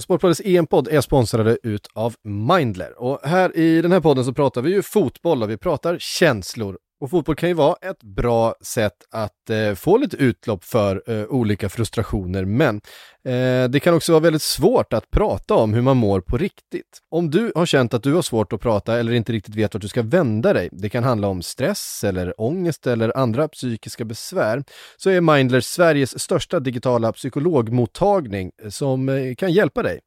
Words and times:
Sportbladets 0.00 0.40
EM-podd 0.44 0.88
är 0.88 1.00
sponsrade 1.00 1.58
ut 1.62 1.88
av 1.94 2.14
Mindler. 2.24 3.02
Och 3.02 3.20
här 3.22 3.56
i 3.56 3.82
den 3.82 3.92
här 3.92 4.00
podden 4.00 4.24
så 4.24 4.32
pratar 4.32 4.62
vi 4.62 4.70
ju 4.70 4.82
fotboll 4.82 5.42
och 5.42 5.50
vi 5.50 5.56
pratar 5.56 5.98
känslor 5.98 6.78
och 7.04 7.10
fotboll 7.10 7.36
kan 7.36 7.48
ju 7.48 7.54
vara 7.54 7.76
ett 7.82 8.02
bra 8.02 8.54
sätt 8.60 8.96
att 9.10 9.50
eh, 9.50 9.74
få 9.74 9.96
lite 9.96 10.16
utlopp 10.16 10.64
för 10.64 11.02
eh, 11.06 11.24
olika 11.24 11.68
frustrationer, 11.68 12.44
men 12.44 12.80
eh, 13.24 13.70
det 13.70 13.80
kan 13.82 13.94
också 13.94 14.12
vara 14.12 14.20
väldigt 14.22 14.42
svårt 14.42 14.92
att 14.92 15.10
prata 15.10 15.54
om 15.54 15.74
hur 15.74 15.82
man 15.82 15.96
mår 15.96 16.20
på 16.20 16.36
riktigt. 16.36 16.98
Om 17.10 17.30
du 17.30 17.52
har 17.54 17.66
känt 17.66 17.94
att 17.94 18.02
du 18.02 18.14
har 18.14 18.22
svårt 18.22 18.52
att 18.52 18.60
prata 18.60 18.98
eller 18.98 19.12
inte 19.12 19.32
riktigt 19.32 19.54
vet 19.54 19.74
vart 19.74 19.82
du 19.82 19.88
ska 19.88 20.02
vända 20.02 20.52
dig, 20.52 20.68
det 20.72 20.88
kan 20.88 21.04
handla 21.04 21.28
om 21.28 21.42
stress 21.42 22.04
eller 22.04 22.40
ångest 22.40 22.86
eller 22.86 23.16
andra 23.16 23.48
psykiska 23.48 24.04
besvär, 24.04 24.64
så 24.96 25.10
är 25.10 25.20
Mindler 25.20 25.60
Sveriges 25.60 26.20
största 26.20 26.60
digitala 26.60 27.12
psykologmottagning 27.12 28.50
eh, 28.62 28.70
som 28.70 29.08
eh, 29.08 29.34
kan 29.34 29.52
hjälpa 29.52 29.82
dig. 29.82 30.00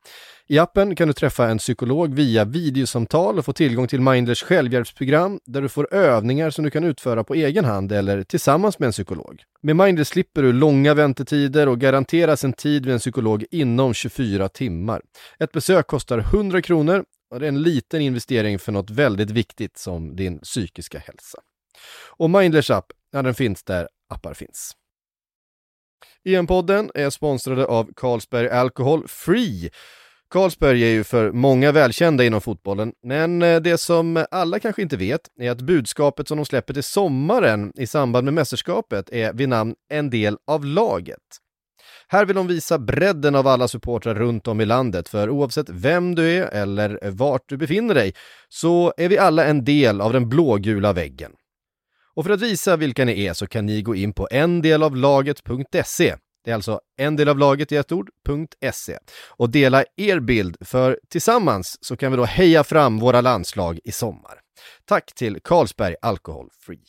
I 0.49 0.59
appen 0.59 0.95
kan 0.95 1.07
du 1.07 1.13
träffa 1.13 1.49
en 1.49 1.57
psykolog 1.57 2.13
via 2.13 2.45
videosamtal 2.45 3.37
och 3.37 3.45
få 3.45 3.53
tillgång 3.53 3.87
till 3.87 4.01
Mindlers 4.01 4.43
självhjälpsprogram 4.43 5.39
där 5.45 5.61
du 5.61 5.69
får 5.69 5.93
övningar 5.93 6.49
som 6.49 6.63
du 6.63 6.71
kan 6.71 6.83
utföra 6.83 7.23
på 7.23 7.33
egen 7.33 7.65
hand 7.65 7.91
eller 7.91 8.23
tillsammans 8.23 8.79
med 8.79 8.87
en 8.87 8.91
psykolog. 8.91 9.43
Med 9.61 9.75
Mindler 9.75 10.03
slipper 10.03 10.43
du 10.43 10.53
långa 10.53 10.93
väntetider 10.93 11.67
och 11.67 11.79
garanteras 11.79 12.43
en 12.43 12.53
tid 12.53 12.85
vid 12.85 12.93
en 12.93 12.99
psykolog 12.99 13.45
inom 13.51 13.93
24 13.93 14.49
timmar. 14.49 15.01
Ett 15.39 15.51
besök 15.51 15.87
kostar 15.87 16.17
100 16.17 16.61
kronor 16.61 17.03
och 17.31 17.39
det 17.39 17.45
är 17.45 17.49
en 17.49 17.61
liten 17.61 18.01
investering 18.01 18.59
för 18.59 18.71
något 18.71 18.89
väldigt 18.89 19.31
viktigt 19.31 19.77
som 19.77 20.15
din 20.15 20.39
psykiska 20.39 20.99
hälsa. 20.99 21.39
Och 22.17 22.29
Mindlers 22.29 22.71
app, 22.71 22.85
ja 23.11 23.21
den 23.21 23.33
finns 23.33 23.63
där 23.63 23.87
appar 24.09 24.33
finns. 24.33 24.71
EM-podden 26.25 26.91
är 26.93 27.09
sponsrade 27.09 27.65
av 27.65 27.89
Carlsberg 27.95 28.49
Alcohol 28.49 29.07
Free 29.07 29.71
Carlsberg 30.29 30.83
är 30.83 30.89
ju 30.89 31.03
för 31.03 31.31
många 31.31 31.71
välkända 31.71 32.23
inom 32.23 32.41
fotbollen, 32.41 32.93
men 33.03 33.41
eh, 33.41 33.61
det 33.61 33.77
som 33.77 34.25
alla 34.31 34.59
kanske 34.59 34.81
inte 34.81 34.97
vet 34.97 35.21
är 35.39 35.51
att 35.51 35.61
budskapet 35.61 36.27
som 36.27 36.37
de 36.37 36.45
släpper 36.45 36.73
till 36.73 36.83
sommaren 36.83 37.71
i 37.75 37.87
samband 37.87 38.25
med 38.25 38.33
mästerskapet 38.33 39.09
är 39.09 39.33
vid 39.33 39.49
namn 39.49 39.75
En 39.89 40.09
del 40.09 40.37
av 40.47 40.65
laget. 40.65 41.19
Här 42.07 42.25
vill 42.25 42.35
de 42.35 42.47
visa 42.47 42.79
bredden 42.79 43.35
av 43.35 43.47
alla 43.47 43.67
supportrar 43.67 44.15
runt 44.15 44.47
om 44.47 44.61
i 44.61 44.65
landet, 44.65 45.09
för 45.09 45.29
oavsett 45.29 45.69
vem 45.69 46.15
du 46.15 46.29
är 46.29 46.47
eller 46.47 46.99
vart 47.11 47.49
du 47.49 47.57
befinner 47.57 47.95
dig 47.95 48.13
så 48.49 48.93
är 48.97 49.09
vi 49.09 49.17
alla 49.17 49.45
en 49.45 49.63
del 49.65 50.01
av 50.01 50.13
den 50.13 50.29
blågula 50.29 50.93
väggen. 50.93 51.31
Och 52.15 52.25
för 52.25 52.31
att 52.31 52.41
visa 52.41 52.75
vilka 52.75 53.05
ni 53.05 53.25
är 53.25 53.33
så 53.33 53.47
kan 53.47 53.65
ni 53.65 53.81
gå 53.81 53.95
in 53.95 54.13
på 54.13 54.27
endelavlaget.se 54.31 56.15
det 56.47 56.51
är 56.51 56.55
alltså 56.55 56.79
en 56.97 57.15
del 57.15 57.29
av 57.29 57.37
laget 57.37 57.71
i 57.71 57.75
ett 57.75 57.91
ord.se 57.91 58.97
och 59.29 59.49
dela 59.49 59.83
er 59.95 60.19
bild 60.19 60.57
för 60.61 60.99
tillsammans 61.09 61.77
så 61.81 61.97
kan 61.97 62.11
vi 62.11 62.17
då 62.17 62.25
heja 62.25 62.63
fram 62.63 62.99
våra 62.99 63.21
landslag 63.21 63.79
i 63.83 63.91
sommar. 63.91 64.39
Tack 64.85 65.13
till 65.15 65.39
Carlsberg 65.43 65.95
Alcohol 66.01 66.49
Free. 66.59 66.79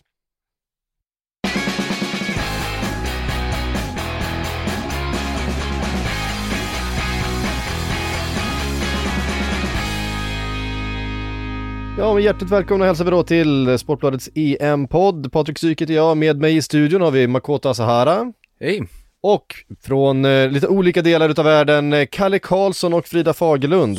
Ja, 11.99 12.15
men 12.15 12.23
hjärtligt 12.23 12.51
välkomna 12.51 12.85
hälsar 12.85 13.05
vi 13.05 13.11
då 13.11 13.23
till 13.23 13.79
Sportbladets 13.79 14.31
EM-podd. 14.35 15.33
Patrik 15.33 15.59
Syk 15.59 15.83
heter 15.83 15.95
jag, 15.95 16.17
med 16.17 16.41
mig 16.41 16.57
i 16.57 16.63
studion 16.63 17.01
har 17.01 17.11
vi 17.11 17.27
Makota 17.27 17.75
Sahara. 17.75 18.33
Hej! 18.61 18.89
Och 19.21 19.55
från 19.83 20.25
eh, 20.25 20.51
lite 20.51 20.69
olika 20.69 21.03
delar 21.03 21.29
utav 21.29 21.45
världen, 21.45 21.93
eh, 21.93 22.07
Kalle 22.11 22.39
Karlsson 22.39 22.95
och 22.95 23.07
Frida 23.07 23.35
Fagerlund. 23.35 23.99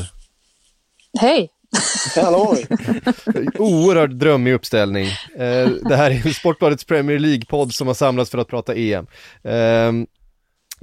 Hej! 1.19 1.49
Halloj! 2.15 2.67
Oerhört 3.57 4.11
drömmig 4.11 4.53
uppställning. 4.53 5.07
Eh, 5.35 5.69
det 5.69 5.95
här 5.95 6.11
är 6.11 6.33
Sportbladets 6.33 6.83
Premier 6.83 7.19
League-podd 7.19 7.73
som 7.73 7.87
har 7.87 7.93
samlats 7.93 8.31
för 8.31 8.37
att 8.37 8.47
prata 8.47 8.75
EM. 8.75 9.07
Ehm, 9.43 10.07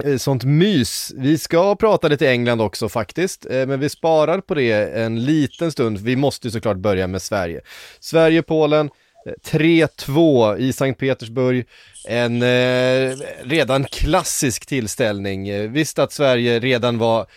eh, 0.03 0.17
sånt 0.17 0.43
mys. 0.43 1.13
Vi 1.17 1.37
ska 1.37 1.75
prata 1.75 2.07
lite 2.07 2.29
England 2.29 2.61
också 2.61 2.89
faktiskt, 2.89 3.45
eh, 3.45 3.67
men 3.67 3.79
vi 3.79 3.89
sparar 3.89 4.41
på 4.41 4.55
det 4.55 4.71
en 4.73 5.25
liten 5.25 5.71
stund. 5.71 5.97
Vi 5.97 6.15
måste 6.15 6.47
ju 6.47 6.51
såklart 6.51 6.77
börja 6.77 7.07
med 7.07 7.21
Sverige. 7.21 7.61
Sverige-Polen, 7.99 8.89
3-2 9.43 10.57
i 10.57 10.73
Sankt 10.73 10.99
Petersburg. 10.99 11.65
En 12.07 12.41
eh, 12.41 13.15
redan 13.43 13.83
klassisk 13.83 14.65
tillställning. 14.65 15.71
Visst 15.71 15.99
att 15.99 16.11
Sverige 16.11 16.59
redan 16.59 16.97
var 16.97 17.27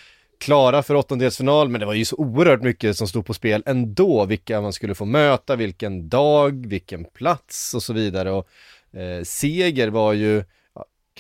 klara 0.41 0.83
för 0.83 0.95
åttondelsfinal, 0.95 1.69
men 1.69 1.81
det 1.81 1.87
var 1.87 1.95
ju 1.95 2.05
så 2.05 2.17
oerhört 2.17 2.63
mycket 2.63 2.97
som 2.97 3.09
stod 3.09 3.27
på 3.27 3.35
spel 3.35 3.63
ändå. 3.67 4.25
Vilka 4.25 4.61
man 4.61 4.73
skulle 4.73 4.95
få 4.95 5.05
möta, 5.05 5.57
vilken 5.57 6.09
dag, 6.09 6.67
vilken 6.67 7.05
plats 7.05 7.75
och 7.75 7.83
så 7.83 7.93
vidare. 7.93 8.31
Och 8.31 8.49
eh, 9.01 9.23
seger 9.23 9.89
var 9.89 10.13
ju 10.13 10.45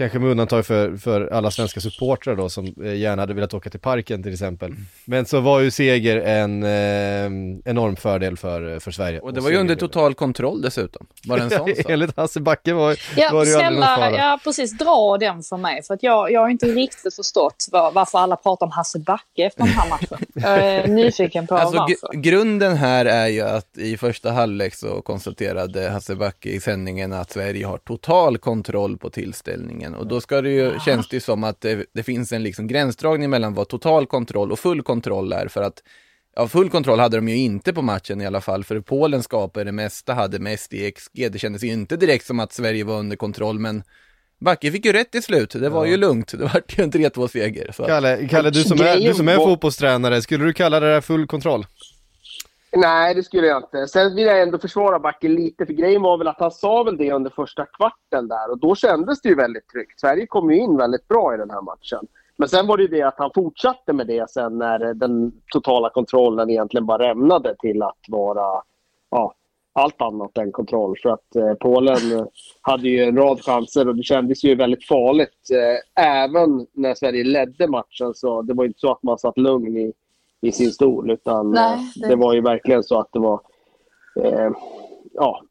Kanske 0.00 0.18
med 0.18 0.30
undantag 0.30 0.66
för, 0.66 0.96
för 0.96 1.26
alla 1.32 1.50
svenska 1.50 1.80
supportrar 1.80 2.36
då 2.36 2.48
som 2.48 2.74
eh, 2.84 2.94
gärna 2.94 3.22
hade 3.22 3.34
velat 3.34 3.54
åka 3.54 3.70
till 3.70 3.80
parken 3.80 4.22
till 4.22 4.32
exempel. 4.32 4.74
Men 5.04 5.26
så 5.26 5.40
var 5.40 5.60
ju 5.60 5.70
seger 5.70 6.16
en 6.16 6.62
eh, 6.62 7.70
enorm 7.70 7.96
fördel 7.96 8.36
för, 8.36 8.78
för 8.78 8.90
Sverige. 8.90 9.20
Och 9.20 9.34
det 9.34 9.40
var 9.40 9.50
ju 9.50 9.56
under 9.56 9.74
total 9.74 10.14
kontroll 10.14 10.62
dessutom. 10.62 11.06
Var 11.24 11.36
det 11.36 11.42
en 11.42 11.50
sån 11.50 11.58
sak? 11.76 11.90
Enligt 11.90 12.16
Hasse 12.16 12.40
Backe 12.40 12.72
var, 12.72 12.96
ja, 13.16 13.30
var 13.32 13.44
det 13.44 13.50
ju 13.50 13.56
snälla, 13.56 13.86
aldrig 13.86 14.10
någon 14.10 14.20
Ja, 14.20 14.38
precis. 14.44 14.78
Dra 14.78 15.16
den 15.20 15.42
för 15.42 15.56
mig. 15.56 15.82
För 15.82 15.94
att 15.94 16.02
jag, 16.02 16.32
jag 16.32 16.40
har 16.40 16.48
inte 16.48 16.66
riktigt 16.66 17.14
förstått 17.14 17.68
var, 17.72 17.92
varför 17.92 18.18
alla 18.18 18.36
pratar 18.36 18.66
om 18.66 18.72
Hasse 18.72 18.98
Backe 18.98 19.44
efter 19.44 19.62
den 19.64 19.72
här 19.72 19.88
matchen. 19.88 20.18
Jag 20.34 20.58
är 20.58 20.88
nyfiken 20.88 21.46
på 21.46 21.54
alltså, 21.54 21.78
varför. 21.78 22.16
Grunden 22.16 22.76
här 22.76 23.04
är 23.04 23.28
ju 23.28 23.40
att 23.40 23.78
i 23.78 23.96
första 23.96 24.32
halvlek 24.32 24.74
så 24.74 25.02
konstaterade 25.02 25.90
Hasse 25.90 26.14
Backe 26.14 26.48
i 26.48 26.60
sändningen 26.60 27.12
att 27.12 27.30
Sverige 27.30 27.66
har 27.66 27.78
total 27.78 28.38
kontroll 28.38 28.98
på 28.98 29.10
tillställningen 29.10 29.89
matchen. 29.90 30.00
Och 30.00 30.06
då 30.06 30.20
ska 30.20 30.40
det 30.42 30.50
ju, 30.50 30.80
känns 30.80 31.08
det 31.08 31.16
ju 31.16 31.20
som 31.20 31.44
att 31.44 31.60
det, 31.60 31.86
det, 31.94 32.02
finns 32.02 32.32
en 32.32 32.42
liksom 32.42 32.66
gränsdragning 32.66 33.30
mellan 33.30 33.54
vad 33.54 33.68
total 33.68 34.06
kontroll 34.06 34.52
och 34.52 34.58
full 34.58 34.82
kontroll 34.82 35.32
är. 35.32 35.48
För 35.48 35.62
att 35.62 35.82
ja, 36.36 36.48
full 36.48 36.70
kontroll 36.70 36.98
hade 36.98 37.16
de 37.16 37.28
ju 37.28 37.36
inte 37.36 37.72
på 37.72 37.82
matchen 37.82 38.20
i 38.20 38.26
alla 38.26 38.40
fall. 38.40 38.64
För 38.64 38.80
Polen 38.80 39.22
skapade 39.22 39.64
det 39.64 39.72
mesta, 39.72 40.14
hade 40.14 40.38
mest 40.38 40.72
i 40.72 40.92
XG. 40.92 41.32
Det 41.32 41.38
kändes 41.38 41.62
ju 41.62 41.72
inte 41.72 41.96
direkt 41.96 42.26
som 42.26 42.40
att 42.40 42.52
Sverige 42.52 42.84
var 42.84 42.98
under 42.98 43.16
kontroll, 43.16 43.58
men 43.58 43.82
Backe 44.40 44.72
fick 44.72 44.84
ju 44.84 44.92
rätt 44.92 45.14
i 45.14 45.22
slut, 45.22 45.50
det 45.50 45.68
var 45.68 45.84
ja. 45.84 45.90
ju 45.90 45.96
lugnt, 45.96 46.32
det 46.38 46.44
var 46.44 46.62
ju 46.68 46.84
en 46.84 46.92
3-2-seger. 46.92 47.74
Kalle, 47.86 48.28
Kalle 48.28 48.50
du, 48.50 48.62
som 48.62 48.80
är, 48.80 49.00
du 49.00 49.14
som 49.14 49.28
är 49.28 49.36
fotbollstränare, 49.36 50.22
skulle 50.22 50.44
du 50.44 50.52
kalla 50.52 50.80
det 50.80 50.92
där 50.92 51.00
full 51.00 51.26
kontroll? 51.26 51.66
Nej, 52.72 53.14
det 53.14 53.22
skulle 53.22 53.46
jag 53.46 53.62
inte. 53.62 53.88
Sen 53.88 54.14
vill 54.14 54.26
jag 54.26 54.42
ändå 54.42 54.58
försvara 54.58 54.98
Backe 54.98 55.28
lite, 55.28 55.66
för 55.66 55.72
grejen 55.72 56.02
var 56.02 56.18
väl 56.18 56.28
att 56.28 56.40
han 56.40 56.50
sa 56.50 56.82
väl 56.82 56.96
det 56.96 57.12
under 57.12 57.30
första 57.30 57.66
kvarten 57.66 58.28
där 58.28 58.50
och 58.50 58.58
då 58.58 58.74
kändes 58.74 59.20
det 59.20 59.28
ju 59.28 59.34
väldigt 59.34 59.68
tryggt. 59.68 60.00
Sverige 60.00 60.26
kom 60.26 60.50
ju 60.50 60.58
in 60.58 60.76
väldigt 60.76 61.08
bra 61.08 61.34
i 61.34 61.36
den 61.36 61.50
här 61.50 61.62
matchen. 61.62 62.06
Men 62.36 62.48
sen 62.48 62.66
var 62.66 62.76
det 62.76 62.82
ju 62.82 62.88
det 62.88 63.02
att 63.02 63.18
han 63.18 63.30
fortsatte 63.34 63.92
med 63.92 64.06
det 64.06 64.30
sen 64.30 64.58
när 64.58 64.94
den 64.94 65.32
totala 65.52 65.90
kontrollen 65.90 66.50
egentligen 66.50 66.86
bara 66.86 67.08
rämnade 67.08 67.56
till 67.58 67.82
att 67.82 67.98
vara 68.08 68.62
ja, 69.10 69.34
allt 69.72 70.02
annat 70.02 70.38
än 70.38 70.52
kontroll. 70.52 70.96
För 71.02 71.08
att 71.08 71.36
eh, 71.36 71.54
Polen 71.54 72.28
hade 72.60 72.88
ju 72.88 73.02
en 73.02 73.16
rad 73.16 73.40
chanser 73.40 73.88
och 73.88 73.96
det 73.96 74.02
kändes 74.02 74.44
ju 74.44 74.54
väldigt 74.54 74.86
farligt. 74.86 75.48
Eh, 75.52 76.04
även 76.04 76.66
när 76.72 76.94
Sverige 76.94 77.24
ledde 77.24 77.68
matchen 77.68 78.14
så 78.14 78.42
det 78.42 78.54
var 78.54 78.64
inte 78.64 78.80
så 78.80 78.92
att 78.92 79.02
man 79.02 79.18
satt 79.18 79.38
lugn 79.38 79.76
i 79.76 79.92
i 80.40 80.52
sin 80.52 80.70
stol. 80.70 81.10
Utan 81.10 81.50
Nej, 81.50 81.74
eh, 81.74 81.80
det... 81.96 82.08
det... 82.08 82.16
var 82.16 82.34
ju 82.34 82.40
verkligen 82.40 82.82
så 82.82 82.98
att 82.98 83.08
det 83.12 83.18
var... 83.18 83.40
Eh, 84.22 84.50
ja, 85.12 85.42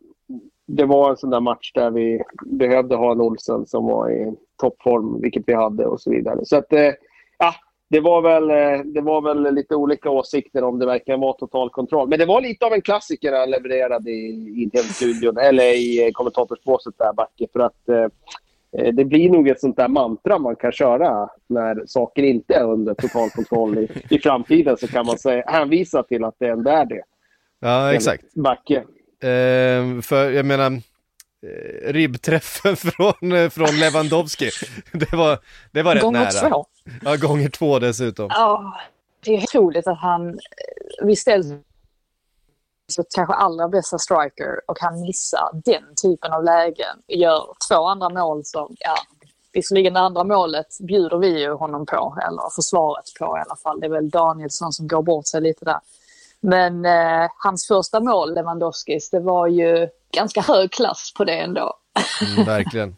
det 0.66 0.86
var 0.86 1.10
en 1.10 1.18
sån 1.18 1.30
där 1.30 1.40
match 1.40 1.72
där 1.74 1.92
vi 1.92 2.24
behövde 2.46 2.96
ha 2.96 3.12
en 3.12 3.22
Olsen 3.22 3.66
som 3.66 3.86
var 3.86 4.12
i 4.12 4.34
toppform, 4.58 5.22
vilket 5.22 5.44
vi 5.48 5.54
hade 5.54 5.86
och 5.86 6.02
så 6.02 6.12
vidare. 6.12 6.40
Så 6.44 6.58
att, 6.58 6.74
eh, 6.74 6.92
ja, 7.38 7.54
det 7.90 8.00
var, 8.00 8.22
väl, 8.22 8.50
eh, 8.50 8.86
det 8.86 9.02
var 9.02 9.22
väl 9.22 9.56
lite 9.56 9.76
olika 9.76 10.10
åsikter 10.10 10.64
om 10.64 10.80
det 10.80 10.86
verkligen 10.86 11.20
var 11.20 11.34
total 11.34 11.70
kontroll. 11.70 12.10
Men 12.10 12.20
det 12.20 12.26
var 12.26 12.42
lite 12.42 12.66
av 12.66 12.74
en 12.74 12.82
klassiker 12.82 13.34
han 13.34 13.50
levererade 13.50 14.12
i, 14.12 14.64
i 14.64 14.70
tv-studion, 14.70 15.38
eller 15.38 15.64
i 15.64 16.08
eh, 16.08 16.12
kommentatorsbåset 16.12 16.94
där, 16.98 17.14
Backe. 17.14 17.48
För 17.54 17.60
att 17.60 17.90
Eh, 17.90 18.08
det 18.72 19.06
blir 19.06 19.30
nog 19.30 19.48
ett 19.48 19.60
sånt 19.60 19.78
där 19.78 19.88
mantra 19.88 20.40
man 20.40 20.56
kan 20.56 20.72
köra 20.72 21.30
när 21.48 21.86
saker 21.86 22.24
inte 22.24 22.54
är 22.54 22.64
under 22.64 22.94
total 22.94 23.30
kontroll 23.30 23.78
i, 23.78 23.88
i 24.10 24.20
framtiden. 24.20 24.78
Så 24.78 24.88
kan 24.88 25.06
man 25.06 25.18
säga, 25.18 25.44
hänvisa 25.48 26.04
till 26.04 26.24
att 26.24 26.36
det 26.40 26.48
ändå 26.48 26.72
är 26.72 26.86
det. 26.86 27.02
Ja, 27.60 27.94
exakt. 27.94 28.34
Backe. 28.34 28.78
Eh, 29.22 30.02
för 30.02 30.32
jag 30.32 30.46
menar, 30.46 30.72
eh, 30.72 31.94
ribbträffen 31.94 32.76
från, 32.78 33.32
eh, 33.32 33.50
från 33.50 33.80
Lewandowski, 33.80 34.50
det 34.92 35.14
var, 35.14 35.40
det 35.72 35.84
var 35.84 35.96
rätt 35.96 36.04
gånger 36.04 36.20
nära. 36.20 36.50
Gånger 36.50 36.50
två. 36.50 36.66
Ja, 37.04 37.16
gånger 37.16 37.50
två 37.50 37.80
dessutom. 37.80 38.28
Ja, 38.30 38.78
det 39.26 39.36
är 39.36 39.44
otroligt 39.44 39.88
att 39.88 39.98
han, 39.98 40.40
vi 41.04 41.16
ställs 41.16 41.48
så 42.90 43.04
kanske 43.16 43.34
allra 43.34 43.68
bästa 43.68 43.98
striker 43.98 44.62
och 44.68 44.78
han 44.80 45.02
missar 45.02 45.50
den 45.54 45.84
typen 46.04 46.34
av 46.34 46.44
lägen. 46.44 46.98
Gör 47.08 47.44
två 47.70 47.86
andra 47.86 48.10
mål 48.10 48.46
som, 48.46 48.76
ja, 48.80 48.96
Visserligen 49.54 49.94
det 49.94 50.00
andra 50.00 50.24
målet 50.24 50.68
bjuder 50.80 51.18
vi 51.18 51.40
ju 51.40 51.54
honom 51.54 51.86
på, 51.86 52.18
eller 52.28 52.56
försvaret 52.56 53.06
på 53.20 53.26
i 53.26 53.42
alla 53.46 53.56
fall. 53.64 53.80
Det 53.80 53.86
är 53.88 53.92
väl 53.92 54.10
Danielsson 54.10 54.74
som 54.74 54.88
går 54.88 55.02
bort 55.02 55.28
sig 55.28 55.42
lite 55.42 55.66
där. 55.66 55.80
Men 56.40 56.86
eh, 56.86 57.30
hans 57.38 57.68
första 57.68 58.00
mål, 58.00 58.34
Lewandowskis, 58.34 59.10
det 59.10 59.20
var 59.20 59.48
ju 59.48 59.88
ganska 60.14 60.42
hög 60.42 60.72
klass 60.72 61.14
på 61.18 61.24
det 61.24 61.40
ändå. 61.40 61.74
Mm, 62.22 62.46
verkligen. 62.46 62.96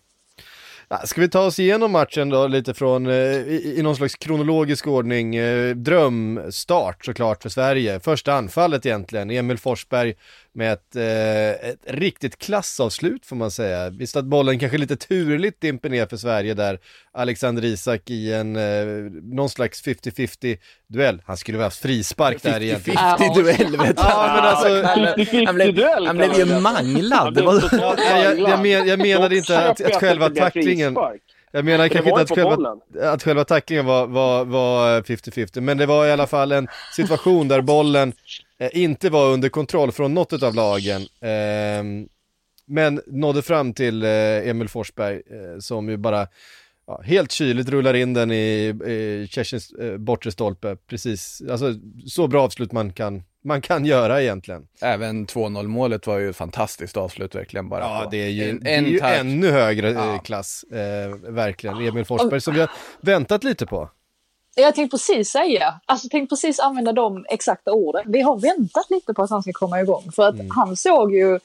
Ska 1.04 1.22
vi 1.22 1.30
ta 1.30 1.46
oss 1.46 1.60
igenom 1.60 1.92
matchen 1.92 2.30
då 2.30 2.48
lite 2.48 2.74
från, 2.74 3.08
eh, 3.08 3.14
i, 3.14 3.76
i 3.78 3.82
någon 3.82 3.96
slags 3.96 4.16
kronologisk 4.16 4.88
ordning, 4.88 5.36
eh, 5.36 5.76
drömstart 5.76 7.06
såklart 7.06 7.42
för 7.42 7.50
Sverige. 7.50 8.00
Första 8.00 8.34
anfallet 8.34 8.86
egentligen, 8.86 9.32
Emil 9.32 9.58
Forsberg 9.58 10.16
med 10.54 10.74
ett, 10.74 10.96
eh, 10.96 11.70
ett 11.70 11.80
riktigt 11.88 12.38
klassavslut 12.38 13.26
får 13.26 13.36
man 13.36 13.52
säga. 13.52 13.90
Visst 13.90 14.16
att 14.16 14.26
bollen 14.26 14.60
kanske 14.60 14.78
lite 14.78 14.96
turligt 14.96 15.62
dimper 15.62 15.90
ner 15.90 16.06
för 16.06 16.18
Sverige 16.18 16.54
där, 16.54 16.80
Alexander 17.12 17.66
Isak 17.66 18.10
i 18.10 18.34
en, 18.34 18.56
eh, 18.56 18.86
någon 19.24 19.50
slags 19.50 19.82
50-50 19.82 20.58
duell. 20.88 21.22
Han 21.26 21.38
skulle 21.38 21.58
väl 21.58 21.66
haft 21.66 21.82
frispark 21.82 22.44
där 22.44 22.62
egentligen. 22.62 23.00
50-50 23.00 23.36
duell 23.36 23.78
vet 23.78 23.98
du. 23.98 24.04
Ja, 24.04 24.34
men 24.36 24.46
alltså, 24.46 24.84
han, 24.84 25.56
blev, 25.56 26.08
han 26.08 26.18
blev 26.18 26.34
ju 26.34 26.60
manglad. 26.60 27.38
Ja, 27.38 27.98
jag, 28.00 28.40
jag, 28.40 28.62
men, 28.62 28.88
jag 28.88 29.00
menade 29.00 29.38
inte 29.38 29.70
att, 29.70 29.82
att 29.82 29.96
själva 29.96 30.30
tacklingen 30.30 30.98
jag 31.52 31.66
menar 31.66 31.88
kanske 31.88 32.10
inte 32.10 32.22
att 32.22 32.30
själva, 32.30 32.78
att 33.02 33.24
själva 33.24 33.46
tacklingen 33.46 33.86
var 33.86 35.02
50-50, 35.02 35.50
var 35.56 35.62
men 35.62 35.78
det 35.78 35.86
var 35.86 36.06
i 36.06 36.12
alla 36.12 36.28
fall 36.28 36.52
en 36.52 36.68
situation 36.96 37.48
där 37.48 37.62
bollen 37.62 38.14
inte 38.70 39.10
var 39.10 39.32
under 39.34 39.50
kontroll 39.50 39.92
från 39.92 40.14
något 40.14 40.44
av 40.44 40.56
lagen. 40.56 41.02
Eh, 41.02 42.08
men 42.66 43.02
nådde 43.08 43.42
fram 43.42 43.74
till 43.74 44.04
eh, 44.04 44.10
Emil 44.50 44.70
Forsberg 44.70 45.16
eh, 45.16 45.60
som 45.60 45.90
ju 45.90 45.98
bara 45.98 46.28
ja, 46.88 47.02
helt 47.02 47.32
kyligt 47.32 47.70
rullar 47.70 47.94
in 47.94 48.14
den 48.14 48.32
i, 48.32 48.76
i 48.88 49.28
eh, 49.80 49.98
bortre 49.98 50.32
stolpe. 50.32 50.76
Precis, 50.76 51.42
alltså 51.52 51.74
så 52.08 52.28
bra 52.28 52.44
avslut 52.44 52.72
man 52.72 52.94
kan 52.94 53.24
man 53.44 53.62
kan 53.62 53.86
göra 53.86 54.22
egentligen. 54.22 54.68
Även 54.82 55.28
2-0 55.28 55.68
målet 55.68 56.08
var 56.08 56.20
ju 56.20 56.30
ett 56.30 56.36
fantastiskt 56.36 56.98
avslut 56.98 57.36
verkligen 57.36 57.70
bara. 57.70 57.82
Ja, 57.82 58.08
det 58.12 58.18
är 58.18 58.30
ju, 58.30 58.50
en, 58.50 58.60
det 58.64 58.76
är 58.76 58.82
ju 58.82 59.00
ännu 59.00 59.52
högre 59.52 59.90
eh, 59.90 59.96
ja. 59.96 60.18
klass, 60.18 60.64
eh, 60.64 61.16
verkligen. 61.16 61.78
Emil 61.78 62.06
Forsberg 62.06 62.42
som 62.42 62.54
vi 62.54 62.60
har 62.60 62.70
väntat 63.02 63.44
lite 63.44 63.66
på. 63.66 63.90
Jag 64.56 64.76
tänkte 64.76 64.98
precis 64.98 65.30
säga, 65.30 65.80
alltså 65.86 66.10
tänkte 66.10 66.36
precis 66.36 66.60
använda 66.60 66.92
de 66.94 67.26
exakta 67.30 67.72
orden. 67.72 68.04
Vi 68.08 68.22
har 68.22 68.40
väntat 68.40 68.90
lite 68.90 69.14
på 69.14 69.22
att 69.22 69.30
han 69.30 69.42
ska 69.42 69.52
komma 69.54 69.82
igång 69.82 70.12
för 70.16 70.28
att 70.28 70.36
mm. 70.36 70.50
han 70.52 70.78
såg 70.78 71.14
ju 71.14 71.40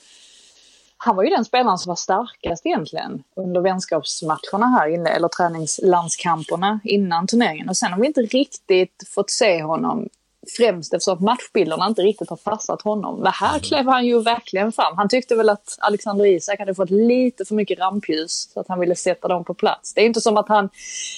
han 0.99 1.17
var 1.17 1.25
ju 1.25 1.31
den 1.31 1.45
spelaren 1.45 1.79
som 1.79 1.91
var 1.91 1.97
starkast 1.97 2.67
egentligen 2.67 3.23
under 3.37 3.61
vänskapsmatcherna 3.61 4.67
här 4.67 4.89
inne, 4.89 5.11
eller 5.11 5.29
träningslandskamperna 5.29 6.81
innan 6.85 7.27
turneringen. 7.27 7.69
Och 7.69 7.77
sen 7.77 7.93
har 7.93 8.01
vi 8.01 8.07
inte 8.07 8.21
riktigt 8.21 9.03
fått 9.15 9.31
se 9.31 9.63
honom 9.63 10.09
Främst 10.57 10.95
eftersom 10.95 11.15
att 11.15 11.21
matchbilderna 11.21 11.87
inte 11.87 12.03
riktigt 12.03 12.31
har 12.31 12.37
passat 12.37 12.83
honom. 12.83 13.21
Men 13.21 13.33
här 13.33 13.49
mm. 13.49 13.61
klev 13.61 13.87
han 13.87 14.07
ju 14.07 14.23
verkligen 14.23 14.73
fram. 14.73 14.97
Han 14.97 15.09
tyckte 15.09 15.35
väl 15.35 15.49
att 15.49 15.77
Alexander 15.79 16.27
Isak 16.27 16.59
hade 16.59 16.75
fått 16.75 16.91
lite 16.91 17.45
för 17.45 17.55
mycket 17.55 17.79
rampljus 17.79 18.51
så 18.55 18.61
att 18.61 18.69
han 18.69 18.81
ville 18.81 18.95
sätta 18.95 19.29
dem 19.29 19.45
på 19.45 19.55
plats. 19.55 19.95
Det 19.95 20.01
är 20.01 20.07
inte 20.07 20.21
som 20.21 20.37
att 20.37 20.49
han, 20.49 20.69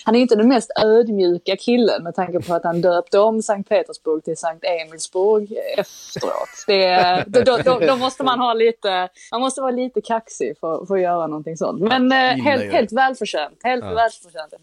han 0.04 0.14
är 0.14 0.20
inte 0.20 0.36
den 0.36 0.48
mest 0.48 0.70
ödmjuka 0.84 1.56
killen 1.56 2.02
med 2.02 2.14
tanke 2.14 2.40
på 2.40 2.54
att 2.54 2.64
han 2.64 2.80
döpte 2.80 3.18
om 3.18 3.42
Sankt 3.42 3.68
Petersburg 3.68 4.24
till 4.24 4.36
Sankt 4.36 4.64
Emilsburg 4.64 5.52
efteråt. 5.76 6.64
Det, 6.66 7.24
då, 7.26 7.56
då, 7.64 7.78
då, 7.78 7.96
måste 7.96 8.22
man 8.22 8.38
ha 8.38 8.54
lite, 8.54 9.08
man 9.32 9.40
måste 9.40 9.60
vara 9.60 9.70
lite 9.70 10.00
kaxig 10.00 10.58
för, 10.60 10.86
för 10.86 10.94
att 10.94 11.02
göra 11.02 11.26
någonting 11.26 11.56
sånt. 11.56 11.80
Men 11.80 12.12
eh, 12.12 12.18
helt, 12.18 12.72
helt 12.72 12.92
välförtjänt. 12.92 13.58
Helt 13.62 13.84
ja. 13.84 13.94
välförtjänt. 13.94 14.54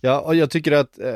Ja, 0.00 0.20
och 0.20 0.34
jag 0.34 0.50
tycker 0.50 0.72
att 0.72 0.98
eh, 0.98 1.06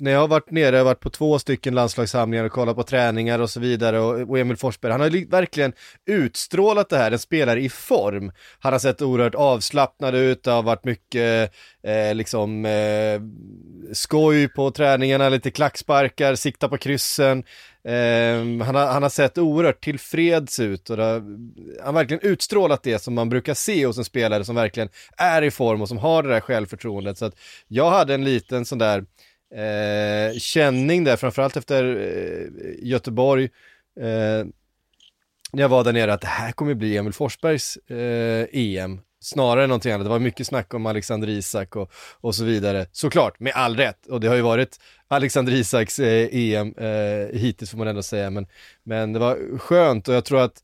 när 0.00 0.10
jag 0.10 0.20
har 0.20 0.28
varit 0.28 0.50
nere, 0.50 0.76
jag 0.76 0.80
har 0.80 0.84
varit 0.84 1.00
på 1.00 1.10
två 1.10 1.38
stycken 1.38 1.74
landslagssamlingar 1.74 2.44
och 2.44 2.52
kollat 2.52 2.76
på 2.76 2.82
träningar 2.82 3.38
och 3.38 3.50
så 3.50 3.60
vidare 3.60 4.00
och, 4.00 4.30
och 4.30 4.38
Emil 4.38 4.56
Forsberg, 4.56 4.92
han 4.92 5.00
har 5.00 5.30
verkligen 5.30 5.72
utstrålat 6.06 6.88
det 6.88 6.96
här, 6.96 7.12
en 7.12 7.18
spelare 7.18 7.60
i 7.60 7.68
form. 7.68 8.32
Han 8.58 8.72
har 8.72 8.80
sett 8.80 9.02
oerhört 9.02 9.34
avslappnad 9.34 10.14
ut, 10.14 10.42
det 10.42 10.50
har 10.50 10.62
varit 10.62 10.84
mycket 10.84 11.52
eh, 11.82 12.14
liksom 12.14 12.64
eh, 12.64 13.20
skoj 13.92 14.48
på 14.48 14.70
träningarna, 14.70 15.28
lite 15.28 15.50
klacksparkar, 15.50 16.34
sikta 16.34 16.68
på 16.68 16.76
kryssen. 16.78 17.44
Eh, 17.84 18.64
han, 18.64 18.74
har, 18.74 18.86
han 18.86 19.02
har 19.02 19.10
sett 19.10 19.38
oerhört 19.38 19.84
tillfreds 19.84 20.60
ut 20.60 20.90
och 20.90 20.96
det, 20.96 21.04
han 21.04 21.84
har 21.84 21.92
verkligen 21.92 22.26
utstrålat 22.26 22.82
det 22.82 22.98
som 22.98 23.14
man 23.14 23.28
brukar 23.28 23.54
se 23.54 23.86
hos 23.86 23.98
en 23.98 24.04
spelare 24.04 24.44
som 24.44 24.54
verkligen 24.54 24.88
är 25.16 25.42
i 25.42 25.50
form 25.50 25.82
och 25.82 25.88
som 25.88 25.98
har 25.98 26.22
det 26.22 26.28
där 26.28 26.40
självförtroendet. 26.40 27.18
Så 27.18 27.24
att 27.24 27.34
jag 27.68 27.90
hade 27.90 28.14
en 28.14 28.24
liten 28.24 28.64
sån 28.64 28.78
där 28.78 29.04
eh, 29.54 30.38
känning 30.38 31.04
där, 31.04 31.16
framförallt 31.16 31.56
efter 31.56 31.84
eh, 31.84 32.88
Göteborg. 32.88 33.44
Eh, 34.00 34.46
när 35.52 35.62
jag 35.62 35.68
var 35.68 35.84
där 35.84 35.92
nere 35.92 36.12
att 36.12 36.20
det 36.20 36.26
här 36.26 36.52
kommer 36.52 36.74
bli 36.74 36.96
Emil 36.96 37.12
Forsbergs 37.12 37.76
eh, 37.76 38.46
EM 38.52 39.00
snarare 39.20 39.64
än 39.64 39.68
någonting 39.68 39.92
annat. 39.92 40.04
Det 40.04 40.10
var 40.10 40.18
mycket 40.18 40.46
snack 40.46 40.74
om 40.74 40.86
Alexander 40.86 41.28
Isak 41.28 41.76
och, 41.76 41.92
och 42.20 42.34
så 42.34 42.44
vidare. 42.44 42.86
Såklart, 42.92 43.40
med 43.40 43.52
all 43.54 43.76
rätt. 43.76 44.06
Och 44.06 44.20
det 44.20 44.28
har 44.28 44.36
ju 44.36 44.42
varit 44.42 44.80
Alexander 45.08 45.52
Isaks 45.52 45.98
eh, 45.98 46.28
EM 46.32 46.74
eh, 46.76 47.40
hittills 47.40 47.70
får 47.70 47.78
man 47.78 47.88
ändå 47.88 48.02
säga. 48.02 48.30
Men, 48.30 48.46
men 48.82 49.12
det 49.12 49.18
var 49.18 49.58
skönt 49.58 50.08
och 50.08 50.14
jag 50.14 50.24
tror 50.24 50.40
att 50.40 50.62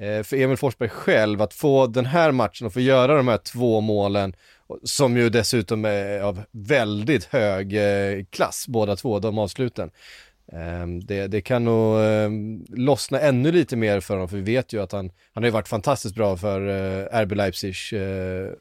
eh, 0.00 0.22
för 0.22 0.36
Emil 0.36 0.56
Forsberg 0.56 0.88
själv 0.88 1.42
att 1.42 1.54
få 1.54 1.86
den 1.86 2.06
här 2.06 2.32
matchen 2.32 2.66
och 2.66 2.72
få 2.72 2.80
göra 2.80 3.16
de 3.16 3.28
här 3.28 3.38
två 3.38 3.80
målen 3.80 4.34
som 4.84 5.16
ju 5.16 5.28
dessutom 5.28 5.84
är 5.84 6.20
av 6.20 6.42
väldigt 6.50 7.24
hög 7.24 7.76
eh, 7.76 8.24
klass, 8.30 8.64
båda 8.68 8.96
två, 8.96 9.18
de 9.18 9.38
avsluten. 9.38 9.90
Ehm, 10.52 11.00
det, 11.00 11.26
det, 11.26 11.40
kan 11.40 11.64
nog 11.64 12.00
ehm, 12.00 12.64
lossna 12.68 13.20
ännu 13.20 13.52
lite 13.52 13.76
mer 13.76 14.00
för 14.00 14.14
honom, 14.14 14.28
för 14.28 14.36
vi 14.36 14.42
vet 14.42 14.72
ju 14.72 14.82
att 14.82 14.92
han, 14.92 15.10
han 15.32 15.44
har 15.44 15.50
varit 15.50 15.68
fantastiskt 15.68 16.14
bra 16.14 16.36
för 16.36 16.68
eh, 16.68 17.22
RB 17.22 17.32
Leipzig 17.32 17.74
eh, 17.92 18.00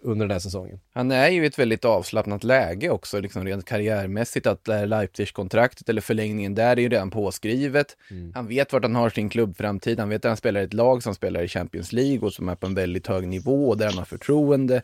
under 0.02 0.26
den 0.26 0.32
här 0.32 0.40
säsongen. 0.40 0.80
Han 0.94 1.12
är 1.12 1.30
ju 1.30 1.44
i 1.44 1.48
ett 1.48 1.60
väldigt 1.60 1.86
avslappnat 1.86 2.44
läge 2.44 2.90
också, 2.90 3.20
liksom 3.20 3.46
rent 3.46 3.66
karriärmässigt, 3.66 4.48
att 4.48 4.68
Leipzig-kontraktet 4.68 5.90
eller 5.90 6.02
förlängningen 6.02 6.56
där 6.56 6.78
är 6.78 6.82
ju 6.82 6.90
redan 6.90 7.12
påskrivet. 7.12 7.98
Mm. 8.12 8.32
Han 8.36 8.48
vet 8.48 8.74
vart 8.74 8.84
han 8.84 8.96
har 8.96 9.10
sin 9.10 9.30
klubbframtid, 9.30 10.00
han 10.00 10.10
vet 10.10 10.26
att 10.26 10.30
han 10.30 10.38
spelar 10.38 10.62
i 10.62 10.64
ett 10.64 10.74
lag 10.74 11.04
som 11.04 11.16
spelar 11.16 11.44
i 11.44 11.48
Champions 11.48 11.92
League 11.92 12.20
och 12.20 12.34
som 12.34 12.50
är 12.50 12.56
på 12.56 12.68
en 12.68 12.76
väldigt 12.76 13.08
hög 13.08 13.28
nivå 13.28 13.70
och 13.70 13.78
där 13.78 13.86
han 13.86 13.98
har 13.98 14.06
förtroende 14.06 14.82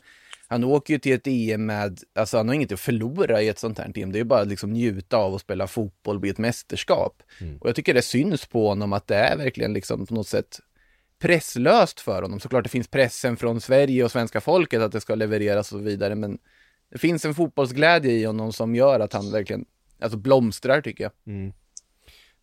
han 0.51 0.63
åker 0.63 0.94
ju 0.94 1.00
till 1.00 1.13
ett 1.13 1.27
EM 1.27 1.65
med, 1.65 2.00
alltså 2.15 2.38
han 2.38 2.48
har 2.48 2.56
inget 2.56 2.71
att 2.71 2.80
förlora 2.80 3.42
i 3.42 3.48
ett 3.48 3.59
sånt 3.59 3.77
här 3.77 3.92
EM. 3.95 4.12
Det 4.12 4.19
är 4.19 4.24
bara 4.24 4.42
att 4.42 4.48
liksom 4.48 4.74
njuta 4.74 5.18
av 5.18 5.36
att 5.36 5.42
spela 5.42 5.68
fotboll 5.68 6.19
vid 6.19 6.31
ett 6.31 6.38
mästerskap. 6.38 7.24
Mm. 7.42 7.57
Och 7.57 7.70
jag 7.70 7.75
tycker 7.75 7.93
det 7.93 8.01
syns 8.01 8.46
på 8.46 8.67
honom 8.67 8.93
att 8.93 9.08
det 9.08 9.15
är 9.15 9.38
verkligen 9.38 9.74
liksom 9.74 10.05
på 10.05 10.13
något 10.13 10.27
sätt 10.27 10.60
presslöst 11.20 12.00
för 12.00 12.22
honom. 12.22 12.39
Såklart 12.39 12.63
det 12.63 12.70
finns 12.70 12.88
pressen 12.88 13.38
från 13.38 13.62
Sverige 13.62 14.03
och 14.03 14.12
svenska 14.12 14.41
folket 14.41 14.81
att 14.81 14.91
det 14.91 15.01
ska 15.01 15.15
levereras 15.15 15.72
och 15.72 15.79
så 15.79 15.84
vidare, 15.84 16.15
men 16.15 16.38
det 16.91 16.98
finns 16.98 17.25
en 17.25 17.36
fotbollsglädje 17.36 18.12
i 18.12 18.24
honom 18.24 18.53
som 18.53 18.75
gör 18.75 19.00
att 19.00 19.13
han 19.13 19.31
verkligen 19.31 19.65
alltså 20.00 20.17
blomstrar 20.17 20.81
tycker 20.81 21.03
jag. 21.03 21.12
Mm. 21.34 21.53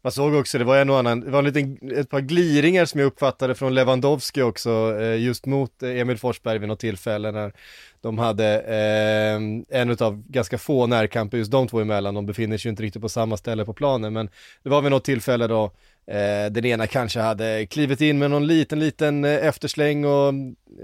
Man 0.08 0.12
såg 0.12 0.34
också, 0.34 0.58
det 0.58 0.64
var 0.64 0.76
en 0.76 0.90
och 0.90 0.98
annan, 0.98 1.20
det 1.20 1.30
var 1.30 1.38
en 1.38 1.44
liten, 1.44 1.90
ett 1.92 2.10
par 2.10 2.20
gliringar 2.20 2.84
som 2.84 3.00
jag 3.00 3.06
uppfattade 3.06 3.54
från 3.54 3.74
Lewandowski 3.74 4.42
också, 4.42 4.96
eh, 5.00 5.20
just 5.20 5.46
mot 5.46 5.82
eh, 5.82 5.90
Emil 5.90 6.18
Forsberg 6.18 6.58
vid 6.58 6.68
något 6.68 6.80
tillfälle 6.80 7.32
när 7.32 7.52
de 8.00 8.18
hade 8.18 8.60
eh, 8.60 9.80
en 9.80 9.96
av 10.00 10.22
ganska 10.28 10.58
få 10.58 10.86
närkamper 10.86 11.38
just 11.38 11.50
de 11.50 11.68
två 11.68 11.80
emellan, 11.80 12.14
de 12.14 12.26
befinner 12.26 12.58
sig 12.58 12.68
ju 12.68 12.70
inte 12.70 12.82
riktigt 12.82 13.02
på 13.02 13.08
samma 13.08 13.36
ställe 13.36 13.64
på 13.64 13.72
planen, 13.72 14.12
men 14.12 14.30
det 14.62 14.68
var 14.68 14.82
vid 14.82 14.90
något 14.90 15.04
tillfälle 15.04 15.46
då 15.46 15.64
eh, 16.06 16.50
den 16.50 16.64
ena 16.64 16.86
kanske 16.86 17.20
hade 17.20 17.66
klivit 17.66 18.00
in 18.00 18.18
med 18.18 18.30
någon 18.30 18.46
liten, 18.46 18.80
liten 18.80 19.24
eh, 19.24 19.46
eftersläng 19.46 20.04
och, 20.04 20.28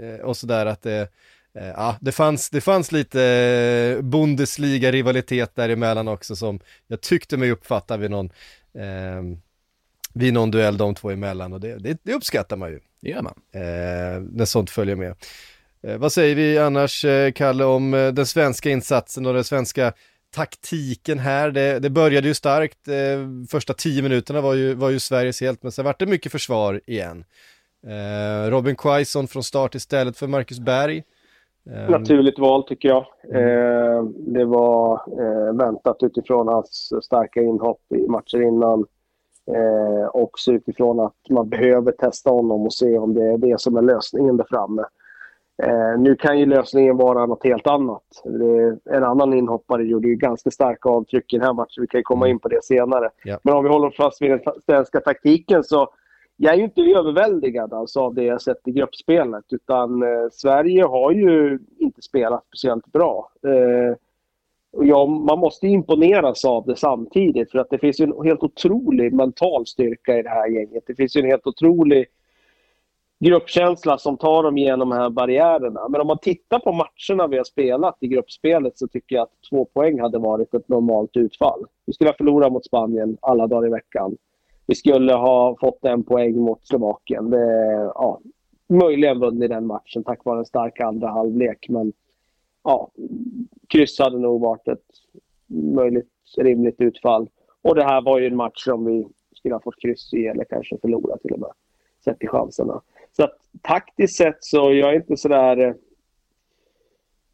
eh, 0.01 0.19
och 0.23 0.37
sådär 0.37 0.65
att 0.65 0.81
det 0.81 0.99
eh, 0.99 1.67
Ja, 1.67 1.95
det 2.01 2.11
fanns, 2.11 2.49
det 2.49 2.61
fanns 2.61 2.91
lite 2.91 3.99
Bundesliga-rivalitet 4.01 5.55
däremellan 5.55 6.07
också 6.07 6.35
som 6.35 6.59
jag 6.87 7.01
tyckte 7.01 7.37
mig 7.37 7.51
uppfatta 7.51 7.97
vid 7.97 8.11
någon, 8.11 8.29
eh, 8.77 9.21
vid 10.13 10.33
någon 10.33 10.51
duell 10.51 10.77
de 10.77 10.95
två 10.95 11.11
emellan 11.11 11.53
och 11.53 11.59
det, 11.59 11.77
det, 11.77 11.99
det 12.03 12.13
uppskattar 12.13 12.57
man 12.57 12.69
ju. 12.69 12.79
Det 13.01 13.09
gör 13.09 13.21
man. 13.21 13.33
Eh, 13.53 14.21
när 14.31 14.45
sånt 14.45 14.69
följer 14.69 14.95
med. 14.95 15.15
Eh, 15.87 15.97
vad 15.97 16.11
säger 16.11 16.35
vi 16.35 16.57
annars, 16.57 17.05
eh, 17.05 17.31
Kalle, 17.31 17.63
om 17.63 17.93
eh, 17.93 18.07
den 18.07 18.25
svenska 18.25 18.69
insatsen 18.69 19.25
och 19.25 19.33
den 19.33 19.43
svenska 19.43 19.93
taktiken 20.35 21.19
här? 21.19 21.51
Det, 21.51 21.79
det 21.79 21.89
började 21.89 22.27
ju 22.27 22.33
starkt, 22.33 22.77
första 23.49 23.73
tio 23.73 24.01
minuterna 24.01 24.41
var 24.41 24.53
ju, 24.53 24.73
var 24.73 24.89
ju 24.89 24.99
Sveriges 24.99 25.41
helt, 25.41 25.63
men 25.63 25.71
sen 25.71 25.85
vart 25.85 25.99
det 25.99 26.05
mycket 26.05 26.31
försvar 26.31 26.81
igen. 26.85 27.25
Robin 28.49 28.75
Quaison 28.75 29.27
från 29.27 29.43
start 29.43 29.75
istället 29.75 30.17
för 30.17 30.27
Marcus 30.27 30.59
Berg. 30.59 31.03
Naturligt 31.89 32.39
val 32.39 32.63
tycker 32.63 32.89
jag. 32.89 33.05
Mm. 33.23 34.13
det 34.33 34.45
var 34.45 35.01
väntat 35.53 35.97
utifrån 36.03 36.47
hans 36.47 36.93
starka 37.01 37.41
inhopp 37.41 37.81
i 37.89 38.07
matcher 38.07 38.41
innan. 38.41 38.85
också 40.13 40.51
utifrån 40.51 40.99
att 40.99 41.29
man 41.29 41.49
behöver 41.49 41.91
testa 41.91 42.29
honom 42.29 42.65
och 42.65 42.73
se 42.73 42.97
om 42.97 43.13
det 43.13 43.25
är 43.25 43.37
det 43.37 43.61
som 43.61 43.77
är 43.77 43.81
lösningen 43.81 44.37
där 44.37 44.45
framme. 44.49 44.83
Eh, 45.63 45.99
nu 45.99 46.15
kan 46.15 46.39
ju 46.39 46.45
lösningen 46.45 46.97
vara 46.97 47.25
något 47.25 47.43
helt 47.43 47.67
annat. 47.67 48.03
En 48.91 49.03
annan 49.03 49.33
inhoppare 49.33 49.83
gjorde 49.83 50.07
ju 50.07 50.15
ganska 50.15 50.51
starka 50.51 50.89
avtryck 50.89 51.33
i 51.33 51.37
den 51.37 51.45
här 51.45 51.53
matchen. 51.53 51.81
Vi 51.81 51.87
kan 51.87 51.99
ju 51.99 52.03
komma 52.03 52.27
in 52.27 52.39
på 52.39 52.47
det 52.47 52.63
senare. 52.63 53.09
Ja. 53.23 53.39
Men 53.43 53.53
om 53.53 53.63
vi 53.63 53.69
håller 53.69 53.89
fast 53.89 54.21
vid 54.21 54.31
den 54.31 54.39
svenska 54.65 54.99
taktiken 54.99 55.63
så 55.63 55.89
jag 56.37 56.53
är 56.53 56.57
ju 56.57 56.63
inte 56.63 56.81
överväldigad 56.81 57.73
alltså 57.73 57.99
av 57.99 58.13
det 58.13 58.23
jag 58.23 58.41
sett 58.41 58.67
i 58.67 58.71
gruppspelet. 58.71 59.45
Utan 59.49 60.03
eh, 60.03 60.29
Sverige 60.31 60.83
har 60.83 61.11
ju 61.11 61.59
inte 61.79 62.01
spelat 62.01 62.45
speciellt 62.47 62.91
bra. 62.91 63.31
Eh, 63.43 63.95
och 64.71 64.85
ja, 64.85 65.05
man 65.05 65.39
måste 65.39 65.67
imponeras 65.67 66.45
av 66.45 66.65
det 66.65 66.75
samtidigt 66.75 67.51
för 67.51 67.59
att 67.59 67.69
det 67.69 67.77
finns 67.77 67.99
ju 67.99 68.03
en 68.03 68.25
helt 68.25 68.43
otrolig 68.43 69.13
mental 69.13 69.65
styrka 69.65 70.19
i 70.19 70.21
det 70.21 70.29
här 70.29 70.47
gänget. 70.47 70.83
Det 70.87 70.95
finns 70.95 71.15
ju 71.17 71.21
en 71.21 71.29
helt 71.29 71.47
otrolig 71.47 72.05
gruppkänsla 73.19 73.97
som 73.97 74.17
tar 74.17 74.43
dem 74.43 74.57
genom 74.57 74.89
de 74.89 74.95
här 74.95 75.09
barriärerna. 75.09 75.87
Men 75.89 76.01
om 76.01 76.07
man 76.07 76.17
tittar 76.17 76.59
på 76.59 76.71
matcherna 76.71 77.27
vi 77.27 77.37
har 77.37 77.43
spelat 77.43 77.97
i 77.99 78.07
gruppspelet 78.07 78.77
så 78.77 78.87
tycker 78.87 79.15
jag 79.15 79.23
att 79.23 79.49
två 79.49 79.65
poäng 79.65 79.99
hade 79.99 80.17
varit 80.17 80.53
ett 80.53 80.67
normalt 80.67 81.17
utfall. 81.17 81.65
Vi 81.85 81.93
skulle 81.93 82.09
ha 82.09 82.17
förlorat 82.17 82.51
mot 82.51 82.65
Spanien 82.65 83.17
alla 83.21 83.47
dagar 83.47 83.67
i 83.67 83.71
veckan. 83.71 84.17
Vi 84.67 84.75
skulle 84.75 85.13
ha 85.13 85.57
fått 85.59 85.85
en 85.85 86.03
poäng 86.03 86.37
mot 86.37 86.67
Slovakien. 86.67 87.29
Det, 87.29 87.73
ja, 87.95 88.21
möjligen 88.67 89.19
vunnit 89.19 89.49
den 89.49 89.65
matchen 89.65 90.03
tack 90.03 90.25
vare 90.25 90.39
en 90.39 90.45
stark 90.45 90.79
andra 90.79 91.07
halvlek. 91.07 91.65
Men 91.69 91.93
ja, 92.63 92.91
kryss 93.67 93.99
hade 93.99 94.19
nog 94.19 94.41
varit 94.41 94.67
ett 94.67 94.85
möjligt 95.47 96.09
rimligt 96.37 96.81
utfall. 96.81 97.29
Och 97.61 97.75
det 97.75 97.83
här 97.83 98.01
var 98.01 98.19
ju 98.19 98.27
en 98.27 98.35
match 98.35 98.63
som 98.63 98.85
vi 98.85 99.07
skulle 99.35 99.55
ha 99.55 99.61
fått 99.61 99.81
kryss 99.81 100.13
i 100.13 100.25
eller 100.25 100.43
kanske 100.43 100.77
förlora 100.77 101.17
till 101.17 101.33
och 101.33 101.39
med. 101.39 101.51
Sett 102.03 102.19
till 102.19 102.29
chanserna. 102.29 102.81
Så 103.11 103.23
att 103.23 103.37
taktiskt 103.61 104.17
sett 104.17 104.43
så 104.43 104.57
jag 104.57 104.89
är 104.89 104.95
inte 104.95 105.17
sådär... 105.17 105.57
Eh, 105.57 105.73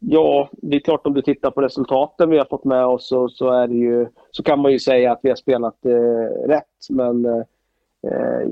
Ja, 0.04 0.48
det 0.52 0.76
är 0.76 0.80
klart 0.80 1.06
om 1.06 1.14
du 1.14 1.22
tittar 1.22 1.50
på 1.50 1.60
resultaten 1.60 2.30
vi 2.30 2.38
har 2.38 2.44
fått 2.44 2.64
med 2.64 2.86
oss 2.86 3.08
så, 3.08 3.28
så, 3.28 3.50
är 3.50 3.68
det 3.68 3.74
ju, 3.74 4.06
så 4.30 4.42
kan 4.42 4.58
man 4.58 4.72
ju 4.72 4.78
säga 4.78 5.12
att 5.12 5.20
vi 5.22 5.28
har 5.28 5.36
spelat 5.36 5.84
eh, 5.86 6.46
rätt. 6.48 6.88
Men 6.90 7.24
eh, 7.24 7.42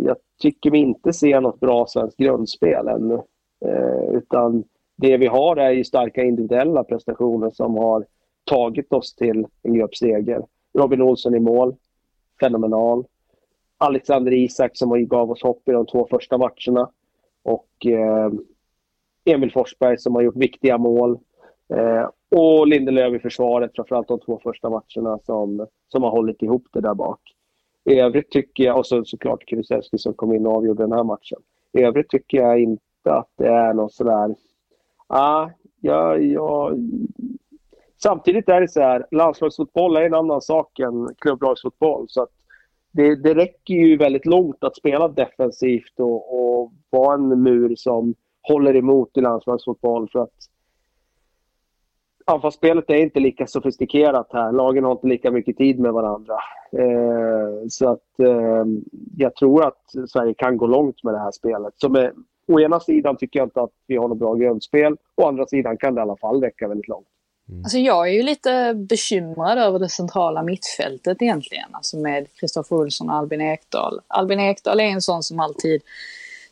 jag 0.05 0.17
tycker 0.41 0.71
vi 0.71 0.79
inte 0.79 1.13
ser 1.13 1.41
något 1.41 1.61
bra 1.61 1.87
svenskt 1.87 2.17
grundspel 2.17 2.89
ännu. 2.89 3.23
Eh, 3.65 4.15
utan 4.15 4.65
det 4.97 5.17
vi 5.17 5.27
har 5.27 5.57
är 5.57 5.71
ju 5.71 5.85
starka 5.85 6.23
individuella 6.23 6.85
prestationer 6.85 7.51
som 7.51 7.77
har 7.77 8.07
tagit 8.45 8.93
oss 8.93 9.15
till 9.15 9.47
en 9.63 9.75
gruppseger. 9.75 10.43
Robin 10.79 11.03
Olsson 11.03 11.35
i 11.35 11.41
mål, 11.41 11.77
fenomenal. 12.41 13.05
Alexander 13.79 14.33
Isak 14.33 14.71
som 14.75 15.07
gav 15.07 15.31
oss 15.31 15.43
hopp 15.43 15.69
i 15.69 15.73
de 15.73 15.87
två 15.87 16.07
första 16.11 16.39
matcherna. 16.39 16.91
Och 17.43 17.87
eh, 17.87 18.31
Emil 19.25 19.53
Forsberg 19.53 19.99
som 19.99 20.15
har 20.15 20.23
gjort 20.23 20.37
viktiga 20.37 20.79
mål. 20.79 21.19
Eh, 21.71 22.09
och 22.31 22.67
Lindelöf 22.67 23.15
i 23.15 23.19
försvaret, 23.19 23.71
framförallt 23.75 24.09
de 24.09 24.21
två 24.21 24.41
första 24.43 24.71
matcherna 24.71 25.19
som, 25.19 25.67
som 25.89 26.03
har 26.03 26.11
hållit 26.11 26.43
ihop 26.43 26.67
det 26.73 26.81
där 26.81 26.95
bak. 26.95 27.21
I 27.85 28.01
övrigt 28.01 28.31
tycker 28.31 28.65
jag, 28.65 28.79
och 28.79 28.87
så, 28.87 29.05
såklart 29.05 29.47
Kulusevski 29.47 29.99
som 29.99 30.15
kom 30.15 30.35
in 30.35 30.47
och 30.47 30.57
avgjorde 30.57 30.83
den 30.83 30.93
här 30.93 31.05
matchen. 31.05 31.39
I 31.73 31.83
övrigt 31.83 32.09
tycker 32.09 32.39
jag 32.39 32.61
inte 32.61 33.13
att 33.13 33.31
det 33.37 33.49
är 33.49 33.75
något 33.75 33.93
sådär... 33.93 34.35
Ah, 35.07 35.49
ja, 35.81 36.17
ja, 36.17 36.73
samtidigt 38.03 38.49
är 38.49 38.61
det 38.61 38.69
så 38.69 38.81
här, 38.81 39.07
landslagsfotboll 39.11 39.97
är 39.97 40.03
en 40.03 40.15
annan 40.15 40.41
sak 40.41 40.79
än 40.79 41.09
klubblagsfotboll. 41.19 42.09
Så 42.09 42.23
att 42.23 42.31
det, 42.93 43.17
det 43.17 43.35
räcker 43.35 43.75
ju 43.75 43.97
väldigt 43.97 44.27
långt 44.27 44.65
att 44.65 44.77
spela 44.77 45.09
defensivt 45.09 46.01
och, 46.01 46.61
och 46.61 46.73
vara 46.91 47.15
en 47.15 47.43
mur 47.43 47.75
som 47.77 48.15
håller 48.43 48.77
emot 48.77 49.17
i 49.17 49.21
landslagsfotboll. 49.21 50.09
För 50.09 50.19
att 50.19 50.35
anfallsspelet 52.25 52.91
är 52.91 52.97
inte 52.97 53.21
lika 53.21 53.47
sofistikerat 53.47 54.29
här. 54.33 54.53
Lagen 54.53 54.85
har 54.85 54.93
inte 54.93 55.07
lika 55.07 55.31
mycket 55.31 55.57
tid 55.57 55.79
med 55.79 55.93
varandra. 55.93 56.35
Eh, 56.73 57.69
så 57.69 57.89
att 57.89 58.21
eh, 58.21 58.65
jag 59.17 59.35
tror 59.35 59.65
att 59.65 60.11
Sverige 60.11 60.35
kan 60.35 60.57
gå 60.57 60.67
långt 60.67 61.05
med 61.05 61.15
det 61.15 61.21
här 61.21 61.33
spelet. 61.33 61.75
Som 61.77 61.95
är, 61.95 62.13
å 62.49 62.61
ena 62.61 62.81
sidan 62.81 63.17
tycker 63.17 63.39
jag 63.39 63.47
inte 63.47 63.61
att 63.61 63.73
vi 63.87 63.97
har 63.97 64.09
något 64.09 64.19
bra 64.19 64.35
grundspel. 64.35 64.97
Å 65.17 65.29
andra 65.29 65.47
sidan 65.47 65.77
kan 65.77 65.95
det 65.95 65.99
i 65.99 66.03
alla 66.03 66.17
fall 66.17 66.43
räcka 66.43 66.69
väldigt 66.69 66.89
långt. 66.89 67.07
Alltså 67.65 67.79
jag 67.79 68.09
är 68.09 68.13
ju 68.13 68.23
lite 68.23 68.75
bekymrad 68.75 69.59
över 69.59 69.79
det 69.79 69.89
centrala 69.89 70.43
mittfältet 70.43 71.23
egentligen. 71.23 71.69
Alltså 71.73 71.97
med 71.97 72.27
Kristoffer 72.35 72.77
Olsson 72.77 73.11
och 73.11 73.17
Albin 73.17 73.41
Ekdal. 73.41 74.01
Albin 74.09 74.41
Ekdal 74.41 74.81
är 74.81 74.85
en 74.85 75.03
sån 75.03 75.23
som 75.23 75.41
alltid 75.41 75.83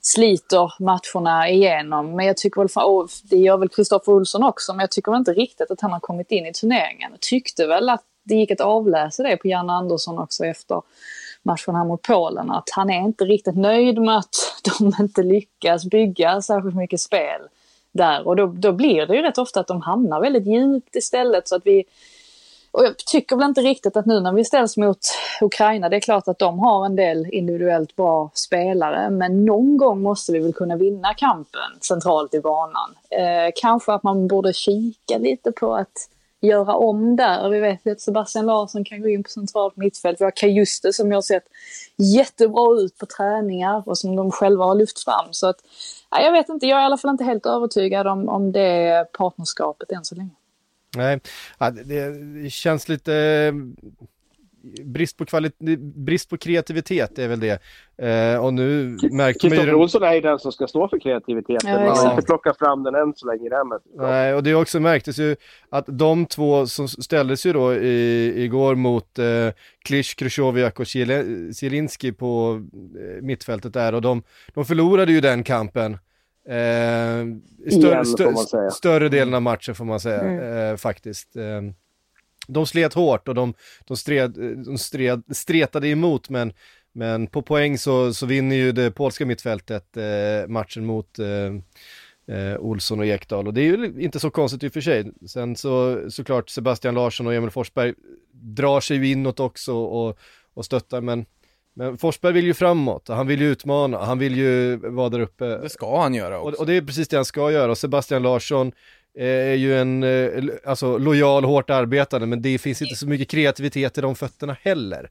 sliter 0.01 0.73
matcherna 0.79 1.51
igenom. 1.51 2.17
Men 2.17 2.27
jag 2.27 2.37
tycker 2.37 2.61
väl, 2.61 2.85
och 2.85 3.09
det 3.23 3.37
gör 3.37 3.57
väl 3.57 3.69
Kristoffer 3.69 4.13
Olsson 4.13 4.45
också, 4.45 4.73
men 4.73 4.81
jag 4.81 4.91
tycker 4.91 5.13
väl 5.13 5.19
inte 5.19 5.33
riktigt 5.33 5.71
att 5.71 5.81
han 5.81 5.93
har 5.93 6.01
kommit 6.01 6.31
in 6.31 6.47
i 6.47 6.53
turneringen. 6.53 7.11
Jag 7.11 7.21
tyckte 7.21 7.67
väl 7.67 7.89
att 7.89 8.05
det 8.25 8.35
gick 8.35 8.51
att 8.51 8.61
avläsa 8.61 9.23
det 9.23 9.37
på 9.37 9.49
Janne 9.49 9.73
Andersson 9.73 10.19
också 10.19 10.45
efter 10.45 10.83
matchen 11.43 11.75
här 11.75 11.85
mot 11.85 12.03
Polen. 12.03 12.51
Att 12.51 12.71
han 12.73 12.91
är 12.91 13.01
inte 13.01 13.25
riktigt 13.25 13.57
nöjd 13.57 14.01
med 14.01 14.19
att 14.19 14.37
de 14.79 14.93
inte 15.01 15.23
lyckas 15.23 15.85
bygga 15.85 16.43
särskilt 16.43 16.77
mycket 16.77 17.01
spel 17.01 17.41
där. 17.93 18.27
Och 18.27 18.37
då, 18.37 18.47
då 18.47 18.73
blir 18.73 19.07
det 19.07 19.17
ju 19.17 19.23
rätt 19.23 19.39
ofta 19.39 19.61
att 19.61 19.67
de 19.67 19.81
hamnar 19.81 20.21
väldigt 20.21 20.47
djupt 20.47 20.97
istället. 20.97 21.49
Så 21.49 21.57
att 21.57 21.67
vi, 21.67 21.85
och 22.79 22.85
jag 22.85 22.97
tycker 22.97 23.37
väl 23.37 23.49
inte 23.49 23.61
riktigt 23.61 23.97
att 23.97 24.07
nu 24.07 24.21
när 24.21 24.33
vi 24.33 24.45
ställs 24.45 24.77
mot 24.77 24.99
Ukraina, 25.41 25.89
det 25.89 25.97
är 25.97 26.01
klart 26.01 26.29
att 26.29 26.39
de 26.39 26.59
har 26.59 26.87
en 26.87 26.97
del 26.97 27.27
individuellt 27.27 27.97
bra 27.97 28.31
spelare, 28.35 29.11
men 29.11 29.45
någon 29.45 29.77
gång 29.77 30.03
måste 30.03 30.33
vi 30.33 30.39
väl 30.39 30.53
kunna 30.53 30.77
vinna 30.77 31.15
kampen 31.15 31.71
centralt 31.81 32.35
i 32.35 32.41
banan. 32.41 32.95
Eh, 33.11 33.53
kanske 33.55 33.93
att 33.93 34.03
man 34.03 34.29
borde 34.29 34.53
kika 34.53 35.19
lite 35.19 35.53
på 35.53 35.75
att 35.75 36.09
göra 36.41 36.75
om 36.75 37.17
där. 37.17 37.49
Vi 37.49 37.61
vet 37.61 37.87
att 37.87 38.01
Sebastian 38.01 38.47
Larsson 38.47 38.85
kan 38.85 39.03
gå 39.03 39.09
in 39.09 39.23
på 39.23 39.31
centralt 39.31 39.77
mittfält. 39.77 40.21
Vi 40.21 40.25
har 40.25 40.31
Kajuste 40.31 40.93
som 40.93 41.13
har 41.13 41.23
sett 41.23 41.45
jättebra 41.97 42.81
ut 42.81 42.99
på 42.99 43.07
träningar 43.07 43.83
och 43.87 43.99
som 43.99 44.17
de 44.17 44.31
själva 44.31 44.65
har 44.65 44.75
lyft 44.75 45.05
fram. 45.05 45.29
Så 45.31 45.47
att, 45.47 45.57
jag 46.11 46.33
vet 46.33 46.49
inte, 46.49 46.67
jag 46.67 46.79
är 46.79 46.83
i 46.83 46.87
alla 46.87 46.97
fall 46.97 47.11
inte 47.11 47.25
helt 47.25 47.47
övertygad 47.47 48.07
om, 48.07 48.29
om 48.29 48.53
det 48.53 49.07
partnerskapet 49.13 49.93
än 49.93 50.05
så 50.05 50.15
länge. 50.15 50.31
Nej, 50.97 51.21
ja, 51.59 51.71
det, 51.71 52.11
det 52.43 52.51
känns 52.51 52.89
lite 52.89 53.15
eh, 53.15 53.53
brist 54.85 55.17
på 55.17 55.25
kvalitet, 55.25 55.77
brist 55.77 56.31
på 56.31 56.37
kreativitet 56.37 57.19
är 57.19 57.29
väl 57.29 57.41
det. 57.41 57.63
Eh, 58.07 58.45
och 58.45 58.55
nu 58.55 58.89
märker 58.89 59.09
man 59.11 59.29
ju... 59.29 59.33
Kristoffer 59.33 59.75
Olsson 59.75 60.03
är 60.03 60.15
ju 60.15 60.21
den 60.21 60.39
som 60.39 60.53
ska 60.53 60.67
stå 60.67 60.89
för 60.89 60.99
kreativiteten. 60.99 61.71
Ja, 61.71 61.81
man 61.81 61.97
har 61.97 62.11
inte 62.11 62.27
plockat 62.27 62.59
fram 62.59 62.83
den 62.83 62.95
än 62.95 63.15
så 63.17 63.27
länge 63.27 63.47
i 63.47 63.49
det 63.49 63.57
här 63.57 63.65
mötet. 63.65 63.93
Nej, 63.95 64.35
och 64.35 64.43
det 64.43 64.55
också 64.55 64.81
märktes 64.81 65.19
ju 65.19 65.37
att 65.69 65.85
de 65.89 66.27
två 66.27 66.67
som 66.67 66.89
ställdes 66.89 67.47
ju 67.47 67.53
då 67.53 67.75
i, 67.75 68.33
igår 68.45 68.75
mot 68.75 69.19
eh, 69.19 69.27
Klisch, 69.85 70.17
Krychowiak 70.19 70.81
och 70.81 70.87
Zielinski 71.55 72.13
på 72.13 72.63
eh, 72.99 73.23
mittfältet 73.23 73.73
där 73.73 73.95
och 73.95 74.03
de, 74.03 74.23
de 74.55 74.65
förlorade 74.65 75.13
ju 75.13 75.21
den 75.21 75.45
kampen. 75.45 75.99
Eh, 76.49 77.21
Igen, 77.67 78.05
får 78.05 78.33
man 78.33 78.47
säga. 78.47 78.71
större 78.71 79.09
delen 79.09 79.35
av 79.35 79.43
matchen 79.43 79.75
får 79.75 79.85
man 79.85 80.01
säga, 80.01 80.21
Mm. 80.21 80.71
eh, 80.71 80.77
faktiskt. 80.77 81.37
Eh, 81.37 81.63
de 82.49 82.67
slet 82.67 82.95
hårt 82.95 83.29
och 83.29 83.35
de, 83.35 83.55
de, 83.87 83.97
stred, 83.97 84.31
de 84.67 84.79
stred, 84.79 85.23
stretade 85.33 85.89
emot 85.89 86.29
men, 86.31 86.53
men 86.93 87.27
på 87.27 87.43
poäng 87.43 87.79
så, 87.79 88.15
så 88.15 88.27
vinner 88.27 88.57
ju 88.57 88.73
det 88.73 88.91
polska 88.91 89.27
mittfältet 89.27 89.97
eh, 89.97 90.49
matchen 90.49 90.85
mot 90.87 91.19
eh, 91.19 92.37
eh, 92.37 92.57
Olsson 92.59 92.99
och 92.99 93.07
Ekdal 93.07 93.47
och 93.47 93.55
det 93.55 93.61
är 93.61 93.65
ju 93.77 93.95
inte 93.99 94.21
så 94.21 94.31
konstigt 94.31 94.63
i 94.65 94.69
och 94.69 94.73
för 94.73 94.81
sig. 94.81 95.13
Sen 95.27 95.57
så 95.57 96.01
såklart 96.11 96.49
Sebastian 96.51 96.95
Larsson 96.95 97.27
och 97.27 97.35
Emil 97.35 97.51
Forsberg 97.51 97.95
drar 98.33 98.81
sig 98.81 98.97
ju 98.97 99.09
inåt 99.11 99.41
också 99.41 99.75
och, 99.75 100.19
och 100.55 100.65
stöttar 100.65 101.01
men, 101.01 101.27
men 101.79 101.99
Forsberg 101.99 102.33
vill 102.33 102.45
ju 102.45 102.55
framåt, 102.55 103.09
han 103.09 103.27
vill 103.27 103.41
ju 103.41 103.47
utmana, 103.47 103.99
han 103.99 104.19
vill 104.19 104.37
ju 104.37 104.77
vara 104.77 105.09
där 105.09 105.21
uppe. 105.21 105.45
Det 105.45 105.69
ska 105.69 106.01
han 106.01 106.15
göra 106.15 106.41
Och, 106.41 106.49
också. 106.49 106.61
och 106.61 106.67
det 106.67 106.77
är 106.77 106.83
precis 106.83 107.09
det 107.09 107.17
han 107.17 107.25
ska 107.25 107.51
göra. 107.51 107.71
Och 107.71 107.79
Sebastian 107.79 108.23
Larsson 108.23 108.73
eh, 109.19 109.27
är 109.27 109.55
ju 109.55 109.81
en 109.81 110.03
eh, 110.03 110.45
alltså, 110.67 110.99
lojal, 110.99 111.45
hårt 111.45 111.71
arbetande, 111.71 112.27
men 112.27 112.43
det 112.43 112.59
finns 112.59 112.83
inte 112.83 112.95
så 112.95 113.07
mycket 113.07 113.29
kreativitet 113.29 113.99
i 113.99 114.01
de 114.01 114.15
fötterna 114.15 114.57
heller. 114.63 115.11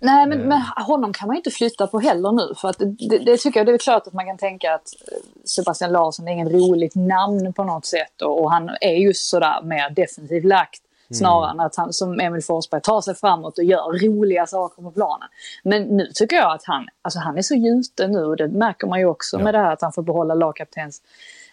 Nej, 0.00 0.26
men, 0.26 0.38
men 0.38 0.60
honom 0.86 1.12
kan 1.12 1.26
man 1.26 1.34
ju 1.34 1.38
inte 1.38 1.50
flytta 1.50 1.86
på 1.86 2.00
heller 2.00 2.32
nu. 2.32 2.54
För 2.56 2.68
att 2.68 2.78
det, 2.78 3.18
det 3.18 3.36
tycker 3.36 3.60
jag, 3.60 3.66
det 3.66 3.72
är 3.72 3.78
klart 3.78 4.06
att 4.06 4.12
man 4.12 4.26
kan 4.26 4.38
tänka 4.38 4.74
att 4.74 4.88
eh, 5.12 5.18
Sebastian 5.44 5.92
Larsson 5.92 6.28
är 6.28 6.32
ingen 6.32 6.50
roligt 6.50 6.94
namn 6.94 7.52
på 7.52 7.64
något 7.64 7.86
sätt. 7.86 8.22
Och, 8.22 8.42
och 8.42 8.52
han 8.52 8.70
är 8.80 8.94
just 8.94 9.28
sådär 9.28 9.62
mer 9.62 9.90
defensivt 9.90 10.44
lagt. 10.44 10.82
Snarare 11.14 11.50
än 11.50 11.60
att 11.60 11.76
han 11.76 11.92
som 11.92 12.20
Emil 12.20 12.42
Forsberg 12.42 12.80
tar 12.80 13.00
sig 13.00 13.14
framåt 13.14 13.58
och 13.58 13.64
gör 13.64 14.06
roliga 14.06 14.46
saker 14.46 14.82
på 14.82 14.90
planen. 14.90 15.28
Men 15.64 15.82
nu 15.82 16.06
tycker 16.14 16.36
jag 16.36 16.52
att 16.52 16.64
han, 16.64 16.86
alltså 17.02 17.18
han 17.18 17.38
är 17.38 17.42
så 17.42 17.54
gjuten 17.54 18.12
nu 18.12 18.24
och 18.24 18.36
det 18.36 18.48
märker 18.48 18.86
man 18.86 18.98
ju 18.98 19.06
också 19.06 19.36
Ja. 19.36 19.44
med 19.44 19.54
det 19.54 19.58
här 19.58 19.72
att 19.72 19.82
han 19.82 19.92
får 19.92 20.02
behålla 20.02 20.34
lagkaptens 20.34 21.02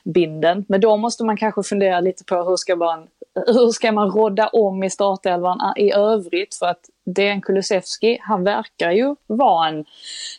binden. 0.04 0.66
Men 0.68 0.82
då 0.82 0.98
måste 0.98 1.24
man 1.24 1.38
kanske 1.38 1.64
fundera 1.64 2.00
lite 2.00 2.24
på 2.24 2.36
hur 2.36 2.58
ska 2.58 2.76
man, 2.76 3.08
hur 3.48 3.72
ska 3.72 3.92
man 3.92 4.12
rodda 4.12 4.48
om 4.48 4.84
i 4.84 4.90
startelvan 4.90 5.74
i 5.76 5.92
övrigt? 5.94 6.56
För 6.56 6.66
att 6.66 6.90
Dejan 7.06 7.42
Kulusevski, 7.42 8.18
han 8.22 8.44
verkar 8.44 8.92
ju 8.92 9.16
vara 9.28 9.68
en, 9.68 9.86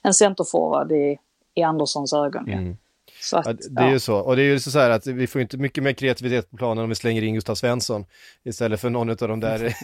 en 0.02 0.14
centerforward 0.14 0.92
i, 0.92 1.18
i 1.54 1.62
Anderssons 1.62 2.12
ögon. 2.12 2.48
Mm. 2.48 2.76
Så 3.20 3.36
att, 3.36 3.46
Ja, 3.46 3.52
det 3.70 3.80
är 3.82 3.86
ja. 3.86 3.92
ju 3.92 3.98
så. 3.98 4.16
Och 4.16 4.36
det 4.36 4.42
är 4.42 4.46
ju 4.46 4.60
så 4.60 4.78
här 4.78 4.90
att 4.90 5.06
vi 5.06 5.26
får 5.26 5.40
inte 5.40 5.56
mycket 5.56 5.84
mer 5.84 5.92
kreativitet 5.92 6.50
på 6.50 6.56
planen 6.56 6.82
om 6.84 6.88
vi 6.88 6.94
slänger 6.94 7.22
in 7.22 7.34
Gustav 7.34 7.54
Svensson 7.54 8.04
istället 8.44 8.80
för 8.80 8.90
någon 8.90 9.10
av 9.10 9.16
de 9.16 9.40
där 9.40 9.74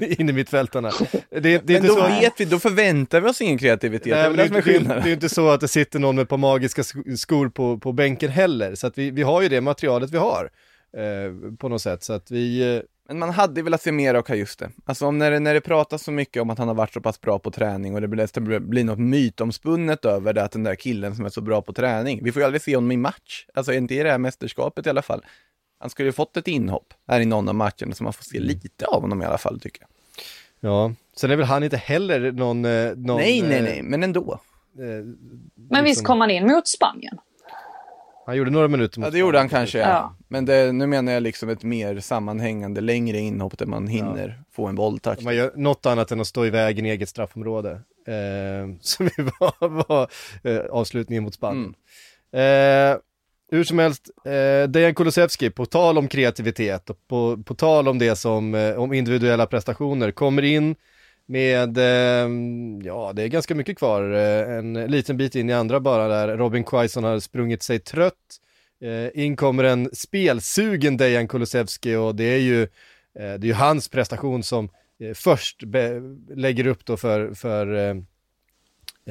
in 0.20 0.28
i 0.28 0.32
mittfältarna. 0.32 0.90
Det, 1.30 1.40
det 1.40 1.48
är 1.54 1.62
Men 1.66 1.76
inte 1.76 1.86
då 1.88 1.94
så... 1.94 2.06
vet 2.08 2.32
vi, 2.40 2.44
då 2.44 2.58
förväntar 2.58 3.20
vi 3.20 3.28
oss 3.30 3.40
ingen 3.40 3.58
kreativitet. 3.58 4.04
det 4.04 4.10
Nej, 4.28 4.30
det, 4.30 4.36
det 4.36 4.42
är 4.42 4.74
är, 4.74 4.80
det, 4.80 5.00
det 5.04 5.10
är 5.10 5.12
inte 5.12 5.28
så 5.28 5.48
att 5.50 5.60
det 5.60 5.68
sitter 5.68 5.98
någon 5.98 6.16
med 6.16 6.28
på 6.28 6.36
magiska 6.36 6.82
sk- 6.82 7.16
skor 7.16 7.48
på, 7.48 7.78
på 7.78 7.92
bänken 7.92 8.30
heller. 8.30 8.74
Så 8.74 8.86
att 8.86 8.98
vi, 8.98 9.10
vi 9.10 9.22
har 9.22 9.42
ju 9.42 9.48
det 9.48 9.60
materialet 9.60 10.10
vi 10.10 10.18
har 10.18 10.50
eh, 10.96 11.56
på 11.58 11.68
något 11.68 11.82
sätt. 11.82 12.02
Så 12.04 12.12
att 12.12 12.30
vi, 12.30 12.76
eh, 12.76 12.82
Men 13.10 13.18
man 13.18 13.30
hade 13.30 13.62
velat 13.62 13.82
se 13.82 13.92
mer 13.92 14.14
av 14.14 14.22
Kajuste. 14.22 14.70
Alltså 14.84 15.06
om 15.06 15.18
när, 15.18 15.30
det, 15.30 15.38
när 15.40 15.54
det 15.54 15.60
pratas 15.60 16.02
så 16.02 16.10
mycket 16.12 16.42
om 16.42 16.50
att 16.50 16.58
han 16.58 16.68
har 16.68 16.74
varit 16.74 16.92
så 16.92 17.00
pass 17.00 17.20
bra 17.20 17.38
på 17.38 17.50
träning 17.50 17.94
och 17.94 18.00
det 18.00 18.08
blir, 18.08 18.28
det 18.40 18.60
blir 18.60 18.84
något 18.84 18.98
mytomspunnet 18.98 20.04
över 20.04 20.32
det 20.32 20.42
att 20.44 20.52
den 20.52 20.62
där 20.64 20.74
killen 20.74 21.16
som 21.16 21.24
är 21.24 21.28
så 21.28 21.40
bra 21.40 21.62
på 21.62 21.72
träning. 21.72 22.20
Vi 22.24 22.32
får 22.32 22.40
ju 22.42 22.46
aldrig 22.46 22.62
se 22.62 22.74
honom 22.74 22.92
i 22.92 22.96
match. 22.96 23.46
Alltså 23.54 23.72
inte 23.72 23.94
i 23.94 24.02
det 24.02 24.10
här 24.10 24.18
mästerskapet 24.18 24.86
i 24.86 24.90
alla 24.90 25.02
fall. 25.02 25.24
Han 25.78 25.90
skulle 25.90 26.08
ju 26.08 26.12
fått 26.12 26.36
ett 26.36 26.48
inhopp 26.48 26.94
här 27.08 27.20
i 27.20 27.24
någon 27.26 27.48
av 27.48 27.54
matcherna 27.54 27.94
så 27.94 28.04
man 28.04 28.12
får 28.12 28.24
se 28.24 28.40
lite 28.40 28.86
av 28.86 29.02
honom 29.02 29.22
i 29.22 29.24
alla 29.24 29.38
fall 29.38 29.60
tycker 29.60 29.82
jag. 29.82 29.90
ja. 30.70 30.92
Sen 31.16 31.30
är 31.30 31.36
väl 31.36 31.46
han 31.46 31.62
inte 31.64 31.76
heller 31.76 32.32
någon... 32.32 32.64
eh, 32.64 32.92
någon 32.96 33.16
nej, 33.16 33.42
nej, 33.42 33.58
eh, 33.58 33.62
nej, 33.64 33.82
men 33.82 34.02
ändå. 34.02 34.40
eh, 34.78 34.84
Men 34.84 35.14
visst 35.70 35.84
liksom- 35.84 36.04
kom 36.04 36.20
han 36.20 36.30
in 36.30 36.46
mot 36.46 36.68
Spanien? 36.68 37.18
Han 38.30 38.36
gjorde 38.36 38.50
några 38.50 38.68
minuter 38.68 39.00
mot 39.00 39.06
Ja, 39.06 39.10
det 39.10 39.18
gjorde 39.18 39.38
han 39.38 39.48
kanske, 39.48 39.78
ja. 39.78 39.88
Ja. 39.88 40.16
Men 40.28 40.44
det, 40.44 40.72
nu 40.72 40.86
menar 40.86 41.12
jag 41.12 41.22
liksom 41.22 41.48
ett 41.48 41.62
mer 41.62 42.00
sammanhängande, 42.00 42.80
längre 42.80 43.18
inhopp 43.18 43.58
där 43.58 43.66
man 43.66 43.86
hinner 43.88 44.42
få 44.52 44.66
en 44.66 44.74
bolltouch. 44.74 45.22
Man 45.22 45.36
gör 45.36 45.52
något 45.56 45.86
annat 45.86 46.12
än 46.12 46.20
att 46.20 46.26
stå 46.26 46.46
i 46.46 46.50
vägen 46.50 46.86
i 46.86 46.88
eget 46.88 47.08
straffområde. 47.08 47.70
Eh, 48.06 48.74
som 48.80 49.08
var, 49.40 49.68
var 49.68 50.10
eh, 50.42 50.60
avslutningen 50.70 51.24
mot 51.24 51.34
Spanien. 51.34 51.74
Eh, 52.32 52.98
hur 53.50 53.64
som 53.64 53.78
helst, 53.78 54.10
eh, 54.24 54.68
Dejan 54.68 54.94
Kulusevski, 54.94 55.50
på 55.50 55.66
tal 55.66 55.98
om 55.98 56.08
kreativitet 56.08 56.90
och 56.90 57.08
på, 57.08 57.42
på 57.46 57.54
tal 57.54 57.88
om 57.88 57.98
det 57.98 58.16
som, 58.16 58.54
eh, 58.54 58.74
om 58.74 58.92
individuella 58.92 59.46
prestationer, 59.46 60.10
kommer 60.10 60.42
in 60.42 60.76
med, 61.30 61.78
eh, 61.78 62.30
ja 62.84 63.12
det 63.12 63.22
är 63.22 63.28
ganska 63.28 63.54
mycket 63.54 63.78
kvar, 63.78 64.12
eh, 64.12 64.56
en 64.56 64.72
liten 64.72 65.16
bit 65.16 65.34
in 65.34 65.50
i 65.50 65.52
andra 65.52 65.80
bara 65.80 66.08
där 66.08 66.36
Robin 66.36 66.64
Quaison 66.64 67.04
har 67.04 67.20
sprungit 67.20 67.62
sig 67.62 67.78
trött. 67.78 68.14
Eh, 68.80 69.24
in 69.24 69.36
kommer 69.36 69.64
en 69.64 69.90
spelsugen 69.92 70.96
Dejan 70.96 71.28
Kulusevski 71.28 71.94
och 71.94 72.14
det 72.14 72.24
är 72.24 72.38
ju, 72.38 72.62
eh, 72.62 72.68
det 73.14 73.22
är 73.22 73.44
ju 73.44 73.52
hans 73.52 73.88
prestation 73.88 74.42
som 74.42 74.68
eh, 75.00 75.14
först 75.14 75.64
be- 75.64 76.00
lägger 76.34 76.66
upp 76.66 76.84
då 76.84 76.96
för, 76.96 77.34
för 77.34 77.74
eh, 77.74 77.96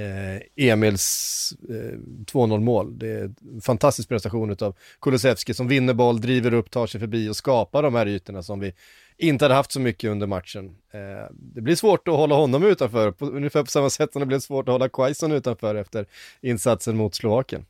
eh 0.04 0.42
Emils 0.56 1.54
eh, 1.70 1.98
2-0 2.26 2.60
mål. 2.60 3.00
Det 3.00 3.08
är 3.08 3.24
en 3.24 3.62
fantastisk 3.62 4.10
prestation 4.10 4.56
av 4.62 4.76
Kulusevski 5.02 5.54
som 5.54 5.68
vinner 5.68 5.94
boll, 5.94 6.22
driver 6.22 6.54
upp, 6.54 6.72
tar 6.72 6.88
sig 6.88 7.00
förbi 7.00 7.30
och 7.30 7.36
skapar 7.36 7.84
de 7.84 7.96
här 7.96 8.08
ytorna 8.08 8.44
som 8.44 8.60
vi 8.60 8.74
inte 9.20 9.46
hade 9.46 9.56
haft 9.56 9.72
så 9.72 9.80
mycket 9.80 10.10
under 10.10 10.28
matchen. 10.28 10.76
Eh, 10.92 11.32
det 11.32 11.62
blir 11.62 11.76
svårt 11.76 12.08
att 12.08 12.14
hålla 12.14 12.36
honom 12.36 12.64
utanför, 12.64 13.12
på, 13.12 13.26
ungefär 13.26 13.64
på 13.64 13.70
samma 13.70 13.90
sätt 13.90 14.14
som 14.14 14.20
det 14.20 14.26
blev 14.26 14.40
svårt 14.40 14.68
att 14.68 14.74
hålla 14.74 14.90
Quaison 14.90 15.32
utanför 15.32 15.76
efter 15.76 16.06
insatsen 16.42 16.98
mot 16.98 17.16
Slovakien. 17.16 17.66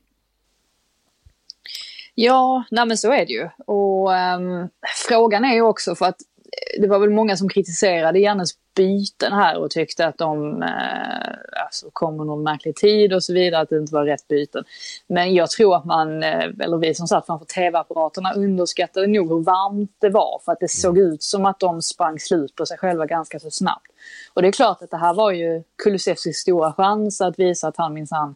Ja, 2.15 2.63
nej 2.71 2.85
men 2.85 2.97
så 2.97 3.11
är 3.11 3.25
det 3.25 3.33
ju. 3.33 3.49
Och 3.65 4.11
um, 4.11 4.69
frågan 5.07 5.45
är 5.45 5.53
ju 5.53 5.61
också 5.61 5.95
för 5.95 6.05
att 6.05 6.17
det 6.81 6.87
var 6.87 6.99
väl 6.99 7.09
många 7.09 7.37
som 7.37 7.49
kritiserade 7.49 8.19
Jannes 8.19 8.49
byten 8.79 9.33
här 9.33 9.57
och 9.57 9.71
tyckte 9.71 10.05
att 10.05 10.17
de 10.17 10.63
eh, 10.63 11.63
alltså, 11.65 11.89
kom 11.93 12.29
en 12.29 12.43
märklig 12.43 12.75
tid 12.75 13.13
och 13.13 13.23
så 13.23 13.33
vidare, 13.33 13.61
att 13.61 13.69
det 13.69 13.77
inte 13.77 13.93
var 13.93 14.05
rätt 14.05 14.27
byten. 14.27 14.63
Men 15.07 15.33
jag 15.33 15.49
tror 15.49 15.75
att 15.75 15.85
man, 15.85 16.23
eh, 16.23 16.49
eller 16.59 16.77
vi 16.77 16.93
som 16.93 17.07
satt 17.07 17.25
framför 17.25 17.45
tv-apparaterna 17.45 18.33
underskattade 18.33 19.07
nog 19.07 19.29
hur 19.29 19.43
varmt 19.43 19.91
det 19.99 20.09
var 20.09 20.41
för 20.45 20.51
att 20.51 20.59
det 20.59 20.67
såg 20.67 20.97
ut 20.97 21.23
som 21.23 21.45
att 21.45 21.59
de 21.59 21.81
sprang 21.81 22.19
slut 22.19 22.55
på 22.55 22.65
sig 22.65 22.77
själva 22.77 23.05
ganska 23.05 23.39
så 23.39 23.51
snabbt. 23.51 23.91
Och 24.33 24.41
det 24.41 24.47
är 24.47 24.51
klart 24.51 24.81
att 24.81 24.91
det 24.91 24.97
här 24.97 25.13
var 25.13 25.31
ju 25.31 25.63
Kulusevskis 25.83 26.37
stora 26.37 26.73
chans 26.73 27.21
att 27.21 27.39
visa 27.39 27.67
att 27.67 27.77
han 27.77 27.93
minsann 27.93 28.35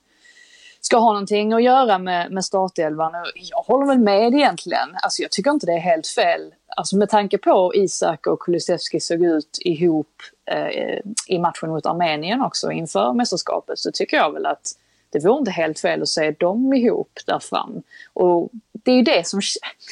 ska 0.85 0.97
ha 0.97 1.11
någonting 1.11 1.53
att 1.53 1.63
göra 1.63 1.97
med, 1.97 2.31
med 2.31 2.45
startelvan. 2.45 3.11
Jag 3.35 3.57
håller 3.57 3.85
väl 3.85 3.99
med 3.99 4.33
egentligen. 4.33 4.89
Alltså 5.03 5.21
jag 5.21 5.31
tycker 5.31 5.51
inte 5.51 5.65
det 5.65 5.73
är 5.73 5.79
helt 5.79 6.07
fel. 6.07 6.53
Alltså 6.77 6.97
med 6.97 7.09
tanke 7.09 7.37
på 7.37 7.71
Isak 7.75 8.27
och 8.27 8.39
Kulusevski 8.39 8.99
såg 8.99 9.25
ut 9.25 9.57
ihop 9.59 10.07
Eh, 10.45 10.99
i 11.27 11.39
matchen 11.39 11.69
mot 11.69 11.85
Armenien 11.85 12.41
också 12.41 12.71
inför 12.71 13.13
mästerskapet 13.13 13.79
så 13.79 13.91
tycker 13.91 14.17
jag 14.17 14.33
väl 14.33 14.45
att 14.45 14.71
det 15.09 15.25
vore 15.25 15.39
inte 15.39 15.51
helt 15.51 15.79
fel 15.79 16.01
att 16.01 16.09
se 16.09 16.31
dem 16.31 16.73
ihop 16.73 17.19
där 17.25 17.39
fram. 17.39 17.83
Och 18.13 18.49
det 18.71 18.91
är 18.91 18.95
ju 18.95 19.01
det 19.01 19.27
som, 19.27 19.41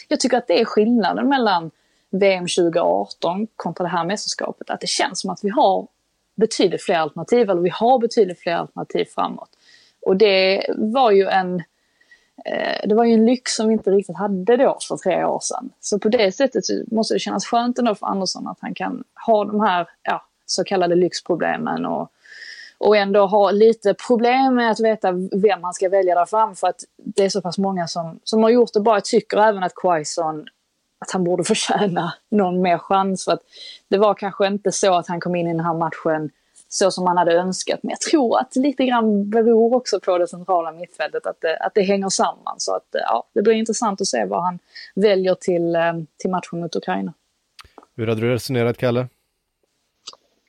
jag 0.07 0.19
tycker 0.19 0.37
att 0.37 0.47
det 0.47 0.61
är 0.61 0.65
skillnaden 0.65 1.29
mellan 1.29 1.71
VM 2.09 2.43
2018 2.43 3.47
kontra 3.55 3.83
det 3.83 3.89
här 3.89 4.05
mästerskapet. 4.05 4.69
Att 4.69 4.81
det 4.81 4.89
känns 4.89 5.21
som 5.21 5.29
att 5.29 5.43
vi 5.43 5.49
har 5.49 5.87
betydligt 6.35 6.83
fler 6.83 6.95
alternativ, 6.95 7.49
eller 7.49 7.61
vi 7.61 7.69
har 7.69 7.99
betydligt 7.99 8.39
fler 8.39 8.55
alternativ 8.55 9.05
framåt. 9.05 9.49
Och 10.05 10.17
det 10.17 10.65
var 10.77 11.11
ju 11.11 11.27
en 11.27 11.55
eh, 12.45 12.87
det 12.87 12.95
var 12.95 13.03
ju 13.03 13.13
en 13.13 13.25
lyx 13.25 13.55
som 13.55 13.67
vi 13.67 13.73
inte 13.73 13.91
riktigt 13.91 14.17
hade 14.17 14.57
då 14.57 14.77
för 14.87 14.97
tre 14.97 15.25
år 15.25 15.39
sedan. 15.41 15.69
Så 15.79 15.99
på 15.99 16.09
det 16.09 16.31
sättet 16.31 16.63
måste 16.91 17.13
det 17.13 17.19
kännas 17.19 17.45
skönt 17.45 17.79
ändå 17.79 17.95
för 17.95 18.07
Andersson 18.07 18.47
att 18.47 18.57
han 18.61 18.73
kan 18.73 19.03
ha 19.25 19.45
de 19.45 19.61
här 19.61 19.87
ja, 20.03 20.25
så 20.51 20.63
kallade 20.63 20.95
lyxproblemen 20.95 21.85
och, 21.85 22.11
och 22.77 22.97
ändå 22.97 23.25
ha 23.25 23.51
lite 23.51 23.93
problem 24.07 24.55
med 24.55 24.71
att 24.71 24.79
veta 24.79 25.11
vem 25.31 25.63
han 25.63 25.73
ska 25.73 25.89
välja 25.89 26.15
där 26.15 26.25
fram 26.25 26.55
för 26.55 26.67
att 26.67 26.83
det 26.97 27.23
är 27.23 27.29
så 27.29 27.41
pass 27.41 27.57
många 27.57 27.87
som, 27.87 28.19
som 28.23 28.43
har 28.43 28.49
gjort 28.49 28.73
det 28.73 28.79
bra. 28.79 28.95
Jag 28.95 29.05
tycker 29.05 29.37
även 29.37 29.63
att 29.63 29.75
Quaison 29.75 30.45
att 30.99 31.11
han 31.11 31.23
borde 31.23 31.43
förtjäna 31.53 32.13
någon 32.29 32.61
mer 32.61 32.77
chans. 32.77 33.25
För 33.25 33.31
att 33.31 33.41
det 33.87 33.97
var 33.97 34.13
kanske 34.13 34.47
inte 34.47 34.71
så 34.71 34.93
att 34.93 35.07
han 35.07 35.19
kom 35.19 35.35
in 35.35 35.47
i 35.47 35.51
den 35.51 35.65
här 35.65 35.73
matchen 35.73 36.29
så 36.69 36.91
som 36.91 37.03
man 37.03 37.17
hade 37.17 37.33
önskat. 37.33 37.79
Men 37.83 37.89
jag 37.89 37.99
tror 37.99 38.39
att 38.39 38.55
lite 38.55 38.85
grann 38.85 39.29
beror 39.29 39.73
också 39.73 39.99
på 39.99 40.17
det 40.17 40.27
centrala 40.27 40.71
mittfältet, 40.71 41.25
att 41.25 41.41
det, 41.41 41.57
att 41.57 41.73
det 41.75 41.81
hänger 41.81 42.09
samman. 42.09 42.55
Så 42.57 42.75
att, 42.75 42.87
ja, 42.91 43.23
det 43.33 43.41
blir 43.41 43.53
intressant 43.53 44.01
att 44.01 44.07
se 44.07 44.25
vad 44.25 44.43
han 44.43 44.59
väljer 44.95 45.35
till, 45.35 45.75
eh, 45.75 45.93
till 46.17 46.29
matchen 46.29 46.59
mot 46.59 46.75
Ukraina. 46.75 47.13
Hur 47.95 48.07
hade 48.07 48.21
du 48.21 48.29
resonerat, 48.29 48.77
Kalle? 48.77 49.07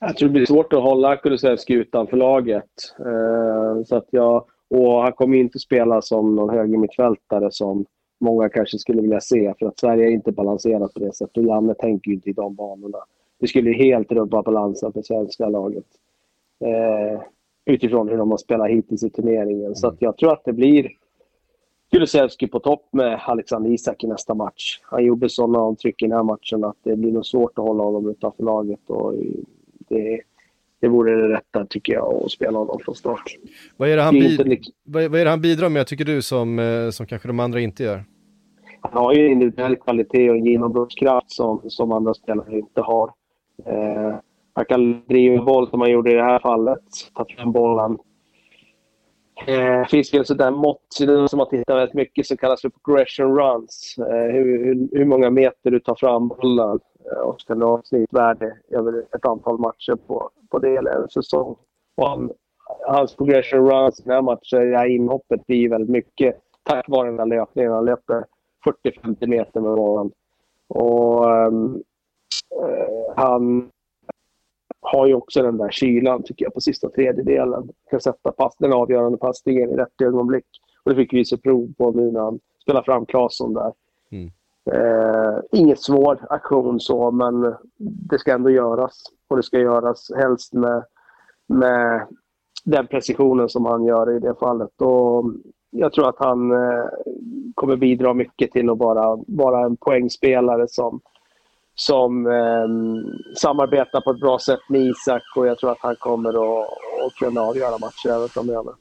Jag 0.05 0.17
tror 0.17 0.29
det 0.29 0.33
blir 0.33 0.47
svårt 0.47 0.73
att 0.73 0.83
hålla 0.83 1.17
Kulusevski 1.17 1.75
utanför 1.75 2.17
laget. 2.17 2.65
Eh, 2.99 3.85
så 3.85 3.97
att 3.97 4.07
jag, 4.11 4.45
och 4.71 5.03
han 5.03 5.13
kommer 5.13 5.37
inte 5.37 5.59
spela 5.59 6.03
som 6.03 6.37
någon 6.37 6.51
högermittfältare 6.51 7.51
som 7.51 7.87
många 8.21 8.49
kanske 8.49 8.79
skulle 8.79 9.03
vilja 9.03 9.21
se. 9.21 9.55
För 9.59 9.67
att 9.67 9.79
Sverige 9.79 10.07
är 10.07 10.11
inte 10.11 10.33
balanserat 10.33 10.95
på 10.95 11.01
det 11.01 11.13
sättet. 11.13 11.37
Och 11.37 11.45
Janne 11.45 11.75
tänker 11.75 12.09
ju 12.09 12.15
inte 12.15 12.31
i 12.31 12.33
de 12.33 12.55
banorna. 12.55 12.99
Det 13.41 13.47
skulle 13.47 13.73
helt 13.73 14.13
rubba 14.13 14.43
balansen 14.43 14.93
för 14.93 15.03
svenska 15.03 15.49
laget. 15.49 15.87
Eh, 16.65 17.21
utifrån 17.65 18.09
hur 18.09 18.17
de 18.17 18.31
har 18.31 18.39
spelat 18.39 18.71
hittills 18.71 19.05
i 19.05 19.11
turneringen. 19.11 19.75
Så 19.75 19.89
att 19.89 19.97
jag 19.99 20.17
tror 20.17 20.33
att 20.33 20.45
det 20.45 20.53
blir 20.53 20.89
Kulusevski 21.93 22.47
på 22.47 22.61
topp 22.61 22.89
med 22.93 23.21
Alexander 23.27 23.71
Isak 23.71 24.05
i 24.05 24.07
nästa 24.07 24.35
match. 24.35 24.81
Han 24.83 25.05
gjorde 25.05 25.29
sådana 25.29 25.59
avtryck 25.59 26.03
i 26.03 26.07
den 26.07 26.17
här 26.17 26.23
matchen 26.23 26.65
att 26.65 26.77
det 26.83 26.97
blir 26.97 27.13
nog 27.13 27.27
svårt 27.27 27.59
att 27.59 27.65
hålla 27.65 27.85
honom 27.85 28.11
utanför 28.11 28.45
laget. 28.45 28.91
Och 28.91 29.15
det, 29.95 30.21
det 30.81 30.89
vore 30.89 31.13
det 31.17 31.29
rätta 31.35 31.67
tycker 31.67 31.93
jag, 31.93 32.23
att 32.25 32.31
spela 32.31 32.59
honom 32.59 32.79
från 32.85 32.95
start. 32.95 33.23
Vad 33.77 33.89
är 33.89 33.97
det 33.97 34.03
han, 34.03 34.15
Det 34.15 34.21
är 34.21 34.23
bid- 34.23 34.31
inte 34.33 34.45
lik- 34.45 34.71
vad, 34.85 35.05
vad 35.11 35.21
är 35.21 35.27
han 35.27 35.41
bidrar 35.41 35.69
med, 35.69 35.87
tycker 35.87 36.05
du, 36.05 36.23
som, 36.23 36.59
eh, 36.59 36.91
som 36.91 37.07
kanske 37.07 37.29
de 37.29 37.41
andra 37.41 37.61
inte 37.61 37.85
gör? 37.85 38.05
Han 38.81 38.93
har 39.05 39.13
ju 39.13 39.31
individuell 39.33 39.77
kvalitet 39.77 40.31
och 40.31 40.37
en 40.37 40.45
genombrottskraft 40.47 41.31
som, 41.31 41.61
som 41.65 41.93
andra 41.93 42.15
spelare 42.15 42.59
inte 42.59 42.81
har. 42.81 43.11
Eh, 43.67 44.15
han 44.55 44.65
kan 44.65 45.03
driva 45.07 45.45
boll 45.45 45.71
som 45.71 45.81
han 45.81 45.91
gjorde 45.91 46.11
i 46.11 46.15
det 46.15 46.23
här 46.23 46.39
fallet. 46.39 46.79
Ta 47.15 47.25
fram 47.37 47.53
bollen. 47.53 47.99
Eh, 49.47 49.87
finns 49.87 50.15
ju 50.15 50.21
ett 50.21 50.27
sån 50.27 50.37
där 50.37 50.51
mått, 50.51 50.93
som 51.29 51.37
man 51.37 51.49
tittar 51.49 51.77
väldigt 51.77 51.95
mycket, 51.95 52.27
som 52.27 52.37
kallas 52.37 52.61
för 52.61 52.69
progression 52.69 53.39
runs. 53.39 53.95
Eh, 53.99 54.33
hur, 54.33 54.65
hur, 54.65 54.89
hur 54.99 55.05
många 55.05 55.31
meter 55.31 55.71
du 55.71 55.81
tar 55.81 55.95
fram 55.95 56.29
bollen 56.29 56.81
eh, 57.11 57.19
och 57.19 57.41
ska 57.41 57.55
nå 57.55 57.79
ett 57.79 57.87
snittvärde 57.87 58.57
över 58.71 59.05
ett 59.15 59.27
antal 59.27 59.59
matcher 59.59 59.97
på, 60.07 60.31
på 60.51 60.59
det 60.59 60.77
eller 60.77 60.91
en 60.91 61.09
säsong. 61.09 61.57
Och 61.97 62.09
han, 62.09 62.31
hans 62.87 63.17
progression 63.17 63.71
runs 63.71 64.01
i 64.01 64.03
den 64.03 64.13
här 64.13 64.23
matchen, 64.23 64.71
det 64.71 64.79
här 64.79 64.87
inhoppet 64.87 65.47
blir 65.47 65.69
väldigt 65.69 65.91
mycket 65.91 66.37
tack 66.63 66.89
vare 66.89 67.11
den 67.11 67.19
här 67.19 67.27
löpningen. 67.27 67.73
Han 67.73 67.85
löper 67.85 68.25
40-50 68.85 69.27
meter 69.27 69.61
med 69.61 69.77
bollen. 69.77 70.11
Och 70.69 71.31
ehm, 71.31 71.83
eh, 72.63 73.15
han 73.17 73.71
har 74.83 75.07
ju 75.07 75.15
också 75.15 75.43
den 75.43 75.57
där 75.57 75.71
kylan 75.71 76.23
tycker 76.23 76.45
jag 76.45 76.55
på 76.55 76.61
sista 76.61 76.91
tredjedelen. 76.91 77.69
Kan 77.91 78.01
sätta 78.01 78.33
pass, 78.33 78.57
den 78.59 78.73
avgörande 78.73 79.19
passningen 79.19 79.71
i 79.71 79.77
rätt 79.77 80.01
ögonblick. 80.03 80.47
Och 80.85 80.91
det 80.91 80.97
fick 80.97 81.13
vi 81.13 81.25
se 81.25 81.37
prov 81.37 81.73
på 81.79 81.91
nu 81.91 82.11
när 82.11 82.21
han 82.21 82.41
spelar 82.63 82.83
fram 82.83 83.07
Claesson 83.07 83.55
där. 83.55 83.73
Mm. 84.11 84.31
Eh, 84.71 85.41
inget 85.53 85.81
svår 85.81 86.27
aktion 86.31 86.81
så, 86.81 87.11
men 87.11 87.55
det 87.79 88.19
ska 88.19 88.33
ändå 88.33 88.51
göras. 88.51 89.03
Och 89.29 89.37
det 89.37 89.43
ska 89.43 89.59
göras 89.59 90.11
helst 90.17 90.53
med, 90.53 90.85
med 91.47 92.07
den 92.65 92.87
precisionen 92.87 93.49
som 93.49 93.67
han 93.67 93.85
gör 93.85 94.17
i 94.17 94.19
det 94.19 94.35
fallet. 94.35 94.81
Och 94.81 95.25
jag 95.71 95.93
tror 95.93 96.09
att 96.09 96.19
han 96.19 96.53
eh, 96.53 96.85
kommer 97.55 97.77
bidra 97.77 98.15
mycket 98.15 98.53
till 98.53 98.71
att 98.71 98.79
vara, 98.79 99.19
vara 99.27 99.65
en 99.65 99.77
poängspelare 99.77 100.69
som, 100.69 101.01
som 101.75 102.27
eh, 102.27 103.35
samarbetar 103.37 104.01
på 104.01 104.11
ett 104.11 104.21
bra 104.21 104.39
sätt 104.39 104.61
med 104.69 104.81
Isak 104.81 105.23
och 105.37 105.47
jag 105.47 105.59
tror 105.59 105.73
att 105.73 105.81
han 105.81 105.97
kommer 105.97 106.29
att, 106.29 106.69
att 107.07 107.15
kunna 107.15 107.41
avgöra 107.41 107.79
matcher 107.79 108.09
även 108.17 108.29
framöver. 108.29 108.75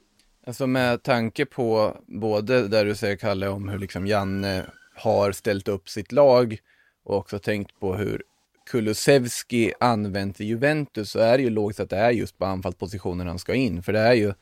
Alltså 0.46 0.66
med 0.66 1.02
tanke 1.02 1.46
på 1.46 1.96
både 2.06 2.68
där 2.68 2.84
du 2.84 2.94
säger 2.94 3.16
Kalle 3.16 3.48
om 3.48 3.68
hur 3.68 3.78
liksom 3.78 4.06
Janne 4.06 4.64
har 4.96 5.32
ställt 5.32 5.68
upp 5.68 5.88
sitt 5.88 6.12
lag 6.12 6.58
och 7.04 7.16
också 7.16 7.38
tänkt 7.38 7.80
på 7.80 7.94
hur 7.94 8.22
Kulusevski 8.70 9.72
använt 9.80 10.40
i 10.40 10.44
Juventus 10.44 11.10
så 11.10 11.18
är 11.18 11.36
det 11.36 11.42
ju 11.42 11.50
logiskt 11.50 11.80
att 11.80 11.90
det 11.90 11.96
är 11.96 12.10
just 12.10 12.38
på 12.38 12.44
anfallspositionen 12.44 13.26
han 13.26 13.38
ska 13.38 13.54
in. 13.54 13.82
För 13.82 13.92
det 13.92 14.00
är 14.00 14.12
ju 14.14 14.34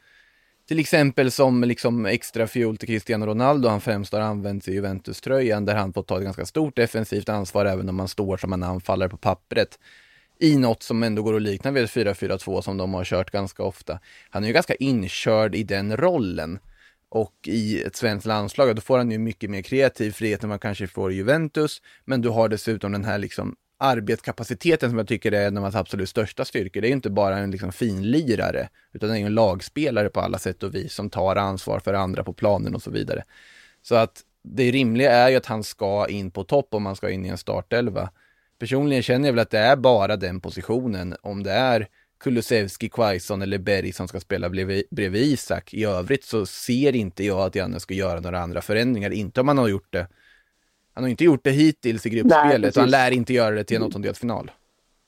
till 0.71 0.79
exempel 0.79 1.31
som 1.31 1.65
liksom 1.65 2.07
extra 2.07 2.47
fuel 2.47 2.77
till 2.77 2.89
Cristiano 2.89 3.27
Ronaldo 3.27 3.69
han 3.69 3.81
främst 3.81 4.13
har 4.13 4.21
använt 4.21 4.69
i 4.69 4.73
Juventus-tröjan 4.73 5.65
där 5.65 5.75
han 5.75 5.93
fått 5.93 6.07
ta 6.07 6.17
ett 6.17 6.25
ganska 6.25 6.47
stort 6.47 6.77
defensivt 6.77 7.29
ansvar 7.29 7.65
även 7.67 7.89
om 7.89 7.97
man 7.97 8.09
står 8.09 8.37
som 8.37 8.53
en 8.53 8.63
anfallare 8.63 9.09
på 9.09 9.17
pappret 9.17 9.79
i 10.41 10.57
något 10.57 10.83
som 10.83 11.03
ändå 11.03 11.23
går 11.23 11.37
att 11.37 11.43
likna 11.43 11.71
vid 11.71 11.87
4-4-2 11.87 12.61
som 12.61 12.77
de 12.77 12.95
har 12.95 13.05
kört 13.05 13.31
ganska 13.31 13.63
ofta. 13.63 14.01
Han 14.31 14.43
är 14.43 14.47
ju 14.49 14.53
ganska 14.53 14.75
inkörd 14.75 15.55
i 15.55 15.63
den 15.63 15.97
rollen 15.97 16.59
och 17.09 17.35
i 17.47 17.83
ett 17.83 17.97
svenskt 17.97 18.27
landslag, 18.27 18.77
då 18.77 18.83
får 18.83 18.99
han 18.99 19.11
ju 19.11 19.19
mycket 19.19 19.51
mer 19.51 19.63
kreativ 19.63 20.13
frihet 20.13 20.43
än 20.43 20.49
man 20.49 20.59
kanske 20.59 20.87
får 20.87 21.13
i 21.13 21.15
Juventus, 21.15 21.83
men 22.05 22.23
du 22.23 22.29
har 22.29 22.49
dessutom 22.49 22.93
den 22.93 23.05
här 23.05 23.19
liksom 23.19 23.57
arbetskapaciteten 23.81 24.91
som 24.91 24.99
jag 24.99 25.09
tycker 25.09 25.33
är 25.33 25.47
en 25.47 25.57
av 25.57 25.63
hans 25.63 25.75
absolut 25.75 26.09
största 26.09 26.45
styrkor. 26.45 26.81
Det 26.81 26.87
är 26.87 26.89
ju 26.89 26.95
inte 26.95 27.11
bara 27.11 27.39
en 27.39 27.51
liksom 27.51 27.73
finlirare, 27.73 28.69
utan 28.93 29.09
det 29.09 29.19
är 29.19 29.27
en 29.27 29.35
lagspelare 29.35 30.09
på 30.09 30.21
alla 30.21 30.39
sätt 30.39 30.63
och 30.63 30.75
vis 30.75 30.95
som 30.95 31.11
tar 31.11 31.37
ansvar 31.37 31.81
för 31.81 31.95
andra 31.95 32.25
på 32.25 32.33
planen 32.33 32.75
och 32.75 32.83
så 32.83 32.91
vidare. 32.91 33.25
Så 33.83 33.95
att 33.95 34.23
det 34.43 34.71
rimliga 34.71 35.13
är 35.13 35.29
ju 35.29 35.37
att 35.37 35.47
han 35.47 35.65
ska 35.65 36.07
in 36.09 36.31
på 36.31 36.45
topp 36.45 36.75
om 36.75 36.83
man 36.83 36.97
ska 36.97 37.11
in 37.11 37.27
i 37.27 37.29
en 37.29 37.39
startelva. 37.39 38.11
Personligen 38.59 39.03
känner 39.03 39.29
jag 39.29 39.33
väl 39.33 39.43
att 39.43 39.51
det 39.51 39.59
är 39.59 39.77
bara 39.77 40.17
den 40.17 40.41
positionen, 40.41 41.17
om 41.23 41.43
det 41.43 41.53
är 41.53 41.89
Kulusevski, 42.21 42.89
Quaison 42.89 43.43
eller 43.43 43.59
Berg 43.59 43.93
som 43.93 44.09
ska 44.09 44.21
spela 44.21 44.51
bredvid, 44.51 44.85
bredvid 44.91 45.23
Isak. 45.23 45.75
I 45.75 45.85
övrigt 45.85 46.25
så 46.25 46.47
ser 46.47 46.97
inte 46.97 47.25
jag 47.25 47.41
att 47.41 47.55
Janne 47.55 47.81
ska 47.81 47.95
göra 47.95 48.21
några 48.21 48.41
andra 48.41 48.63
förändringar, 48.63 49.11
inte 49.11 49.41
om 49.41 49.49
han 49.49 49.59
har 49.59 49.69
gjort 49.69 49.93
det 49.93 50.07
han 51.01 51.05
har 51.05 51.11
inte 51.11 51.25
gjort 51.25 51.45
det 51.45 51.51
hittills 51.51 52.07
i 52.07 52.11
gruppspelet 52.11 52.77
och 52.77 52.81
han 52.81 52.91
lär 52.91 53.11
inte 53.11 53.33
göra 53.33 53.55
det 53.55 53.65
till 53.65 53.77
en 53.77 53.83
åttondelsfinal. 53.83 54.51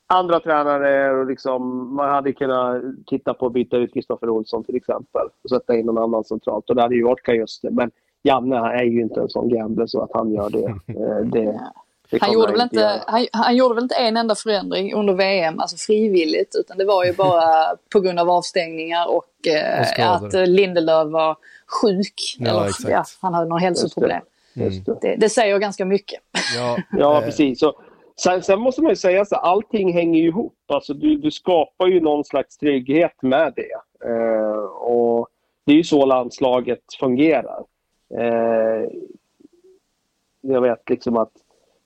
Andra 0.07 0.41
tränare, 0.41 1.21
och 1.21 1.27
liksom, 1.27 1.95
man 1.95 2.09
hade 2.09 2.33
kunnat 2.33 2.83
titta 3.07 3.35
på 3.35 3.47
att 3.47 3.53
byta 3.53 3.77
ut 3.77 3.95
Kristoffer 3.95 4.29
Olsson 4.29 4.65
till 4.65 4.77
exempel 4.77 5.23
och 5.45 5.51
sätta 5.51 5.77
in 5.77 5.87
någon 5.87 5.99
annan 5.99 6.25
centralt. 6.25 6.71
Och 6.71 6.77
det 6.77 6.83
hade 6.83 6.95
ju 6.95 7.05
varit 7.05 7.23
Kajuste. 7.23 7.71
Men 7.71 7.91
Janne 8.23 8.57
är 8.57 8.83
ju 8.83 9.01
inte 9.01 9.21
en 9.21 9.29
sån 9.29 9.49
gambler 9.49 9.87
så 9.87 10.03
att 10.03 10.11
han 10.15 10.33
gör 10.33 10.51
det. 10.51 10.65
Eh, 10.67 11.25
det, 11.25 11.61
det 12.11 12.19
han, 12.21 12.33
gjorde 12.33 12.53
väl 12.53 12.61
inte, 12.61 13.03
han, 13.07 13.27
han, 13.33 13.57
gjorde 13.57 13.75
väl 13.75 13.85
inte 13.85 13.95
en 13.95 14.17
enda 14.17 14.35
förändring 14.35 14.95
under 14.95 15.15
VM, 15.15 15.61
alltså 15.61 15.77
frivilligt, 15.77 16.55
utan 16.59 16.79
det 16.79 16.85
var 16.85 17.05
ju 17.05 17.13
bara 17.13 17.77
på 17.93 18.01
grund 18.01 18.19
av 18.19 18.31
avstängningar 18.31 19.11
och, 19.11 19.49
eh, 19.49 20.11
att 20.13 20.49
Lindelöf 20.49 21.13
var 21.13 21.37
sjuk. 21.83 22.37
Ja, 22.39 22.51
eller, 22.51 22.91
ja, 22.91 23.05
han 23.21 23.35
hade 23.35 23.49
några 23.49 23.61
hälsoproblem. 23.61 24.23
Mm. 24.57 24.73
Det, 25.01 25.17
det, 25.17 25.29
säger 25.29 25.59
ganska 25.59 25.85
mycket. 25.85 26.21
Ja, 26.57 26.79
ja 26.99 27.19
eh. 27.19 27.25
precis. 27.25 27.61
Så, 27.61 27.75
sen, 28.23 28.43
sen, 28.43 28.61
måste 28.61 28.83
man 28.83 28.91
ju 28.91 28.97
säga 28.97 29.23
att 29.23 29.33
allting 29.33 29.93
hänger 29.93 30.23
ihop. 30.23 30.55
Alltså, 30.67 30.95
du, 30.95 31.17
du 31.17 31.31
skapar 31.31 31.87
ju 31.87 32.01
någon 32.01 32.25
slags 32.25 32.59
trygghet 32.59 33.23
med 33.23 33.53
det. 33.57 34.09
Eh, 34.09 34.65
och 34.65 35.29
Det 35.65 35.73
är 35.73 35.77
ju 35.77 35.85
så 35.85 36.07
landslaget 36.07 36.83
fungerar. 37.01 37.65
Eh, 38.19 38.89
jag 40.41 40.61
vet 40.61 40.91
liksom 40.91 41.17
att 41.17 41.33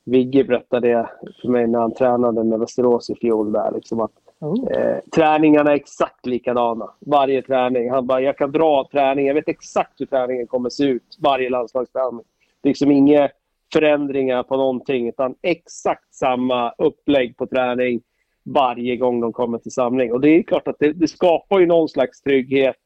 Vigge 0.05 0.45
berättade 0.45 0.89
det 0.89 1.09
för 1.43 1.49
mig 1.49 1.67
när 1.67 1.79
han 1.79 1.95
tränade 1.95 2.45
med 2.45 2.59
Västerås 2.59 3.11
i 3.11 3.15
fjol. 3.15 3.53
Där, 3.53 3.73
liksom 3.75 4.01
att, 4.01 4.13
oh. 4.41 4.73
eh, 4.73 4.99
träningarna 5.15 5.71
är 5.71 5.75
exakt 5.75 6.27
likadana. 6.27 6.91
Varje 6.99 7.43
träning. 7.43 7.91
Han 7.91 8.07
bara, 8.07 8.21
jag 8.21 8.39
kan 8.39 8.53
dra 8.53 8.89
träningen. 8.93 9.27
Jag 9.27 9.35
vet 9.35 9.49
exakt 9.49 10.01
hur 10.01 10.07
träningen 10.07 10.47
kommer 10.47 10.71
se 10.71 10.85
ut. 10.85 11.17
Varje 11.19 11.51
landslagsträning 11.51 12.25
liksom 12.67 12.91
inga 12.91 13.29
förändringar 13.73 14.43
på 14.43 14.57
någonting 14.57 15.09
utan 15.09 15.35
exakt 15.43 16.15
samma 16.15 16.75
upplägg 16.79 17.37
på 17.37 17.47
träning 17.47 18.01
varje 18.45 18.97
gång 18.97 19.21
de 19.21 19.33
kommer 19.33 19.59
till 19.59 19.73
samling. 19.73 20.13
Och 20.13 20.21
det 20.21 20.29
är 20.29 20.43
klart 20.43 20.69
att 20.69 20.77
det, 20.79 20.93
det 20.93 21.09
skapar 21.09 21.59
ju 21.61 21.67
någon 21.67 21.89
slags 21.89 22.23
trygghet 22.23 22.77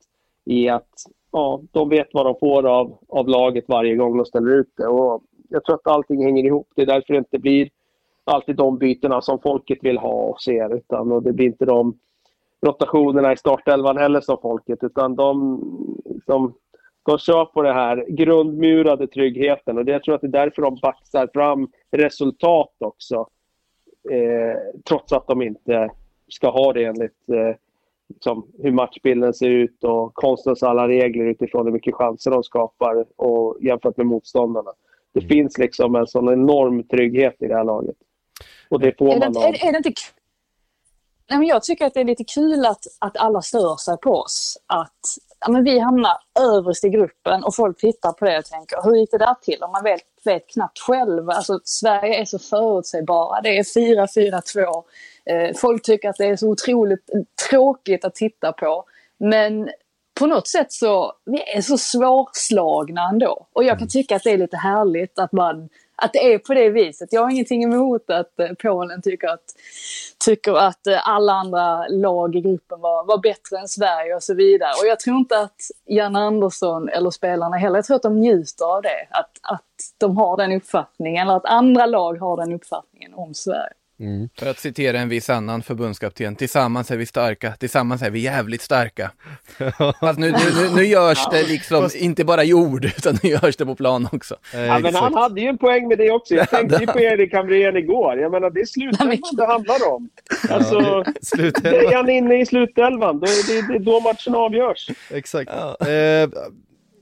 i 0.45 0.69
att 0.69 0.89
ja, 1.33 1.61
de 1.73 1.89
vet 1.89 2.09
vad 2.13 2.27
de 2.27 2.35
får 2.41 2.67
av, 2.67 2.99
av 3.09 3.29
laget 3.29 3.65
varje 3.69 3.97
gång 3.97 4.17
de 4.17 4.25
ställer 4.27 4.51
ut 4.51 4.73
det. 4.77 4.87
Och 4.87 5.23
jag 5.49 5.65
tror 5.65 5.75
att 5.75 5.87
allting 5.87 6.25
hänger 6.25 6.45
ihop. 6.45 6.69
Det 6.77 6.83
är 6.83 6.87
därför 6.87 7.13
det 7.13 7.19
inte 7.19 7.39
blir 7.39 7.69
alltid 8.25 8.57
de 8.57 8.79
bytena 8.79 9.21
som 9.23 9.39
folket 9.39 9.79
vill 9.83 9.99
ha 9.99 10.23
och 10.23 10.41
ser. 10.41 10.77
Utan, 10.77 11.13
och 11.13 11.23
det 11.23 11.33
blir 11.33 11.47
inte 11.47 11.65
de 11.65 11.99
rotationerna 12.67 13.33
i 13.33 13.37
startelvan 13.37 13.97
heller 13.97 14.21
som 14.21 14.39
folket. 14.43 14.79
Utan 14.83 15.17
de, 15.17 15.61
som 16.27 16.55
de 17.03 17.19
kör 17.19 17.45
på 17.45 17.63
det 17.63 17.73
här 17.73 18.07
grundmurade 18.09 19.07
tryggheten 19.07 19.79
och 19.79 19.85
det, 19.85 19.93
jag 19.93 20.03
tror 20.03 20.15
att 20.15 20.21
det 20.21 20.27
är 20.27 20.45
därför 20.45 20.63
de 20.63 20.79
baxar 20.83 21.29
fram 21.35 21.69
resultat 21.91 22.75
också. 22.79 23.27
Eh, 24.11 24.59
trots 24.89 25.13
att 25.13 25.27
de 25.27 25.43
inte 25.43 25.91
ska 26.29 26.51
ha 26.51 26.73
det 26.73 26.85
enligt 26.85 27.29
eh, 27.29 27.57
liksom, 28.09 28.47
hur 28.59 28.73
matchbilden 28.73 29.35
ser 29.35 29.51
ut 29.51 29.85
och 29.85 30.15
konstens 30.15 30.63
alla 30.63 30.89
regler 30.89 31.25
utifrån 31.25 31.67
hur 31.67 31.73
mycket 31.73 31.95
chanser 31.95 32.31
de 32.31 32.43
skapar 32.43 33.05
och 33.17 33.59
jämfört 33.61 33.97
med 33.97 34.07
motståndarna. 34.07 34.73
Det 35.13 35.21
mm. 35.21 35.29
finns 35.29 35.59
liksom 35.59 35.95
en 35.95 36.07
sån 36.07 36.29
enorm 36.29 36.83
trygghet 36.83 37.37
i 37.39 37.47
det 37.47 37.55
här 37.55 37.65
laget. 37.65 37.97
Och 38.69 38.81
det 38.81 38.99
får 38.99 39.13
är 39.13 39.19
man 39.19 39.33
det, 39.33 39.41
är, 39.41 39.69
är 39.69 39.73
det 39.73 39.79
inte 39.79 39.93
Nej, 41.31 41.39
men 41.39 41.49
jag 41.49 41.63
tycker 41.63 41.87
att 41.87 41.95
det 41.95 42.01
är 42.01 42.05
lite 42.05 42.25
kul 42.25 42.67
att, 42.67 42.85
att 42.99 43.17
alla 43.17 43.43
stör 43.43 43.77
sig 43.77 43.97
på 43.99 44.11
oss. 44.11 44.63
Att 44.67 45.01
ja, 45.41 45.51
men 45.51 45.65
vi 45.65 45.79
hamnar 45.79 46.17
överst 46.41 46.85
i 46.85 46.89
gruppen 46.89 47.45
och 47.45 47.55
folk 47.55 47.79
tittar 47.79 48.13
på 48.13 48.25
det 48.25 48.39
och 48.39 48.45
tänker 48.45 48.83
hur 48.83 48.97
gick 48.97 49.11
det 49.11 49.19
där 49.19 49.35
till? 49.43 49.63
Och 49.63 49.71
man 49.71 49.83
vet, 49.85 50.01
vet 50.25 50.49
knappt 50.49 50.79
själv. 50.79 51.31
Alltså, 51.31 51.61
Sverige 51.65 52.21
är 52.21 52.25
så 52.25 52.39
förutsägbara. 52.39 53.41
Det 53.41 53.59
är 53.59 53.63
4-4-2. 53.63 54.85
Eh, 55.25 55.57
folk 55.57 55.83
tycker 55.83 56.09
att 56.09 56.17
det 56.17 56.27
är 56.27 56.37
så 56.37 56.49
otroligt 56.49 57.11
tråkigt 57.51 58.05
att 58.05 58.15
titta 58.15 58.53
på. 58.53 58.85
Men 59.19 59.71
på 60.21 60.27
något 60.27 60.49
sätt 60.49 60.73
så, 60.73 61.13
vi 61.25 61.43
är 61.57 61.61
så 61.61 61.79
svårslagna 61.79 63.09
ändå. 63.13 63.47
Och 63.53 63.65
jag 63.65 63.73
kan 63.73 63.79
mm. 63.79 63.89
tycka 63.89 64.17
att 64.17 64.23
det 64.23 64.31
är 64.31 64.39
lite 64.39 64.57
härligt 64.57 65.19
att 65.19 65.33
man 65.33 65.69
att 66.01 66.13
det 66.13 66.35
är 66.35 66.39
på 66.39 66.55
det 66.55 66.71
viset. 66.71 67.13
Jag 67.13 67.23
har 67.23 67.31
ingenting 67.31 67.65
emot 67.65 68.11
att 68.11 68.41
eh, 68.41 68.49
Polen 68.63 69.03
tycker 69.03 69.29
att, 69.29 69.45
tycker 70.25 70.53
att 70.53 70.87
eh, 70.87 71.09
alla 71.09 71.33
andra 71.33 71.89
lag 71.89 72.37
i 72.37 72.41
gruppen 72.41 72.81
var, 72.81 73.05
var 73.05 73.19
bättre 73.19 73.59
än 73.59 73.69
Sverige 73.69 74.15
och 74.15 74.23
så 74.23 74.35
vidare. 74.35 74.71
Och 74.83 74.87
jag 74.87 75.01
tror 75.01 75.17
inte 75.17 75.39
att 75.39 75.61
Jan 75.87 76.17
Andersson 76.17 76.89
eller 76.89 77.11
spelarna 77.11 77.57
heller, 77.57 77.77
jag 77.77 77.85
tror 77.85 77.97
att 77.97 78.03
de 78.03 78.21
njuter 78.21 78.65
av 78.65 78.83
det. 78.83 79.07
Att, 79.11 79.31
att 79.43 79.65
de 79.99 80.17
har 80.17 80.37
den 80.37 80.53
uppfattningen, 80.53 81.27
eller 81.27 81.37
att 81.37 81.47
andra 81.47 81.87
lag 81.87 82.19
har 82.19 82.37
den 82.37 82.53
uppfattningen 82.53 83.15
om 83.15 83.35
Sverige. 83.35 83.75
Mm. 84.01 84.29
För 84.39 84.51
att 84.51 84.59
citera 84.59 84.99
en 84.99 85.09
viss 85.09 85.31
annan 85.31 85.63
förbundskapten, 85.63 86.37
tillsammans 86.37 86.91
är 86.91 86.97
vi 86.97 87.07
starka, 87.07 87.53
tillsammans 87.53 88.03
är 88.03 88.11
vi 88.11 88.19
jävligt 88.19 88.63
starka. 88.63 89.11
Fast 90.01 90.19
nu, 90.19 90.31
nu, 90.31 90.75
nu 90.77 90.85
görs 90.85 91.29
det 91.31 91.43
liksom, 91.49 91.89
inte 91.95 92.25
bara 92.25 92.45
i 92.45 92.55
ord, 92.55 92.85
utan 92.97 93.19
nu 93.23 93.31
görs 93.31 93.57
det 93.57 93.67
på 93.67 93.75
plan 93.75 94.09
också. 94.13 94.37
Ja, 94.53 94.79
men 94.79 94.95
han 94.95 95.15
hade 95.15 95.41
ju 95.41 95.47
en 95.47 95.59
poäng 95.59 95.89
med 95.89 95.99
det 95.99 96.11
också. 96.11 96.35
Jag 96.35 96.51
tänkte 96.51 96.79
ju 96.81 96.87
på 96.87 97.01
Erik 97.01 97.35
Hamrén 97.35 97.77
igår. 97.77 98.19
Jag 98.19 98.33
menar, 98.33 98.51
det 98.51 98.61
är 98.61 98.67
slutändan 98.67 99.37
det 99.37 99.47
handlar 99.47 99.89
om. 99.89 100.09
Alltså, 100.51 100.79
är 101.65 101.97
han 101.97 102.11
inne 102.11 102.41
i 102.41 102.47
slutelvan, 102.47 103.21
då 103.21 103.27
är 103.27 103.63
det, 103.63 103.69
det 103.69 103.75
är 103.75 103.79
då 103.79 104.01
matchen 104.01 104.35
avgörs. 104.35 104.91
Exakt. 105.11 105.51
Ja. 105.55 105.87
Eh, 105.87 106.29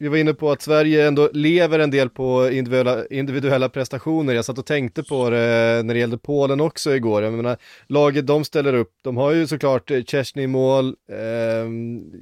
vi 0.01 0.09
var 0.09 0.17
inne 0.17 0.35
på 0.35 0.51
att 0.51 0.63
Sverige 0.63 1.07
ändå 1.07 1.31
lever 1.33 1.79
en 1.79 1.91
del 1.91 2.11
på 2.11 2.51
individuella, 2.51 3.07
individuella 3.07 3.69
prestationer. 3.69 4.35
Jag 4.35 4.45
satt 4.45 4.59
och 4.59 4.67
tänkte 4.67 5.03
på 5.03 5.31
det 5.31 5.83
när 5.85 5.95
det 5.95 6.01
gällde 6.01 6.19
Polen 6.19 6.61
också 6.61 6.97
igår. 6.97 7.23
Jag 7.23 7.33
menar, 7.33 7.57
laget 7.87 8.27
de 8.27 8.45
ställer 8.45 8.75
upp, 8.75 8.93
de 9.03 9.17
har 9.17 9.33
ju 9.33 9.47
såklart 9.47 9.91
Chesney 10.07 10.45
i 10.45 10.49
mål, 10.49 10.97
eh, 11.13 11.69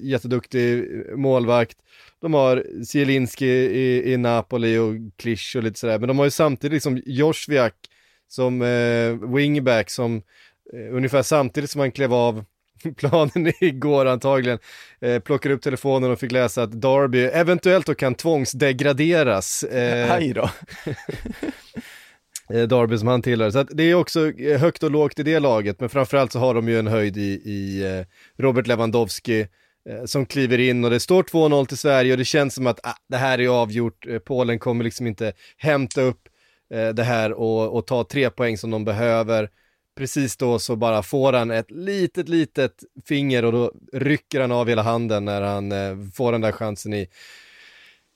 jätteduktig 0.01 0.85
målvakt. 1.17 1.79
De 2.21 2.35
har 2.35 2.85
Zielinski 2.85 3.47
i, 3.47 4.13
i 4.13 4.17
Napoli 4.17 4.79
och 4.79 4.95
Klisch 5.17 5.57
och 5.57 5.63
lite 5.63 5.79
sådär. 5.79 5.99
Men 5.99 6.09
de 6.09 6.19
har 6.19 6.25
ju 6.25 6.31
samtidigt 6.31 6.73
liksom 6.73 7.03
Joshviak 7.07 7.75
som 8.29 8.63
eh, 8.63 9.35
wingback 9.35 9.91
som 9.91 10.23
eh, 10.73 10.97
ungefär 10.97 11.23
samtidigt 11.23 11.71
som 11.71 11.81
han 11.81 11.93
klev 11.93 12.15
av 12.15 12.45
planen 12.97 13.53
igår 13.61 14.07
antagligen, 14.07 14.59
eh, 15.01 15.19
plockade 15.19 15.55
upp 15.55 15.63
telefonen 15.63 16.11
och 16.11 16.21
fick 16.21 16.33
läsa 16.33 16.63
att 16.63 16.73
Darby 16.73 17.25
eventuellt 17.25 17.87
då 17.87 17.95
kan 17.95 18.15
tvångsdegraderas. 18.15 19.63
Eh, 19.63 20.13
Aj 20.13 20.33
då. 20.33 20.51
eh, 22.55 22.63
Darby 22.63 22.99
som 22.99 23.09
han 23.09 23.23
tillhör. 23.23 23.51
Så 23.51 23.63
det 23.63 23.83
är 23.83 23.95
också 23.95 24.33
eh, 24.33 24.61
högt 24.61 24.83
och 24.83 24.91
lågt 24.91 25.19
i 25.19 25.23
det 25.23 25.41
laget, 25.41 25.81
men 25.81 25.89
framförallt 25.89 26.33
så 26.33 26.39
har 26.39 26.55
de 26.55 26.69
ju 26.69 26.79
en 26.79 26.87
höjd 26.87 27.17
i, 27.17 27.41
i 27.45 27.85
eh, 27.85 28.07
Robert 28.43 28.67
Lewandowski, 28.67 29.47
som 30.05 30.27
kliver 30.27 30.59
in 30.59 30.85
och 30.85 30.91
det 30.91 31.01
står 31.01 31.23
2-0 31.23 31.67
till 31.67 31.77
Sverige 31.77 32.13
och 32.13 32.19
det 32.19 32.25
känns 32.25 32.55
som 32.55 32.67
att 32.67 32.81
ah, 32.83 32.97
det 33.09 33.17
här 33.17 33.41
är 33.41 33.49
avgjort, 33.49 34.07
Polen 34.25 34.59
kommer 34.59 34.85
liksom 34.85 35.07
inte 35.07 35.33
hämta 35.57 36.01
upp 36.01 36.29
eh, 36.75 36.89
det 36.89 37.03
här 37.03 37.33
och, 37.33 37.77
och 37.77 37.87
ta 37.87 38.05
tre 38.05 38.31
poäng 38.31 38.59
som 38.59 38.71
de 38.71 38.85
behöver. 38.85 39.51
Precis 39.97 40.37
då 40.37 40.59
så 40.59 40.77
bara 40.77 41.03
får 41.03 41.33
han 41.33 41.51
ett 41.51 41.71
litet, 41.71 42.29
litet 42.29 42.73
finger 43.05 43.45
och 43.45 43.53
då 43.53 43.73
rycker 43.93 44.41
han 44.41 44.53
av 44.53 44.69
hela 44.69 44.83
handen 44.83 45.25
när 45.25 45.41
han 45.41 45.73
eh, 45.73 45.97
får 46.15 46.33
den 46.33 46.41
där 46.41 46.53
chansen 46.53 46.95
i, 46.95 47.09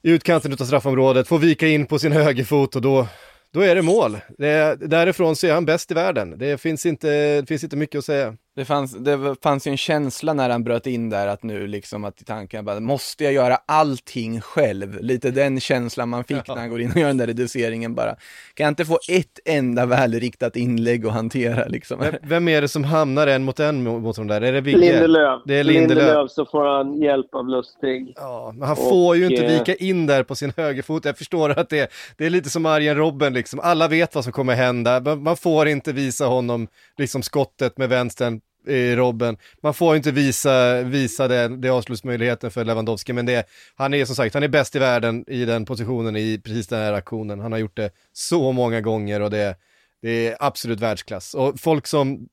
i 0.03 0.11
utkanten 0.11 0.53
av 0.53 0.57
straffområdet, 0.57 1.29
får 1.29 1.39
vika 1.39 1.69
in 1.69 1.87
på 1.87 1.99
sin 1.99 2.13
högerfot 2.23 2.77
och 2.77 2.83
då, 2.83 3.07
då 3.51 3.61
är 3.61 3.75
det 3.75 3.83
mål. 3.83 4.19
Det, 4.39 4.77
därifrån 4.81 5.37
så 5.37 5.47
är 5.47 5.53
han 5.53 5.65
bäst 5.65 5.91
i 5.91 5.95
världen. 5.95 6.39
Det 6.39 6.59
finns 6.61 6.87
inte, 6.87 7.41
det 7.41 7.47
finns 7.47 7.65
inte 7.65 7.77
mycket 7.77 7.99
att 7.99 8.05
säga. 8.05 8.37
Det 8.61 8.65
fanns, 8.65 8.93
det 8.93 9.37
fanns 9.43 9.67
ju 9.67 9.71
en 9.71 9.77
känsla 9.77 10.33
när 10.33 10.51
han 10.51 10.65
bröt 10.65 10.87
in 10.87 11.11
där 11.11 11.27
att 11.27 11.43
nu 11.43 11.67
liksom 11.67 12.05
att 12.05 12.21
i 12.21 12.25
tanken 12.25 12.65
bara, 12.65 12.81
måste 12.81 13.25
jag 13.25 13.33
göra 13.33 13.59
allting 13.67 14.41
själv? 14.41 15.01
Lite 15.01 15.31
den 15.31 15.61
känslan 15.61 16.09
man 16.09 16.25
fick 16.25 16.37
ja. 16.37 16.55
när 16.55 16.61
han 16.61 16.71
går 16.71 16.81
in 16.81 16.91
och 16.91 16.97
gör 16.97 17.07
den 17.07 17.17
där 17.17 17.27
reduceringen 17.27 17.95
bara. 17.95 18.17
Kan 18.55 18.65
jag 18.65 18.69
inte 18.69 18.85
få 18.85 18.99
ett 19.09 19.39
enda 19.45 19.87
välriktat 19.87 20.57
inlägg 20.57 21.07
att 21.07 21.13
hantera 21.13 21.67
liksom? 21.67 22.05
Vem 22.23 22.49
är 22.49 22.61
det 22.61 22.69
som 22.69 22.85
hamnar 22.85 23.27
en 23.27 23.45
mot 23.45 23.61
en 23.61 23.83
mot 23.83 24.17
de 24.17 24.27
där? 24.27 24.41
Är 24.41 24.53
det 24.53 24.61
Vigge? 24.61 24.79
Lindelöf. 24.79 25.43
Det 25.47 25.55
är 25.55 25.65
Lindelöf. 25.65 26.05
Lindelöf 26.05 26.31
så 26.31 26.47
får 26.47 26.67
han 26.77 27.03
hjälp 27.03 27.35
av 27.35 27.49
Lustig. 27.49 28.13
Ja, 28.17 28.53
men 28.55 28.69
han 28.69 28.77
och, 28.79 28.89
får 28.89 29.17
ju 29.17 29.27
inte 29.27 29.47
vika 29.47 29.75
in 29.75 30.07
där 30.07 30.23
på 30.23 30.35
sin 30.35 30.53
högerfot. 30.57 31.05
Jag 31.05 31.19
förstår 31.19 31.51
att 31.51 31.69
det, 31.69 31.93
det 32.17 32.27
är 32.27 32.31
lite 32.31 32.51
som 32.51 32.67
Arjen 32.67 32.97
Robben 32.97 33.33
liksom. 33.33 33.61
Alla 33.61 33.89
vet 33.89 34.15
vad 34.15 34.25
som 34.25 34.33
kommer 34.33 34.55
hända. 34.55 35.01
Man 35.17 35.37
får 35.37 35.69
inte 35.69 35.93
visa 35.93 36.27
honom 36.27 36.69
liksom 36.99 37.23
skottet 37.23 37.79
med 37.79 37.89
vänstern 37.89 38.41
i 38.67 38.97
Robben. 38.97 39.37
Man 39.63 39.75
får 39.75 39.97
inte 39.97 40.11
visa, 40.11 40.83
visa 40.83 41.29
det, 41.29 41.49
det 41.49 41.69
avslutsmöjligheten 41.69 42.51
för 42.51 42.65
Lewandowski, 42.65 43.13
men 43.13 43.27
det, 43.27 43.49
han 43.75 43.95
är 43.95 44.05
som 44.05 44.17
sagt, 44.17 44.35
han 44.35 44.43
är 44.43 44.49
bäst 44.49 44.77
i 44.77 44.79
världen 44.79 45.25
i 45.27 45.45
den 45.45 45.65
positionen 45.65 46.17
i 46.17 46.41
precis 46.45 46.69
den 46.69 46.79
här 46.79 46.93
aktionen. 46.93 47.41
Han 47.41 47.53
har 47.53 47.59
gjort 47.59 47.77
det 47.77 47.91
så 48.13 48.53
många 48.53 48.81
gånger 48.81 49.21
och 49.21 49.31
det, 49.31 49.57
det 50.03 50.29
är 50.29 50.37
absolut 50.41 50.81
världsklass. 50.81 51.35
Och 51.35 51.61
folk 51.61 51.87
som 51.87 52.29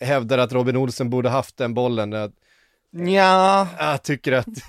hävdar 0.00 0.38
att 0.38 0.52
Robin 0.52 0.76
Olsen 0.76 1.10
borde 1.10 1.28
haft 1.28 1.56
den 1.56 1.74
bollen, 1.74 2.12
jag, 2.12 2.32
ja. 2.90 3.66
jag 3.78 4.02
tycker 4.02 4.32
att... 4.32 4.46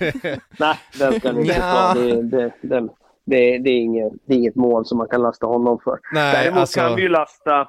Nej, 0.60 0.78
den 1.00 1.20
ska 1.20 1.30
inte. 1.30 1.94
Det, 1.94 2.22
det, 2.22 2.54
det, 2.62 2.90
det, 3.26 3.58
det, 3.58 3.70
är 3.70 3.82
inget, 3.82 4.14
det 4.26 4.34
är 4.34 4.38
inget 4.38 4.56
mål 4.56 4.86
som 4.86 4.98
man 4.98 5.08
kan 5.08 5.22
lasta 5.22 5.46
honom 5.46 5.80
för. 5.84 6.00
Nej, 6.14 6.34
Däremot 6.34 6.60
alltså... 6.60 6.80
kan 6.80 6.96
vi 6.96 7.02
ju 7.02 7.10
lasta 7.10 7.68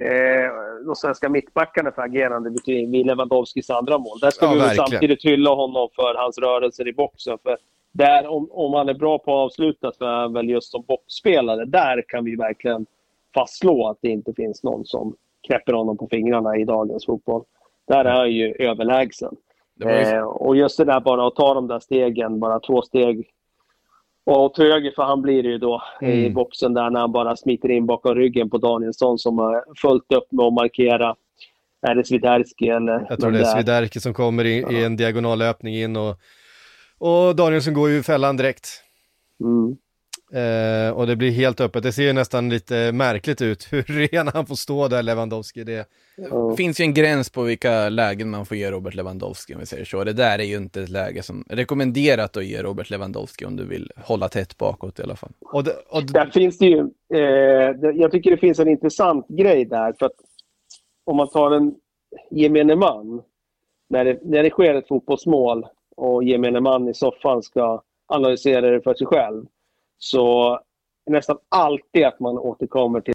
eh, 0.00 0.50
de 0.86 0.94
svenska 0.94 1.28
mittbackarna 1.28 1.92
för 1.92 2.02
agerande 2.02 2.54
vid 2.66 3.06
Lewandowskis 3.06 3.70
andra 3.70 3.98
mål. 3.98 4.18
Där 4.20 4.30
ska 4.30 4.46
ja, 4.46 4.52
vi 4.52 4.58
väl 4.58 4.76
samtidigt 4.76 5.24
hylla 5.24 5.50
honom 5.50 5.88
för 5.94 6.14
hans 6.14 6.38
rörelser 6.38 6.88
i 6.88 6.92
boxen. 6.92 7.38
För 7.42 7.56
där, 7.92 8.26
om, 8.26 8.48
om 8.50 8.74
han 8.74 8.88
är 8.88 8.94
bra 8.94 9.18
på 9.18 9.30
att 9.32 9.44
avsluta 9.44 9.88
är 10.00 10.20
han 10.20 10.32
väl 10.32 10.48
just 10.48 10.70
som 10.70 10.84
boxspelare. 10.88 11.64
Där 11.64 12.04
kan 12.08 12.24
vi 12.24 12.36
verkligen 12.36 12.86
fastslå 13.34 13.88
att 13.88 13.98
det 14.00 14.08
inte 14.08 14.32
finns 14.32 14.62
någon 14.62 14.84
som 14.84 15.16
knäpper 15.46 15.72
honom 15.72 15.98
på 15.98 16.08
fingrarna 16.10 16.56
i 16.56 16.64
dagens 16.64 17.06
fotboll. 17.06 17.44
Där 17.88 18.04
är 18.04 18.16
han 18.16 18.30
ju 18.30 18.54
överlägsen. 18.58 19.36
Ju... 19.80 19.90
Eh, 19.90 20.22
och 20.22 20.56
just 20.56 20.78
det 20.78 20.84
där 20.84 21.00
bara 21.00 21.26
att 21.26 21.36
ta 21.36 21.54
de 21.54 21.66
där 21.68 21.78
stegen, 21.78 22.40
bara 22.40 22.60
två 22.60 22.82
steg 22.82 23.28
och 24.34 24.54
till 24.54 24.64
höger 24.64 24.92
för 24.96 25.02
han 25.02 25.22
blir 25.22 25.42
det 25.42 25.48
ju 25.48 25.58
då 25.58 25.82
mm. 26.00 26.18
i 26.18 26.30
boxen 26.30 26.74
där 26.74 26.90
när 26.90 27.00
han 27.00 27.12
bara 27.12 27.36
smiter 27.36 27.70
in 27.70 27.86
bakom 27.86 28.14
ryggen 28.14 28.50
på 28.50 28.58
Danielsson 28.58 29.18
som 29.18 29.38
har 29.38 29.64
följt 29.76 30.12
upp 30.12 30.32
med 30.32 30.44
att 30.44 30.52
markera. 30.52 31.16
Är 31.86 31.94
det 31.94 32.04
Swiderski 32.04 32.68
eller? 32.68 33.06
Jag 33.08 33.20
tror 33.20 33.30
det 33.30 33.40
är 33.40 33.44
Swiderski 33.44 34.00
som 34.00 34.14
kommer 34.14 34.44
in, 34.44 34.66
ja. 34.70 34.72
i 34.72 34.84
en 34.84 34.96
diagonallöpning 34.96 35.74
in 35.74 35.96
och, 35.96 36.16
och 36.98 37.36
Danielsson 37.36 37.74
går 37.74 37.90
ju 37.90 37.98
i 37.98 38.02
fällan 38.02 38.36
direkt. 38.36 38.68
Mm. 39.40 39.76
Eh, 40.32 40.90
och 40.90 41.06
det 41.06 41.16
blir 41.16 41.30
helt 41.30 41.60
öppet. 41.60 41.82
Det 41.82 41.92
ser 41.92 42.02
ju 42.02 42.12
nästan 42.12 42.48
lite 42.48 42.92
märkligt 42.92 43.42
ut 43.42 43.68
hur 43.72 43.82
ren 43.82 44.28
han 44.34 44.46
får 44.46 44.54
stå 44.54 44.88
där, 44.88 45.02
Lewandowski. 45.02 45.64
Det 45.64 45.86
mm. 46.18 46.56
finns 46.56 46.80
ju 46.80 46.84
en 46.84 46.94
gräns 46.94 47.30
på 47.30 47.42
vilka 47.42 47.88
lägen 47.88 48.30
man 48.30 48.46
får 48.46 48.56
ge 48.56 48.70
Robert 48.70 48.94
Lewandowski, 48.94 49.54
om 49.54 49.60
vi 49.60 49.66
säger 49.66 49.84
så. 49.84 50.04
Det 50.04 50.12
där 50.12 50.38
är 50.38 50.44
ju 50.44 50.56
inte 50.56 50.82
ett 50.82 50.88
läge 50.88 51.22
som 51.22 51.44
rekommenderat 51.48 52.36
att 52.36 52.44
ge 52.44 52.62
Robert 52.62 52.90
Lewandowski 52.90 53.44
om 53.44 53.56
du 53.56 53.64
vill 53.64 53.90
hålla 53.96 54.28
tätt 54.28 54.58
bakåt 54.58 54.98
i 54.98 55.02
alla 55.02 55.16
fall. 55.16 55.32
Och 55.40 55.64
det, 55.64 55.72
och. 55.88 56.02
Där 56.02 56.30
finns 56.30 56.58
det 56.58 56.66
ju, 56.66 56.90
eh, 57.14 57.90
jag 57.94 58.12
tycker 58.12 58.30
det 58.30 58.36
finns 58.36 58.58
en 58.58 58.68
intressant 58.68 59.28
grej 59.28 59.64
där. 59.64 59.94
För 59.98 60.06
att 60.06 60.16
om 61.04 61.16
man 61.16 61.28
tar 61.28 61.50
en 61.50 61.74
gemene 62.30 62.76
man, 62.76 63.22
när 63.88 64.04
det, 64.04 64.18
när 64.22 64.42
det 64.42 64.50
sker 64.50 64.74
ett 64.74 64.88
fotbollsmål 64.88 65.66
och 65.96 66.24
gemene 66.24 66.60
man 66.60 66.88
i 66.88 66.94
soffan 66.94 67.42
ska 67.42 67.82
analysera 68.08 68.70
det 68.70 68.80
för 68.82 68.94
sig 68.94 69.06
själv 69.06 69.46
så 70.00 70.60
nästan 71.06 71.38
alltid 71.48 72.04
att 72.04 72.20
man 72.20 72.38
återkommer 72.38 73.00
till 73.00 73.14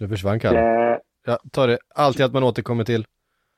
Du 0.00 0.08
försvann 0.08 0.40
Kalle. 0.40 0.58
Eh, 0.92 0.98
ja, 1.26 1.38
ta 1.52 1.66
det. 1.66 1.78
Alltid 1.94 2.24
att 2.24 2.32
man 2.32 2.44
återkommer 2.44 2.84
till? 2.84 3.04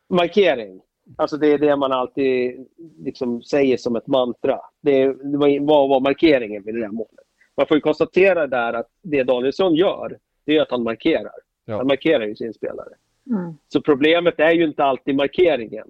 Markering. 0.08 0.80
Alltså 1.16 1.36
det 1.36 1.46
är 1.46 1.58
det 1.58 1.76
man 1.76 1.92
alltid 1.92 2.66
liksom 2.98 3.42
säger 3.42 3.76
som 3.76 3.96
ett 3.96 4.06
mantra. 4.06 4.60
Det, 4.80 5.06
vad 5.60 5.88
var 5.88 6.00
markeringen 6.00 6.62
vid 6.62 6.74
det 6.74 6.80
där 6.80 6.88
målet? 6.88 7.26
Man 7.56 7.66
får 7.66 7.76
ju 7.76 7.80
konstatera 7.80 8.46
där 8.46 8.72
att 8.72 8.88
det 9.02 9.22
Danielsson 9.22 9.74
gör, 9.74 10.18
det 10.44 10.56
är 10.56 10.62
att 10.62 10.70
han 10.70 10.82
markerar. 10.82 11.34
Ja. 11.64 11.76
Han 11.76 11.86
markerar 11.86 12.26
ju 12.26 12.36
sin 12.36 12.54
spelare. 12.54 12.94
Mm. 13.26 13.54
Så 13.68 13.80
problemet 13.80 14.40
är 14.40 14.52
ju 14.52 14.64
inte 14.64 14.84
alltid 14.84 15.14
markeringen. 15.16 15.86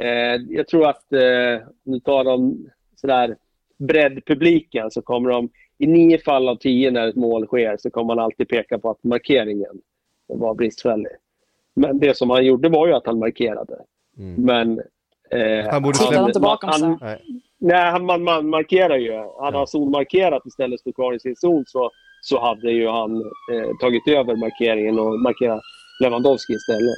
Eh, 0.00 0.40
jag 0.48 0.68
tror 0.68 0.88
att, 0.88 1.12
eh, 1.12 1.66
nu 1.84 2.00
tar 2.00 2.24
de 2.24 2.66
sådär 2.96 3.36
breddpubliken 3.78 4.90
så 4.90 5.02
kommer 5.02 5.30
de 5.30 5.48
i 5.78 5.86
nio 5.86 6.18
fall 6.18 6.48
av 6.48 6.56
tio 6.56 6.90
när 6.90 7.08
ett 7.08 7.16
mål 7.16 7.46
sker 7.46 7.76
så 7.76 7.90
kommer 7.90 8.14
man 8.14 8.24
alltid 8.24 8.48
peka 8.48 8.78
på 8.78 8.90
att 8.90 9.04
markeringen 9.04 9.80
var 10.28 10.54
bristfällig. 10.54 11.12
Men 11.76 11.98
det 11.98 12.16
som 12.16 12.30
han 12.30 12.44
gjorde 12.44 12.68
var 12.68 12.86
ju 12.86 12.92
att 12.92 13.06
han 13.06 13.18
markerade. 13.18 13.76
Mm. 14.18 14.34
Men... 14.34 14.80
Eh, 15.30 15.70
han 15.70 15.82
borde 15.82 15.98
han, 16.16 16.26
inte 16.26 16.40
bakom 16.40 16.72
sig. 16.72 16.82
Han, 16.88 16.98
nej, 17.58 17.90
han, 17.90 18.04
man, 18.06 18.22
man 18.22 18.48
markerar 18.48 18.96
ju. 18.96 19.12
Han 19.12 19.52
ja. 19.52 19.58
har 19.58 19.66
zonmarkerat 19.66 20.46
istället 20.46 20.82
för 20.82 20.92
kvar 20.92 21.14
i 21.14 21.20
sin 21.20 21.36
zon 21.36 21.64
så, 21.66 21.90
så 22.20 22.40
hade 22.40 22.70
ju 22.70 22.88
han 22.88 23.16
eh, 23.52 23.70
tagit 23.80 24.08
över 24.08 24.36
markeringen 24.36 24.98
och 24.98 25.20
markerat 25.20 25.60
Lewandowski 26.02 26.52
istället. 26.52 26.96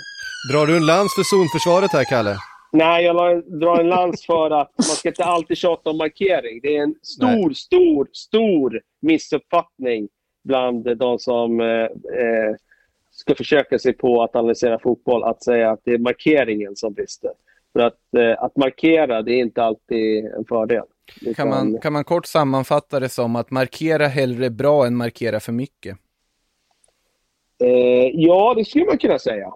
Drar 0.53 0.67
du 0.67 0.77
en 0.77 0.87
lans 0.87 1.15
för 1.15 1.23
zonförsvaret 1.23 1.93
här, 1.93 2.05
Kalle? 2.05 2.37
Nej, 2.73 3.05
jag 3.05 3.45
drar 3.61 3.81
en 3.81 3.89
lans 3.89 4.27
för 4.27 4.51
att 4.51 4.73
man 4.77 4.83
ska 4.83 5.09
inte 5.09 5.25
alltid 5.25 5.57
tjata 5.57 5.91
om 5.91 5.97
markering. 5.97 6.61
Det 6.63 6.77
är 6.77 6.83
en 6.83 6.95
stor, 7.03 7.27
Nej. 7.27 7.55
stor, 7.55 8.09
stor 8.13 8.81
missuppfattning 9.01 10.09
bland 10.45 10.99
de 10.99 11.19
som 11.19 11.61
eh, 11.61 11.67
eh, 11.67 12.55
ska 13.11 13.35
försöka 13.35 13.79
sig 13.79 13.93
på 13.93 14.23
att 14.23 14.37
analysera 14.37 14.79
fotboll 14.79 15.25
att 15.25 15.43
säga 15.43 15.71
att 15.71 15.81
det 15.85 15.91
är 15.91 15.99
markeringen 15.99 16.77
som 16.77 16.93
brister. 16.93 17.31
För 17.73 17.81
att, 17.81 18.15
eh, 18.19 18.43
att 18.45 18.57
markera, 18.57 19.23
det 19.23 19.33
är 19.33 19.41
inte 19.41 19.63
alltid 19.63 20.25
en 20.25 20.45
fördel. 20.45 20.85
Kan 21.37 21.49
man, 21.49 21.79
kan 21.81 21.93
man 21.93 22.05
kort 22.05 22.27
sammanfatta 22.27 23.01
det 23.01 23.09
som 23.09 23.37
att 23.37 23.51
markera 23.51 24.07
hellre 24.07 24.51
bra 24.51 24.87
än 24.87 24.97
markera 24.97 25.41
för 25.41 25.53
mycket? 25.53 25.99
Eh, 27.65 28.11
ja, 28.13 28.55
det 28.57 28.65
skulle 28.65 28.85
man 28.85 28.99
kunna 28.99 29.19
säga. 29.19 29.53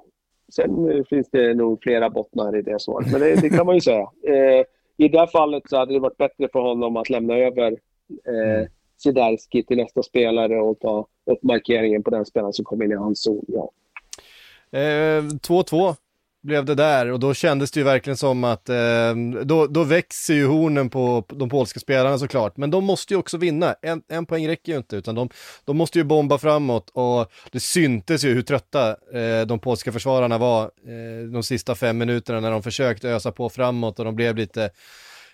Sen 0.52 1.04
finns 1.04 1.30
det 1.30 1.54
nog 1.54 1.82
flera 1.82 2.10
bottnar 2.10 2.56
i 2.56 2.62
det 2.62 2.80
svaret, 2.80 3.12
men 3.12 3.20
det, 3.20 3.40
det 3.40 3.50
kan 3.50 3.66
man 3.66 3.74
ju 3.74 3.80
säga. 3.80 4.06
Eh, 4.26 4.64
I 4.96 5.08
det 5.08 5.18
här 5.18 5.26
fallet 5.26 5.62
så 5.66 5.76
hade 5.76 5.92
det 5.92 5.98
varit 5.98 6.16
bättre 6.16 6.48
för 6.52 6.60
honom 6.60 6.96
att 6.96 7.10
lämna 7.10 7.34
över 7.34 7.72
eh, 7.72 8.68
Siderski 9.02 9.62
till 9.62 9.76
nästa 9.76 10.02
spelare 10.02 10.60
och 10.60 10.80
ta 10.80 11.06
upp 11.30 11.42
markeringen 11.42 12.02
på 12.02 12.10
den 12.10 12.24
spelaren 12.24 12.52
som 12.52 12.64
kom 12.64 12.82
in 12.82 12.92
i 12.92 12.94
hans 12.94 13.22
zon. 13.22 13.44
Ja. 13.48 13.70
2-2 14.72 15.88
eh, 15.88 15.94
blev 16.42 16.64
det 16.64 16.74
där 16.74 17.11
och 17.11 17.20
då 17.20 17.35
kändes 17.35 17.70
det 17.70 17.81
ju 17.81 17.85
verkligen 17.85 18.16
som 18.16 18.44
att 18.44 18.68
eh, 18.68 19.14
då, 19.44 19.66
då 19.66 19.85
växer 19.85 20.35
ju 20.35 20.46
hornen 20.46 20.90
på 20.90 21.24
de 21.28 21.48
polska 21.48 21.81
spelarna 21.81 22.18
såklart. 22.18 22.57
Men 22.57 22.70
de 22.70 22.85
måste 22.85 23.14
ju 23.14 23.18
också 23.18 23.37
vinna. 23.37 23.74
En, 23.83 24.02
en 24.09 24.26
poäng 24.26 24.48
räcker 24.48 24.72
ju 24.72 24.78
inte 24.78 24.96
utan 24.96 25.14
de, 25.14 25.28
de 25.64 25.76
måste 25.76 25.98
ju 25.98 26.05
bomba 26.05 26.38
framåt 26.38 26.90
och 26.94 27.33
det 27.50 27.61
syntes 27.61 28.24
ju 28.24 28.35
hur 28.35 28.42
trötta 28.42 28.88
eh, 28.88 29.46
de 29.46 29.59
polska 29.59 29.92
försvararna 29.92 30.38
var 30.38 30.62
eh, 30.62 31.31
de 31.33 31.42
sista 31.42 31.74
fem 31.74 31.98
minuterna 31.98 32.40
när 32.40 32.50
de 32.50 32.62
försökte 32.62 33.09
ösa 33.09 33.33
på 33.33 33.48
framåt 33.48 33.98
och 33.98 34.05
de 34.05 34.16
blev 34.16 34.37
lite 34.37 34.70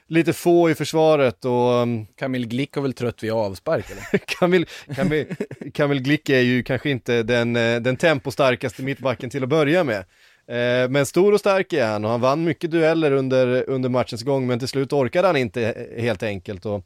lite 0.08 0.32
få 0.32 0.70
i 0.70 0.74
försvaret 0.74 1.44
och... 1.44 1.72
Um, 1.72 2.06
Kamil 2.06 2.48
Glick 2.48 2.74
har 2.74 2.82
väl 2.82 2.92
trött 2.92 3.22
vid 3.22 3.32
avspark 3.32 3.90
eller? 3.90 4.18
Kamil, 4.38 4.66
Kamil, 4.94 5.26
Kamil 5.74 6.02
Glick 6.02 6.28
är 6.28 6.40
ju 6.40 6.62
kanske 6.62 6.90
inte 6.90 7.22
den, 7.22 7.56
eh, 7.56 7.80
den 7.80 7.96
tempostarkaste 7.96 8.82
mittbacken 8.82 9.30
till 9.30 9.42
att 9.42 9.48
börja 9.48 9.84
med. 9.84 10.04
Eh, 10.48 10.88
men 10.88 11.06
stor 11.06 11.32
och 11.32 11.40
stark 11.40 11.72
är 11.72 11.86
han 11.86 12.04
och 12.04 12.10
han 12.10 12.20
vann 12.20 12.44
mycket 12.44 12.70
dueller 12.70 13.12
under, 13.12 13.70
under 13.70 13.88
matchens 13.88 14.22
gång 14.22 14.46
men 14.46 14.58
till 14.58 14.68
slut 14.68 14.92
orkade 14.92 15.26
han 15.26 15.36
inte 15.36 15.88
helt 15.98 16.22
enkelt. 16.22 16.66
Och 16.66 16.84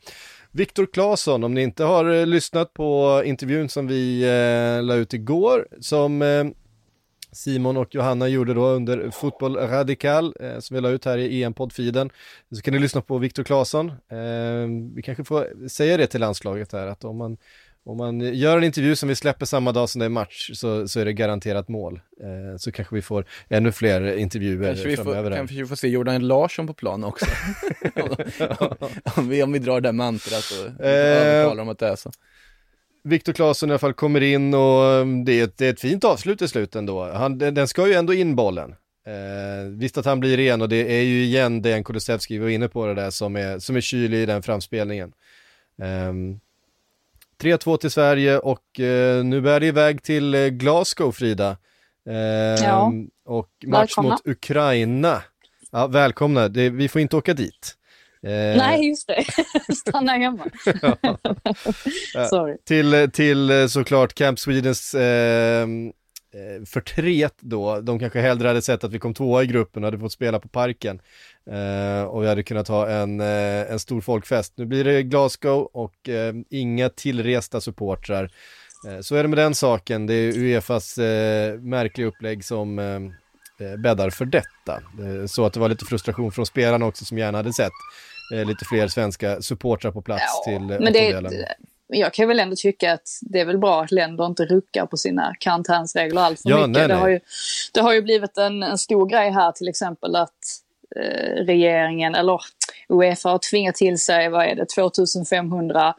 Viktor 0.50 0.86
Claesson, 0.92 1.44
om 1.44 1.54
ni 1.54 1.62
inte 1.62 1.84
har 1.84 2.04
eh, 2.04 2.26
lyssnat 2.26 2.74
på 2.74 3.22
intervjun 3.24 3.68
som 3.68 3.86
vi 3.86 4.22
eh, 4.22 4.82
la 4.84 4.94
ut 4.94 5.14
igår, 5.14 5.68
som 5.80 6.22
eh, 6.22 6.44
Simon 7.32 7.76
och 7.76 7.94
Johanna 7.94 8.28
gjorde 8.28 8.54
då 8.54 8.66
under 8.66 9.10
Fotboll 9.10 9.56
Radikal 9.56 10.34
eh, 10.40 10.58
som 10.58 10.74
vi 10.74 10.80
la 10.80 10.88
ut 10.88 11.04
här 11.04 11.18
i 11.18 11.42
EM-poddfiden 11.42 12.10
Så 12.50 12.62
kan 12.62 12.74
ni 12.74 12.80
lyssna 12.80 13.00
på 13.00 13.18
Viktor 13.18 13.44
Claesson. 13.44 13.88
Eh, 13.88 14.94
vi 14.94 15.02
kanske 15.04 15.24
får 15.24 15.68
säga 15.68 15.96
det 15.96 16.06
till 16.06 16.20
landslaget 16.20 16.72
här 16.72 16.86
att 16.86 17.04
om 17.04 17.16
man, 17.16 17.36
om 17.84 17.96
man 17.96 18.20
gör 18.20 18.58
en 18.58 18.64
intervju 18.64 18.96
som 18.96 19.08
vi 19.08 19.14
släpper 19.14 19.46
samma 19.46 19.72
dag 19.72 19.88
som 19.88 19.98
det 19.98 20.04
är 20.04 20.08
match 20.08 20.50
så, 20.54 20.88
så 20.88 21.00
är 21.00 21.04
det 21.04 21.12
garanterat 21.12 21.68
mål. 21.68 22.00
Eh, 22.20 22.56
så 22.58 22.72
kanske 22.72 22.94
vi 22.94 23.02
får 23.02 23.24
ännu 23.48 23.72
fler 23.72 24.16
intervjuer 24.16 24.66
Kanske 24.66 24.88
vi, 24.88 24.96
framöver. 24.96 25.30
får, 25.30 25.36
kanske 25.36 25.56
vi 25.56 25.66
får 25.66 25.76
se 25.76 25.88
Jordan 25.88 26.26
Larsson 26.26 26.66
på 26.66 26.74
plan 26.74 27.04
också. 27.04 27.26
om, 29.16 29.28
vi, 29.28 29.42
om 29.42 29.52
vi 29.52 29.58
drar 29.58 29.80
det 29.80 29.92
mantrat 29.92 30.44
och 30.50 30.84
Eh, 30.86 31.48
talar 31.48 31.62
om 31.62 31.68
att 31.68 31.78
det 31.78 31.88
är 31.88 31.96
så. 31.96 32.10
Viktor 33.04 33.32
Claesson 33.32 33.68
i 33.68 33.72
alla 33.72 33.78
fall 33.78 33.94
kommer 33.94 34.20
in 34.20 34.54
och 34.54 34.82
um, 34.82 35.24
det 35.24 35.40
är 35.40 35.44
ett, 35.44 35.58
det 35.58 35.66
är 35.66 35.72
ett 35.72 35.80
fint 35.80 36.04
avslut 36.04 36.42
i 36.42 36.48
slutet 36.48 36.76
ändå. 36.76 37.12
Han, 37.12 37.38
den, 37.38 37.68
ska 37.68 37.88
ju 37.88 37.94
ändå 37.94 38.14
in 38.14 38.36
bollen. 38.36 38.74
Eh, 39.06 39.70
visst 39.70 39.98
att 39.98 40.04
han 40.04 40.20
blir 40.20 40.36
ren 40.36 40.62
och 40.62 40.68
det 40.68 40.98
är 40.98 41.02
ju 41.02 41.24
igen 41.24 41.62
Dejan 41.62 41.84
Kulusevski 41.84 42.38
var 42.38 42.48
inne 42.48 42.68
på 42.68 42.86
det 42.86 42.94
där 42.94 43.10
som 43.10 43.36
är, 43.36 43.58
som 43.58 43.76
är 43.76 43.80
kylig 43.80 44.18
i 44.18 44.26
den 44.26 44.42
framspelningen. 44.42 45.12
Ehm, 45.82 46.40
3-2 47.42 47.76
till 47.76 47.90
Sverige 47.90 48.38
och 48.38 48.80
eh, 48.80 49.24
nu 49.24 49.40
bär 49.40 49.60
det 49.60 49.66
iväg 49.66 50.02
till 50.02 50.34
eh, 50.34 50.46
Glasgow 50.46 51.12
Frida. 51.12 51.56
Ehm, 52.10 52.56
Ja. 52.64 52.92
Och 53.26 53.48
match 53.66 53.80
Välkomna. 53.80 54.10
mot 54.10 54.26
Ukraina. 54.26 55.22
Ja, 55.72 55.86
välkomna, 55.86 56.48
det, 56.48 56.70
vi 56.70 56.88
får 56.88 57.00
inte 57.00 57.16
åka 57.16 57.34
dit. 57.34 57.74
Eh, 58.26 58.30
Nej, 58.32 58.88
just 58.88 59.08
det. 59.08 59.24
Stanna 59.74 60.12
hemma. 60.12 60.44
Sorry. 62.30 62.56
till, 62.64 63.10
till 63.12 63.50
eh, 63.50 63.66
såklart 63.66 64.14
Camp 64.14 64.38
Swedens 64.38 64.94
eh, 66.34 66.64
förtret 66.64 67.34
då. 67.40 67.80
De 67.80 67.98
kanske 67.98 68.20
hellre 68.20 68.48
hade 68.48 68.62
sett 68.62 68.84
att 68.84 68.92
vi 68.92 68.98
kom 68.98 69.14
tvåa 69.14 69.42
i 69.42 69.46
gruppen 69.46 69.84
och 69.84 69.86
hade 69.86 69.98
fått 69.98 70.12
spela 70.12 70.40
på 70.40 70.48
parken. 70.48 71.00
Eh, 71.50 72.04
och 72.04 72.22
vi 72.22 72.28
hade 72.28 72.42
kunnat 72.42 72.68
ha 72.68 72.88
en, 72.88 73.20
eh, 73.20 73.72
en 73.72 73.78
stor 73.78 74.00
folkfest. 74.00 74.52
Nu 74.56 74.66
blir 74.66 74.84
det 74.84 75.02
Glasgow 75.02 75.70
och 75.72 76.08
eh, 76.08 76.34
inga 76.50 76.88
tillresta 76.88 77.60
supportrar. 77.60 78.30
Eh, 78.88 79.00
så 79.00 79.14
är 79.16 79.22
det 79.22 79.28
med 79.28 79.38
den 79.38 79.54
saken. 79.54 80.06
Det 80.06 80.14
är 80.14 80.38
Uefas 80.38 80.98
eh, 80.98 81.58
märkliga 81.60 82.06
upplägg 82.06 82.44
som 82.44 82.78
eh, 82.78 83.76
bäddar 83.78 84.10
för 84.10 84.24
detta. 84.24 84.82
Så 85.26 85.44
att 85.44 85.52
det 85.52 85.60
var 85.60 85.68
lite 85.68 85.84
frustration 85.84 86.32
från 86.32 86.46
spelarna 86.46 86.86
också 86.86 87.04
som 87.04 87.18
gärna 87.18 87.38
hade 87.38 87.52
sett 87.52 87.72
lite 88.46 88.64
fler 88.64 88.88
svenska 88.88 89.42
supportrar 89.42 89.92
på 89.92 90.02
plats 90.02 90.22
Ja, 90.46 90.52
till 90.52 90.70
eh, 90.70 90.80
men 90.80 90.92
det. 90.92 91.54
Jag 91.94 92.12
kan 92.14 92.28
väl 92.28 92.40
ändå 92.40 92.56
tycka 92.56 92.92
att 92.92 93.08
det 93.20 93.40
är 93.40 93.44
väl 93.44 93.58
bra 93.58 93.82
att 93.82 93.90
länder 93.90 94.26
inte 94.26 94.44
ruckar 94.44 94.86
på 94.86 94.96
sina 94.96 95.34
karantänsregler 95.40 96.22
allt 96.22 96.40
för 96.42 96.50
Ja, 96.50 96.56
mycket. 96.56 96.70
nej, 96.70 96.82
Det, 96.88 96.94
nej. 96.94 97.00
har 97.02 97.08
ju, 97.08 97.20
det 97.74 97.80
har 97.80 97.92
ju 97.92 98.02
blivit 98.02 98.38
en, 98.38 98.62
en 98.62 98.78
stor 98.78 99.06
grej 99.06 99.30
här 99.30 99.52
till 99.52 99.68
exempel 99.68 100.16
att 100.16 100.38
eh, 100.96 101.44
regeringen, 101.44 102.14
eller 102.14 102.40
Uefa 102.88 103.28
har 103.28 103.38
tvingat 103.50 103.74
till 103.74 103.98
sig, 103.98 104.28
vad 104.28 104.44
är 104.46 104.54
det, 104.54 104.66
2500 104.74 105.94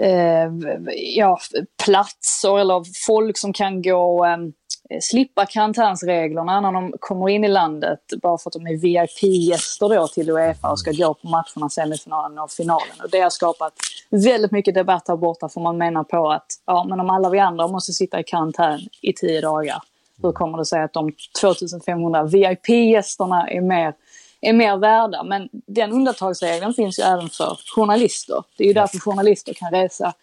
eh, 0.00 0.48
ja, 1.16 1.38
platser 1.84 2.58
eller 2.58 2.82
folk 3.06 3.38
som 3.38 3.52
kan 3.52 3.82
gå 3.82 4.26
eh, 4.26 4.36
slippa 5.00 5.46
karantänsreglerna 5.46 6.60
när 6.60 6.72
de 6.72 6.92
kommer 7.00 7.28
in 7.28 7.44
i 7.44 7.48
landet 7.48 8.00
bara 8.22 8.38
för 8.38 8.50
att 8.50 8.54
de 8.54 8.66
är 8.66 8.76
VIP-gäster 8.76 9.88
då 9.88 10.08
till 10.08 10.30
Uefa 10.30 10.70
och 10.70 10.78
ska 10.78 10.92
gå 10.92 11.14
på 11.14 11.28
matcherna, 11.28 11.68
semifinalen 11.70 12.38
och 12.38 12.50
finalen. 12.50 12.96
Och 13.02 13.10
det 13.10 13.20
har 13.20 13.30
skapat 13.30 13.72
väldigt 14.10 14.52
mycket 14.52 14.74
debatt 14.74 15.08
här 15.08 15.16
borta 15.16 15.48
för 15.48 15.60
man 15.60 15.78
menar 15.78 16.04
på 16.04 16.30
att 16.30 16.46
ja, 16.66 16.84
men 16.88 17.00
om 17.00 17.10
alla 17.10 17.30
vi 17.30 17.38
andra 17.38 17.68
måste 17.68 17.92
sitta 17.92 18.20
i 18.20 18.24
karantän 18.24 18.80
i 19.02 19.12
tio 19.12 19.40
dagar, 19.40 19.82
hur 20.22 20.32
kommer 20.32 20.58
det 20.58 20.66
sig 20.66 20.82
att 20.82 20.92
de 20.92 21.12
2500 21.40 22.24
VIP-gästerna 22.24 23.50
är 23.50 23.60
mer 23.60 23.94
är 24.42 24.52
mer 24.52 24.76
värda. 24.76 25.22
Men 25.22 25.48
den 25.52 25.92
undantagsregeln 25.92 26.74
finns 26.74 26.98
ju 26.98 27.02
även 27.02 27.28
för 27.28 27.58
journalister. 27.76 28.44
Det 28.56 28.64
är 28.64 28.68
ju 28.68 28.74
därför 28.74 28.98
journalister 28.98 29.54
kan 29.54 29.70
resa 29.70 30.14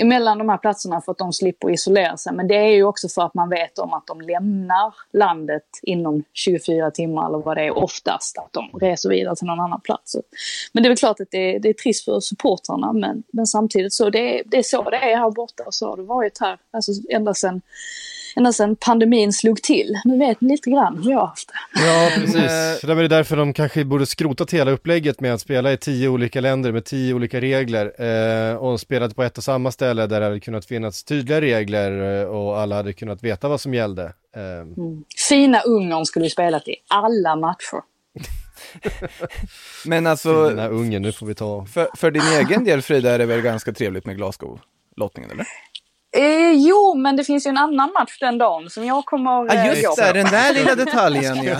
emellan 0.00 0.38
de 0.38 0.48
här 0.48 0.58
platserna 0.58 1.00
för 1.00 1.12
att 1.12 1.18
de 1.18 1.32
slipper 1.32 1.70
isolera 1.70 2.16
sig. 2.16 2.32
Men 2.32 2.48
det 2.48 2.54
är 2.54 2.70
ju 2.70 2.84
också 2.84 3.08
för 3.08 3.22
att 3.22 3.34
man 3.34 3.48
vet 3.48 3.78
om 3.78 3.92
att 3.92 4.06
de 4.06 4.20
lämnar 4.20 4.94
landet 5.12 5.62
inom 5.82 6.24
24 6.32 6.90
timmar 6.90 7.28
eller 7.28 7.38
vad 7.38 7.56
det 7.56 7.62
är 7.62 7.78
oftast. 7.78 8.38
Att 8.38 8.52
de 8.52 8.78
reser 8.80 9.08
vidare 9.08 9.36
till 9.36 9.46
någon 9.46 9.60
annan 9.60 9.80
plats. 9.80 10.16
Men 10.72 10.82
det 10.82 10.86
är 10.86 10.90
väl 10.90 10.98
klart 10.98 11.20
att 11.20 11.30
det 11.30 11.54
är, 11.54 11.60
det 11.60 11.68
är 11.68 11.72
trist 11.72 12.04
för 12.04 12.20
supportrarna 12.20 12.92
men, 12.92 13.22
men 13.32 13.46
samtidigt 13.46 13.92
så 13.92 14.10
det 14.10 14.38
är, 14.38 14.42
det 14.46 14.56
är 14.56 14.62
så 14.62 14.90
det 14.90 14.96
är 14.96 15.16
här 15.16 15.30
borta 15.30 15.62
och 15.66 15.74
så 15.74 15.88
har 15.88 15.96
det 15.96 16.02
varit 16.02 16.40
här. 16.40 16.58
Alltså 16.70 16.92
ända 17.10 17.34
sedan, 17.34 17.62
ända 18.38 18.52
sedan 18.52 18.76
pandemin 18.76 19.32
slog 19.32 19.62
till. 19.62 20.00
Nu 20.04 20.18
vet 20.18 20.40
ni 20.40 20.48
lite 20.48 20.70
grann 20.70 21.02
hur 21.02 21.10
jag 21.10 21.18
har 21.18 21.26
haft 21.26 21.48
det. 21.48 21.86
Ja, 21.86 22.10
precis. 22.14 22.80
Det 22.80 22.92
är 22.92 22.94
väl 22.94 23.08
därför 23.08 23.36
de 23.36 23.52
kanske 23.52 23.84
borde 23.84 24.06
skrotat 24.06 24.50
hela 24.50 24.70
upplägget 24.70 25.20
med 25.20 25.34
att 25.34 25.40
spela 25.40 25.72
i 25.72 25.76
tio 25.76 26.08
olika 26.08 26.40
länder 26.40 26.72
med 26.72 26.84
tio 26.84 27.14
olika 27.14 27.40
regler 27.40 28.02
eh, 28.50 28.56
och 28.56 28.80
spelat 28.80 29.16
på 29.16 29.22
ett 29.22 29.38
och 29.38 29.44
samma 29.44 29.70
ställe 29.70 30.06
där 30.06 30.20
det 30.20 30.26
hade 30.26 30.40
kunnat 30.40 30.66
finnas 30.66 31.04
tydliga 31.04 31.40
regler 31.40 32.20
eh, 32.20 32.26
och 32.26 32.60
alla 32.60 32.76
hade 32.76 32.92
kunnat 32.92 33.24
veta 33.24 33.48
vad 33.48 33.60
som 33.60 33.74
gällde. 33.74 34.04
Eh, 34.36 34.86
Fina 35.28 35.60
Ungern 35.60 36.04
skulle 36.04 36.22
vi 36.22 36.30
spelat 36.30 36.68
i 36.68 36.76
alla 36.88 37.36
matcher. 37.36 37.82
Men 39.84 40.06
alltså, 40.06 40.48
den 40.48 40.58
här 40.58 40.70
ungen, 40.70 41.02
nu 41.02 41.12
får 41.12 41.26
vi 41.26 41.34
ta... 41.34 41.66
för, 41.66 41.88
för 41.96 42.10
din 42.10 42.22
egen 42.22 42.64
del 42.64 42.82
Frida 42.82 43.10
är 43.10 43.18
det 43.18 43.26
väl 43.26 43.40
ganska 43.40 43.72
trevligt 43.72 44.06
med 44.06 44.16
Glasgow-lottningen 44.16 45.30
eller? 45.30 45.46
Eh, 46.18 46.52
jo, 46.52 46.94
men 46.94 47.16
det 47.16 47.24
finns 47.24 47.46
ju 47.46 47.48
en 47.48 47.58
annan 47.58 47.92
match 47.92 48.18
den 48.20 48.38
dagen 48.38 48.70
som 48.70 48.84
jag 48.84 49.04
kommer 49.04 49.30
Ja 49.30 49.54
eh, 49.54 49.66
just 49.66 49.86
gå 49.86 49.94
det, 49.96 50.12
den 50.12 50.26
där 50.26 50.54
lilla 50.54 50.74
detaljen 50.74 51.36
ja. 51.44 51.56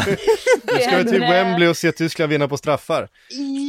Nu 0.63 0.83
ska 0.83 1.05
till 1.05 1.23
eh, 1.23 1.31
Wembley 1.31 1.69
och 1.69 1.77
se 1.77 1.93
Tyskland 1.93 2.31
vinna 2.31 2.49
på 2.49 2.57
straffar. 2.57 3.09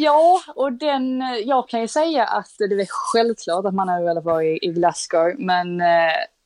Ja, 0.01 0.41
och 0.55 0.73
den, 0.73 1.21
eh, 1.21 1.27
jag 1.45 1.69
kan 1.69 1.81
ju 1.81 1.87
säga 1.87 2.23
att 2.23 2.55
det 2.57 2.65
är 2.65 2.87
självklart 2.89 3.65
att 3.65 3.73
man 3.73 3.89
har 3.89 4.03
velat 4.03 4.23
vara 4.23 4.43
i, 4.43 4.59
i 4.61 4.67
Glasgow, 4.67 5.35
men 5.37 5.81
eh, 5.81 5.87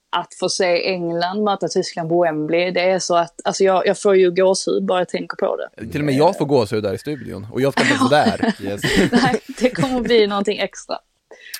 att 0.09 0.33
få 0.39 0.49
se 0.49 0.89
England 0.89 1.43
möta 1.43 1.67
Tyskland 1.67 2.09
på 2.09 2.23
Wembley, 2.23 2.71
det 2.71 2.89
är 2.89 2.99
så 2.99 3.15
att, 3.15 3.41
alltså 3.43 3.63
jag, 3.63 3.87
jag 3.87 3.99
får 3.99 4.15
ju 4.15 4.31
gåshud 4.31 4.85
bara 4.85 4.99
jag 4.99 5.09
tänker 5.09 5.37
på 5.37 5.57
det. 5.57 5.91
Till 5.91 6.01
och 6.01 6.05
med 6.05 6.15
jag 6.15 6.37
får 6.37 6.45
gåshud 6.45 6.83
där 6.83 6.93
i 6.93 6.97
studion 6.97 7.47
och 7.51 7.61
jag 7.61 7.73
ska 7.73 7.83
inte 7.83 8.03
vara 8.03 8.09
där. 8.09 8.53
Yes. 8.61 8.81
Nej, 9.11 9.41
det 9.59 9.69
kommer 9.69 10.01
bli 10.01 10.27
någonting 10.27 10.59
extra. 10.59 10.97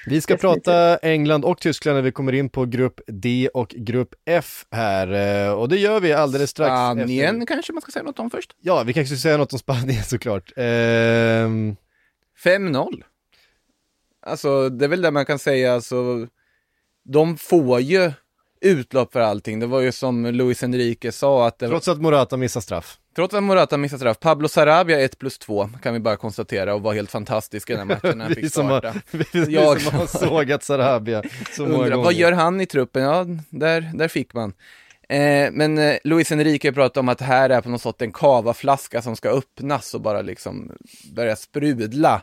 Vi 0.06 0.22
ska 0.22 0.38
prata 0.38 0.98
England 0.98 1.46
och 1.46 1.60
Tyskland 1.60 1.96
när 1.96 2.02
vi 2.02 2.12
kommer 2.12 2.34
in 2.34 2.50
på 2.50 2.66
grupp 2.66 3.02
D 3.08 3.50
och 3.54 3.70
grupp 3.70 4.16
F 4.26 4.66
här. 4.72 5.48
eh, 5.48 5.54
Och 5.54 5.70
det 5.70 5.78
gör 5.78 6.00
vi 6.00 6.14
alldeles 6.14 6.50
strax 6.50 6.70
Spanien 6.70 7.36
efter... 7.42 7.56
kanske 7.56 7.74
man 7.74 7.82
ska 7.82 7.92
säga 7.92 8.04
något 8.04 8.20
om 8.20 8.30
först. 8.30 8.56
Ja, 8.62 8.84
vi 8.84 8.94
kanske 8.94 9.16
ska 9.16 9.22
säga 9.22 9.38
något 9.38 9.54
om 9.54 9.60
Spanien 9.60 10.04
såklart. 10.08 10.52
Ehm, 10.56 11.76
5-0. 12.44 13.04
Alltså 14.26 14.70
det 14.70 14.86
är 14.86 14.90
väl 14.90 15.02
det 15.02 15.12
man 15.12 15.26
kan 15.26 15.40
säga, 15.40 15.74
alltså 15.74 16.28
de 17.06 17.38
får 17.38 17.80
ju 17.80 18.12
utlopp 18.64 19.14
för 19.14 19.20
allting. 19.20 19.60
Det 19.60 19.66
var 19.68 19.80
ju 19.80 19.92
som 19.92 20.26
Luis 20.26 20.64
Enrique 20.64 21.12
sa 21.12 21.48
att 21.48 21.60
det 21.60 21.66
var, 21.68 21.72
trots 21.72 21.88
att 21.88 22.02
Morata 22.02 22.38
missar 22.38 22.62
straff. 22.62 22.98
trots 23.16 23.34
att 23.34 23.44
Morata 23.44 23.78
missade 23.78 24.00
straff, 24.00 24.20
Pablo 24.20 24.48
Sarabia 24.48 25.00
1 25.00 25.20
plus 25.20 25.38
2 25.40 25.70
kan 25.84 25.94
vi 25.94 26.00
bara 26.00 26.16
konstatera 26.16 26.74
och 26.76 26.82
var 26.82 26.94
helt 26.94 27.12
fantastisk 27.12 27.70
i 27.70 27.74
den 27.74 27.80
här 27.80 27.86
matchen 28.04 28.18
när 28.18 28.26
han 28.26 28.34
Vi 28.36 28.42
fick 28.42 28.54
som, 28.54 28.66
har, 28.66 28.80
starta. 28.80 29.00
vi 29.34 29.54
Jag- 29.54 29.82
som 29.82 29.98
har 30.00 30.06
sågat 30.08 30.64
Sarabia 30.64 31.24
så 31.56 31.62
många 31.62 31.74
Undrar, 31.74 31.90
gånger. 31.90 32.04
vad 32.04 32.14
gör 32.14 32.32
han 32.32 32.62
i 32.62 32.66
truppen? 32.66 33.04
Ja, 33.04 33.26
där, 33.50 33.92
där 33.94 34.08
fick 34.08 34.34
man. 34.34 34.54
Eh, 35.10 35.52
men 35.52 35.78
eh, 35.78 35.96
Luis 36.04 36.32
Enrique 36.32 36.72
pratade 36.74 37.00
om 37.00 37.10
att 37.10 37.18
det 37.18 37.26
här 37.26 37.50
är 37.50 37.62
på 37.62 37.70
något 37.70 37.82
sätt 37.82 38.02
en 38.02 38.12
kavaflaska 38.12 39.02
som 39.02 39.16
ska 39.16 39.30
öppnas 39.30 39.94
och 39.94 40.02
bara 40.02 40.22
liksom 40.22 40.72
börja 41.16 41.36
sprudla. 41.36 42.22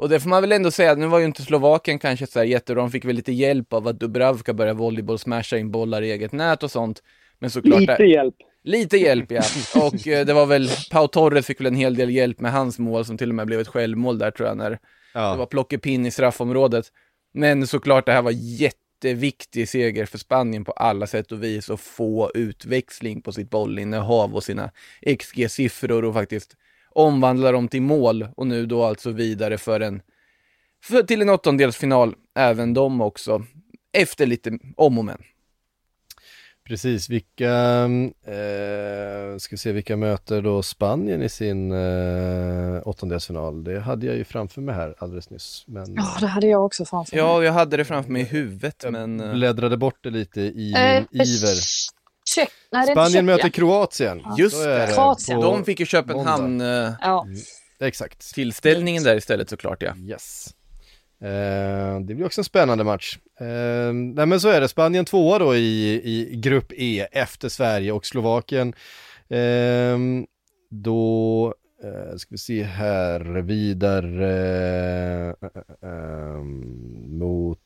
Och 0.00 0.08
det 0.08 0.20
får 0.20 0.28
man 0.28 0.40
väl 0.42 0.52
ändå 0.52 0.70
säga, 0.70 0.94
nu 0.94 1.06
var 1.06 1.18
ju 1.18 1.24
inte 1.24 1.42
Slovakien 1.42 1.98
kanske 1.98 2.26
så 2.26 2.38
här 2.38 2.46
jättebra, 2.46 2.82
de 2.82 2.90
fick 2.90 3.04
väl 3.04 3.16
lite 3.16 3.32
hjälp 3.32 3.72
av 3.72 3.88
att 3.88 4.00
Dubravka 4.00 4.52
började 4.54 4.78
volleyboll, 4.78 5.18
smasha 5.18 5.58
in 5.58 5.70
bollar 5.70 6.02
i 6.02 6.10
eget 6.10 6.32
nät 6.32 6.62
och 6.62 6.70
sånt. 6.70 7.02
Men 7.38 7.50
såklart, 7.50 7.80
Lite 7.80 8.02
hjälp. 8.02 8.34
Lite 8.64 8.96
hjälp 8.96 9.30
ja. 9.32 9.42
Och 9.74 10.08
eh, 10.08 10.26
det 10.26 10.32
var 10.32 10.46
väl, 10.46 10.70
Pau 10.90 11.06
Torres 11.08 11.46
fick 11.46 11.60
väl 11.60 11.66
en 11.66 11.74
hel 11.74 11.94
del 11.96 12.10
hjälp 12.10 12.40
med 12.40 12.52
hans 12.52 12.78
mål 12.78 13.04
som 13.04 13.18
till 13.18 13.28
och 13.28 13.34
med 13.34 13.46
blev 13.46 13.60
ett 13.60 13.68
självmål 13.68 14.18
där 14.18 14.30
tror 14.30 14.48
jag 14.48 14.56
när 14.56 14.70
det 14.70 14.78
var 15.12 15.36
Ja. 15.38 15.46
plockepinn 15.46 16.06
i 16.06 16.10
straffområdet. 16.10 16.86
Men 17.34 17.66
såklart 17.66 18.06
det 18.06 18.12
här 18.12 18.22
var 18.22 18.32
jätteviktig 18.34 19.68
seger 19.68 20.06
för 20.06 20.18
Spanien 20.18 20.64
på 20.64 20.72
alla 20.72 21.06
sätt 21.06 21.32
och 21.32 21.42
vis 21.42 21.70
och 21.70 21.80
få 21.80 22.30
utväxling 22.34 23.22
på 23.22 23.32
sitt 23.32 23.50
bollinnehav 23.50 24.34
och 24.34 24.44
sina 24.44 24.70
XG-siffror 25.06 26.04
och 26.04 26.14
faktiskt 26.14 26.56
omvandla 26.94 27.52
dem 27.52 27.68
till 27.68 27.82
mål 27.82 28.28
och 28.36 28.46
nu 28.46 28.66
då 28.66 28.84
alltså 28.84 29.10
vidare 29.10 29.58
för 29.58 29.80
en 29.80 30.02
för, 30.84 31.02
till 31.02 31.22
en 31.22 31.28
åttondelsfinal, 31.28 32.14
även 32.34 32.74
de 32.74 33.00
också, 33.00 33.44
efter 33.92 34.26
lite 34.26 34.58
om 34.76 34.98
och 34.98 35.04
men. 35.04 35.22
Precis, 36.64 37.08
vilka, 37.08 37.84
eh, 38.26 39.38
ska 39.38 39.56
se 39.56 39.72
vilka 39.72 39.96
möter 39.96 40.42
då 40.42 40.62
Spanien 40.62 41.22
i 41.22 41.28
sin 41.28 41.72
eh, 41.72 42.80
åttondelsfinal? 42.84 43.64
Det 43.64 43.80
hade 43.80 44.06
jag 44.06 44.16
ju 44.16 44.24
framför 44.24 44.60
mig 44.60 44.74
här 44.74 44.94
alldeles 44.98 45.30
nyss. 45.30 45.64
Men 45.66 45.94
Ja, 45.94 46.16
det 46.20 46.26
hade 46.26 46.46
jag 46.46 46.64
också 46.64 46.84
framför 46.84 47.16
mig. 47.16 47.24
Ja, 47.24 47.44
jag 47.44 47.52
hade 47.52 47.76
det 47.76 47.84
framför 47.84 48.10
mig 48.12 48.22
i 48.22 48.24
huvudet, 48.24 48.80
jag 48.82 48.92
men... 48.92 49.20
eh, 49.20 49.32
bläddrade 49.32 49.76
bort 49.76 49.98
det 50.00 50.10
lite 50.10 50.40
i 50.40 50.72
Eh, 50.76 51.04
min 51.10 51.22
iver. 51.22 51.56
Check. 52.34 52.50
Nej, 52.72 52.86
Spanien 52.86 53.08
inte 53.10 53.22
möter 53.22 53.42
Tjeckien. 53.42 53.52
Kroatien. 53.52 54.22
Just 54.38 54.64
det. 54.64 54.90
Kroatien. 54.94 55.40
De 55.40 55.64
fick 55.64 55.80
ju 55.80 55.86
Köpenhamn 55.86 56.60
eh, 56.60 56.92
Ja. 57.00 57.26
Exakt. 57.80 58.34
tillställningen 58.34 59.02
där 59.02 59.16
istället 59.16 59.50
såklart 59.50 59.82
ja. 59.82 59.94
Yes. 59.96 60.54
Eh, 61.22 62.00
det 62.00 62.14
blir 62.14 62.24
också 62.26 62.40
en 62.40 62.44
spännande 62.44 62.84
match. 62.84 63.18
Eh, 63.40 63.92
nej 63.92 64.26
men 64.26 64.40
så 64.40 64.48
är 64.48 64.60
det, 64.60 64.68
Spanien 64.68 65.04
tvåa 65.04 65.38
då 65.38 65.56
i, 65.56 66.00
i 66.04 66.36
grupp 66.36 66.72
E 66.76 67.06
efter 67.12 67.48
Sverige 67.48 67.92
och 67.92 68.06
Slovakien. 68.06 68.74
Eh, 69.28 69.98
då 70.70 71.54
eh, 71.84 72.16
ska 72.16 72.28
vi 72.30 72.38
se 72.38 72.62
här, 72.62 73.20
vidare 73.42 74.30
eh, 75.30 75.90
eh, 75.90 76.42
mot, 77.08 77.58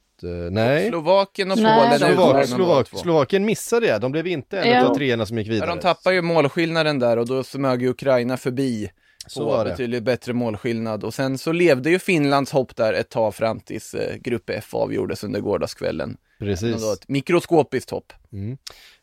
nej. 0.50 0.88
Slovakien 0.88 1.50
och 1.50 1.58
Nej, 1.58 1.78
Polen 1.98 2.00
de- 2.00 2.06
är 2.06 2.14
Slovak, 2.46 2.46
Slovak. 2.88 2.88
Slovakien 3.02 3.44
missade 3.44 3.86
det, 3.86 3.98
de 3.98 4.12
blev 4.12 4.26
inte 4.26 4.60
en 4.60 4.70
Ja. 4.70 4.86
av 4.88 4.94
treorna 4.94 5.26
som 5.26 5.38
gick 5.38 5.46
Ja, 5.46 5.52
vidare. 5.52 5.70
de 5.70 5.78
tappar 5.78 6.12
ju 6.12 6.22
målskillnaden 6.22 6.98
där 6.98 7.16
och 7.16 7.26
då 7.26 7.42
smög 7.44 7.82
ju 7.82 7.88
Ukraina 7.88 8.36
förbi 8.36 8.90
Så 9.26 9.40
på 9.40 9.46
var 9.46 9.64
det. 9.64 9.70
betydligt 9.70 10.02
bättre 10.02 10.32
målskillnad. 10.32 11.04
Och 11.04 11.14
sen 11.14 11.38
så 11.38 11.52
levde 11.52 11.90
ju 11.90 11.98
Finlands 11.98 12.52
hopp 12.52 12.76
där 12.76 12.92
ett 12.92 13.08
tag 13.08 13.34
fram 13.34 13.60
tills 13.60 13.94
eh, 13.94 14.16
Grupp 14.16 14.50
F 14.50 14.74
avgjordes 14.74 15.24
under 15.24 15.40
gårdagskvällen. 15.40 16.16
Precis. 16.38 16.82
Då 16.82 16.92
ett 16.92 17.08
mikroskopiskt 17.08 17.90
hopp. 17.90 18.12
Mm. 18.32 18.56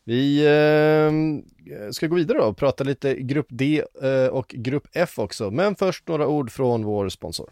Vi 0.04 0.46
eh, 0.46 1.92
ska 1.92 2.08
gå 2.08 2.16
vidare 2.16 2.38
då 2.38 2.44
och 2.44 2.58
prata 2.58 2.84
lite 2.84 3.16
Grupp 3.16 3.48
D 3.50 3.84
eh, 4.04 4.26
och 4.28 4.48
Grupp 4.58 4.88
F 4.94 5.20
också. 5.20 5.52
Men 5.52 5.76
först 5.76 6.08
några 6.08 6.28
ord 6.28 6.52
från 6.52 6.86
vår 6.86 7.10
sponsor. 7.10 7.50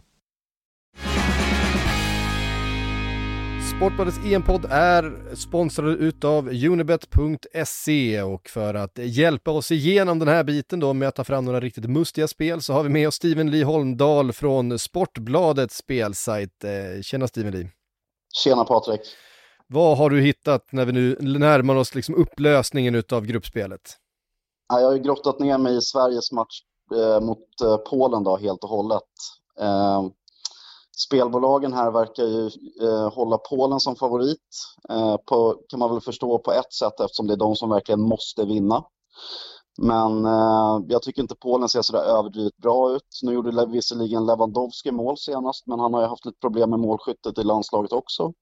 Sportbladets 3.80 4.18
EM-podd 4.26 4.66
är 4.70 5.36
sponsrad 5.36 5.90
utav 5.90 6.48
Unibet.se 6.48 8.22
och 8.22 8.50
för 8.50 8.74
att 8.74 8.98
hjälpa 8.98 9.52
oss 9.52 9.72
igenom 9.72 10.20
den 10.20 10.28
här 10.28 10.44
biten 10.44 10.80
då 10.80 10.94
med 10.94 11.08
att 11.08 11.16
ta 11.16 11.24
fram 11.24 11.46
några 11.46 11.60
riktigt 11.60 11.90
mustiga 11.90 12.28
spel 12.28 12.62
så 12.62 12.74
har 12.74 12.84
vi 12.84 12.90
med 12.90 13.08
oss 13.08 13.16
Steven 13.16 13.52
Lee 13.52 13.64
Holmdahl 13.64 14.32
från 14.32 14.80
Sportbladets 14.80 15.78
spelsajt. 15.78 16.64
Eh, 16.64 17.02
Tjena 17.02 17.28
Steven 17.28 17.52
Lee! 17.52 17.70
Tjena 18.44 18.64
Patrik. 18.64 19.02
Vad 19.68 19.98
har 19.98 20.10
du 20.10 20.22
hittat 20.22 20.72
när 20.72 20.86
vi 20.86 20.92
nu 20.92 21.18
närmar 21.40 21.76
oss 21.76 21.96
liksom 21.96 22.16
upplösningen 22.16 22.96
utav 22.96 23.26
gruppspelet? 23.26 23.82
Ja, 24.70 24.80
Jag 24.80 24.88
har 24.88 24.94
ju 24.94 25.00
grottat 25.00 25.40
ner 25.40 25.58
mig 25.58 25.78
i 25.78 25.82
Sveriges 25.82 26.32
match 26.32 26.62
eh, 26.96 27.22
mot 27.22 27.62
eh, 27.64 27.78
Polen 27.78 28.24
då, 28.24 28.38
helt 28.38 28.64
och 28.64 28.70
hållet. 28.70 29.04
Spelbolagen 31.08 31.74
här 31.74 31.92
verkar 31.92 32.24
ju 32.24 32.46
eh, 32.82 33.14
hålla 33.14 33.38
Polen 33.38 33.80
som 33.80 33.96
favorit. 33.96 34.48
Eh, 34.90 35.16
på, 35.26 35.56
kan 35.70 35.80
man 35.80 35.92
väl 35.92 36.02
förstå 36.02 36.40
på 36.40 36.52
ett 36.52 36.74
sätt 36.74 37.00
eftersom 37.00 37.28
det 37.28 37.34
är 37.34 37.38
de 37.38 37.56
som 37.56 37.70
verkligen 37.70 38.02
måste 38.02 38.46
vinna. 38.46 38.84
Men 39.82 40.26
eh, 40.26 40.80
jag 40.88 41.02
tycker 41.02 41.22
inte 41.22 41.36
Polen 41.36 41.70
ser 41.70 41.82
sådär 41.82 42.04
överdrivet 42.04 42.58
bra 42.58 42.96
ut. 42.96 43.20
Nu 43.24 43.34
gjorde 43.34 43.52
Le- 43.52 43.66
visserligen 43.66 44.26
Lewandowski 44.26 44.92
mål 44.92 45.18
senast, 45.18 45.68
men 45.68 45.80
han 45.80 45.94
har 45.94 46.02
ju 46.02 46.08
haft 46.08 46.26
lite 46.26 46.40
problem 46.40 46.70
med 46.70 46.80
målskyttet 46.80 47.38
i 47.38 47.44
landslaget 47.44 47.92
också. 47.94 48.34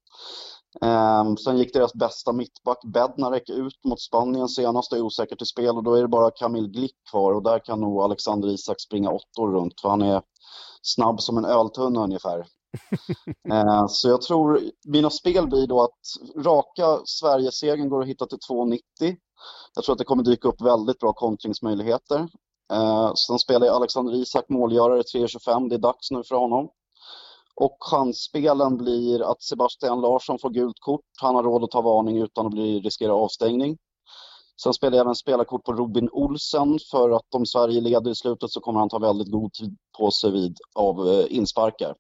Eh, 0.82 1.36
sen 1.36 1.58
gick 1.58 1.74
deras 1.74 1.94
bästa 1.94 2.34
mittback 2.34 2.78
Bednarek 2.94 3.50
ut 3.50 3.86
mot 3.86 4.02
Spanien 4.02 4.48
senast 4.50 4.92
och 4.92 4.98
är 4.98 5.02
osäker 5.02 5.36
till 5.36 5.48
spel 5.48 5.76
och 5.78 5.84
då 5.84 5.94
är 5.94 6.02
det 6.02 6.08
bara 6.08 6.32
Kamil 6.32 6.68
Glick 6.68 6.96
kvar 7.12 7.34
och 7.34 7.44
där 7.44 7.60
kan 7.66 7.82
nog 7.82 8.02
Alexander 8.02 8.50
Isak 8.50 8.82
springa 8.82 9.12
åttor 9.12 9.52
runt 9.52 9.82
för 9.82 9.90
han 9.90 10.02
är 10.02 10.22
snabb 10.96 11.22
som 11.22 11.38
en 11.38 11.46
öltunna 11.46 12.04
ungefär. 12.04 12.40
eh, 13.52 13.86
så 13.88 14.10
jag 14.10 14.22
tror 14.22 14.62
mina 14.86 15.10
spel 15.10 15.48
blir 15.48 15.68
då 15.68 15.84
att 15.84 16.00
raka 16.46 17.00
Sverigesegern 17.06 17.90
går 17.90 18.02
att 18.02 18.08
hitta 18.08 18.26
till 18.26 18.38
2,90. 18.50 18.80
Jag 19.76 19.84
tror 19.84 19.94
att 19.94 20.00
det 20.00 20.06
kommer 20.06 20.24
dyka 20.24 20.48
upp 20.48 20.62
väldigt 20.62 21.00
bra 21.00 21.14
kontringsmöjligheter. 21.14 22.28
Eh, 22.74 23.14
sen 23.14 23.40
spelar 23.40 23.68
jag 23.68 23.76
Alexander 23.76 24.14
Isak 24.14 24.50
målgörare 24.50 25.02
3,25. 25.02 25.70
Det 25.70 25.76
är 25.76 25.80
dags 25.80 26.12
nu 26.12 26.24
för 26.24 26.36
honom. 26.36 26.70
Och 27.56 27.78
chansspelen 27.80 28.78
blir 28.78 29.32
att 29.32 29.44
Sebastian 29.44 30.02
Larsson 30.02 30.40
får 30.40 30.50
gult 30.50 30.80
kort. 30.80 31.02
Han 31.22 31.36
har 31.36 31.44
råd 31.44 31.64
att 31.64 31.72
ta 31.72 31.82
varning 31.82 32.18
utan 32.18 32.46
att 32.46 32.52
bli, 32.52 32.80
riskera 32.80 33.14
avstängning. 33.14 33.78
Sen 34.64 34.74
spelar 34.74 34.98
jag 34.98 35.04
även 35.04 35.16
spelarkort 35.16 35.64
på 35.64 35.74
Robin 35.74 36.10
Olsen 36.12 36.80
för 36.92 37.10
att 37.10 37.36
om 37.36 37.46
Sverige 37.46 37.82
leder 37.82 38.12
i 38.12 38.16
slutet 38.16 38.52
så 38.52 38.60
kommer 38.60 38.80
han 38.80 38.90
ta 38.90 39.00
väldigt 39.00 39.32
god 39.32 39.54
tid 39.54 39.78
på 39.98 40.12
sig 40.12 40.32
vid 40.32 40.58
av 40.76 41.08
eh, 41.08 41.26
insparkar. 41.30 41.96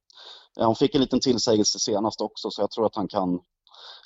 Han 0.59 0.75
fick 0.75 0.95
en 0.95 1.01
liten 1.01 1.19
tillsägelse 1.19 1.79
senast 1.79 2.21
också 2.21 2.51
så 2.51 2.61
jag 2.61 2.71
tror 2.71 2.85
att 2.85 2.95
han 2.95 3.07
kan 3.07 3.39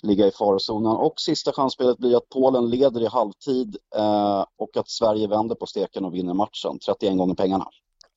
ligga 0.04 0.28
i 0.28 0.32
farozonen. 0.32 0.92
Och 0.92 1.14
sista 1.20 1.52
chansspelet 1.52 1.98
blir 1.98 2.18
att 2.18 2.30
Polen 2.30 2.70
leder 2.70 3.02
i 3.02 3.08
halvtid 3.08 3.78
eh, 3.96 4.46
och 4.58 4.78
att 4.78 4.90
Sverige 4.90 5.28
vänder 5.28 5.56
på 5.56 5.66
steken 5.66 6.06
och 6.06 6.14
vinner 6.14 6.34
matchen. 6.34 6.80
31 6.86 7.18
gånger 7.18 7.36
pengarna. 7.36 7.68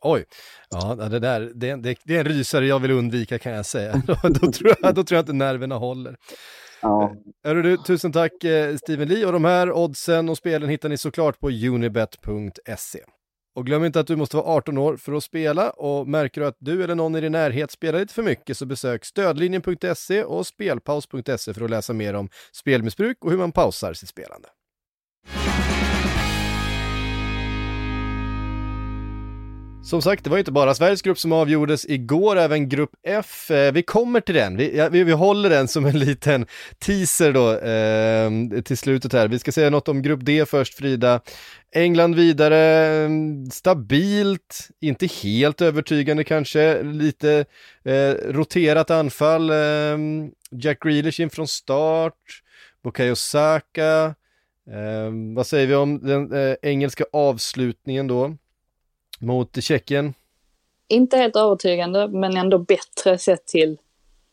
Oj, 0.02 0.24
ja 0.70 0.94
det 0.94 1.18
där, 1.18 1.40
det, 1.54 1.76
det, 1.76 1.98
det 2.04 2.16
är 2.16 2.20
en 2.20 2.26
rysare 2.26 2.66
jag 2.66 2.78
vill 2.78 2.90
undvika 2.90 3.38
kan 3.38 3.52
jag 3.52 3.66
säga. 3.66 4.02
då, 4.06 4.16
då, 4.28 4.52
tror 4.52 4.74
jag, 4.80 4.94
då 4.94 5.04
tror 5.04 5.16
jag 5.16 5.22
inte 5.22 5.32
nerverna 5.32 5.76
håller. 5.76 6.16
Ja, 6.84 7.04
eh, 7.04 7.10
Hörru 7.44 7.62
du, 7.62 7.76
tusen 7.76 8.12
tack 8.12 8.44
eh, 8.44 8.76
Steven 8.76 9.08
Lee 9.08 9.26
och 9.26 9.32
de 9.32 9.44
här 9.44 9.72
oddsen 9.72 10.28
och 10.28 10.36
spelen 10.36 10.68
hittar 10.68 10.88
ni 10.88 10.96
såklart 10.96 11.40
på 11.40 11.48
unibet.se. 11.48 13.00
Och 13.54 13.66
glöm 13.66 13.84
inte 13.84 14.00
att 14.00 14.06
du 14.06 14.16
måste 14.16 14.36
vara 14.36 14.46
18 14.46 14.78
år 14.78 14.96
för 14.96 15.12
att 15.12 15.24
spela 15.24 15.70
och 15.70 16.08
märker 16.08 16.40
du 16.40 16.46
att 16.46 16.56
du 16.58 16.84
eller 16.84 16.94
någon 16.94 17.16
i 17.16 17.20
din 17.20 17.32
närhet 17.32 17.70
spelar 17.70 17.98
lite 17.98 18.14
för 18.14 18.22
mycket 18.22 18.56
så 18.56 18.66
besök 18.66 19.04
stödlinjen.se 19.04 20.24
och 20.24 20.46
spelpaus.se 20.46 21.54
för 21.54 21.64
att 21.64 21.70
läsa 21.70 21.92
mer 21.92 22.14
om 22.14 22.28
spelmissbruk 22.52 23.24
och 23.24 23.30
hur 23.30 23.38
man 23.38 23.52
pausar 23.52 23.92
sitt 23.92 24.08
spelande. 24.08 24.48
Som 29.84 30.02
sagt, 30.02 30.24
det 30.24 30.30
var 30.30 30.36
ju 30.36 30.40
inte 30.40 30.52
bara 30.52 30.74
Sveriges 30.74 31.02
grupp 31.02 31.18
som 31.18 31.32
avgjordes 31.32 31.86
igår, 31.86 32.36
även 32.36 32.68
grupp 32.68 32.90
F. 33.06 33.50
Eh, 33.50 33.72
vi 33.72 33.82
kommer 33.82 34.20
till 34.20 34.34
den, 34.34 34.56
vi, 34.56 34.88
vi, 34.90 35.04
vi 35.04 35.12
håller 35.12 35.50
den 35.50 35.68
som 35.68 35.86
en 35.86 35.98
liten 36.06 36.46
teaser 36.78 37.32
då 37.32 37.52
eh, 37.52 38.62
till 38.62 38.78
slutet 38.78 39.12
här. 39.12 39.28
Vi 39.28 39.38
ska 39.38 39.52
säga 39.52 39.70
något 39.70 39.88
om 39.88 40.02
grupp 40.02 40.20
D 40.22 40.44
först, 40.46 40.74
Frida. 40.74 41.20
England 41.74 42.14
vidare, 42.14 42.86
eh, 43.04 43.10
stabilt, 43.52 44.68
inte 44.80 45.06
helt 45.06 45.60
övertygande 45.60 46.24
kanske, 46.24 46.82
lite 46.82 47.44
eh, 47.84 48.32
roterat 48.32 48.90
anfall. 48.90 49.50
Eh, 49.50 49.98
Jack 50.50 50.82
Grealish 50.82 51.20
in 51.20 51.30
från 51.30 51.48
start, 51.48 52.42
Bukayo 52.84 53.16
Saka. 53.16 54.14
Eh, 54.70 55.34
vad 55.36 55.46
säger 55.46 55.66
vi 55.66 55.74
om 55.74 56.00
den 56.06 56.32
eh, 56.32 56.56
engelska 56.62 57.04
avslutningen 57.12 58.06
då? 58.06 58.36
Mot 59.24 59.62
Tjeckien. 59.62 60.14
Inte 60.88 61.16
helt 61.16 61.36
övertygande, 61.36 62.08
men 62.08 62.36
ändå 62.36 62.58
bättre 62.58 63.18
sett 63.18 63.46
till 63.46 63.78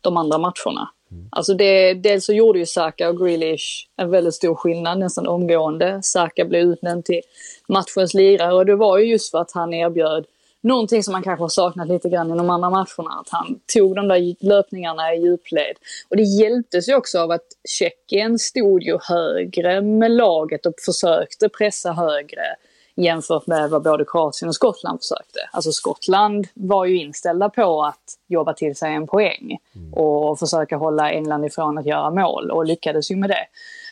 de 0.01 0.17
andra 0.17 0.37
matcherna. 0.37 0.89
Alltså 1.29 1.53
det, 1.53 1.93
dels 1.93 2.25
så 2.25 2.33
gjorde 2.33 2.59
ju 2.59 2.65
Saka 2.65 3.09
och 3.09 3.17
Grealish 3.17 3.87
en 3.97 4.11
väldigt 4.11 4.33
stor 4.33 4.55
skillnad 4.55 4.99
nästan 4.99 5.27
omgående. 5.27 5.99
Saka 6.03 6.45
blev 6.45 6.61
utnämnd 6.61 7.05
till 7.05 7.21
matchens 7.67 8.13
lirare 8.13 8.53
och 8.53 8.65
det 8.65 8.75
var 8.75 8.97
ju 8.97 9.05
just 9.05 9.31
för 9.31 9.37
att 9.37 9.51
han 9.51 9.73
erbjöd 9.73 10.25
någonting 10.61 11.03
som 11.03 11.11
man 11.11 11.23
kanske 11.23 11.43
har 11.43 11.49
saknat 11.49 11.87
lite 11.87 12.09
grann 12.09 12.33
i 12.33 12.37
de 12.37 12.49
andra 12.49 12.69
matcherna. 12.69 13.19
Att 13.21 13.29
han 13.29 13.59
tog 13.73 13.95
de 13.95 14.07
där 14.07 14.45
löpningarna 14.45 15.13
i 15.13 15.21
djupled. 15.21 15.75
Och 16.09 16.17
det 16.17 16.23
hjälptes 16.23 16.89
ju 16.89 16.95
också 16.95 17.19
av 17.19 17.31
att 17.31 17.47
Tjeckien 17.69 18.39
stod 18.39 18.83
ju 18.83 18.97
högre 19.01 19.81
med 19.81 20.11
laget 20.11 20.65
och 20.65 20.73
försökte 20.85 21.49
pressa 21.49 21.91
högre 21.91 22.55
jämfört 22.95 23.47
med 23.47 23.69
vad 23.69 23.83
både 23.83 24.05
Kroatien 24.05 24.49
och 24.49 24.55
Skottland 24.55 24.99
försökte. 25.01 25.39
Alltså 25.51 25.71
Skottland 25.71 26.47
var 26.53 26.85
ju 26.85 26.97
inställda 26.97 27.49
på 27.49 27.83
att 27.83 28.03
jobba 28.27 28.53
till 28.53 28.75
sig 28.75 28.93
en 28.93 29.07
poäng 29.07 29.57
och 29.93 30.39
försöka 30.39 30.77
hålla 30.77 31.11
England 31.11 31.45
ifrån 31.45 31.77
att 31.77 31.85
göra 31.85 32.11
mål 32.11 32.51
och 32.51 32.65
lyckades 32.65 33.11
ju 33.11 33.15
med 33.15 33.29
det. 33.29 33.45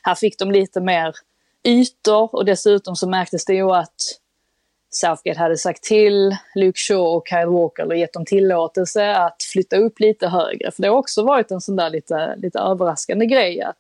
Här 0.04 0.16
fick 0.16 0.40
de 0.40 0.52
lite 0.52 0.82
mer 0.82 1.16
ytor 1.64 2.36
och 2.36 2.46
dessutom 2.46 2.96
så 2.96 3.10
märktes 3.10 3.46
det 3.46 3.54
ju 3.54 3.72
att 3.72 4.20
Southgate 4.92 5.40
hade 5.40 5.58
sagt 5.58 5.84
till 5.84 6.38
Luke 6.56 6.80
Shaw 6.80 7.18
och 7.18 7.28
Kyle 7.28 7.50
Walker 7.50 7.86
och 7.86 7.98
gett 7.98 8.14
dem 8.14 8.26
tillåtelse 8.26 9.16
att 9.16 9.44
flytta 9.54 9.78
upp 9.78 10.00
lite 10.00 10.28
högre. 10.28 10.72
För 10.72 10.82
det 10.82 10.88
har 10.88 10.96
också 10.96 11.24
varit 11.24 11.52
en 11.52 11.62
sån 11.62 11.76
där 11.76 11.90
lite, 11.90 12.36
lite 12.36 12.60
överraskande 12.60 13.26
grej 13.26 13.62
att 13.62 13.80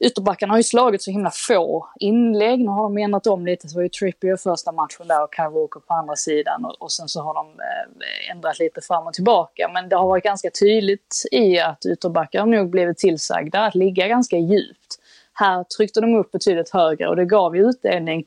ytterbackarna 0.00 0.52
har 0.52 0.58
ju 0.58 0.62
slagit 0.62 1.02
så 1.02 1.10
himla 1.10 1.30
få 1.48 1.88
inlägg. 2.00 2.60
Nu 2.60 2.68
har 2.68 2.82
de 2.82 2.98
ändrat 2.98 3.26
om 3.26 3.46
lite, 3.46 3.68
så 3.68 3.76
var 3.76 3.82
ju 3.82 3.88
Trippier 3.88 4.36
första 4.36 4.72
matchen 4.72 5.08
där 5.08 5.22
och 5.22 5.34
Kyle 5.36 5.50
Walker 5.50 5.80
på 5.80 5.94
andra 5.94 6.16
sidan 6.16 6.64
och, 6.64 6.82
och 6.82 6.92
sen 6.92 7.08
så 7.08 7.22
har 7.22 7.34
de 7.34 7.46
eh, 7.46 8.30
ändrat 8.30 8.58
lite 8.58 8.80
fram 8.80 9.06
och 9.06 9.12
tillbaka. 9.12 9.70
Men 9.74 9.88
det 9.88 9.96
har 9.96 10.06
varit 10.06 10.24
ganska 10.24 10.50
tydligt 10.50 11.24
i 11.32 11.58
att 11.60 11.86
ytterbackar 11.86 12.40
har 12.40 12.46
nog 12.46 12.70
blivit 12.70 12.98
tillsagda 12.98 13.60
att 13.60 13.74
ligga 13.74 14.08
ganska 14.08 14.36
djupt. 14.36 14.98
Här 15.32 15.64
tryckte 15.64 16.00
de 16.00 16.14
upp 16.14 16.32
betydligt 16.32 16.70
högre 16.70 17.08
och 17.08 17.16
det 17.16 17.24
gav 17.24 17.56
ju 17.56 17.68
utdelning 17.68 18.24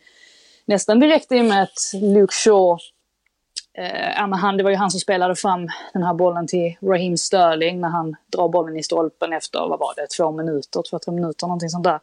nästan 0.66 1.00
direkt 1.00 1.32
i 1.32 1.42
och 1.42 1.46
med 1.46 1.64
att 1.64 1.92
Luke 1.94 2.34
Shaw 2.34 2.78
Eh, 3.80 4.30
han, 4.32 4.58
det 4.58 4.64
var 4.64 4.72
ju 4.72 4.76
han 4.76 4.92
som 4.92 5.00
spelade 5.00 5.36
fram 5.36 5.68
den 5.94 6.04
här 6.04 6.14
bollen 6.14 6.48
till 6.48 6.76
Raheem 6.82 7.18
Sterling 7.18 7.82
när 7.82 7.90
han 7.90 8.16
drar 8.34 8.50
bollen 8.50 8.78
i 8.78 8.84
stolpen 8.84 9.34
efter, 9.34 9.60
vad 9.60 9.80
var 9.80 9.94
det, 9.96 10.08
två 10.18 10.32
minuter, 10.32 10.84
två, 10.90 11.00
tre 11.00 11.14
minuter, 11.14 11.48
någonting 11.48 11.70
sånt 11.70 11.84
där. 11.84 12.00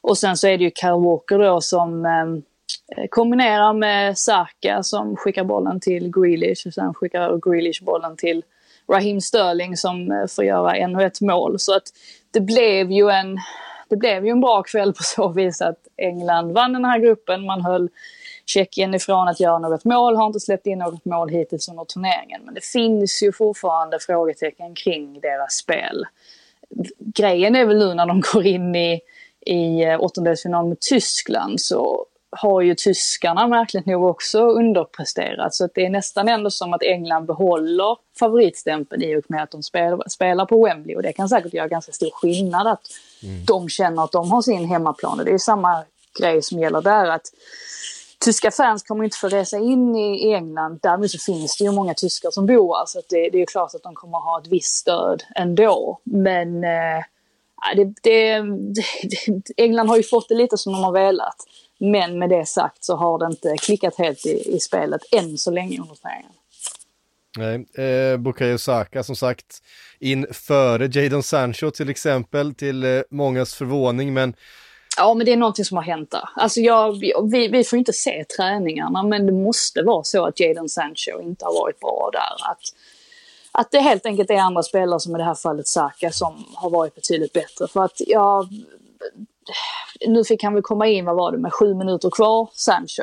Och 0.00 0.18
sen 0.18 0.36
så 0.36 0.46
är 0.46 0.58
det 0.58 0.64
ju 0.64 0.70
Kyle 0.70 1.04
Walker 1.04 1.38
då 1.38 1.60
som 1.60 2.06
eh, 2.06 3.06
kombinerar 3.10 3.72
med 3.72 4.18
Saka 4.18 4.82
som 4.82 5.16
skickar 5.16 5.44
bollen 5.44 5.80
till 5.80 6.12
Grealish 6.12 6.66
och 6.66 6.74
sen 6.74 6.94
skickar 6.94 7.50
Grealish 7.50 7.84
bollen 7.84 8.16
till 8.16 8.42
Raheem 8.92 9.20
Sterling 9.20 9.76
som 9.76 10.12
eh, 10.12 10.26
får 10.26 10.44
göra 10.44 10.76
ännu 10.76 11.04
ett 11.04 11.20
mål. 11.20 11.58
Så 11.58 11.76
att 11.76 11.84
det 12.30 12.40
blev 12.40 12.92
ju 12.92 13.10
en, 13.10 13.38
det 13.88 13.96
blev 13.96 14.24
ju 14.24 14.30
en 14.30 14.40
bra 14.40 14.62
kväll 14.62 14.92
på 14.92 15.02
så 15.02 15.28
vis 15.28 15.60
att 15.60 15.78
England 15.96 16.52
vann 16.52 16.72
den 16.72 16.84
här 16.84 16.98
gruppen. 16.98 17.46
Man 17.46 17.64
höll 17.64 17.88
Tjeckien 18.46 18.94
ifrån 18.94 19.28
att 19.28 19.40
göra 19.40 19.58
något 19.58 19.84
mål, 19.84 20.16
har 20.16 20.26
inte 20.26 20.40
släppt 20.40 20.66
in 20.66 20.78
något 20.78 21.04
mål 21.04 21.28
hittills 21.28 21.68
under 21.68 21.84
turneringen. 21.84 22.42
Men 22.44 22.54
det 22.54 22.64
finns 22.64 23.22
ju 23.22 23.32
fortfarande 23.32 23.98
frågetecken 24.00 24.74
kring 24.74 25.20
deras 25.20 25.54
spel. 25.54 26.04
Grejen 26.98 27.56
är 27.56 27.64
väl 27.64 27.78
nu 27.78 27.94
när 27.94 28.06
de 28.06 28.22
går 28.32 28.46
in 28.46 28.74
i, 28.74 29.00
i 29.40 29.84
eh, 29.84 30.00
åttondelsfinal 30.00 30.66
mot 30.66 30.80
Tyskland 30.80 31.60
så 31.60 32.06
har 32.30 32.60
ju 32.60 32.74
tyskarna 32.74 33.46
märkligt 33.46 33.86
nog 33.86 34.04
också 34.04 34.40
underpresterat. 34.40 35.54
Så 35.54 35.64
att 35.64 35.74
det 35.74 35.86
är 35.86 35.90
nästan 35.90 36.28
ändå 36.28 36.50
som 36.50 36.74
att 36.74 36.82
England 36.82 37.26
behåller 37.26 37.96
favoritstämpeln 38.18 39.02
i 39.02 39.16
och 39.16 39.24
med 39.28 39.42
att 39.42 39.50
de 39.50 39.62
spelar 40.08 40.46
på 40.46 40.64
Wembley. 40.64 40.96
Och 40.96 41.02
det 41.02 41.12
kan 41.12 41.28
säkert 41.28 41.54
göra 41.54 41.68
ganska 41.68 41.92
stor 41.92 42.10
skillnad 42.10 42.66
att 42.66 42.82
mm. 43.22 43.44
de 43.44 43.68
känner 43.68 44.04
att 44.04 44.12
de 44.12 44.30
har 44.30 44.42
sin 44.42 44.64
hemmaplan. 44.64 45.18
Och 45.18 45.24
det 45.24 45.32
är 45.32 45.38
samma 45.38 45.84
grej 46.20 46.42
som 46.42 46.58
gäller 46.58 46.82
där. 46.82 47.06
att 47.06 47.26
Tyska 48.24 48.50
fans 48.50 48.82
kommer 48.82 49.04
inte 49.04 49.16
få 49.16 49.28
resa 49.28 49.58
in 49.58 49.96
i 49.96 50.32
England. 50.32 50.78
Däremot 50.82 51.10
så 51.10 51.18
finns 51.18 51.56
det 51.56 51.64
ju 51.64 51.72
många 51.72 51.94
tyskar 51.94 52.30
som 52.30 52.46
bor 52.46 52.76
här. 52.76 52.86
Så 52.86 53.02
det, 53.08 53.30
det 53.30 53.42
är 53.42 53.46
klart 53.46 53.74
att 53.74 53.82
de 53.82 53.94
kommer 53.94 54.18
ha 54.18 54.40
ett 54.40 54.46
visst 54.46 54.76
stöd 54.76 55.22
ändå. 55.34 56.00
Men 56.04 56.64
eh, 56.64 57.04
det, 57.76 57.94
det, 58.02 58.44
England 59.56 59.88
har 59.88 59.96
ju 59.96 60.02
fått 60.02 60.28
det 60.28 60.34
lite 60.34 60.58
som 60.58 60.72
de 60.72 60.84
har 60.84 60.92
velat. 60.92 61.36
Men 61.78 62.18
med 62.18 62.28
det 62.28 62.46
sagt 62.46 62.84
så 62.84 62.96
har 62.96 63.18
det 63.18 63.26
inte 63.26 63.56
klickat 63.56 63.98
helt 63.98 64.26
i, 64.26 64.56
i 64.56 64.60
spelet 64.60 65.00
än 65.12 65.38
så 65.38 65.50
länge 65.50 65.80
under 65.80 65.94
turneringen. 65.94 66.32
Nej, 67.38 67.66
eh, 67.86 68.16
Bukayo 68.16 68.58
Saka 68.58 69.02
som 69.02 69.16
sagt 69.16 69.62
in 69.98 70.26
före 70.32 70.86
Jadon 70.86 71.22
Sancho 71.22 71.70
till 71.70 71.90
exempel 71.90 72.54
till 72.54 72.84
eh, 72.84 73.02
mångas 73.10 73.54
förvåning 73.54 74.14
men 74.14 74.34
Ja, 74.96 75.14
men 75.14 75.26
det 75.26 75.32
är 75.32 75.36
någonting 75.36 75.64
som 75.64 75.76
har 75.76 75.84
hänt 75.84 76.10
där. 76.10 76.28
Alltså 76.34 76.60
jag, 76.60 77.00
vi, 77.30 77.48
vi 77.48 77.64
får 77.64 77.78
inte 77.78 77.92
se 77.92 78.24
träningarna, 78.24 79.02
men 79.02 79.26
det 79.26 79.32
måste 79.32 79.82
vara 79.82 80.04
så 80.04 80.26
att 80.26 80.40
Jadon 80.40 80.68
Sancho 80.68 81.20
inte 81.22 81.44
har 81.44 81.54
varit 81.60 81.80
bra 81.80 82.10
där. 82.12 82.50
Att, 82.50 82.60
att 83.52 83.70
det 83.70 83.78
helt 83.78 84.06
enkelt 84.06 84.30
är 84.30 84.36
andra 84.36 84.62
spelare, 84.62 85.00
som 85.00 85.14
i 85.14 85.18
det 85.18 85.24
här 85.24 85.34
fallet 85.34 85.68
Saka, 85.68 86.12
som 86.12 86.44
har 86.54 86.70
varit 86.70 86.94
betydligt 86.94 87.32
bättre. 87.32 87.68
För 87.68 87.84
att 87.84 88.00
jag 88.06 88.48
nu 90.06 90.24
fick 90.24 90.42
han 90.42 90.54
väl 90.54 90.62
komma 90.62 90.86
in, 90.86 91.04
vad 91.04 91.16
var 91.16 91.32
det, 91.32 91.38
med 91.38 91.52
sju 91.52 91.74
minuter 91.74 92.10
kvar, 92.10 92.48
Sancho. 92.52 93.02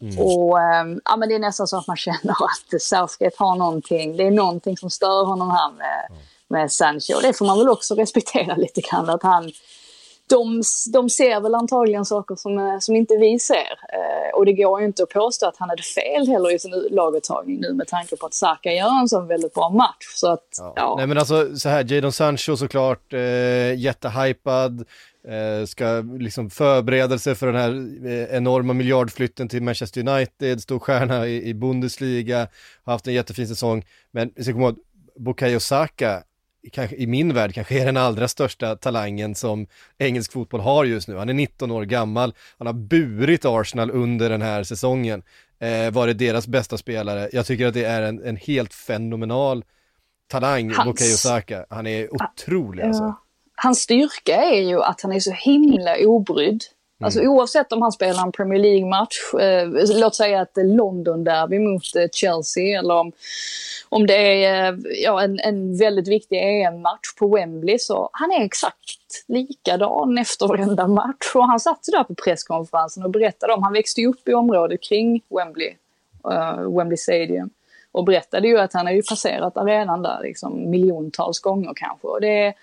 Mm. 0.00 0.18
Och 0.18 0.60
ähm, 0.60 1.00
ja, 1.04 1.16
men 1.16 1.28
det 1.28 1.34
är 1.34 1.38
nästan 1.38 1.66
så 1.66 1.78
att 1.78 1.86
man 1.86 1.96
känner 2.06 2.30
att 2.30 2.82
Southgate 2.82 3.36
har 3.38 3.56
någonting, 3.56 4.16
det 4.16 4.26
är 4.26 4.30
någonting 4.30 4.76
som 4.76 4.90
stör 4.90 5.24
honom 5.24 5.50
här 5.50 5.72
med, 5.72 6.08
med 6.48 6.72
Sancho. 6.72 7.14
Och 7.14 7.22
det 7.22 7.32
får 7.32 7.46
man 7.46 7.58
väl 7.58 7.68
också 7.68 7.94
respektera 7.94 8.56
lite 8.56 8.80
grann, 8.80 9.10
att 9.10 9.22
han, 9.22 9.52
de, 10.28 10.62
de 10.92 11.10
ser 11.10 11.40
väl 11.40 11.54
antagligen 11.54 12.04
saker 12.04 12.36
som, 12.36 12.58
eh, 12.58 12.78
som 12.80 12.96
inte 12.96 13.16
vi 13.16 13.38
ser. 13.38 13.72
Eh, 13.92 14.38
och 14.38 14.46
det 14.46 14.52
går 14.52 14.80
ju 14.80 14.86
inte 14.86 15.02
att 15.02 15.08
påstå 15.08 15.46
att 15.46 15.56
han 15.56 15.68
hade 15.68 15.82
fel 15.82 16.28
heller 16.28 16.54
i 16.54 16.58
sin 16.58 16.70
laguttagning 16.90 17.60
nu 17.60 17.72
med 17.72 17.86
tanke 17.86 18.16
på 18.16 18.26
att 18.26 18.34
Saka 18.34 18.72
gör 18.72 19.00
en 19.00 19.08
sån 19.08 19.26
väldigt 19.26 19.54
bra 19.54 19.70
match. 19.70 20.06
Så 20.14 20.28
att, 20.28 20.48
ja. 20.58 20.72
ja. 20.76 20.94
Nej 20.98 21.06
men 21.06 21.18
alltså 21.18 21.56
så 21.56 21.68
här, 21.68 21.92
Jadon 21.92 22.12
Sancho 22.12 22.56
såklart, 22.56 23.12
eh, 23.12 23.74
jättehypad, 23.74 24.84
eh, 25.28 25.66
ska 25.66 26.04
liksom 26.18 26.50
förbereda 26.50 27.18
sig 27.18 27.34
för 27.34 27.46
den 27.46 27.56
här 27.56 27.70
eh, 28.10 28.36
enorma 28.36 28.72
miljardflytten 28.72 29.48
till 29.48 29.62
Manchester 29.62 30.08
United, 30.08 30.60
stor 30.60 30.78
stjärna 30.78 31.26
i, 31.26 31.48
i 31.48 31.54
Bundesliga, 31.54 32.48
har 32.84 32.92
haft 32.92 33.06
en 33.06 33.14
jättefin 33.14 33.48
säsong. 33.48 33.84
Men 34.10 34.32
vi 34.36 34.42
ska 34.44 34.52
komma 34.52 34.66
ihåg, 34.66 34.78
Bukayo 35.16 35.60
Saka 35.60 36.22
kanske, 36.72 36.96
i 36.96 37.06
min 37.06 37.34
värld 37.34 37.54
kanske 37.54 37.80
är 37.80 37.86
den 37.86 37.96
allra 37.96 38.28
största 38.28 38.76
talangen 38.76 39.34
som 39.34 39.66
engelsk 39.98 40.32
fotboll 40.32 40.60
har 40.60 40.84
just 40.84 41.08
nu. 41.08 41.16
Han 41.16 41.28
är 41.28 41.34
19 41.34 41.70
år 41.70 41.84
gammal, 41.84 42.34
han 42.58 42.66
har 42.66 42.74
burit 42.74 43.44
Arsenal 43.44 43.90
under 43.90 44.30
den 44.30 44.42
här 44.42 44.62
säsongen, 44.62 45.22
eh, 45.60 45.90
varit 45.90 46.18
deras 46.18 46.46
bästa 46.46 46.78
spelare. 46.78 47.28
Jag 47.32 47.46
tycker 47.46 47.66
att 47.66 47.74
det 47.74 47.84
är 47.84 48.02
en, 48.02 48.22
en 48.24 48.36
helt 48.36 48.74
fenomenal 48.74 49.64
talang, 50.28 50.70
Hans... 50.70 50.86
Bukayo 50.86 51.16
Saka. 51.16 51.66
Han 51.70 51.86
är 51.86 52.14
otrolig 52.14 52.82
alltså. 52.82 53.02
Ja. 53.02 53.22
Hans 53.56 53.80
styrka 53.80 54.36
är 54.36 54.62
ju 54.62 54.82
att 54.82 55.00
han 55.00 55.12
är 55.12 55.20
så 55.20 55.32
himla 55.32 55.96
obrydd. 56.00 56.62
Alltså 57.00 57.20
mm. 57.20 57.32
oavsett 57.32 57.72
om 57.72 57.82
han 57.82 57.92
spelar 57.92 58.22
en 58.22 58.32
Premier 58.32 58.58
League-match, 58.58 59.34
eh, 59.40 59.98
låt 60.00 60.14
säga 60.14 60.42
ett 60.42 60.56
London-derby 60.56 61.58
mot 61.58 61.96
eh, 61.96 62.08
Chelsea 62.12 62.78
eller 62.78 62.94
om 62.94 63.12
om 63.88 64.06
det 64.06 64.44
är 64.44 64.72
eh, 64.72 64.78
ja, 65.02 65.22
en, 65.22 65.40
en 65.40 65.76
väldigt 65.76 66.08
viktig 66.08 66.36
EM-match 66.36 67.14
på 67.18 67.28
Wembley 67.28 67.78
så 67.78 68.10
han 68.12 68.32
är 68.32 68.44
exakt 68.44 69.24
likadan 69.28 70.18
efter 70.18 70.46
varenda 70.46 70.88
match. 70.88 71.34
Och 71.34 71.44
han 71.44 71.60
satt 71.60 71.82
där 71.92 72.04
på 72.04 72.14
presskonferensen 72.14 73.04
och 73.04 73.10
berättade 73.10 73.52
om, 73.52 73.62
han 73.62 73.72
växte 73.72 74.06
upp 74.06 74.28
i 74.28 74.34
området 74.34 74.82
kring 74.82 75.22
Wembley, 75.28 75.74
uh, 76.28 76.76
Wembley 76.76 76.96
Stadium. 76.96 77.50
Och 77.92 78.04
berättade 78.04 78.48
ju 78.48 78.58
att 78.58 78.72
han 78.72 78.86
har 78.86 78.92
ju 78.92 79.02
passerat 79.02 79.56
arenan 79.56 80.02
där 80.02 80.20
liksom 80.22 80.70
miljontals 80.70 81.40
gånger 81.40 81.72
kanske. 81.76 82.06
Och 82.06 82.20
det 82.20 82.44
är, 82.46 82.54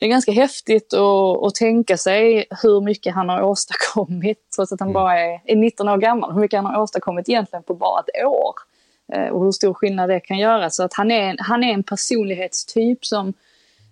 det 0.00 0.06
är 0.06 0.10
ganska 0.10 0.32
häftigt 0.32 0.94
att, 0.94 1.44
att 1.44 1.54
tänka 1.54 1.96
sig 1.96 2.46
hur 2.62 2.80
mycket 2.80 3.14
han 3.14 3.28
har 3.28 3.42
åstadkommit, 3.50 4.38
trots 4.56 4.72
att 4.72 4.80
han 4.80 4.88
mm. 4.88 4.94
bara 4.94 5.20
är, 5.20 5.40
är 5.44 5.56
19 5.56 5.88
år 5.88 5.96
gammal, 5.96 6.32
hur 6.32 6.40
mycket 6.40 6.58
han 6.58 6.66
har 6.66 6.82
åstadkommit 6.82 7.28
egentligen 7.28 7.62
på 7.62 7.74
bara 7.74 8.00
ett 8.00 8.24
år. 8.24 8.54
Eh, 9.12 9.28
och 9.28 9.44
hur 9.44 9.52
stor 9.52 9.74
skillnad 9.74 10.10
det 10.10 10.20
kan 10.20 10.38
göra. 10.38 10.70
Så 10.70 10.82
att 10.82 10.94
han 10.94 11.10
är, 11.10 11.36
han 11.38 11.64
är 11.64 11.72
en 11.72 11.82
personlighetstyp 11.82 13.04
som 13.04 13.32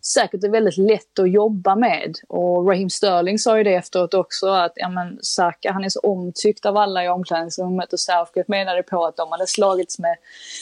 säkert 0.03 0.45
är 0.45 0.49
väldigt 0.49 0.77
lätt 0.77 1.19
att 1.19 1.31
jobba 1.31 1.77
med. 1.77 2.19
Och 2.29 2.69
Raheem 2.69 2.91
Sterling 2.91 3.39
sa 3.39 3.59
ju 3.59 3.65
det 3.65 3.75
efteråt 3.75 4.15
också 4.15 4.47
att 4.49 4.73
ja, 4.75 4.89
men 4.89 5.19
Saka 5.23 5.73
han 5.73 5.85
är 5.85 5.89
så 5.89 6.01
omtyckt 6.01 6.67
av 6.67 6.77
alla 6.77 7.05
i 7.05 7.09
omklädningsrummet 7.09 7.93
och 7.93 8.01
Southgate 8.01 8.45
menade 8.51 8.83
på 8.83 9.05
att 9.05 9.17
de 9.17 9.33
hade 9.33 9.47
slagits 9.47 9.99
med, 9.99 10.17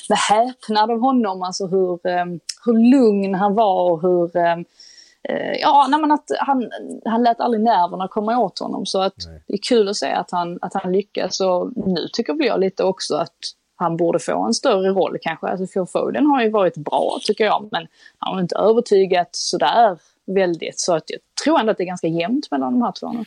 med 0.09 0.19
häpnad 0.19 0.91
av 0.91 1.01
honom, 1.01 1.43
alltså 1.43 1.67
hur, 1.67 2.07
um, 2.07 2.41
hur 2.65 2.91
lugn 2.91 3.35
han 3.35 3.55
var 3.55 3.91
och 3.91 4.03
hur 4.03 4.37
um, 4.37 4.65
Ja, 5.61 5.87
nej, 5.91 6.01
men 6.01 6.13
att 6.13 6.31
han, 6.39 6.71
han 7.05 7.23
lät 7.23 7.41
aldrig 7.41 7.63
nerverna 7.63 8.09
komma 8.09 8.39
åt 8.39 8.59
honom 8.59 8.87
så 8.87 9.01
att 9.01 9.15
det 9.47 9.55
är 9.55 9.63
kul 9.63 9.89
att 9.89 9.97
se 9.97 10.13
att 10.13 10.31
han, 10.31 10.59
att 10.61 10.75
han 10.75 10.93
lyckas. 10.93 11.41
Och 11.41 11.73
nu 11.77 12.09
tycker 12.13 12.35
väl 12.35 12.47
jag 12.47 12.61
lite 12.61 12.85
också 12.85 13.17
att 13.17 13.37
han 13.77 13.97
borde 13.97 14.19
få 14.19 14.43
en 14.43 14.55
större 14.55 14.89
roll 14.89 15.19
kanske. 15.23 15.47
Alltså 15.47 15.67
Phil 15.67 15.87
Foden 15.93 16.27
har 16.27 16.43
ju 16.43 16.51
varit 16.51 16.77
bra 16.77 17.19
tycker 17.23 17.45
jag, 17.45 17.69
men 17.73 17.87
han 18.19 18.35
har 18.35 18.41
inte 18.41 18.57
övertygat 18.57 19.29
sådär 19.33 19.99
väldigt. 20.27 20.81
Så 20.81 20.95
att 20.95 21.05
jag 21.07 21.21
tror 21.45 21.61
ändå 21.61 21.73
att 21.73 21.79
det 21.79 21.85
är 21.85 21.87
ganska 21.87 22.07
jämnt 22.07 22.51
mellan 22.51 22.73
de 22.73 22.83
här 22.83 22.93
två 22.93 23.13
nu. 23.13 23.25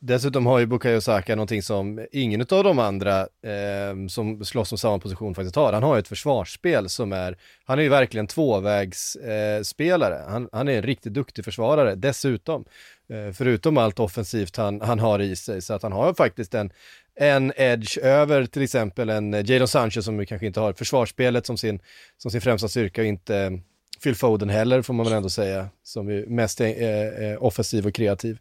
Dessutom 0.00 0.46
har 0.46 0.58
ju 0.58 0.66
Bukayo 0.66 1.00
Saka 1.00 1.34
någonting 1.34 1.62
som 1.62 2.06
ingen 2.12 2.40
av 2.40 2.64
de 2.64 2.78
andra 2.78 3.20
eh, 3.20 4.06
som 4.08 4.44
slåss 4.44 4.72
om 4.72 4.78
samma 4.78 4.98
position 4.98 5.34
faktiskt 5.34 5.56
har. 5.56 5.72
Han 5.72 5.82
har 5.82 5.94
ju 5.94 5.98
ett 5.98 6.08
försvarsspel 6.08 6.88
som 6.88 7.12
är, 7.12 7.36
han 7.64 7.78
är 7.78 7.82
ju 7.82 7.88
verkligen 7.88 8.26
tvåvägsspelare. 8.26 10.18
Eh, 10.18 10.28
han, 10.28 10.48
han 10.52 10.68
är 10.68 10.76
en 10.76 10.82
riktigt 10.82 11.14
duktig 11.14 11.44
försvarare 11.44 11.94
dessutom. 11.94 12.64
Eh, 13.08 13.32
förutom 13.32 13.78
allt 13.78 14.00
offensivt 14.00 14.56
han, 14.56 14.80
han 14.80 14.98
har 14.98 15.18
i 15.18 15.36
sig. 15.36 15.62
Så 15.62 15.74
att 15.74 15.82
han 15.82 15.92
har 15.92 16.14
faktiskt 16.14 16.54
en, 16.54 16.70
en 17.16 17.52
edge 17.56 17.98
över 17.98 18.46
till 18.46 18.62
exempel 18.62 19.10
en 19.10 19.32
Jadon 19.32 19.68
Sanchez 19.68 20.04
som 20.04 20.26
kanske 20.26 20.46
inte 20.46 20.60
har 20.60 20.72
försvarsspelet 20.72 21.46
som 21.46 21.58
sin, 21.58 21.80
som 22.16 22.30
sin 22.30 22.40
främsta 22.40 22.68
styrka 22.68 23.00
och 23.00 23.06
inte 23.06 23.60
Phil 24.02 24.14
Foden 24.14 24.48
heller 24.48 24.82
får 24.82 24.94
man 24.94 25.06
väl 25.06 25.14
ändå 25.14 25.28
säga, 25.28 25.68
som 25.82 26.08
är 26.08 26.26
mest 26.26 26.60
eh, 26.60 26.68
eh, 26.68 27.44
offensiv 27.44 27.86
och 27.86 27.94
kreativ. 27.94 28.38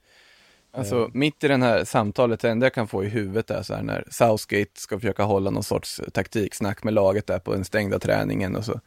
Alltså 0.74 1.04
eh. 1.04 1.10
mitt 1.14 1.44
i 1.44 1.48
det 1.48 1.58
här 1.58 1.86
samtalet, 1.86 2.40
det 2.40 2.50
enda 2.50 2.66
jag 2.66 2.74
kan 2.74 2.88
få 2.88 3.04
i 3.04 3.10
huvudet 3.10 3.50
är 3.50 3.64
så 3.64 3.74
här 3.74 3.84
när 3.84 4.08
Southgate 4.12 4.72
ska 4.74 5.00
försöka 5.00 5.24
hålla 5.24 5.50
någon 5.50 5.64
sorts 5.64 6.02
taktiksnack 6.14 6.84
med 6.84 6.94
laget 6.94 7.28
där 7.28 7.40
på 7.40 7.54
den 7.54 7.66
stängda 7.66 8.00
träningen 8.00 8.56
och 8.56 8.66
så. 8.66 8.80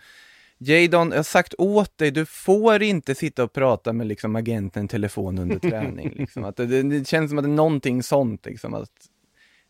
Jadon, 0.59 1.11
jag 1.11 1.19
har 1.19 1.23
sagt 1.23 1.55
åt 1.59 1.99
dig, 1.99 2.11
du 2.11 2.27
får 2.27 2.83
inte 2.83 3.15
sitta 3.15 3.45
och 3.45 3.53
prata 3.53 3.93
med 3.93 4.07
liksom 4.07 4.37
agenten 4.37 4.89
telefon 4.89 5.39
under 5.39 5.59
träning. 5.59 6.13
Liksom. 6.17 6.45
Att 6.45 6.57
det, 6.57 6.83
det, 6.83 7.09
känns 7.09 7.31
som 7.31 7.39
att 7.39 7.45
det 7.45 7.51
är 7.51 7.55
någonting 7.55 8.03
sånt, 8.03 8.47
liksom, 8.47 8.75
att 8.75 8.91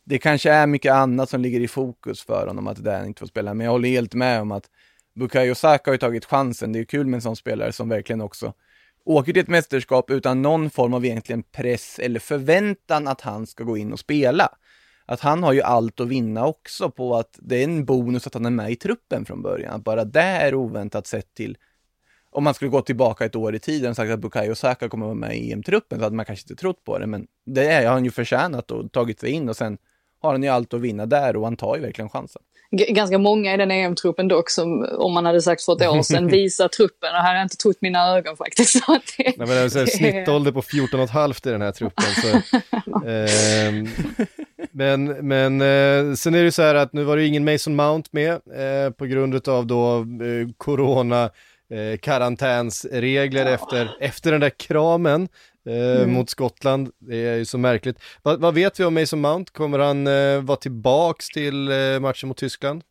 det 0.04 0.18
kanske 0.18 0.50
är 0.50 0.66
mycket 0.66 0.92
annat 0.92 1.30
som 1.30 1.40
ligger 1.40 1.60
i 1.60 1.68
fokus 1.68 2.22
för 2.22 2.46
honom, 2.46 2.66
att 2.66 2.76
det 2.76 2.82
där 2.82 3.04
inte 3.04 3.18
får 3.18 3.26
spela. 3.26 3.54
Men 3.54 3.64
jag 3.64 3.72
håller 3.72 3.88
helt 3.88 4.14
med 4.14 4.40
om 4.40 4.52
att 4.52 4.70
Bukayo 5.16 5.54
Saka 5.54 5.90
har 5.90 5.94
ju 5.94 5.98
tagit 5.98 6.24
chansen. 6.24 6.72
Det 6.72 6.78
är 6.78 6.84
kul 6.84 7.06
med 7.06 7.18
en 7.18 7.22
sån 7.22 7.36
spelare 7.36 7.72
som 7.72 7.88
verkligen 7.88 8.20
också 8.20 8.52
åker 9.04 9.32
till 9.32 9.42
ett 9.42 9.48
mästerskap 9.48 10.10
utan 10.10 10.42
någon 10.42 10.70
form 10.70 10.94
av 10.94 11.04
egentligen 11.04 11.42
press 11.42 11.98
eller 11.98 12.20
förväntan 12.20 13.08
att 13.08 13.20
han 13.20 13.46
ska 13.46 13.64
gå 13.64 13.76
in 13.76 13.92
och 13.92 13.98
spela. 13.98 14.48
Att 15.06 15.20
han 15.20 15.42
har 15.42 15.52
ju 15.52 15.62
allt 15.62 16.00
att 16.00 16.08
vinna 16.08 16.46
också 16.46 16.90
på 16.90 17.16
att 17.16 17.38
det 17.42 17.56
är 17.56 17.64
en 17.64 17.84
bonus 17.84 18.26
att 18.26 18.34
han 18.34 18.46
är 18.46 18.50
med 18.50 18.70
i 18.70 18.76
truppen 18.76 19.24
från 19.24 19.42
början. 19.42 19.74
Att 19.74 19.84
bara 19.84 20.04
det 20.04 20.20
är 20.20 20.54
oväntat 20.54 21.06
sett 21.06 21.34
till 21.34 21.58
om 22.30 22.44
man 22.44 22.54
skulle 22.54 22.70
gå 22.70 22.80
tillbaka 22.80 23.24
ett 23.24 23.36
år 23.36 23.54
i 23.54 23.58
tiden 23.58 23.90
och 23.90 23.96
sagt 23.96 24.12
att 24.12 24.20
Bukayo 24.20 24.54
Saka 24.54 24.88
kommer 24.88 25.06
vara 25.06 25.14
med 25.14 25.36
i 25.36 25.52
EM-truppen 25.52 25.98
så 25.98 26.04
hade 26.04 26.16
man 26.16 26.24
kanske 26.24 26.44
inte 26.44 26.60
trott 26.60 26.84
på 26.84 26.98
det. 26.98 27.06
Men 27.06 27.26
det 27.46 27.72
har 27.72 27.92
han 27.92 28.04
ju 28.04 28.10
förtjänat 28.10 28.70
och 28.70 28.92
tagit 28.92 29.20
sig 29.20 29.30
in 29.30 29.48
och 29.48 29.56
sen 29.56 29.78
har 30.26 30.32
han 30.32 30.42
ju 30.42 30.48
allt 30.48 30.74
att 30.74 30.80
vinna 30.80 31.06
där 31.06 31.36
och 31.36 31.44
han 31.44 31.56
tar 31.56 31.76
ju 31.76 31.82
verkligen 31.82 32.08
chansen. 32.08 32.42
G 32.70 32.86
ganska 32.92 33.18
många 33.18 33.54
i 33.54 33.56
den 33.56 33.70
EM-truppen 33.70 34.28
dock 34.28 34.50
som, 34.50 34.88
om 34.98 35.12
man 35.12 35.26
hade 35.26 35.42
sagt 35.42 35.62
för 35.62 35.72
ett 35.72 35.88
år 35.88 36.02
sedan, 36.02 36.26
visar 36.28 36.68
truppen. 36.68 37.08
Och 37.14 37.22
här 37.22 37.28
har 37.28 37.34
jag 37.34 37.44
inte 37.44 37.56
trott 37.56 37.76
mina 37.80 38.16
ögon 38.16 38.36
faktiskt. 38.36 38.72
Så 38.84 38.92
det, 38.92 39.24
Nej, 39.24 39.34
men 39.38 39.48
det 39.48 39.54
är 39.54 39.68
så 39.68 39.86
snittålder 39.86 40.52
på 40.52 40.62
14,5 40.62 41.48
i 41.48 41.50
den 41.50 41.62
här 41.62 41.72
truppen. 41.72 42.04
Så, 42.04 42.28
eh, 43.08 43.72
men 44.72 45.04
men 45.04 45.60
eh, 45.60 46.14
sen 46.14 46.34
är 46.34 46.38
det 46.38 46.44
ju 46.44 46.50
så 46.50 46.62
här 46.62 46.74
att 46.74 46.92
nu 46.92 47.04
var 47.04 47.16
det 47.16 47.26
ingen 47.26 47.44
Mason 47.44 47.76
Mount 47.76 48.08
med 48.12 48.32
eh, 48.32 48.90
på 48.90 49.06
grund 49.06 49.48
av 49.48 49.66
då 49.66 49.98
eh, 49.98 50.48
corona 50.56 51.30
eh, 51.70 51.98
karantänsregler 52.02 53.46
efter, 53.46 53.96
efter 54.00 54.32
den 54.32 54.40
där 54.40 54.50
kramen 54.50 55.28
mm. 55.66 56.12
mot 56.12 56.30
Skottland. 56.30 56.90
Det 56.98 57.16
är 57.16 57.36
ju 57.36 57.44
så 57.44 57.58
märkligt. 57.58 57.98
Va, 58.22 58.36
vad 58.36 58.54
vet 58.54 58.80
vi 58.80 58.84
om 58.84 58.94
Mason 58.94 59.20
Mount? 59.20 59.52
Kommer 59.52 59.78
han 59.78 60.06
eh, 60.06 60.40
vara 60.40 60.56
tillbaks 60.56 61.28
till 61.28 61.68
eh, 61.68 62.00
matchen 62.00 62.28
mot 62.28 62.36
Tyskland? 62.36 62.82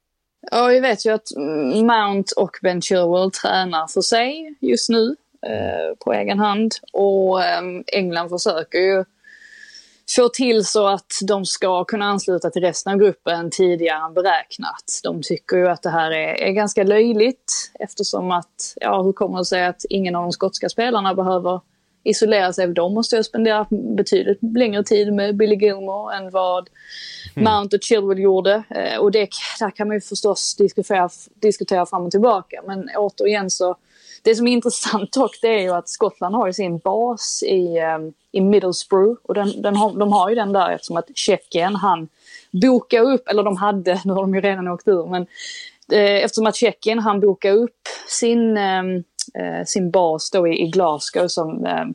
Ja, 0.52 0.66
vi 0.66 0.80
vet 0.80 1.06
ju 1.06 1.14
att 1.14 1.28
Mount 1.76 2.34
och 2.38 2.58
Ben 2.62 2.82
Chilwell 2.82 3.32
tränar 3.32 3.88
för 3.88 4.02
sig 4.02 4.56
just 4.62 4.90
nu 4.90 5.16
eh, 5.48 5.96
på 6.06 6.14
egen 6.14 6.40
hand. 6.40 6.76
Och 6.94 7.44
eh, 7.44 7.62
England 7.88 8.30
försöker 8.30 8.78
ju 8.78 9.06
få 10.16 10.30
till 10.30 10.66
så 10.66 10.88
att 10.88 11.12
de 11.28 11.46
ska 11.46 11.84
kunna 11.84 12.06
ansluta 12.06 12.50
till 12.50 12.62
resten 12.62 12.94
av 12.94 13.00
gruppen 13.00 13.52
tidigare 13.52 14.06
än 14.06 14.14
beräknat. 14.14 15.00
De 15.04 15.22
tycker 15.22 15.58
ju 15.58 15.68
att 15.68 15.82
det 15.82 15.90
här 15.90 16.12
är, 16.12 16.44
är 16.44 16.52
ganska 16.52 16.84
löjligt 16.84 17.72
eftersom 17.80 18.32
att, 18.32 18.74
ja 18.76 19.02
hur 19.02 19.14
kommer 19.14 19.38
det 19.38 19.46
sig 19.46 19.66
att 19.66 19.86
ingen 19.90 20.16
av 20.16 20.24
de 20.24 20.32
skotska 20.32 20.70
spelarna 20.70 21.16
behöver 21.16 21.62
isolera 22.06 22.54
sig. 22.54 22.68
De 22.68 22.94
måste 22.94 23.16
ju 23.16 23.24
spendera 23.24 23.68
betydligt 23.70 24.40
längre 24.42 24.84
tid 24.84 25.14
med 25.14 25.36
Billy 25.36 25.56
Gilmore 25.56 26.16
än 26.16 26.30
vad 26.30 26.70
mm. 27.36 27.54
Mount 27.54 27.76
och 27.76 27.84
Chilwell 27.84 28.20
gjorde. 28.20 28.64
Eh, 28.70 29.00
och 29.00 29.12
det 29.12 29.30
där 29.60 29.72
kan 29.72 29.88
man 29.88 29.98
ju 29.98 30.02
förstås 30.02 30.56
diskutera, 30.56 31.10
diskutera 31.42 31.86
fram 31.86 32.06
och 32.06 32.12
tillbaka. 32.12 32.62
Men 32.68 32.90
återigen 32.96 33.50
så, 33.50 33.76
det 34.24 34.36
som 34.36 34.48
är 34.48 34.52
intressant 34.52 35.14
dock 35.14 35.38
det 35.42 35.48
är 35.48 35.62
ju 35.62 35.72
att 35.72 35.90
Skottland 35.90 36.36
har 36.36 36.48
ju 36.48 36.54
sin 36.54 36.78
bas 36.78 37.44
i, 37.48 37.80
um, 37.96 38.14
i 38.32 38.42
Middlesbrough. 38.42 39.20
Och 39.24 39.34
den, 39.34 39.62
den 39.62 39.76
har, 39.76 40.00
de 40.00 40.12
har 40.12 40.30
ju 40.30 40.36
den 40.36 40.54
där 40.54 40.70
eftersom 40.70 40.98
att 40.98 41.10
Tjeckien 41.16 41.76
han 41.76 42.08
boka 42.52 43.02
upp, 43.02 43.28
eller 43.28 43.44
de 43.44 43.58
hade, 43.58 44.02
nu 44.06 44.14
har 44.14 44.22
de 44.22 44.36
ju 44.36 44.42
redan 44.42 44.68
åkt 44.68 44.88
ur, 44.88 45.06
men 45.06 45.22
eh, 45.92 46.24
eftersom 46.24 46.46
att 46.46 46.56
Tjeckien 46.56 47.00
han 47.00 47.20
bokar 47.20 47.52
upp 47.52 47.80
sin 48.08 48.58
Eh, 48.58 48.84
sin 49.66 49.92
bas 49.92 50.32
då 50.32 50.48
i, 50.48 50.68
Glasgow 50.68 51.28
som, 51.28 51.66
eh, 51.66 51.86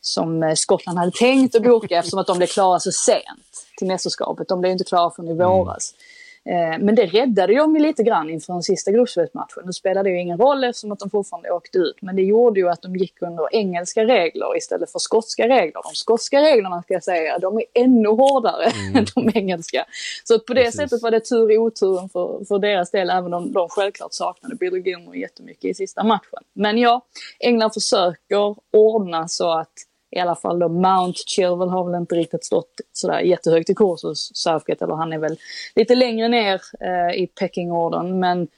som 0.00 0.42
eh, 0.42 0.54
Skottland 0.54 0.98
hade 0.98 1.12
tänkt 1.12 1.54
att 1.54 1.62
boka 1.62 1.98
eftersom 1.98 2.18
att 2.18 2.26
de 2.26 2.38
blev 2.38 2.46
klara 2.46 2.80
så 2.80 2.92
sent 2.92 3.66
till 3.78 3.86
mästerskapet. 3.86 4.48
De 4.48 4.60
blev 4.60 4.72
inte 4.72 4.84
klara 4.84 5.10
förrän 5.10 5.28
i 5.28 5.32
mm. 5.32 5.48
våras. 5.48 5.92
Mm. 5.92 6.17
Eh, 6.48 6.78
men 6.78 6.94
det 6.94 7.06
räddade 7.06 7.52
ju 7.52 7.58
dem 7.58 7.76
lite 7.76 8.02
grann 8.02 8.30
inför 8.30 8.52
den 8.52 8.62
sista 8.62 8.90
gruppspelsmatchen. 8.90 9.62
Nu 9.64 9.72
spelade 9.72 10.08
det 10.08 10.12
ju 10.12 10.20
ingen 10.20 10.38
roll 10.38 10.64
eftersom 10.64 10.92
att 10.92 10.98
de 10.98 11.10
fortfarande 11.10 11.50
åkte 11.50 11.78
ut. 11.78 11.96
Men 12.02 12.16
det 12.16 12.22
gjorde 12.22 12.60
ju 12.60 12.68
att 12.68 12.82
de 12.82 12.96
gick 12.96 13.22
under 13.22 13.54
engelska 13.54 14.04
regler 14.04 14.56
istället 14.56 14.92
för 14.92 14.98
skotska 14.98 15.48
regler. 15.48 15.82
De 15.84 15.94
skotska 15.94 16.42
reglerna 16.42 16.82
ska 16.82 16.94
jag 16.94 17.04
säga, 17.04 17.38
de 17.38 17.58
är 17.58 17.64
ännu 17.74 18.08
hårdare 18.08 18.64
mm. 18.88 18.96
än 18.96 19.06
de 19.14 19.38
engelska. 19.38 19.84
Så 20.24 20.38
på 20.38 20.54
det 20.54 20.64
Precis. 20.64 20.80
sättet 20.80 21.02
var 21.02 21.10
det 21.10 21.20
tur 21.20 21.52
i 21.52 21.58
oturen 21.58 22.08
för, 22.08 22.44
för 22.44 22.58
deras 22.58 22.90
del, 22.90 23.10
även 23.10 23.34
om 23.34 23.52
de 23.52 23.68
självklart 23.68 24.12
saknade 24.12 24.54
Billy 24.54 24.80
Gilmore 24.80 25.18
jättemycket 25.18 25.64
i 25.64 25.74
sista 25.74 26.04
matchen. 26.04 26.42
Men 26.52 26.78
ja, 26.78 27.00
England 27.38 27.70
försöker 27.74 28.56
ordna 28.72 29.28
så 29.28 29.52
att 29.52 29.72
i 30.18 30.20
alla 30.20 30.34
fall 30.34 30.58
då 30.58 30.68
Mount 30.68 31.18
Chilwell 31.26 31.68
har 31.68 31.84
väl 31.84 32.00
inte 32.00 32.14
riktigt 32.14 32.44
stått 32.44 32.80
sådär 32.92 33.20
jättehögt 33.20 33.70
i 33.70 33.74
kurs 33.74 34.02
hos 34.02 34.30
Southgate, 34.34 34.84
eller 34.84 34.94
han 34.94 35.12
är 35.12 35.18
väl 35.18 35.36
lite 35.74 35.94
längre 35.94 36.28
ner 36.28 36.60
eh, 36.80 37.22
i 37.22 37.26
peckingordern. 37.26 38.18
Men 38.18 38.48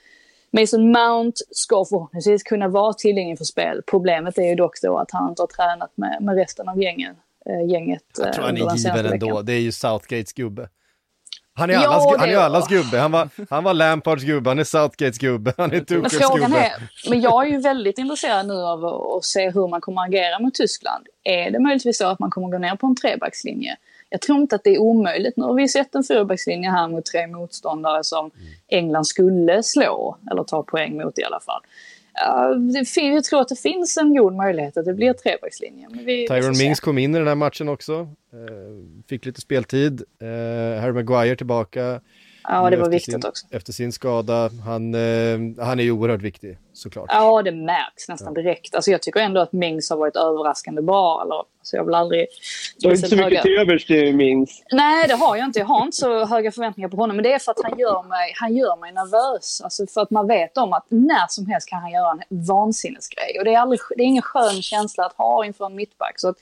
Mason 0.50 0.92
Mount 0.92 1.36
ska 1.50 1.84
förhoppningsvis 1.84 2.42
kunna 2.42 2.68
vara 2.68 2.92
tillgänglig 2.92 3.38
för 3.38 3.44
spel. 3.44 3.82
Problemet 3.86 4.38
är 4.38 4.42
ju 4.42 4.54
dock 4.54 4.80
då 4.82 4.98
att 4.98 5.10
han 5.10 5.28
inte 5.28 5.42
har 5.42 5.46
tränat 5.46 5.90
med, 5.94 6.18
med 6.20 6.34
resten 6.34 6.68
av 6.68 6.82
gängen, 6.82 7.16
äh, 7.46 7.70
gänget. 7.70 8.02
Jag 8.18 8.32
tror 8.32 8.44
han 8.44 8.56
är 8.56 8.76
given 8.76 9.06
ändå, 9.06 9.42
det 9.42 9.52
är 9.52 9.60
ju 9.60 9.72
Southgates 9.72 10.32
gubbe. 10.32 10.68
Han 11.60 11.70
är, 11.70 11.76
allas, 11.76 12.04
ja, 12.06 12.16
han 12.18 12.28
är 12.28 12.36
allas 12.36 12.68
gubbe, 12.68 12.98
han 12.98 13.12
var, 13.12 13.28
han 13.50 13.64
var 13.64 13.74
Lampards 13.74 14.24
gubbe, 14.24 14.50
han 14.50 14.58
är 14.58 14.64
Southgates 14.64 15.18
gubbe, 15.18 15.52
han 15.56 15.72
är 15.72 15.80
Tuchels 15.80 16.30
gubbe. 16.34 16.56
Är, 16.56 17.10
men 17.10 17.20
jag 17.20 17.46
är 17.46 17.50
ju 17.50 17.60
väldigt 17.60 17.98
intresserad 17.98 18.46
nu 18.46 18.54
av 18.54 18.84
att 18.86 19.24
se 19.24 19.50
hur 19.50 19.68
man 19.68 19.80
kommer 19.80 20.02
agera 20.04 20.38
mot 20.38 20.54
Tyskland. 20.54 21.06
Är 21.24 21.50
det 21.50 21.60
möjligtvis 21.60 21.98
så 21.98 22.06
att 22.06 22.18
man 22.18 22.30
kommer 22.30 22.48
gå 22.48 22.58
ner 22.58 22.76
på 22.76 22.86
en 22.86 22.96
trebackslinje? 22.96 23.76
Jag 24.10 24.20
tror 24.20 24.38
inte 24.38 24.56
att 24.56 24.64
det 24.64 24.74
är 24.74 24.78
omöjligt. 24.78 25.36
Nu 25.36 25.44
har 25.44 25.54
vi 25.54 25.68
sett 25.68 25.94
en 25.94 26.04
fyrbackslinje 26.04 26.70
här 26.70 26.88
mot 26.88 27.04
tre 27.04 27.26
motståndare 27.26 28.04
som 28.04 28.30
England 28.68 29.06
skulle 29.06 29.62
slå, 29.62 30.16
eller 30.30 30.44
ta 30.44 30.62
poäng 30.62 30.96
mot 30.96 31.18
i 31.18 31.24
alla 31.24 31.40
fall. 31.40 31.60
Jag 32.96 33.24
tror 33.24 33.40
att 33.40 33.48
det 33.48 33.60
finns 33.60 33.96
en 33.96 34.14
god 34.14 34.32
möjlighet 34.32 34.76
att 34.76 34.84
det 34.84 34.94
blir 34.94 35.12
trebackslinje. 35.12 35.88
Tyron 36.28 36.58
Mings 36.58 36.80
kom 36.80 36.98
in 36.98 37.14
i 37.14 37.18
den 37.18 37.26
här 37.26 37.34
matchen 37.34 37.68
också. 37.68 38.00
Uh, 38.00 38.08
fick 39.08 39.26
lite 39.26 39.40
speltid. 39.40 40.02
Uh, 40.22 40.80
Harry 40.80 40.92
Maguire 40.92 41.36
tillbaka. 41.36 42.00
Ja, 42.42 42.70
det 42.70 42.76
var 42.76 42.88
viktigt 42.88 43.14
sin, 43.14 43.26
också. 43.28 43.46
Efter 43.50 43.72
sin 43.72 43.92
skada. 43.92 44.50
Han, 44.64 44.94
han 45.58 45.80
är 45.80 45.82
ju 45.82 45.90
oerhört 45.90 46.22
viktig 46.22 46.58
såklart. 46.72 47.10
Ja, 47.12 47.42
det 47.42 47.52
märks 47.52 48.08
nästan 48.08 48.34
direkt. 48.34 48.74
Alltså 48.74 48.90
jag 48.90 49.02
tycker 49.02 49.20
ändå 49.20 49.40
att 49.40 49.52
Mings 49.52 49.90
har 49.90 49.96
varit 49.96 50.16
överraskande 50.16 50.82
bra. 50.82 51.22
Eller, 51.24 51.34
alltså 51.34 51.76
jag 51.76 51.84
vill 51.84 51.94
aldrig... 51.94 52.26
Du 52.78 52.88
har 52.88 52.94
inte 52.94 53.08
så 53.08 53.16
mycket 53.16 53.42
till 53.42 53.58
övers 53.58 53.86
till 53.86 54.16
Mings. 54.16 54.62
Nej, 54.72 55.08
det 55.08 55.14
har 55.14 55.36
jag 55.36 55.46
inte. 55.46 55.58
Jag 55.58 55.66
har 55.66 55.82
inte 55.82 55.96
så 55.96 56.24
höga 56.24 56.52
förväntningar 56.52 56.88
på 56.88 56.96
honom. 56.96 57.16
Men 57.16 57.22
det 57.22 57.32
är 57.32 57.38
för 57.38 57.52
att 57.52 57.60
han 57.62 57.78
gör 57.78 58.02
mig, 58.02 58.32
han 58.36 58.56
gör 58.56 58.76
mig 58.76 58.92
nervös. 58.92 59.60
Alltså 59.64 59.86
för 59.86 60.00
att 60.00 60.10
man 60.10 60.26
vet 60.26 60.56
om 60.58 60.72
att 60.72 60.86
när 60.88 61.26
som 61.28 61.46
helst 61.46 61.68
kan 61.68 61.80
han 61.80 61.90
göra 61.90 62.10
en 62.10 62.46
vansinnesgrej. 62.46 63.38
Och 63.38 63.44
det 63.44 63.54
är, 63.54 63.58
aldrig, 63.58 63.80
det 63.96 64.02
är 64.02 64.06
ingen 64.06 64.22
skön 64.22 64.62
känsla 64.62 65.04
att 65.06 65.12
ha 65.16 65.44
inför 65.44 65.66
en 65.66 65.74
mittback. 65.74 66.14
Så 66.16 66.28
att, 66.28 66.36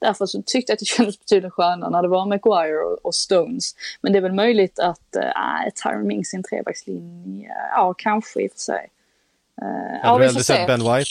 därför 0.00 0.26
så 0.26 0.42
tyckte 0.42 0.72
jag 0.72 0.74
att 0.74 0.78
det 0.78 0.86
kändes 0.96 1.18
betydligt 1.18 1.52
skönare 1.52 1.90
när 1.90 2.02
det 2.02 2.08
var 2.08 2.26
Maguire 2.26 2.78
och, 2.78 3.06
och 3.06 3.14
Stones. 3.14 3.74
Men 4.00 4.12
det 4.12 4.18
är 4.18 4.22
väl 4.22 4.32
möjligt 4.32 4.78
att 4.78 5.16
äh, 5.16 5.72
Tyron 5.84 6.06
Mings 6.06 6.34
i 6.34 6.36
en 6.36 6.42
trebackslinje, 6.42 7.54
ja 7.70 7.94
kanske 7.98 8.42
i 8.42 8.46
och 8.46 8.52
för 8.52 8.58
sig. 8.58 8.90
Uh, 9.62 9.68
hade 9.68 10.00
ja, 10.02 10.18
du 10.18 10.24
hellre 10.24 10.44
sett 10.44 10.66
Ben 10.66 10.80
White? 10.80 11.10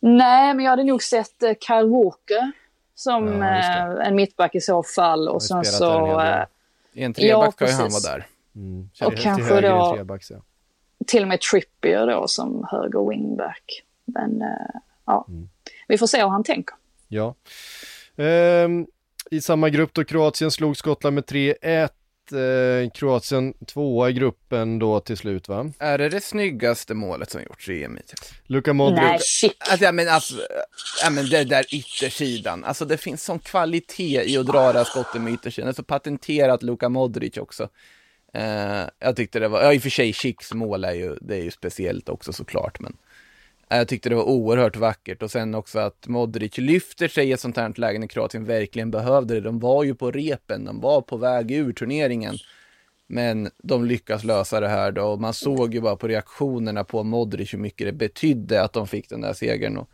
Nej, 0.00 0.54
men 0.54 0.64
jag 0.64 0.70
hade 0.70 0.84
nog 0.84 1.02
sett 1.02 1.42
uh, 1.42 1.52
Kyle 1.60 1.88
Walker 1.88 2.52
som 2.94 3.42
ja, 3.42 4.02
en 4.02 4.14
mittback 4.14 4.54
i 4.54 4.60
så 4.60 4.82
fall. 4.82 5.28
Och 5.28 5.42
sen 5.42 5.64
så... 5.64 6.22
I 6.92 7.02
en 7.02 7.14
treback 7.14 7.46
ja, 7.46 7.52
ska 7.52 7.66
ju 7.66 7.72
han 7.72 7.90
vara 7.90 8.16
där. 8.16 8.26
Mm. 8.56 8.90
Och 9.04 9.16
kanske 9.16 9.60
då 9.60 9.94
trebacks, 9.94 10.30
ja. 10.30 10.36
till 11.06 11.22
och 11.22 11.28
med 11.28 11.40
Trippier 11.40 12.06
då 12.06 12.28
som 12.28 12.66
höger 12.70 13.08
wingback. 13.10 13.82
Men 14.04 14.44
ja, 15.04 15.24
mm. 15.28 15.48
vi 15.88 15.98
får 15.98 16.06
se 16.06 16.22
hur 16.22 16.28
han 16.28 16.44
tänker. 16.44 16.74
Ja. 17.14 17.34
Um, 18.16 18.86
I 19.30 19.40
samma 19.40 19.70
grupp 19.70 19.94
då 19.94 20.04
Kroatien 20.04 20.50
slog 20.50 20.76
Skottland 20.76 21.14
med 21.14 21.24
3-1 21.24 21.88
eh, 22.32 22.90
Kroatien 22.90 23.54
tvåa 23.66 24.10
i 24.10 24.12
gruppen 24.12 24.78
då 24.78 25.00
till 25.00 25.16
slut 25.16 25.48
va? 25.48 25.72
Är 25.78 25.98
det 25.98 26.08
det 26.08 26.20
snyggaste 26.20 26.94
målet 26.94 27.30
som 27.30 27.42
gjorts 27.42 27.68
i 27.68 27.84
EM 27.84 27.96
hittills? 27.96 28.32
Luka 28.46 28.72
Modric. 28.72 29.00
Nej, 29.00 29.18
shit. 29.20 29.56
Alltså, 29.70 29.84
ja, 29.84 29.92
men, 29.92 30.08
alltså, 30.08 30.34
ja, 31.02 31.10
men 31.10 31.28
det 31.28 31.44
där 31.44 31.74
yttersidan, 31.74 32.64
alltså 32.64 32.84
det 32.84 32.96
finns 32.96 33.24
sån 33.24 33.38
kvalitet 33.38 34.22
i 34.24 34.38
att 34.38 34.46
dra 34.46 34.72
det 34.72 34.78
här 34.78 34.84
skottet 34.84 35.22
med 35.22 35.32
yttersidan. 35.32 35.68
Alltså 35.68 35.82
patenterat 35.82 36.62
Luka 36.62 36.88
Modric 36.88 37.36
också. 37.36 37.68
Uh, 38.36 38.88
jag 38.98 39.16
tyckte 39.16 39.38
det 39.38 39.48
var, 39.48 39.62
ja 39.62 39.72
i 39.72 39.78
och 39.78 39.82
för 39.82 39.90
sig 39.90 40.12
Schicks 40.12 40.52
mål 40.52 40.84
är 40.84 40.94
ju, 40.94 41.16
det 41.20 41.36
är 41.36 41.42
ju 41.42 41.50
speciellt 41.50 42.08
också 42.08 42.32
såklart, 42.32 42.80
men 42.80 42.96
jag 43.68 43.88
tyckte 43.88 44.08
det 44.08 44.14
var 44.14 44.28
oerhört 44.28 44.76
vackert 44.76 45.22
och 45.22 45.30
sen 45.30 45.54
också 45.54 45.78
att 45.78 46.08
Modric 46.08 46.58
lyfter 46.58 47.08
sig 47.08 47.28
i 47.28 47.32
ett 47.32 47.40
sånt 47.40 47.56
här 47.56 47.72
läge 47.76 47.98
när 47.98 48.06
Kroatien 48.06 48.44
verkligen 48.44 48.90
behövde 48.90 49.34
det. 49.34 49.40
De 49.40 49.58
var 49.58 49.84
ju 49.84 49.94
på 49.94 50.10
repen, 50.10 50.64
de 50.64 50.80
var 50.80 51.00
på 51.00 51.16
väg 51.16 51.50
ur 51.50 51.72
turneringen. 51.72 52.34
Men 53.06 53.50
de 53.62 53.84
lyckas 53.84 54.24
lösa 54.24 54.60
det 54.60 54.68
här 54.68 54.92
då 54.92 55.02
och 55.02 55.20
man 55.20 55.34
såg 55.34 55.74
ju 55.74 55.80
bara 55.80 55.96
på 55.96 56.08
reaktionerna 56.08 56.84
på 56.84 57.02
Modric 57.02 57.54
hur 57.54 57.58
mycket 57.58 57.86
det 57.86 57.92
betydde 57.92 58.62
att 58.62 58.72
de 58.72 58.86
fick 58.86 59.08
den 59.08 59.20
där 59.20 59.32
segern 59.32 59.76
och 59.76 59.88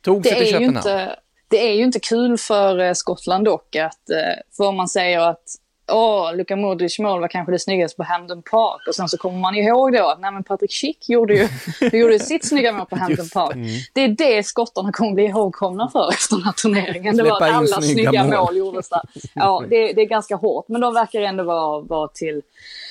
tog 0.00 0.26
sig 0.26 0.38
till 0.38 0.46
Köpenhamn. 0.46 0.76
Inte, 0.76 1.16
det 1.48 1.68
är 1.68 1.74
ju 1.74 1.82
inte 1.82 2.00
kul 2.00 2.38
för 2.38 2.78
eh, 2.78 2.92
Skottland 2.92 3.44
dock 3.44 3.76
att, 3.76 4.10
eh, 4.10 4.42
för 4.56 4.64
om 4.64 4.76
man 4.76 4.88
säger 4.88 5.20
att 5.20 5.44
åh, 5.92 6.36
Luka 6.36 6.56
Modric 6.56 6.98
mål 6.98 7.20
var 7.20 7.28
kanske 7.28 7.52
det 7.52 7.58
snyggaste 7.58 7.96
på 7.96 8.02
Hampden 8.02 8.42
Park. 8.42 8.88
Och 8.88 8.94
sen 8.94 9.08
så 9.08 9.18
kommer 9.18 9.38
man 9.38 9.54
ihåg 9.54 9.92
då 9.92 10.08
att 10.08 10.20
nej, 10.20 10.32
men 10.32 10.44
Patrick 10.44 10.72
Schick 10.72 11.08
gjorde 11.08 11.34
ju, 11.34 11.48
gjorde 11.98 12.18
sitt 12.18 12.48
snygga 12.48 12.72
mål 12.72 12.86
på 12.86 12.96
Hampden 12.96 13.28
Park. 13.28 13.54
Mm. 13.54 13.68
Det 13.92 14.00
är 14.00 14.08
det 14.08 14.42
skottarna 14.46 14.92
kommer 14.92 15.12
bli 15.12 15.24
ihågkomna 15.24 15.88
för 15.88 16.08
efter 16.12 16.36
den 16.36 16.44
här 16.44 16.52
turneringen. 16.52 17.16
Det 17.16 17.22
var 17.22 17.42
att 17.42 17.54
alla 17.54 17.82
snygga 17.82 18.24
mål, 18.24 18.34
mål 18.34 18.56
gjordes 18.56 18.88
där. 18.88 19.02
Ja, 19.34 19.64
det, 19.70 19.92
det, 19.92 20.00
är 20.00 20.06
ganska 20.06 20.36
hårt, 20.36 20.68
men 20.68 20.80
de 20.80 20.94
verkar 20.94 21.20
ändå 21.20 21.44
vara, 21.44 21.80
vara 21.80 22.08
till 22.08 22.42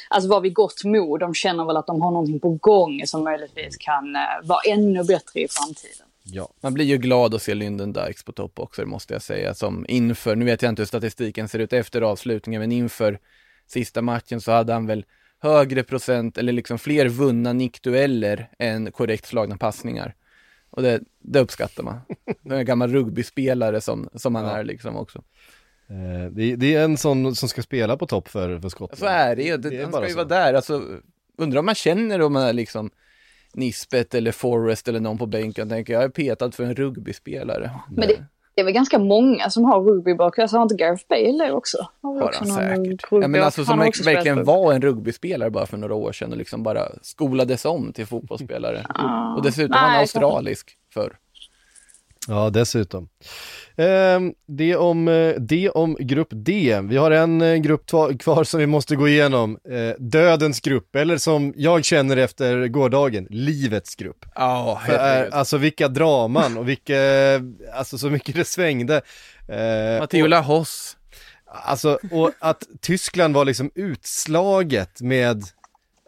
alltså 0.09 0.29
vara 0.29 0.39
vid 0.39 0.53
gott 0.53 0.83
mod. 0.83 1.19
De 1.19 1.33
känner 1.33 1.65
väl 1.65 1.77
att 1.77 1.87
de 1.87 2.01
har 2.01 2.11
någonting 2.11 2.39
på 2.39 2.49
gång 2.49 3.01
som 3.05 3.23
möjligtvis 3.23 3.77
kan 3.77 4.15
uh, 4.15 4.47
vara 4.47 4.61
ännu 4.67 5.03
bättre 5.03 5.39
i 5.39 5.47
framtiden. 5.47 6.07
Ja. 6.23 6.53
Man 6.61 6.73
blir 6.73 6.85
ju 6.85 6.97
glad 6.97 7.33
att 7.33 7.41
se 7.41 7.53
Lynden 7.53 7.93
Dykes 7.93 8.23
på 8.23 8.31
topp 8.31 8.59
också, 8.59 8.81
det 8.81 8.87
måste 8.87 9.13
jag 9.13 9.21
säga. 9.21 9.53
Som 9.53 9.85
inför, 9.89 10.35
nu 10.35 10.45
vet 10.45 10.61
jag 10.61 10.69
inte 10.69 10.81
hur 10.81 10.87
statistiken 10.87 11.47
ser 11.47 11.59
ut 11.59 11.73
efter 11.73 12.01
avslutningen, 12.01 12.61
men 12.61 12.71
inför 12.71 13.19
sista 13.67 14.01
matchen 14.01 14.41
så 14.41 14.51
hade 14.51 14.73
han 14.73 14.85
väl 14.85 15.05
högre 15.39 15.83
procent, 15.83 16.37
eller 16.37 16.53
liksom 16.53 16.79
fler 16.79 17.07
vunna 17.07 17.53
nickdueller 17.53 18.49
än 18.59 18.91
korrekt 18.91 19.25
slagna 19.25 19.57
passningar. 19.57 20.15
Och 20.69 20.81
det, 20.81 21.01
det 21.19 21.39
uppskattar 21.39 21.83
man. 21.83 21.99
Det 22.43 22.55
är 22.55 22.59
en 22.59 22.65
gammal 22.65 22.91
rugbyspelare 22.93 23.81
som, 23.81 24.09
som 24.15 24.35
han 24.35 24.45
ja. 24.45 24.57
är 24.57 24.63
liksom 24.63 24.95
också. 24.95 25.23
Eh, 25.89 26.31
det, 26.31 26.55
det, 26.55 26.75
är 26.75 26.83
en 26.83 26.97
sån 26.97 27.35
som 27.35 27.49
ska 27.49 27.61
spela 27.61 27.97
på 27.97 28.07
topp 28.07 28.27
för, 28.27 28.59
för 28.59 28.69
Skottland. 28.69 28.99
Så 28.99 29.05
är 29.05 29.35
det 29.35 29.43
ju, 29.43 29.57
det, 29.57 29.83
han 29.83 29.91
ska 29.91 30.03
ju 30.03 30.09
så. 30.09 30.17
vara 30.17 30.27
där. 30.27 30.53
Alltså, 30.53 30.83
undrar 31.37 31.59
om 31.59 31.65
man 31.65 31.75
känner 31.75 32.21
om 32.21 32.33
man 32.33 32.43
är 32.43 32.53
liksom 32.53 32.91
Nisbet 33.53 34.15
eller 34.15 34.31
Forrest 34.31 34.87
eller 34.87 34.99
någon 34.99 35.17
på 35.17 35.25
bänken 35.25 35.69
tänker 35.69 35.93
jag 35.93 36.03
är 36.03 36.09
petad 36.09 36.51
för 36.51 36.63
en 36.63 36.75
rugbyspelare. 36.75 37.71
Men 37.89 38.07
det, 38.07 38.25
det 38.55 38.61
är 38.61 38.65
väl 38.65 38.73
ganska 38.73 38.99
många 38.99 39.49
som 39.49 39.65
har 39.65 39.81
rugbybakgrund. 39.81 40.43
Alltså 40.43 40.57
har 40.57 40.63
inte 40.63 40.75
Gareth 40.75 41.03
Bale 41.09 41.45
det 41.45 41.51
också? 41.51 41.77
Har, 42.01 42.21
har 42.21 42.33
han 42.33 42.47
säkert. 42.47 43.05
Ja, 43.11 43.27
men 43.27 43.43
alltså 43.43 43.65
som 43.65 43.79
verkligen 43.79 44.43
var 44.43 44.73
en 44.73 44.81
rugbyspelare 44.81 45.49
bara 45.49 45.65
för 45.65 45.77
några 45.77 45.95
år 45.95 46.11
sedan 46.11 46.31
och 46.31 46.37
liksom 46.37 46.63
bara 46.63 46.81
skolades 47.01 47.65
om 47.65 47.93
till 47.93 48.05
fotbollsspelare. 48.05 48.85
Ah, 48.95 49.35
och 49.35 49.43
dessutom 49.43 49.71
var 49.71 49.77
han 49.77 49.99
australisk 49.99 50.77
förr. 50.93 51.17
Ja, 52.27 52.49
dessutom. 52.49 53.09
Eh, 53.75 54.19
det, 54.47 54.75
om, 54.75 55.07
eh, 55.07 55.35
det 55.39 55.69
om 55.69 55.97
grupp 55.99 56.27
D. 56.31 56.79
Vi 56.83 56.97
har 56.97 57.11
en 57.11 57.41
eh, 57.41 57.55
grupp 57.55 57.87
kvar 58.19 58.43
som 58.43 58.59
vi 58.59 58.67
måste 58.67 58.95
gå 58.95 59.07
igenom. 59.07 59.57
Eh, 59.69 59.95
dödens 59.99 60.59
grupp, 60.59 60.95
eller 60.95 61.17
som 61.17 61.53
jag 61.55 61.85
känner 61.85 62.17
efter 62.17 62.67
gårdagen, 62.67 63.27
livets 63.29 63.95
grupp. 63.95 64.25
Oh, 64.35 64.85
För, 64.85 65.29
alltså 65.31 65.57
vilka 65.57 65.87
draman 65.87 66.57
och 66.57 66.69
vilka, 66.69 66.97
alltså 67.73 67.97
så 67.97 68.09
mycket 68.09 68.35
det 68.35 68.45
svängde. 68.45 69.01
Matteo 69.99 70.27
Lahoss. 70.27 70.97
Alltså, 71.53 71.99
och 72.11 72.31
att 72.39 72.63
Tyskland 72.81 73.35
var 73.35 73.45
liksom 73.45 73.71
utslaget 73.75 75.01
med 75.01 75.43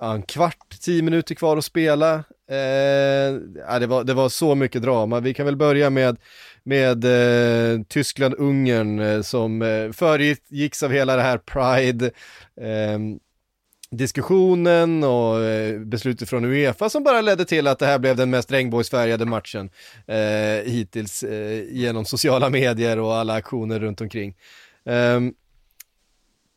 en 0.02 0.24
kvart, 0.24 0.78
tio 0.82 1.02
minuter 1.02 1.36
kvar 1.36 1.58
att 1.58 1.66
spela. 1.66 2.24
Eh, 2.54 3.40
ja, 3.68 3.80
det, 3.80 3.88
var, 3.88 4.04
det 4.04 4.14
var 4.14 4.30
så 4.30 4.56
mycket 4.56 4.82
drama. 4.82 5.20
Vi 5.20 5.34
kan 5.34 5.46
väl 5.46 5.56
börja 5.56 5.90
med, 5.90 6.18
med 6.64 7.06
eh, 7.06 7.82
Tyskland-Ungern 7.84 9.00
eh, 9.00 9.22
som 9.22 9.62
eh, 9.62 9.92
föregicks 9.92 10.84
av 10.84 10.92
hela 10.92 11.16
det 11.16 11.22
här 11.22 11.38
Pride. 11.38 12.12
Eh, 12.62 13.00
diskussionen 13.92 15.04
och 15.04 15.44
eh, 15.44 15.80
beslutet 15.80 16.30
från 16.30 16.46
Uefa 16.46 16.90
som 16.90 17.04
bara 17.04 17.22
ledde 17.22 17.46
till 17.46 17.68
att 17.68 17.80
det 17.80 17.86
här 17.86 18.00
blev 18.00 18.16
den 18.16 18.30
mest 18.30 18.52
regnbågsfärgade 18.52 19.26
matchen 19.26 19.70
eh, 20.08 20.72
hittills 20.72 21.24
eh, 21.24 21.64
genom 21.70 22.06
sociala 22.06 22.50
medier 22.50 23.00
och 23.00 23.16
alla 23.16 23.34
aktioner 23.34 23.80
runt 23.80 24.02
omkring. 24.02 24.36
Eh, 24.86 25.20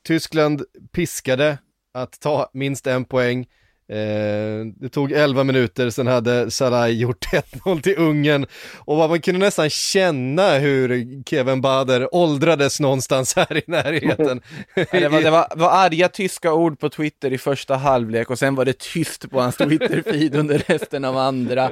Tyskland 0.06 0.62
piskade 0.92 1.58
att 1.94 2.20
ta 2.20 2.50
minst 2.52 2.86
en 2.86 3.04
poäng. 3.04 3.46
Eh, 3.88 4.66
det 4.80 4.88
tog 4.88 5.12
11 5.12 5.44
minuter, 5.44 5.90
sen 5.90 6.06
hade 6.06 6.50
Salah 6.50 6.88
gjort 6.88 7.26
1-0 7.64 7.82
till 7.82 7.98
Ungern 7.98 8.46
och 8.78 8.96
man 8.96 9.20
kunde 9.20 9.40
nästan 9.40 9.70
känna 9.70 10.58
hur 10.58 11.22
Kevin 11.24 11.60
Bader 11.60 12.14
åldrades 12.14 12.80
någonstans 12.80 13.36
här 13.36 13.56
i 13.56 13.62
närheten. 13.66 14.40
det, 14.74 15.08
var, 15.08 15.22
det 15.22 15.30
var, 15.30 15.46
var 15.56 15.70
arga 15.70 16.08
tyska 16.08 16.52
ord 16.52 16.78
på 16.78 16.88
Twitter 16.88 17.32
i 17.32 17.38
första 17.38 17.76
halvlek 17.76 18.30
och 18.30 18.38
sen 18.38 18.54
var 18.54 18.64
det 18.64 18.78
tyst 18.78 19.30
på 19.30 19.40
hans 19.40 19.56
Twitter-feed 19.58 20.36
under 20.38 20.58
resten 20.58 21.04
av 21.04 21.16
andra. 21.16 21.70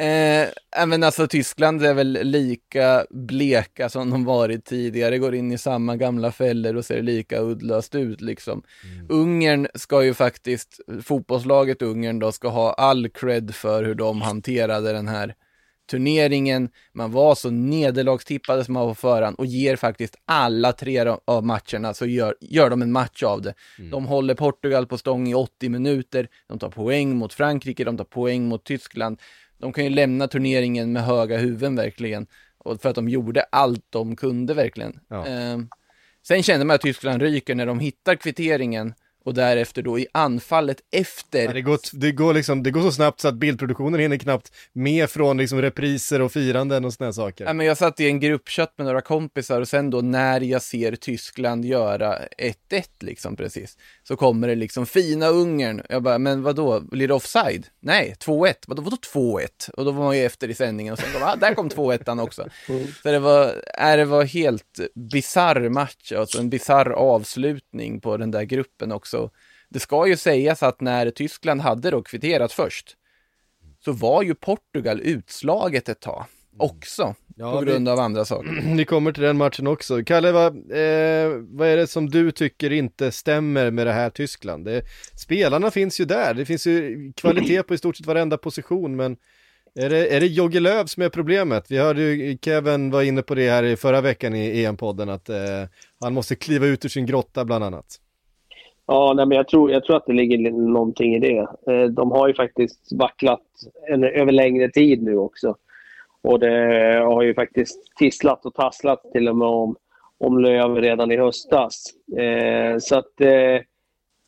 Eh, 0.00 0.86
men 0.86 1.02
alltså 1.02 1.26
Tyskland 1.26 1.84
är 1.84 1.94
väl 1.94 2.18
lika 2.22 3.04
bleka 3.10 3.88
som 3.88 4.10
de 4.10 4.24
varit 4.24 4.64
tidigare, 4.64 5.18
går 5.18 5.34
in 5.34 5.52
i 5.52 5.58
samma 5.58 5.96
gamla 5.96 6.32
fällor 6.32 6.76
och 6.76 6.84
ser 6.84 7.02
lika 7.02 7.40
uddlöst 7.40 7.94
ut 7.94 8.20
liksom. 8.20 8.62
Mm. 8.84 9.06
Ungern 9.10 9.68
ska 9.74 10.04
ju 10.04 10.14
faktiskt, 10.14 10.80
fotbolls 11.04 11.49
landslaget 11.50 11.82
Ungern 11.82 12.18
då 12.18 12.32
ska 12.32 12.48
ha 12.48 12.72
all 12.72 13.08
cred 13.08 13.54
för 13.54 13.84
hur 13.84 13.94
de 13.94 14.20
hanterade 14.20 14.92
den 14.92 15.08
här 15.08 15.34
turneringen. 15.90 16.68
Man 16.92 17.12
var 17.12 17.34
så 17.34 17.50
nederlagstippade 17.50 18.64
som 18.64 18.74
man 18.74 18.86
var 18.86 18.90
på 18.90 18.94
förhand 18.94 19.36
och 19.38 19.46
ger 19.46 19.76
faktiskt 19.76 20.16
alla 20.24 20.72
tre 20.72 21.16
av 21.24 21.44
matcherna 21.44 21.94
så 21.94 22.06
gör, 22.06 22.36
gör 22.40 22.70
de 22.70 22.82
en 22.82 22.92
match 22.92 23.22
av 23.22 23.42
det. 23.42 23.54
Mm. 23.78 23.90
De 23.90 24.06
håller 24.06 24.34
Portugal 24.34 24.86
på 24.86 24.98
stång 24.98 25.28
i 25.28 25.34
80 25.34 25.68
minuter, 25.68 26.28
de 26.46 26.58
tar 26.58 26.70
poäng 26.70 27.16
mot 27.16 27.34
Frankrike, 27.34 27.84
de 27.84 27.96
tar 27.96 28.04
poäng 28.04 28.48
mot 28.48 28.64
Tyskland. 28.64 29.20
De 29.58 29.72
kan 29.72 29.84
ju 29.84 29.90
lämna 29.90 30.28
turneringen 30.28 30.92
med 30.92 31.04
höga 31.04 31.38
huvuden 31.38 31.76
verkligen. 31.76 32.26
Och 32.58 32.80
för 32.80 32.88
att 32.88 32.94
de 32.94 33.08
gjorde 33.08 33.42
allt 33.52 33.84
de 33.90 34.16
kunde 34.16 34.54
verkligen. 34.54 35.00
Ja. 35.08 35.26
Eh, 35.26 35.58
sen 36.26 36.42
kände 36.42 36.64
man 36.64 36.74
att 36.74 36.80
Tyskland 36.80 37.22
ryker 37.22 37.54
när 37.54 37.66
de 37.66 37.78
hittar 37.78 38.14
kvitteringen 38.14 38.94
och 39.24 39.34
därefter 39.34 39.82
då 39.82 39.98
i 39.98 40.06
anfallet 40.12 40.78
efter. 40.92 41.44
Ja, 41.44 41.52
det, 41.52 41.62
går, 41.62 41.78
det, 41.92 42.12
går 42.12 42.34
liksom, 42.34 42.62
det 42.62 42.70
går 42.70 42.82
så 42.82 42.92
snabbt 42.92 43.20
så 43.20 43.28
att 43.28 43.34
bildproduktionen 43.34 44.00
hinner 44.00 44.16
knappt 44.16 44.52
med 44.72 45.10
från 45.10 45.36
liksom 45.36 45.62
repriser 45.62 46.20
och 46.20 46.32
firanden 46.32 46.84
och 46.84 46.92
sådana 46.92 47.12
saker. 47.12 47.44
Ja, 47.44 47.52
men 47.52 47.66
jag 47.66 47.76
satt 47.76 48.00
i 48.00 48.06
en 48.06 48.20
gruppchatt 48.20 48.74
med 48.76 48.86
några 48.86 49.00
kompisar 49.00 49.60
och 49.60 49.68
sen 49.68 49.90
då 49.90 50.00
när 50.00 50.40
jag 50.40 50.62
ser 50.62 50.96
Tyskland 50.96 51.64
göra 51.64 52.18
1-1 52.70 52.84
liksom 53.00 53.36
precis, 53.36 53.76
så 54.02 54.16
kommer 54.16 54.48
det 54.48 54.54
liksom 54.54 54.86
fina 54.86 55.28
Ungern. 55.28 55.82
Jag 55.88 56.02
bara, 56.02 56.18
men 56.18 56.42
vad 56.42 56.56
då 56.56 56.80
blir 56.80 57.08
det 57.08 57.14
offside? 57.14 57.66
Nej, 57.80 58.14
2-1. 58.18 58.54
Vadå, 58.66 58.82
vadå 58.82 58.96
2-1? 59.14 59.70
Och 59.70 59.84
då 59.84 59.90
var 59.90 60.04
man 60.04 60.16
ju 60.16 60.24
efter 60.24 60.48
i 60.48 60.54
sändningen 60.54 60.92
och 60.92 60.98
sen 60.98 61.12
kom, 61.12 61.22
ah, 61.22 61.36
där 61.36 61.54
kom 61.54 61.68
2-1 61.68 62.22
också. 62.22 62.48
Mm. 62.68 62.86
Så 63.02 63.10
det 63.10 63.18
var, 63.18 63.46
äh, 63.78 63.96
det 63.96 64.04
var 64.04 64.24
helt 64.24 64.80
bizarr 64.94 65.68
match, 65.68 66.12
alltså 66.12 66.38
en 66.38 66.50
bizarr 66.50 66.90
avslutning 66.90 68.00
på 68.00 68.16
den 68.16 68.30
där 68.30 68.42
gruppen 68.42 68.92
också 68.92 69.09
också. 69.14 69.30
Det 69.68 69.80
ska 69.80 70.06
ju 70.06 70.16
sägas 70.16 70.62
att 70.62 70.80
när 70.80 71.10
Tyskland 71.10 71.60
hade 71.60 71.90
då 71.90 72.02
kvitterat 72.02 72.52
först, 72.52 72.96
så 73.84 73.92
var 73.92 74.22
ju 74.22 74.34
Portugal 74.34 75.00
utslaget 75.00 75.88
ett 75.88 76.00
tag 76.00 76.24
också. 76.58 77.14
Ja, 77.36 77.52
på 77.52 77.64
grund 77.64 77.88
vi, 77.88 77.92
av 77.92 77.98
andra 77.98 78.24
saker. 78.24 78.74
Vi 78.76 78.84
kommer 78.84 79.12
till 79.12 79.22
den 79.22 79.36
matchen 79.36 79.66
också. 79.66 80.04
Kalle, 80.04 80.32
vad, 80.32 80.56
eh, 80.56 81.28
vad 81.48 81.68
är 81.68 81.76
det 81.76 81.86
som 81.86 82.10
du 82.10 82.30
tycker 82.30 82.72
inte 82.72 83.12
stämmer 83.12 83.70
med 83.70 83.86
det 83.86 83.92
här 83.92 84.10
Tyskland? 84.10 84.64
Det, 84.64 84.82
spelarna 85.16 85.70
finns 85.70 86.00
ju 86.00 86.04
där, 86.04 86.34
det 86.34 86.44
finns 86.44 86.66
ju 86.66 87.12
kvalitet 87.16 87.62
på 87.62 87.74
i 87.74 87.78
stort 87.78 87.96
sett 87.96 88.06
varenda 88.06 88.38
position, 88.38 88.96
men 88.96 89.16
är 89.74 89.90
det, 89.90 90.16
är 90.16 90.20
det 90.20 90.26
Jogge 90.26 90.60
Löw 90.60 90.86
som 90.86 91.02
är 91.02 91.08
problemet? 91.08 91.70
Vi 91.70 91.78
hörde 91.78 92.02
ju 92.02 92.38
Kevin 92.42 92.90
var 92.90 93.02
inne 93.02 93.22
på 93.22 93.34
det 93.34 93.50
här 93.50 93.62
i 93.62 93.76
förra 93.76 94.00
veckan 94.00 94.34
i 94.34 94.64
EM-podden, 94.64 95.10
att 95.10 95.28
eh, 95.28 95.68
han 96.00 96.14
måste 96.14 96.36
kliva 96.36 96.66
ut 96.66 96.84
ur 96.84 96.88
sin 96.88 97.06
grotta 97.06 97.44
bland 97.44 97.64
annat. 97.64 98.00
Ja, 98.92 99.12
nej, 99.16 99.26
men 99.26 99.36
jag, 99.36 99.48
tror, 99.48 99.70
jag 99.70 99.84
tror 99.84 99.96
att 99.96 100.06
det 100.06 100.12
ligger 100.12 100.50
någonting 100.50 101.14
i 101.14 101.18
det. 101.18 101.48
Eh, 101.72 101.84
de 101.84 102.10
har 102.10 102.28
ju 102.28 102.34
faktiskt 102.34 102.92
vacklat 102.92 103.42
en, 103.88 104.04
över 104.04 104.32
längre 104.32 104.68
tid 104.68 105.02
nu 105.02 105.16
också. 105.16 105.56
Och 106.22 106.40
det 106.40 106.48
har 107.04 107.22
ju 107.22 107.34
faktiskt 107.34 107.96
tisslat 107.96 108.46
och 108.46 108.54
tasslat 108.54 109.12
till 109.12 109.28
och 109.28 109.36
med 109.36 109.48
om, 109.48 109.76
om 110.18 110.38
Löv 110.38 110.76
redan 110.76 111.12
i 111.12 111.16
höstas. 111.16 111.84
Eh, 112.18 112.78
så 112.78 112.98
att 112.98 113.20
eh, 113.20 113.60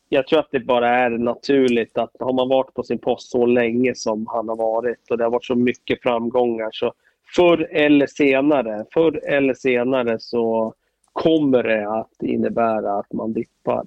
jag 0.09 0.27
tror 0.27 0.39
att 0.39 0.51
det 0.51 0.59
bara 0.59 0.89
är 0.89 1.09
naturligt 1.09 1.97
att 1.97 2.11
har 2.19 2.33
man 2.33 2.49
varit 2.49 2.73
på 2.73 2.83
sin 2.83 2.99
post 2.99 3.31
så 3.31 3.45
länge 3.45 3.95
som 3.95 4.27
han 4.27 4.49
har 4.49 4.55
varit 4.55 5.11
och 5.11 5.17
det 5.17 5.23
har 5.23 5.31
varit 5.31 5.45
så 5.45 5.55
mycket 5.55 6.01
framgångar 6.01 6.69
så 6.71 6.93
förr 7.35 7.67
eller 7.71 8.07
senare, 8.07 8.85
förr 8.93 9.21
eller 9.27 9.53
senare 9.53 10.19
så 10.19 10.73
kommer 11.13 11.63
det 11.63 11.89
att 11.89 12.23
innebära 12.23 12.93
att 12.93 13.13
man 13.13 13.33
dippar 13.33 13.83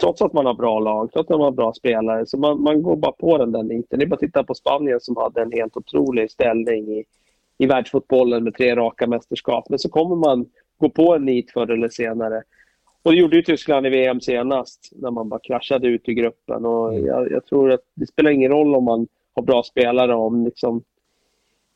trots 0.00 0.22
att 0.22 0.32
man 0.32 0.46
har 0.46 0.54
bra 0.54 0.80
lag, 0.80 1.12
trots 1.12 1.30
att 1.30 1.38
man 1.38 1.44
har 1.44 1.50
bra 1.50 1.72
spelare. 1.72 2.26
Så 2.26 2.38
man, 2.38 2.62
man 2.62 2.82
går 2.82 2.96
bara 2.96 3.12
på 3.12 3.38
den 3.38 3.52
där 3.52 3.62
niten. 3.62 3.98
Det 3.98 4.04
är 4.04 4.06
bara 4.06 4.14
att 4.14 4.20
titta 4.20 4.44
på 4.44 4.54
Spanien 4.54 5.00
som 5.00 5.16
hade 5.16 5.42
en 5.42 5.52
helt 5.52 5.76
otrolig 5.76 6.30
ställning 6.30 6.88
i, 6.88 7.04
i 7.58 7.66
världsfotbollen 7.66 8.44
med 8.44 8.54
tre 8.54 8.76
raka 8.76 9.06
mästerskap. 9.06 9.68
Men 9.68 9.78
så 9.78 9.88
kommer 9.88 10.16
man 10.16 10.46
gå 10.78 10.88
på 10.88 11.14
en 11.14 11.24
nit 11.24 11.50
förr 11.50 11.70
eller 11.70 11.88
senare. 11.88 12.42
Och 13.02 13.12
det 13.12 13.18
gjorde 13.18 13.36
ju 13.36 13.42
Tyskland 13.42 13.86
i 13.86 13.90
VM 13.90 14.20
senast, 14.20 14.90
när 14.92 15.10
man 15.10 15.28
bara 15.28 15.40
kraschade 15.40 15.88
ut 15.88 16.08
i 16.08 16.14
gruppen. 16.14 16.66
Och 16.66 16.94
mm. 16.94 17.06
jag, 17.06 17.30
jag 17.30 17.46
tror 17.46 17.72
att 17.72 17.80
det 17.94 18.06
spelar 18.06 18.30
ingen 18.30 18.52
roll 18.52 18.74
om 18.74 18.84
man 18.84 19.06
har 19.34 19.42
bra 19.42 19.62
spelare, 19.62 20.14
om 20.14 20.44
liksom 20.44 20.82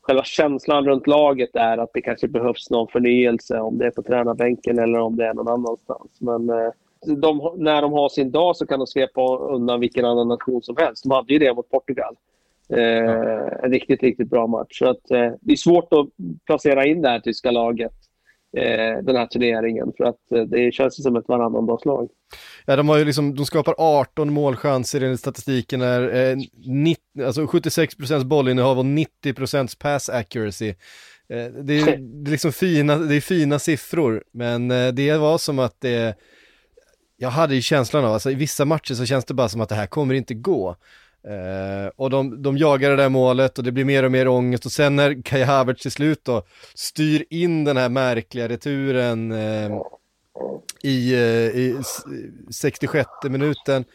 själva 0.01 0.23
känslan 0.23 0.85
runt 0.85 1.07
laget 1.07 1.55
är 1.55 1.77
att 1.77 1.89
det 1.93 2.01
kanske 2.01 2.27
behövs 2.27 2.69
någon 2.69 2.87
förnyelse, 2.87 3.59
om 3.59 3.77
det 3.77 3.85
är 3.85 3.91
på 3.91 4.03
tränarbänken 4.03 4.79
eller 4.79 4.99
om 4.99 5.15
det 5.15 5.25
är 5.25 5.33
någon 5.33 5.47
annanstans. 5.47 6.21
Men 6.21 6.49
eh, 6.49 6.71
de, 7.05 7.53
när 7.57 7.81
de 7.81 7.93
har 7.93 8.09
sin 8.09 8.31
dag 8.31 8.55
så 8.55 8.67
kan 8.67 8.79
de 8.79 8.87
svepa 8.87 9.37
undan 9.37 9.79
vilken 9.79 10.05
annan 10.05 10.27
nation 10.27 10.61
som 10.63 10.75
helst. 10.77 11.03
De 11.03 11.11
hade 11.11 11.33
ju 11.33 11.39
det 11.39 11.53
mot 11.53 11.69
Portugal. 11.69 12.15
Eh, 12.69 13.63
en 13.63 13.71
riktigt, 13.71 14.03
riktigt 14.03 14.29
bra 14.29 14.47
match. 14.47 14.79
Så 14.79 14.89
att, 14.89 15.11
eh, 15.11 15.31
det 15.41 15.51
är 15.51 15.55
svårt 15.55 15.93
att 15.93 16.07
placera 16.45 16.85
in 16.85 17.01
det 17.01 17.09
här 17.09 17.19
tyska 17.19 17.51
laget 17.51 17.93
eh, 18.57 19.03
den 19.03 19.15
här 19.15 19.25
turneringen. 19.25 19.93
För 19.97 20.03
att 20.03 20.31
eh, 20.35 20.41
det 20.41 20.73
känns 20.73 21.03
som 21.03 21.15
ett 21.15 21.27
varannandagslag. 21.27 22.09
Ja, 22.65 22.75
de, 22.75 22.89
har 22.89 22.97
ju 22.97 23.05
liksom, 23.05 23.35
de 23.35 23.45
skapar 23.45 23.75
18 23.77 24.33
målchanser 24.33 25.01
enligt 25.01 25.19
statistiken. 25.19 25.81
Är, 25.81 26.31
eh, 26.31 26.37
90, 26.65 27.03
alltså 27.25 27.41
76% 27.41 28.23
bollinnehav 28.23 28.79
och 28.79 28.85
90% 28.85 29.79
pass 29.79 30.09
accuracy. 30.09 30.69
Eh, 30.69 30.75
det, 31.63 31.79
är, 31.79 31.85
det, 31.85 32.27
är 32.27 32.31
liksom 32.31 32.51
fina, 32.51 32.97
det 32.97 33.15
är 33.15 33.21
fina 33.21 33.59
siffror, 33.59 34.23
men 34.31 34.67
det 34.67 35.17
var 35.17 35.37
som 35.37 35.59
att 35.59 35.81
det... 35.81 36.15
Jag 37.17 37.29
hade 37.29 37.55
ju 37.55 37.61
känslan 37.61 38.05
av, 38.05 38.13
alltså 38.13 38.31
i 38.31 38.35
vissa 38.35 38.65
matcher 38.65 38.93
så 38.93 39.05
känns 39.05 39.25
det 39.25 39.33
bara 39.33 39.49
som 39.49 39.61
att 39.61 39.69
det 39.69 39.75
här 39.75 39.87
kommer 39.87 40.13
inte 40.13 40.33
gå. 40.33 40.75
Eh, 41.27 41.91
och 41.95 42.09
de, 42.09 42.41
de 42.41 42.57
jagar 42.57 42.89
det 42.89 42.95
där 42.95 43.09
målet 43.09 43.57
och 43.57 43.63
det 43.63 43.71
blir 43.71 43.85
mer 43.85 44.03
och 44.03 44.11
mer 44.11 44.27
ångest 44.27 44.65
och 44.65 44.71
sen 44.71 44.95
när 44.95 45.21
Kai 45.21 45.43
Havertz 45.43 45.81
till 45.81 45.91
slut 45.91 46.25
då 46.25 46.43
styr 46.73 47.25
in 47.29 47.63
den 47.63 47.77
här 47.77 47.89
märkliga 47.89 48.49
returen 48.49 49.31
eh, 49.31 49.71
i, 50.83 51.13
eh, 51.13 51.59
i 51.59 51.81
66 52.51 53.07
minuten 53.23 53.85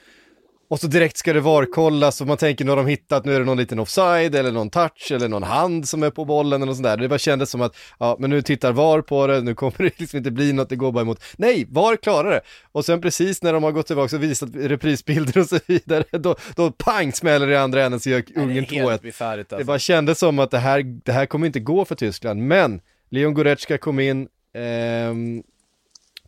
och 0.72 0.80
så 0.80 0.86
direkt 0.86 1.16
ska 1.16 1.32
det 1.32 1.40
varkollas 1.40 2.20
och 2.20 2.26
man 2.26 2.36
tänker 2.36 2.64
nu 2.64 2.70
har 2.70 2.76
de 2.76 2.86
hittat, 2.86 3.24
nu 3.24 3.34
är 3.34 3.38
det 3.38 3.44
någon 3.44 3.58
liten 3.58 3.78
offside 3.78 4.34
eller 4.34 4.52
någon 4.52 4.70
touch 4.70 5.12
eller 5.12 5.28
någon 5.28 5.42
hand 5.42 5.88
som 5.88 6.02
är 6.02 6.10
på 6.10 6.24
bollen 6.24 6.62
eller 6.62 6.66
något 6.66 6.76
sånt 6.76 6.84
där. 6.84 6.96
Det 6.96 7.08
bara 7.08 7.18
kändes 7.18 7.50
som 7.50 7.60
att, 7.60 7.76
ja 7.98 8.16
men 8.18 8.30
nu 8.30 8.42
tittar 8.42 8.72
VAR 8.72 9.00
på 9.00 9.26
det, 9.26 9.40
nu 9.40 9.54
kommer 9.54 9.78
det 9.78 9.92
liksom 9.98 10.16
inte 10.16 10.30
bli 10.30 10.52
något, 10.52 10.68
det 10.68 10.76
går 10.76 10.92
bara 10.92 11.00
emot. 11.00 11.24
Nej, 11.36 11.66
VAR 11.70 11.96
klarar 11.96 12.30
det! 12.30 12.40
Och 12.72 12.84
sen 12.84 13.00
precis 13.00 13.42
när 13.42 13.52
de 13.52 13.62
har 13.62 13.72
gått 13.72 13.86
tillbaka 13.86 14.16
och 14.16 14.22
visat 14.22 14.48
reprisbilder 14.54 15.40
och 15.40 15.46
så 15.46 15.58
vidare, 15.66 16.04
då, 16.10 16.36
då 16.56 16.70
pang 16.70 17.12
smäller 17.12 17.46
det 17.46 17.52
i 17.52 17.56
andra 17.56 17.84
änden 17.84 18.00
så 18.00 18.10
gör 18.10 18.22
Ungern 18.36 18.64
2-1. 18.64 18.90
Alltså. 18.90 19.56
Det 19.56 19.64
bara 19.64 19.78
kändes 19.78 20.18
som 20.18 20.38
att 20.38 20.50
det 20.50 20.58
här, 20.58 20.82
det 21.04 21.12
här 21.12 21.26
kommer 21.26 21.46
inte 21.46 21.60
gå 21.60 21.84
för 21.84 21.94
Tyskland, 21.94 22.42
men 22.42 22.80
Leon 23.10 23.34
Goretzka 23.34 23.78
kom 23.78 24.00
in, 24.00 24.28
ehm, 24.54 25.42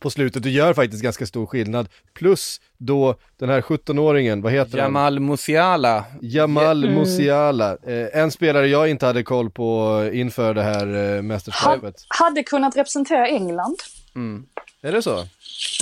på 0.05 0.11
slutet 0.11 0.45
och 0.45 0.51
gör 0.51 0.75
faktiskt 0.75 1.03
ganska 1.03 1.27
stor 1.27 1.47
skillnad. 1.47 1.89
Plus 2.15 2.61
då 2.79 3.17
den 3.37 3.49
här 3.49 3.61
17-åringen, 3.61 4.43
vad 4.43 4.53
heter 4.53 4.79
Jamal 4.79 5.03
han? 5.03 5.13
Jamal 5.15 5.21
Musiala. 5.21 6.05
Jamal 6.21 6.85
mm. 6.85 6.99
Musiala. 6.99 7.77
Eh, 7.87 8.21
en 8.21 8.31
spelare 8.31 8.69
jag 8.69 8.89
inte 8.89 9.07
hade 9.07 9.23
koll 9.23 9.51
på 9.51 10.01
inför 10.13 10.55
det 10.55 10.63
här 10.63 11.17
eh, 11.17 11.23
mästerskapet. 11.23 11.95
Ha, 12.19 12.27
hade 12.27 12.43
kunnat 12.43 12.77
representera 12.77 13.29
England. 13.29 13.77
Mm. 14.15 14.47
Är 14.83 14.93
det 14.93 15.03
så? 15.03 15.27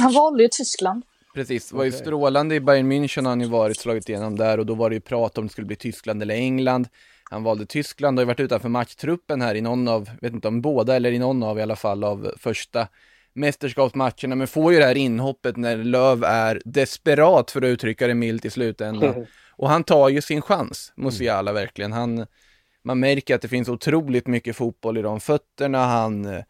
Han 0.00 0.12
valde 0.12 0.42
ju 0.42 0.48
Tyskland. 0.52 1.02
Precis, 1.34 1.72
var 1.72 1.84
ju 1.84 1.92
strålande 1.92 2.54
i 2.54 2.60
Bayern 2.60 2.92
München 2.92 3.22
har 3.22 3.28
han 3.28 3.40
ju 3.40 3.48
varit, 3.48 3.76
slagit 3.76 4.08
igenom 4.08 4.36
där 4.36 4.58
och 4.58 4.66
då 4.66 4.74
var 4.74 4.90
det 4.90 4.94
ju 4.94 5.00
prat 5.00 5.38
om 5.38 5.46
det 5.46 5.52
skulle 5.52 5.66
bli 5.66 5.76
Tyskland 5.76 6.22
eller 6.22 6.34
England. 6.34 6.88
Han 7.30 7.42
valde 7.42 7.66
Tyskland 7.66 8.18
och 8.18 8.22
har 8.22 8.26
varit 8.26 8.40
utanför 8.40 8.68
matchtruppen 8.68 9.42
här 9.42 9.54
i 9.54 9.60
någon 9.60 9.88
av, 9.88 10.10
vet 10.20 10.32
inte 10.32 10.48
om 10.48 10.60
båda 10.60 10.96
eller 10.96 11.12
i 11.12 11.18
någon 11.18 11.42
av 11.42 11.58
i 11.58 11.62
alla 11.62 11.76
fall 11.76 12.04
av 12.04 12.32
första 12.38 12.88
mästerskapsmatcherna, 13.34 14.34
men 14.34 14.46
får 14.46 14.72
ju 14.72 14.78
det 14.78 14.84
här 14.84 14.96
inhoppet 14.96 15.56
när 15.56 15.76
Löv 15.76 16.24
är 16.24 16.62
desperat 16.64 17.50
för 17.50 17.62
att 17.62 17.66
uttrycka 17.66 18.06
det 18.06 18.14
milt 18.14 18.44
i 18.44 18.50
slutändan. 18.50 19.26
Och 19.50 19.68
han 19.68 19.84
tar 19.84 20.08
ju 20.08 20.22
sin 20.22 20.42
chans, 20.42 20.92
Musiala 20.96 21.50
mm. 21.50 21.62
verkligen. 21.62 21.92
Han, 21.92 22.26
man 22.84 23.00
märker 23.00 23.34
att 23.34 23.42
det 23.42 23.48
finns 23.48 23.68
otroligt 23.68 24.26
mycket 24.26 24.56
fotboll 24.56 24.98
i 24.98 25.02
de 25.02 25.20
fötterna. 25.20 25.86
Han 25.86 26.24
eh, 26.24 26.42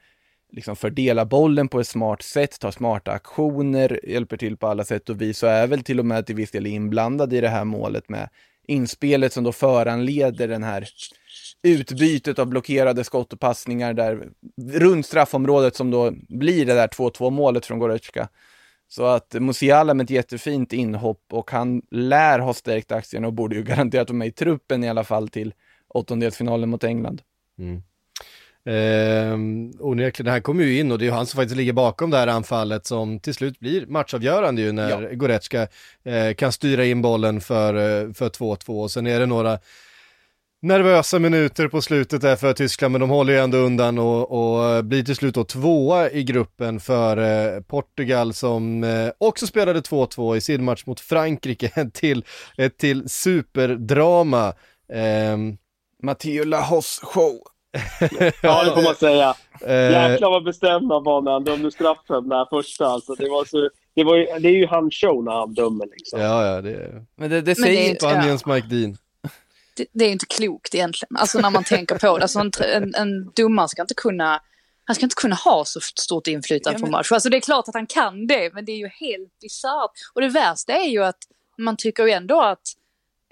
liksom 0.52 0.76
fördelar 0.76 1.24
bollen 1.24 1.68
på 1.68 1.80
ett 1.80 1.88
smart 1.88 2.22
sätt, 2.22 2.60
tar 2.60 2.70
smarta 2.70 3.12
aktioner, 3.12 4.00
hjälper 4.02 4.36
till 4.36 4.56
på 4.56 4.66
alla 4.66 4.84
sätt 4.84 5.08
och 5.08 5.20
vis 5.20 5.42
och 5.42 5.48
är 5.48 5.66
väl 5.66 5.82
till 5.82 5.98
och 5.98 6.06
med 6.06 6.26
till 6.26 6.36
viss 6.36 6.50
del 6.50 6.66
inblandad 6.66 7.32
i 7.32 7.40
det 7.40 7.48
här 7.48 7.64
målet 7.64 8.08
med 8.08 8.28
inspelet 8.66 9.32
som 9.32 9.44
då 9.44 9.52
föranleder 9.52 10.48
den 10.48 10.62
här 10.62 10.88
utbytet 11.62 12.38
av 12.38 12.46
blockerade 12.46 13.04
skott 13.04 13.32
och 13.32 13.40
passningar 13.40 13.94
där 13.94 14.28
runt 14.72 15.06
straffområdet 15.06 15.76
som 15.76 15.90
då 15.90 16.12
blir 16.28 16.66
det 16.66 16.74
där 16.74 16.88
2-2 16.88 17.30
målet 17.30 17.66
från 17.66 17.78
Goretzka. 17.78 18.28
Så 18.88 19.04
att 19.04 19.34
Musiala 19.34 19.94
med 19.94 20.04
ett 20.04 20.10
jättefint 20.10 20.72
inhopp 20.72 21.24
och 21.30 21.50
han 21.50 21.82
lär 21.90 22.38
ha 22.38 22.54
stärkt 22.54 22.92
aktien 22.92 23.24
och 23.24 23.32
borde 23.32 23.56
ju 23.56 23.62
garanterat 23.72 24.10
vara 24.10 24.18
med 24.18 24.28
i 24.28 24.32
truppen 24.32 24.84
i 24.84 24.88
alla 24.88 25.04
fall 25.04 25.28
till 25.28 25.54
åttondelsfinalen 25.88 26.70
mot 26.70 26.84
England. 26.84 27.22
Mm. 27.58 27.82
Eh, 28.66 29.34
onekligen, 29.80 30.32
han 30.32 30.42
kommer 30.42 30.64
ju 30.64 30.78
in 30.78 30.92
och 30.92 30.98
det 30.98 31.04
är 31.04 31.06
ju 31.06 31.12
han 31.12 31.26
som 31.26 31.36
faktiskt 31.36 31.56
ligger 31.56 31.72
bakom 31.72 32.10
det 32.10 32.16
här 32.16 32.26
anfallet 32.26 32.86
som 32.86 33.20
till 33.20 33.34
slut 33.34 33.58
blir 33.58 33.86
matchavgörande 33.86 34.62
ju 34.62 34.72
när 34.72 34.90
ja. 34.90 35.08
Goretzka 35.12 35.68
eh, 36.04 36.34
kan 36.34 36.52
styra 36.52 36.84
in 36.84 37.02
bollen 37.02 37.40
för, 37.40 37.74
eh, 37.74 38.12
för 38.12 38.28
2-2 38.28 38.82
och 38.82 38.90
sen 38.90 39.06
är 39.06 39.20
det 39.20 39.26
några 39.26 39.58
nervösa 40.62 41.18
minuter 41.18 41.68
på 41.68 41.82
slutet 41.82 42.20
där 42.20 42.36
för 42.36 42.52
Tyskland, 42.52 42.92
men 42.92 43.00
de 43.00 43.10
håller 43.10 43.32
ju 43.32 43.38
ändå 43.38 43.58
undan 43.58 43.98
och, 43.98 44.30
och 44.30 44.84
blir 44.84 45.02
till 45.02 45.16
slut 45.16 45.34
då 45.34 45.44
tvåa 45.44 46.10
i 46.10 46.24
gruppen 46.24 46.80
för 46.80 47.16
eh, 47.16 47.60
Portugal 47.60 48.34
som 48.34 48.84
eh, 48.84 49.10
också 49.18 49.46
spelade 49.46 49.80
2-2 49.80 50.36
i 50.36 50.40
sin 50.40 50.64
match 50.64 50.86
mot 50.86 51.00
Frankrike, 51.00 51.70
ett 51.74 51.94
till, 51.94 52.24
ett 52.56 52.78
till 52.78 53.08
superdrama. 53.08 54.48
Eh, 54.92 55.36
Matteo 56.02 56.44
Lahos 56.44 57.00
show. 57.02 57.51
Ja, 58.42 58.64
det 58.64 58.70
får 58.74 58.82
man 58.82 58.94
säga. 58.94 59.34
Eh, 59.60 60.10
Jäklar 60.10 60.30
vad 60.30 60.44
bestämd 60.44 60.92
han 60.92 61.04
var 61.04 61.22
när 61.22 61.32
han 61.32 61.44
dömde 61.44 61.70
straffen, 61.70 62.28
den 62.28 62.38
här 62.38 62.46
första 62.50 62.86
alltså. 62.86 63.14
Det 63.14 63.28
var 63.28 63.44
så... 63.44 63.70
Det, 63.94 64.04
var 64.04 64.16
ju, 64.16 64.24
det 64.24 64.48
är 64.48 64.56
ju 64.56 64.66
hans 64.66 64.94
show 64.94 65.24
när 65.24 65.32
han 65.32 65.54
dömer 65.54 65.86
liksom. 65.96 66.20
Ja, 66.20 66.46
ja, 66.46 66.60
det, 66.60 67.04
men 67.16 67.30
det, 67.30 67.40
det 67.40 67.54
säger... 67.54 67.94
Spaniens 67.94 68.46
Mike 68.46 68.66
Dean 68.66 68.96
det, 69.76 69.86
det, 69.92 70.04
är 70.04 70.12
inte 70.12 70.26
klokt 70.26 70.74
egentligen. 70.74 71.16
Alltså 71.16 71.38
när 71.38 71.50
man 71.50 71.64
tänker 71.64 71.98
på 71.98 72.18
det. 72.18 72.22
Alltså 72.22 72.38
en, 72.38 72.50
en, 72.74 72.94
en 72.94 73.30
domare 73.36 73.68
ska 73.68 73.82
inte 73.82 73.94
kunna 73.94 74.40
han 74.84 74.94
ska 74.94 75.06
inte 75.06 75.16
kunna 75.16 75.34
ha 75.34 75.64
så 75.64 75.80
stort 75.80 76.26
inflytande 76.26 76.78
ja, 76.78 76.80
men... 76.80 76.90
på 76.90 76.96
match. 76.96 77.12
Alltså 77.12 77.28
det 77.28 77.36
är 77.36 77.40
klart 77.40 77.68
att 77.68 77.74
han 77.74 77.86
kan 77.86 78.26
det, 78.26 78.54
men 78.54 78.64
det 78.64 78.72
är 78.72 78.76
ju 78.76 78.88
helt 78.88 79.38
bisarrt. 79.40 79.90
Och 80.14 80.20
det 80.20 80.28
värsta 80.28 80.72
är 80.72 80.88
ju 80.88 81.04
att 81.04 81.18
man 81.58 81.76
tycker 81.76 82.06
ju 82.06 82.10
ändå 82.10 82.40
att 82.40 82.62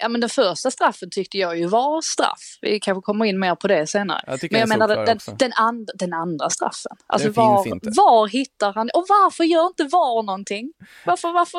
Ja 0.01 0.09
men 0.09 0.21
den 0.21 0.31
första 0.31 0.71
straffen 0.71 1.11
tyckte 1.11 1.39
jag 1.39 1.59
ju 1.59 1.67
var 1.67 2.03
straff. 2.03 2.59
Vi 2.61 2.81
kanske 2.81 3.03
kommer 3.03 3.25
in 3.25 3.39
mer 3.39 3.55
på 3.55 3.69
det 3.69 3.87
senare. 3.87 4.23
Jag 4.27 4.39
men 4.51 4.61
jag 4.61 4.69
menar 4.69 4.89
den, 4.89 5.19
den, 5.39 5.53
and, 5.53 5.91
den, 5.95 6.13
andra 6.13 6.51
straffen. 6.51 6.97
Alltså 7.07 7.31
var, 7.31 7.97
var 7.97 8.29
hittar 8.29 8.73
han 8.73 8.91
Och 8.95 9.05
varför 9.09 9.45
gör 9.45 9.67
inte 9.67 9.85
VAR 9.85 10.23
någonting? 10.23 10.73
Varför, 11.07 11.33
varför, 11.33 11.59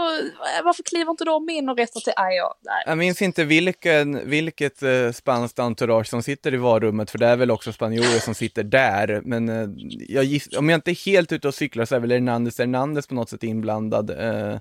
varför 0.64 0.84
kliver 0.84 1.12
inte 1.12 1.24
de 1.24 1.50
in 1.50 1.70
och 1.70 1.78
rättar 1.78 2.00
till? 2.00 2.14
Aj, 2.16 2.36
ja, 2.36 2.56
nej. 2.62 2.84
Jag 2.86 2.98
minns 2.98 3.22
inte 3.22 3.44
vilken, 3.44 4.30
vilket 4.30 4.84
eh, 4.84 5.12
spanskt 5.12 5.60
entourage 5.60 6.08
som 6.08 6.24
sitter 6.24 6.54
i 6.54 6.58
VAR-rummet, 6.58 7.12
för 7.12 7.18
det 7.18 7.28
är 7.28 7.36
väl 7.36 7.52
också 7.52 7.74
spanjorer 7.74 8.20
som 8.20 8.36
sitter 8.36 8.64
där. 8.64 9.22
Men 9.24 9.50
eh, 9.50 9.70
jag 10.10 10.24
giss, 10.24 10.48
om 10.58 10.70
jag 10.70 10.78
inte 10.78 10.92
är 10.92 11.06
helt 11.06 11.32
ute 11.32 11.48
och 11.48 11.56
cyklar 11.56 11.86
så 11.86 11.96
är 11.96 12.00
väl 12.00 12.12
Hernandez 12.12 12.60
Hernandez 12.60 13.08
på 13.08 13.14
något 13.14 13.30
sätt 13.30 13.44
inblandad. 13.44 14.10
Eh, 14.10 14.60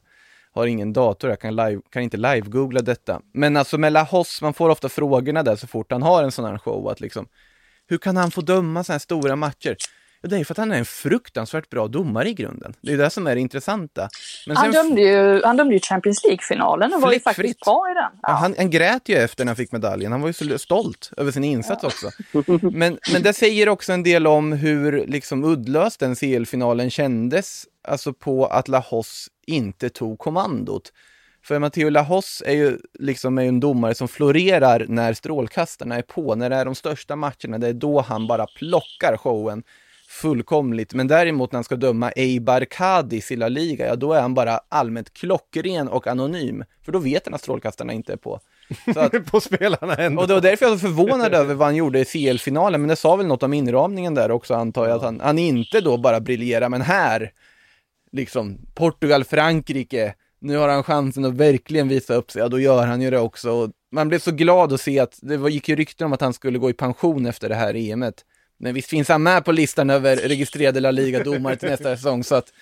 har 0.54 0.66
ingen 0.66 0.92
dator, 0.92 1.30
jag 1.30 1.40
kan, 1.40 1.56
live, 1.56 1.80
kan 1.90 2.02
inte 2.02 2.16
live-googla 2.16 2.80
detta. 2.80 3.20
Men 3.32 3.56
alltså 3.56 3.78
med 3.78 3.92
Lahos, 3.92 4.42
man 4.42 4.54
får 4.54 4.68
ofta 4.68 4.88
frågorna 4.88 5.42
där 5.42 5.56
så 5.56 5.66
fort 5.66 5.92
han 5.92 6.02
har 6.02 6.22
en 6.22 6.32
sån 6.32 6.44
här 6.44 6.58
show, 6.58 6.88
att 6.88 7.00
liksom, 7.00 7.26
hur 7.86 7.98
kan 7.98 8.16
han 8.16 8.30
få 8.30 8.40
döma 8.40 8.84
så 8.84 8.92
här 8.92 8.98
stora 8.98 9.36
matcher? 9.36 9.76
Ja, 10.22 10.28
det 10.28 10.36
är 10.36 10.44
för 10.44 10.54
att 10.54 10.58
han 10.58 10.72
är 10.72 10.78
en 10.78 10.84
fruktansvärt 10.84 11.70
bra 11.70 11.88
domare 11.88 12.28
i 12.28 12.34
grunden. 12.34 12.74
Det 12.80 12.92
är 12.92 12.96
det 12.96 13.10
som 13.10 13.26
är 13.26 13.34
det 13.34 13.40
intressanta. 13.40 14.08
Men 14.46 14.56
han, 14.56 14.72
dömde 14.72 15.00
ju, 15.00 15.42
han 15.44 15.56
dömde 15.56 15.74
ju 15.74 15.80
Champions 15.80 16.24
League-finalen 16.24 16.94
och 16.94 17.00
var 17.00 17.12
ju 17.12 17.20
faktiskt 17.20 17.60
bra 17.60 17.90
i 17.90 17.94
den. 17.94 18.10
Ja. 18.22 18.28
Ja, 18.28 18.32
han, 18.32 18.54
han, 18.58 18.70
grät 18.70 19.08
ju 19.08 19.16
efter 19.16 19.44
när 19.44 19.50
han 19.50 19.56
fick 19.56 19.72
medaljen. 19.72 20.12
Han 20.12 20.20
var 20.20 20.28
ju 20.28 20.32
så 20.32 20.58
stolt 20.58 21.10
över 21.16 21.32
sin 21.32 21.44
insats 21.44 21.84
också. 21.84 22.10
Men, 22.72 22.98
men 23.12 23.22
det 23.22 23.32
säger 23.32 23.68
också 23.68 23.92
en 23.92 24.02
del 24.02 24.26
om 24.26 24.52
hur 24.52 25.06
liksom 25.06 25.44
uddlös 25.44 25.96
den 25.96 26.16
CL-finalen 26.16 26.90
kändes, 26.90 27.64
alltså 27.88 28.12
på 28.12 28.46
att 28.46 28.68
Lahos 28.68 29.28
inte 29.46 29.88
tog 29.88 30.18
kommandot. 30.18 30.92
För 31.42 31.58
Matteo 31.58 31.88
Lahos 31.88 32.42
är 32.46 32.54
ju 32.54 32.78
liksom 32.98 33.38
är 33.38 33.42
en 33.42 33.60
domare 33.60 33.94
som 33.94 34.08
florerar 34.08 34.86
när 34.88 35.12
strålkastarna 35.12 35.96
är 35.96 36.02
på, 36.02 36.34
när 36.34 36.50
det 36.50 36.56
är 36.56 36.64
de 36.64 36.74
största 36.74 37.16
matcherna, 37.16 37.58
det 37.58 37.68
är 37.68 37.72
då 37.72 38.00
han 38.00 38.26
bara 38.26 38.46
plockar 38.46 39.16
showen 39.16 39.62
fullkomligt. 40.10 40.94
Men 40.94 41.08
däremot 41.08 41.52
när 41.52 41.56
han 41.56 41.64
ska 41.64 41.76
döma 41.76 42.10
Eibar 42.10 42.64
Cadiz 42.64 43.30
i 43.30 43.36
La 43.36 43.48
Liga, 43.48 43.86
ja 43.86 43.96
då 43.96 44.12
är 44.12 44.20
han 44.20 44.34
bara 44.34 44.60
allmänt 44.68 45.14
klockren 45.14 45.88
och 45.88 46.06
anonym. 46.06 46.64
För 46.84 46.92
då 46.92 46.98
vet 46.98 47.26
han 47.26 47.34
att 47.34 47.40
strålkastarna 47.40 47.92
inte 47.92 48.12
är 48.12 48.16
på. 48.16 48.40
Så 48.94 49.00
att, 49.00 49.26
på 49.30 49.40
spelarna 49.40 49.94
ändå. 49.94 50.22
Och 50.22 50.28
det 50.28 50.34
var 50.34 50.40
därför 50.40 50.66
jag 50.66 50.70
var 50.70 50.78
förvånad 50.78 51.34
över 51.34 51.54
vad 51.54 51.66
han 51.66 51.76
gjorde 51.76 52.00
i 52.00 52.04
CL-finalen, 52.04 52.80
men 52.80 52.88
det 52.88 52.96
sa 52.96 53.16
väl 53.16 53.26
något 53.26 53.42
om 53.42 53.52
inramningen 53.52 54.14
där 54.14 54.30
också 54.30 54.54
antar 54.54 54.88
jag, 54.88 54.96
att 54.96 55.02
han, 55.02 55.20
han 55.20 55.38
inte 55.38 55.80
då 55.80 55.96
bara 55.98 56.20
briljerar, 56.20 56.68
men 56.68 56.82
här, 56.82 57.32
liksom 58.12 58.58
Portugal, 58.74 59.24
Frankrike, 59.24 60.14
nu 60.40 60.56
har 60.56 60.68
han 60.68 60.82
chansen 60.82 61.24
att 61.24 61.34
verkligen 61.34 61.88
visa 61.88 62.14
upp 62.14 62.30
sig, 62.30 62.42
ja 62.42 62.48
då 62.48 62.60
gör 62.60 62.86
han 62.86 63.00
ju 63.00 63.10
det 63.10 63.18
också. 63.18 63.50
Och 63.50 63.70
man 63.92 64.08
blev 64.08 64.18
så 64.18 64.30
glad 64.30 64.72
att 64.72 64.80
se 64.80 64.98
att 64.98 65.18
det 65.22 65.50
gick 65.50 65.68
ju 65.68 65.76
rykten 65.76 66.06
om 66.06 66.12
att 66.12 66.20
han 66.20 66.32
skulle 66.32 66.58
gå 66.58 66.70
i 66.70 66.72
pension 66.72 67.26
efter 67.26 67.48
det 67.48 67.54
här 67.54 67.76
EMet. 67.76 68.24
Men 68.60 68.74
visst 68.74 68.88
finns 68.88 69.08
han 69.08 69.22
med 69.22 69.44
på 69.44 69.52
listan 69.52 69.90
över 69.90 70.16
registrerade 70.16 70.80
La 70.80 70.90
Liga-domare 70.90 71.56
till 71.56 71.68
nästa 71.68 71.96
säsong, 71.96 72.24
så 72.24 72.34
att 72.34 72.52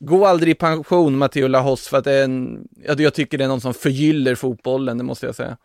gå 0.00 0.26
aldrig 0.26 0.50
i 0.50 0.54
pension 0.54 1.18
Matteo 1.18 1.48
Lahoss, 1.48 1.88
för 1.88 1.98
att 1.98 2.04
det 2.04 2.12
är 2.12 2.24
en, 2.24 2.68
jag 2.98 3.14
tycker 3.14 3.38
det 3.38 3.44
är 3.44 3.48
någon 3.48 3.60
som 3.60 3.74
förgyller 3.74 4.34
fotbollen, 4.34 4.98
det 4.98 5.04
måste 5.04 5.26
jag 5.26 5.34
säga. 5.34 5.56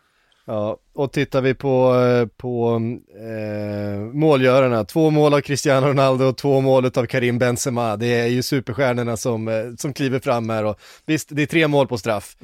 Ja, 0.48 0.78
och 0.94 1.12
tittar 1.12 1.42
vi 1.42 1.54
på, 1.54 1.96
eh, 1.96 2.28
på 2.38 2.82
eh, 3.20 4.00
målgörarna, 4.00 4.84
två 4.84 5.10
mål 5.10 5.34
av 5.34 5.42
Cristiano 5.42 5.88
Ronaldo 5.88 6.26
och 6.26 6.38
två 6.38 6.62
mål 6.62 6.86
av 6.86 7.06
Karim 7.06 7.40
Benzema. 7.40 7.98
Det 7.98 8.20
är 8.20 8.28
ju 8.28 8.42
superstjärnorna 8.42 9.18
som, 9.18 9.48
eh, 9.48 9.54
som 9.78 9.94
kliver 9.94 10.20
fram 10.20 10.50
här 10.50 10.66
och 10.66 10.80
visst, 11.06 11.30
det 11.32 11.42
är 11.42 11.46
tre 11.46 11.68
mål 11.68 11.88
på 11.88 11.98
straff. 11.98 12.38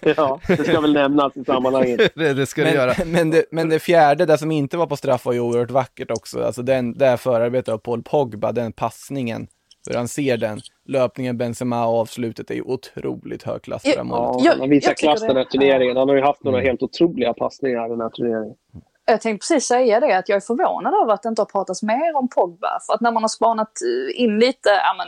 ja, 0.16 0.40
det 0.46 0.64
ska 0.64 0.80
väl 0.80 0.92
nämnas 0.92 1.36
i 1.36 1.44
sammanhanget. 1.44 2.12
det, 2.14 2.34
det 2.34 2.46
ska 2.46 2.62
men, 2.62 2.72
det 2.72 2.76
göra. 2.76 2.94
Men 3.06 3.30
det, 3.30 3.44
men 3.50 3.68
det 3.68 3.78
fjärde, 3.78 4.26
det 4.26 4.38
som 4.38 4.50
inte 4.50 4.76
var 4.76 4.86
på 4.86 4.96
straff 4.96 5.24
var 5.24 5.32
ju 5.32 5.40
oerhört 5.40 5.70
vackert 5.70 6.10
också. 6.10 6.42
Alltså 6.42 6.62
den, 6.62 6.98
det 6.98 7.06
här 7.06 7.16
förarbetet 7.16 7.74
av 7.74 7.78
Paul 7.78 8.02
Pogba, 8.02 8.52
den 8.52 8.72
passningen 8.72 9.46
hur 9.88 9.96
han 9.96 10.08
ser 10.08 10.36
den. 10.36 10.60
Löpningen, 10.88 11.38
Benzema 11.38 11.86
och 11.86 12.00
avslutet 12.00 12.50
är 12.50 12.54
ju 12.54 12.62
otroligt 12.62 13.42
hög 13.42 13.62
klass 13.62 13.82
på 13.82 13.90
det 13.96 14.04
målet. 14.04 14.44
Ja, 14.44 14.50
han 14.50 14.60
har 14.60 14.68
visat 14.68 14.96
klass 14.96 15.20
den 15.20 15.36
här 15.36 15.44
turneringen. 15.44 15.96
Han 15.96 16.08
har 16.08 16.16
ju 16.16 16.22
haft 16.22 16.44
några 16.44 16.58
mm. 16.58 16.68
helt 16.68 16.82
otroliga 16.82 17.34
passningar 17.34 17.86
i 17.86 17.88
den 17.88 18.00
här 18.00 18.08
turneringen. 18.08 18.54
Jag 19.04 19.20
tänkte 19.20 19.44
precis 19.44 19.68
säga 19.68 20.00
det, 20.00 20.18
att 20.18 20.28
jag 20.28 20.36
är 20.36 20.40
förvånad 20.40 20.94
över 21.02 21.12
att 21.12 21.22
det 21.22 21.28
inte 21.28 21.42
har 21.42 21.46
pratats 21.46 21.82
mer 21.82 22.16
om 22.16 22.28
Pogba. 22.28 22.78
För 22.86 22.94
att 22.94 23.00
när 23.00 23.12
man 23.12 23.22
har 23.22 23.28
spanat 23.28 23.72
eh, 23.82 24.22
in 24.22 24.38
lite, 24.38 24.68
ja 24.68 24.94
men 24.96 25.06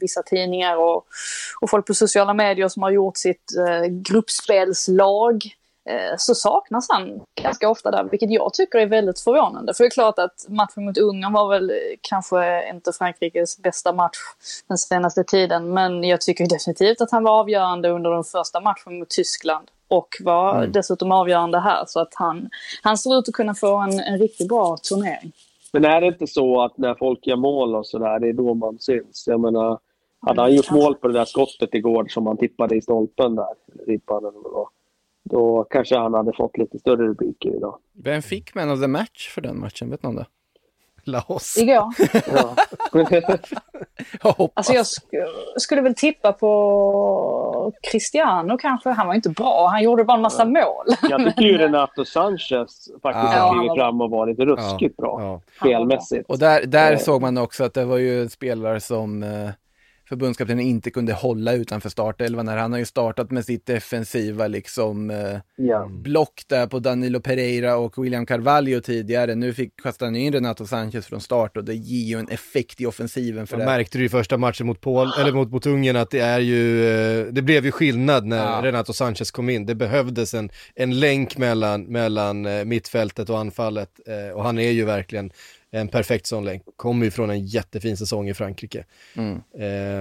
vissa 0.00 0.22
tidningar 0.22 0.76
och, 0.76 1.06
och 1.60 1.70
folk 1.70 1.86
på 1.86 1.94
sociala 1.94 2.34
medier 2.34 2.68
som 2.68 2.82
har 2.82 2.90
gjort 2.90 3.16
sitt 3.16 3.56
eh, 3.68 3.86
gruppspelslag 3.86 5.42
så 6.18 6.34
saknas 6.34 6.86
han 6.90 7.20
ganska 7.42 7.68
ofta 7.68 7.90
där, 7.90 8.04
vilket 8.04 8.30
jag 8.30 8.54
tycker 8.54 8.78
är 8.78 8.86
väldigt 8.86 9.20
förvånande. 9.20 9.74
För 9.74 9.84
det 9.84 9.88
är 9.88 9.90
klart 9.90 10.18
att 10.18 10.46
matchen 10.48 10.84
mot 10.84 10.98
Ungern 10.98 11.32
var 11.32 11.48
väl 11.48 11.70
eh, 11.70 11.76
kanske 12.00 12.70
inte 12.70 12.92
Frankrikes 12.92 13.62
bästa 13.62 13.92
match 13.92 14.16
den 14.68 14.78
senaste 14.78 15.24
tiden, 15.24 15.74
men 15.74 16.04
jag 16.04 16.20
tycker 16.20 16.46
definitivt 16.48 17.00
att 17.00 17.10
han 17.10 17.24
var 17.24 17.40
avgörande 17.40 17.88
under 17.88 18.10
den 18.10 18.24
första 18.24 18.60
matchen 18.60 18.98
mot 18.98 19.10
Tyskland 19.10 19.70
och 19.88 20.08
var 20.20 20.56
mm. 20.56 20.72
dessutom 20.72 21.12
avgörande 21.12 21.60
här, 21.60 21.84
så 21.86 22.00
att 22.00 22.14
han, 22.14 22.48
han 22.82 22.98
ser 22.98 23.18
ut 23.18 23.28
att 23.28 23.34
kunna 23.34 23.54
få 23.54 23.76
en, 23.76 24.00
en 24.00 24.18
riktigt 24.18 24.48
bra 24.48 24.76
turnering. 24.76 25.32
Men 25.72 25.84
är 25.84 26.00
det 26.00 26.06
inte 26.06 26.26
så 26.26 26.62
att 26.62 26.78
när 26.78 26.94
folk 26.94 27.26
gör 27.26 27.36
mål 27.36 27.74
och 27.74 27.86
sådär, 27.86 28.18
det 28.18 28.28
är 28.28 28.32
då 28.32 28.54
man 28.54 28.78
syns? 28.78 29.24
Jag 29.26 29.40
menar, 29.40 29.78
hade 30.20 30.40
han 30.40 30.54
gjort 30.54 30.70
mål 30.70 30.94
på 30.94 31.08
det 31.08 31.14
där 31.14 31.24
skottet 31.24 31.74
igår 31.74 32.06
som 32.08 32.26
han 32.26 32.36
tippade 32.36 32.76
i 32.76 32.82
stolpen 32.82 33.34
där, 33.34 33.54
ribban 33.86 34.18
eller 34.18 34.32
vad 34.32 34.44
det 34.52 34.54
var, 34.54 34.68
då 35.24 35.66
kanske 35.70 35.96
han 35.96 36.14
hade 36.14 36.32
fått 36.32 36.58
lite 36.58 36.78
större 36.78 37.06
rubriker 37.06 37.56
idag. 37.56 37.78
Vem 38.04 38.22
fick 38.22 38.54
man 38.54 38.70
of 38.70 38.80
the 38.80 38.88
match 38.88 39.28
för 39.34 39.40
den 39.40 39.60
matchen? 39.60 39.90
Vet 39.90 40.02
någon 40.02 40.16
det? 40.16 40.26
Laos. 41.06 41.58
Igår. 41.58 41.92
ja. 44.22 44.50
alltså 44.54 44.72
jag 44.72 44.86
sk 44.86 45.04
skulle 45.56 45.80
väl 45.80 45.94
tippa 45.94 46.32
på 46.32 47.72
Cristiano 47.90 48.58
kanske. 48.58 48.90
Han 48.90 49.06
var 49.06 49.14
inte 49.14 49.30
bra. 49.30 49.68
Han 49.70 49.82
gjorde 49.82 50.04
bara 50.04 50.16
en 50.16 50.22
massa 50.22 50.44
mål. 50.44 50.86
Jag 51.02 51.24
tycker 51.24 51.42
ju 51.42 51.58
Renato 51.58 52.04
Sanchez 52.04 52.88
faktiskt 53.02 53.34
ja. 53.34 53.40
har 53.40 53.54
klivit 53.54 53.74
fram 53.78 54.00
och 54.00 54.10
varit 54.10 54.38
ruskigt 54.38 54.94
ja. 54.98 55.02
bra 55.02 55.20
ja. 55.20 55.40
spelmässigt. 55.60 56.30
Och 56.30 56.38
där, 56.38 56.66
där 56.66 56.96
såg 56.96 57.20
man 57.22 57.38
också 57.38 57.64
att 57.64 57.74
det 57.74 57.84
var 57.84 57.98
ju 57.98 58.22
en 58.22 58.30
spelare 58.30 58.80
som 58.80 59.22
eh, 59.22 59.50
förbundskaptenen 60.14 60.66
inte 60.66 60.90
kunde 60.90 61.12
hålla 61.12 61.52
utanför 61.52 61.88
startelvan. 61.88 62.48
Han 62.48 62.72
har 62.72 62.78
ju 62.78 62.84
startat 62.84 63.30
med 63.30 63.44
sitt 63.44 63.66
defensiva 63.66 64.46
liksom 64.46 65.10
eh, 65.10 65.38
ja. 65.56 65.88
block 65.90 66.42
där 66.46 66.66
på 66.66 66.78
Danilo 66.78 67.20
Pereira 67.20 67.76
och 67.76 68.04
William 68.04 68.26
Carvalho 68.26 68.80
tidigare. 68.80 69.34
Nu 69.34 69.54
fick 69.54 69.82
kastade 69.82 70.06
han 70.06 70.16
in 70.16 70.32
Renato 70.32 70.66
Sanchez 70.66 71.06
från 71.06 71.20
start 71.20 71.56
och 71.56 71.64
det 71.64 71.74
ger 71.74 72.06
ju 72.06 72.18
en 72.18 72.28
effekt 72.28 72.80
i 72.80 72.86
offensiven 72.86 73.46
för 73.46 73.56
Man 73.56 73.66
det. 73.66 73.72
märkte 73.72 73.98
du 73.98 74.04
i 74.04 74.08
första 74.08 74.36
matchen 74.36 74.66
mot 74.66 74.80
Paul, 74.80 75.12
eller 75.20 75.32
mot, 75.32 75.50
mot 75.50 75.66
Ungern 75.66 75.96
att 75.96 76.10
det 76.10 76.20
är 76.20 76.40
ju, 76.40 76.88
eh, 76.88 77.26
det 77.26 77.42
blev 77.42 77.64
ju 77.64 77.72
skillnad 77.72 78.26
när 78.26 78.44
ja. 78.44 78.60
Renato 78.62 78.92
Sanchez 78.92 79.30
kom 79.30 79.50
in. 79.50 79.66
Det 79.66 79.74
behövdes 79.74 80.34
en, 80.34 80.50
en 80.74 81.00
länk 81.00 81.36
mellan, 81.36 81.82
mellan 81.82 82.46
eh, 82.46 82.64
mittfältet 82.64 83.30
och 83.30 83.38
anfallet 83.38 83.90
och 84.34 84.44
han 84.44 84.58
är 84.58 84.70
ju 84.70 84.84
verkligen 84.84 85.30
en 85.74 85.88
perfekt 85.88 86.26
sån 86.26 86.44
länk. 86.44 86.62
Kommer 86.76 87.04
ju 87.04 87.10
från 87.10 87.30
en 87.30 87.46
jättefin 87.46 87.96
säsong 87.96 88.28
i 88.28 88.34
Frankrike. 88.34 88.84
Mm. 89.14 89.42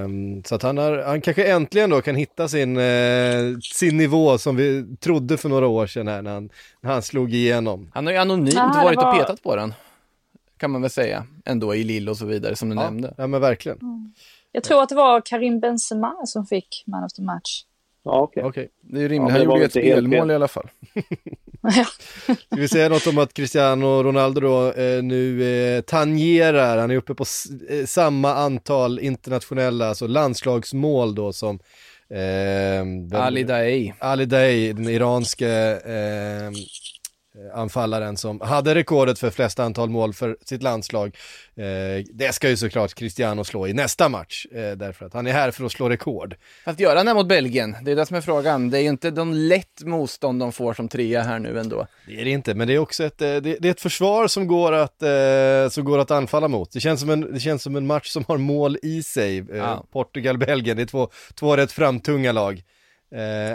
Um, 0.04 0.44
så 0.44 0.56
att 0.56 0.64
han, 0.64 0.78
har, 0.78 0.98
han 0.98 1.22
kanske 1.22 1.52
äntligen 1.52 1.90
då 1.90 2.02
kan 2.02 2.16
hitta 2.16 2.48
sin, 2.48 2.78
uh, 2.78 3.60
sin 3.60 3.98
nivå 3.98 4.38
som 4.38 4.56
vi 4.56 4.98
trodde 5.00 5.38
för 5.38 5.50
några 5.50 5.68
år 5.68 5.88
sedan 5.88 6.08
här 6.08 6.22
när 6.22 6.34
han, 6.34 6.50
när 6.82 6.92
han 6.92 7.02
slog 7.02 7.34
igenom. 7.34 7.92
Han 7.94 8.06
har 8.06 8.14
ju 8.14 8.20
anonymt 8.20 8.56
varit 8.56 8.98
var... 8.98 9.14
och 9.14 9.20
petat 9.20 9.44
på 9.44 9.56
den. 9.56 9.74
Kan 10.58 10.72
man 10.72 10.82
väl 10.82 10.92
säga. 10.92 11.26
Ändå 11.46 11.76
i 11.76 11.84
Lille 11.84 12.12
och 12.12 12.18
så 12.18 12.26
vidare 12.26 12.56
som 12.56 12.70
du 12.70 12.76
ja, 12.76 12.82
nämnde. 12.82 13.14
Ja 13.18 13.28
men 13.28 13.42
verkligen. 13.42 13.78
Mm. 13.82 14.14
Jag 14.52 14.64
tror 14.64 14.84
att 14.84 14.90
det 14.90 14.96
var 14.96 15.22
Karim 15.22 15.60
Benzema 15.60 16.26
som 16.26 16.46
fick 16.46 16.84
man 16.88 17.04
of 17.04 17.14
the 17.14 17.22
match. 17.22 17.64
Ja, 18.04 18.22
okej. 18.22 18.44
Okay. 18.44 18.68
Det 18.82 18.98
är 18.98 19.02
ju 19.02 19.08
rimligt, 19.08 19.30
ja, 19.30 19.38
han 19.38 19.44
gjorde 19.46 19.60
ju 19.60 19.66
ett 19.66 19.72
spelmål 19.72 20.32
i 20.32 20.36
alla 20.36 20.48
fall. 20.48 20.70
Ska 22.24 22.56
vi 22.56 22.68
säga 22.68 22.90
något 22.90 23.08
om 23.08 23.18
att 23.18 23.34
Cristiano 23.34 24.04
Ronaldo 24.04 24.42
då 24.42 24.72
eh, 24.72 25.04
nu 25.04 25.44
eh, 25.44 25.82
tangerar, 25.82 26.78
han 26.78 26.92
är 26.92 26.96
uppe 26.96 27.16
på 27.16 27.26
eh, 27.70 27.86
samma 27.86 28.34
antal 28.34 29.00
internationella, 29.00 29.90
alltså 29.90 30.08
landslagsmål 30.08 31.16
då 31.16 31.34
som 31.34 31.60
eh, 32.10 33.22
Ali 33.22 33.44
Daei. 33.44 33.94
Ali 34.00 34.26
Daei, 34.26 34.74
den 34.74 34.90
iranske 34.90 35.50
Eh, 35.86 36.52
anfallaren 37.54 38.18
som 38.18 38.42
hade 38.42 38.76
rekordet 38.76 39.20
för 39.20 39.30
flest 39.30 39.60
antal 39.60 39.90
mål 39.90 40.14
för 40.14 40.38
sitt 40.46 40.64
landslag. 40.64 41.18
Eh, 41.56 42.06
det 42.14 42.34
ska 42.34 42.50
ju 42.50 42.58
såklart 42.58 42.94
Cristiano 42.94 43.44
slå 43.44 43.68
i 43.68 43.74
nästa 43.74 44.10
match, 44.10 44.46
eh, 44.52 44.72
därför 44.72 45.06
att 45.06 45.14
han 45.14 45.28
är 45.28 45.32
här 45.32 45.52
för 45.52 45.66
att 45.66 45.72
slå 45.72 45.90
rekord. 45.90 46.36
Fast 46.66 46.80
göra 46.80 47.00
han 47.00 47.06
det 47.06 47.14
mot 47.14 47.28
Belgien? 47.28 47.76
Det 47.82 47.92
är 47.92 47.96
det 47.96 48.06
som 48.06 48.18
är 48.18 48.22
frågan. 48.22 48.70
Det 48.70 48.78
är 48.78 48.82
ju 48.82 48.90
inte 48.90 49.12
de 49.12 49.34
lätt 49.34 49.84
motstånd 49.84 50.40
de 50.40 50.52
får 50.52 50.74
som 50.74 50.88
trea 50.88 51.22
här 51.22 51.40
nu 51.40 51.60
ändå. 51.60 51.88
Det 52.08 52.22
är 52.22 52.26
det 52.26 52.32
inte, 52.32 52.54
men 52.54 52.68
det 52.68 52.74
är 52.74 52.80
också 52.80 53.04
ett, 53.04 53.18
det, 53.18 53.40
det 53.40 53.66
är 53.66 53.72
ett 53.72 53.82
försvar 53.82 54.28
som 54.28 54.48
går, 54.48 54.74
att, 54.74 55.04
som 55.74 55.86
går 55.86 56.00
att 56.00 56.12
anfalla 56.12 56.48
mot. 56.48 56.72
Det 56.72 56.80
känns 56.80 57.00
som 57.00 57.10
en, 57.10 57.34
det 57.34 57.40
känns 57.40 57.64
som 57.64 57.76
en 57.76 57.88
match 57.88 58.10
som 58.10 58.26
har 58.28 58.38
mål 58.38 58.78
i 58.84 59.04
sig. 59.04 59.46
Ja. 59.54 59.86
Portugal-Belgien, 59.92 60.78
det 60.78 60.84
är 60.84 60.88
två, 60.88 61.10
två 61.34 61.58
rätt 61.58 61.72
framtunga 61.72 62.32
lag. 62.32 62.64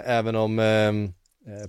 även 0.05 0.37
om 0.37 1.12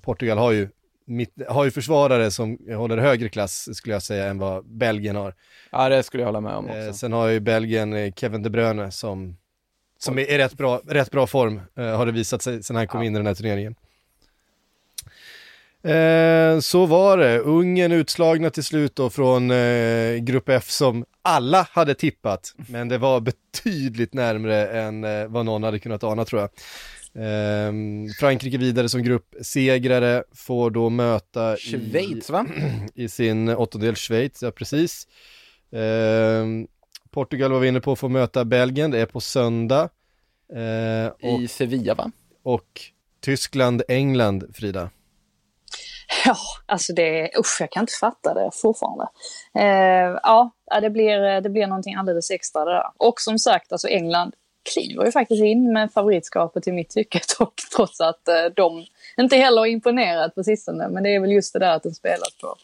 Portugal 0.01 0.37
har 0.37 0.51
ju 0.51 0.69
mitt, 1.09 1.33
har 1.47 1.65
ju 1.65 1.71
försvarare 1.71 2.31
som 2.31 2.57
håller 2.75 2.97
högre 2.97 3.29
klass 3.29 3.75
skulle 3.77 3.95
jag 3.95 4.03
säga 4.03 4.25
än 4.25 4.37
vad 4.37 4.65
Belgien 4.65 5.15
har. 5.15 5.33
Ja 5.71 5.89
det 5.89 6.03
skulle 6.03 6.23
jag 6.23 6.27
hålla 6.27 6.41
med 6.41 6.53
om 6.53 6.65
också. 6.65 6.77
Eh, 6.77 6.93
sen 6.93 7.13
har 7.13 7.27
ju 7.27 7.39
Belgien 7.39 7.93
eh, 7.93 8.13
Kevin 8.13 8.43
De 8.43 8.49
Bruyne 8.49 8.91
som, 8.91 9.37
som 9.99 10.19
är 10.19 10.31
i 10.31 10.37
rätt 10.37 10.53
bra, 10.53 10.81
rätt 10.87 11.11
bra 11.11 11.27
form, 11.27 11.61
eh, 11.77 11.97
har 11.97 12.05
det 12.05 12.11
visat 12.11 12.41
sig 12.41 12.63
sen 12.63 12.75
han 12.75 12.87
kom 12.87 13.01
ja. 13.01 13.05
in 13.05 13.15
i 13.15 13.19
den 13.19 13.27
här 13.27 13.35
turneringen. 13.35 13.75
Eh, 15.83 16.59
så 16.59 16.85
var 16.85 17.17
det, 17.17 17.39
Ungern 17.39 17.91
utslagna 17.91 18.49
till 18.49 18.63
slut 18.63 18.95
då 18.95 19.09
från 19.09 19.51
eh, 19.51 20.15
Grupp 20.15 20.49
F 20.49 20.69
som 20.69 21.05
alla 21.21 21.67
hade 21.71 21.93
tippat, 21.93 22.53
men 22.57 22.87
det 22.87 22.97
var 22.97 23.19
betydligt 23.19 24.13
närmre 24.13 24.67
än 24.67 25.03
eh, 25.03 25.27
vad 25.27 25.45
någon 25.45 25.63
hade 25.63 25.79
kunnat 25.79 26.03
ana 26.03 26.25
tror 26.25 26.41
jag. 26.41 26.49
Um, 27.13 28.09
Frankrike 28.19 28.57
vidare 28.57 28.89
som 28.89 29.03
gruppsegrare 29.03 30.23
får 30.35 30.71
då 30.71 30.89
möta 30.89 31.57
Schweiz 31.57 32.29
i, 32.29 32.31
va? 32.31 32.45
I 32.95 33.09
sin 33.09 33.49
åttondel 33.49 33.95
Schweiz, 33.95 34.41
ja 34.41 34.51
precis. 34.51 35.07
Um, 35.69 36.67
Portugal 37.11 37.51
var 37.51 37.59
vi 37.59 37.67
inne 37.67 37.81
på 37.81 37.91
att 37.91 37.99
få 37.99 38.09
möta 38.09 38.45
Belgien, 38.45 38.91
det 38.91 38.99
är 38.99 39.05
på 39.05 39.19
söndag. 39.19 39.89
Uh, 40.55 41.31
och, 41.31 41.41
I 41.41 41.47
Sevilla 41.47 41.93
va? 41.93 42.11
Och 42.43 42.81
Tyskland, 43.21 43.81
England, 43.87 44.43
Frida. 44.53 44.89
Ja, 46.25 46.37
alltså 46.65 46.93
det, 46.93 47.31
usch 47.39 47.57
jag 47.59 47.71
kan 47.71 47.83
inte 47.83 47.93
fatta 47.99 48.33
det 48.33 48.49
fortfarande. 48.53 49.07
Uh, 49.57 50.19
ja, 50.23 50.51
det 50.81 50.89
blir, 50.89 51.41
det 51.41 51.49
blir 51.49 51.67
någonting 51.67 51.95
alldeles 51.95 52.31
extra 52.31 52.65
där. 52.65 52.83
Och 52.97 53.21
som 53.21 53.39
sagt, 53.39 53.71
alltså 53.71 53.87
England, 53.87 54.33
kliver 54.73 55.05
ju 55.05 55.11
faktiskt 55.11 55.43
in 55.43 55.73
med 55.73 55.91
favoritskapet 55.91 56.67
i 56.67 56.71
mitt 56.71 56.89
tycke 56.89 57.19
och 57.39 57.53
trots 57.75 58.01
att 58.01 58.27
eh, 58.27 58.45
de 58.55 58.85
inte 59.17 59.35
heller 59.35 59.57
har 59.59 59.65
imponerat 59.65 60.35
på 60.35 60.43
sistone. 60.43 60.89
Men 60.89 61.03
det 61.03 61.15
är 61.15 61.19
väl 61.19 61.31
just 61.31 61.53
det 61.53 61.59
där 61.59 61.75
att 61.75 61.83
de 61.83 61.91
spelas 61.91 62.37
på 62.41 62.55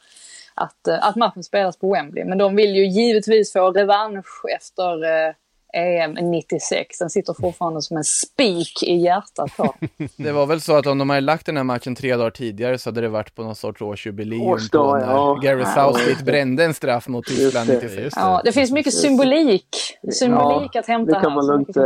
att, 0.53 0.88
eh, 0.88 1.08
att 1.08 1.16
matchen 1.16 1.43
spelas 1.43 1.78
på 1.78 1.93
Wembley. 1.93 2.26
Men 2.26 2.38
de 2.38 2.56
vill 2.56 2.76
ju 2.76 2.86
givetvis 2.86 3.53
få 3.53 3.72
revansch 3.72 4.45
efter 4.56 5.03
eh, 5.03 5.34
EM 5.76 6.14
96. 6.14 6.98
Den 7.00 7.10
sitter 7.10 7.34
fortfarande 7.34 7.82
som 7.82 7.98
en 7.98 8.04
spik 8.04 8.84
i 8.84 8.96
hjärtat 8.96 9.58
på. 9.58 9.76
Det 10.18 10.32
var 10.32 10.46
väl 10.46 10.62
så 10.62 10.76
att 10.76 10.88
om 10.88 10.98
de 10.98 11.10
hade 11.10 11.22
lagt 11.22 11.46
den 11.46 11.58
här 11.58 11.64
matchen 11.64 11.96
tre 11.96 12.16
dagar 12.16 12.30
tidigare 12.30 12.78
så 12.78 12.90
hade 12.90 13.02
det 13.02 13.10
varit 13.10 13.36
på 13.36 13.44
någon 13.44 13.56
sorts 13.56 13.82
årsjubileum 13.82 14.42
Årsdag, 14.42 14.92
på 14.92 15.06
när 15.06 15.14
ja. 15.14 15.40
Gary 15.44 15.66
Southgate 15.66 16.24
brände 16.24 16.66
en 16.66 16.74
straff 16.74 17.08
mot 17.08 17.26
Tyskland 17.26 17.70
96. 17.70 18.14
Ja, 18.16 18.42
det 18.46 18.52
finns 18.52 18.72
mycket 18.72 18.94
symbolik, 18.94 19.68
symbolik 20.12 20.70
ja, 20.74 20.80
att 20.80 20.88
hämta 20.88 21.14
det 21.14 21.22
kan 21.22 21.34
man 21.34 21.50
här. 21.50 21.54
Lugnt, 21.54 21.78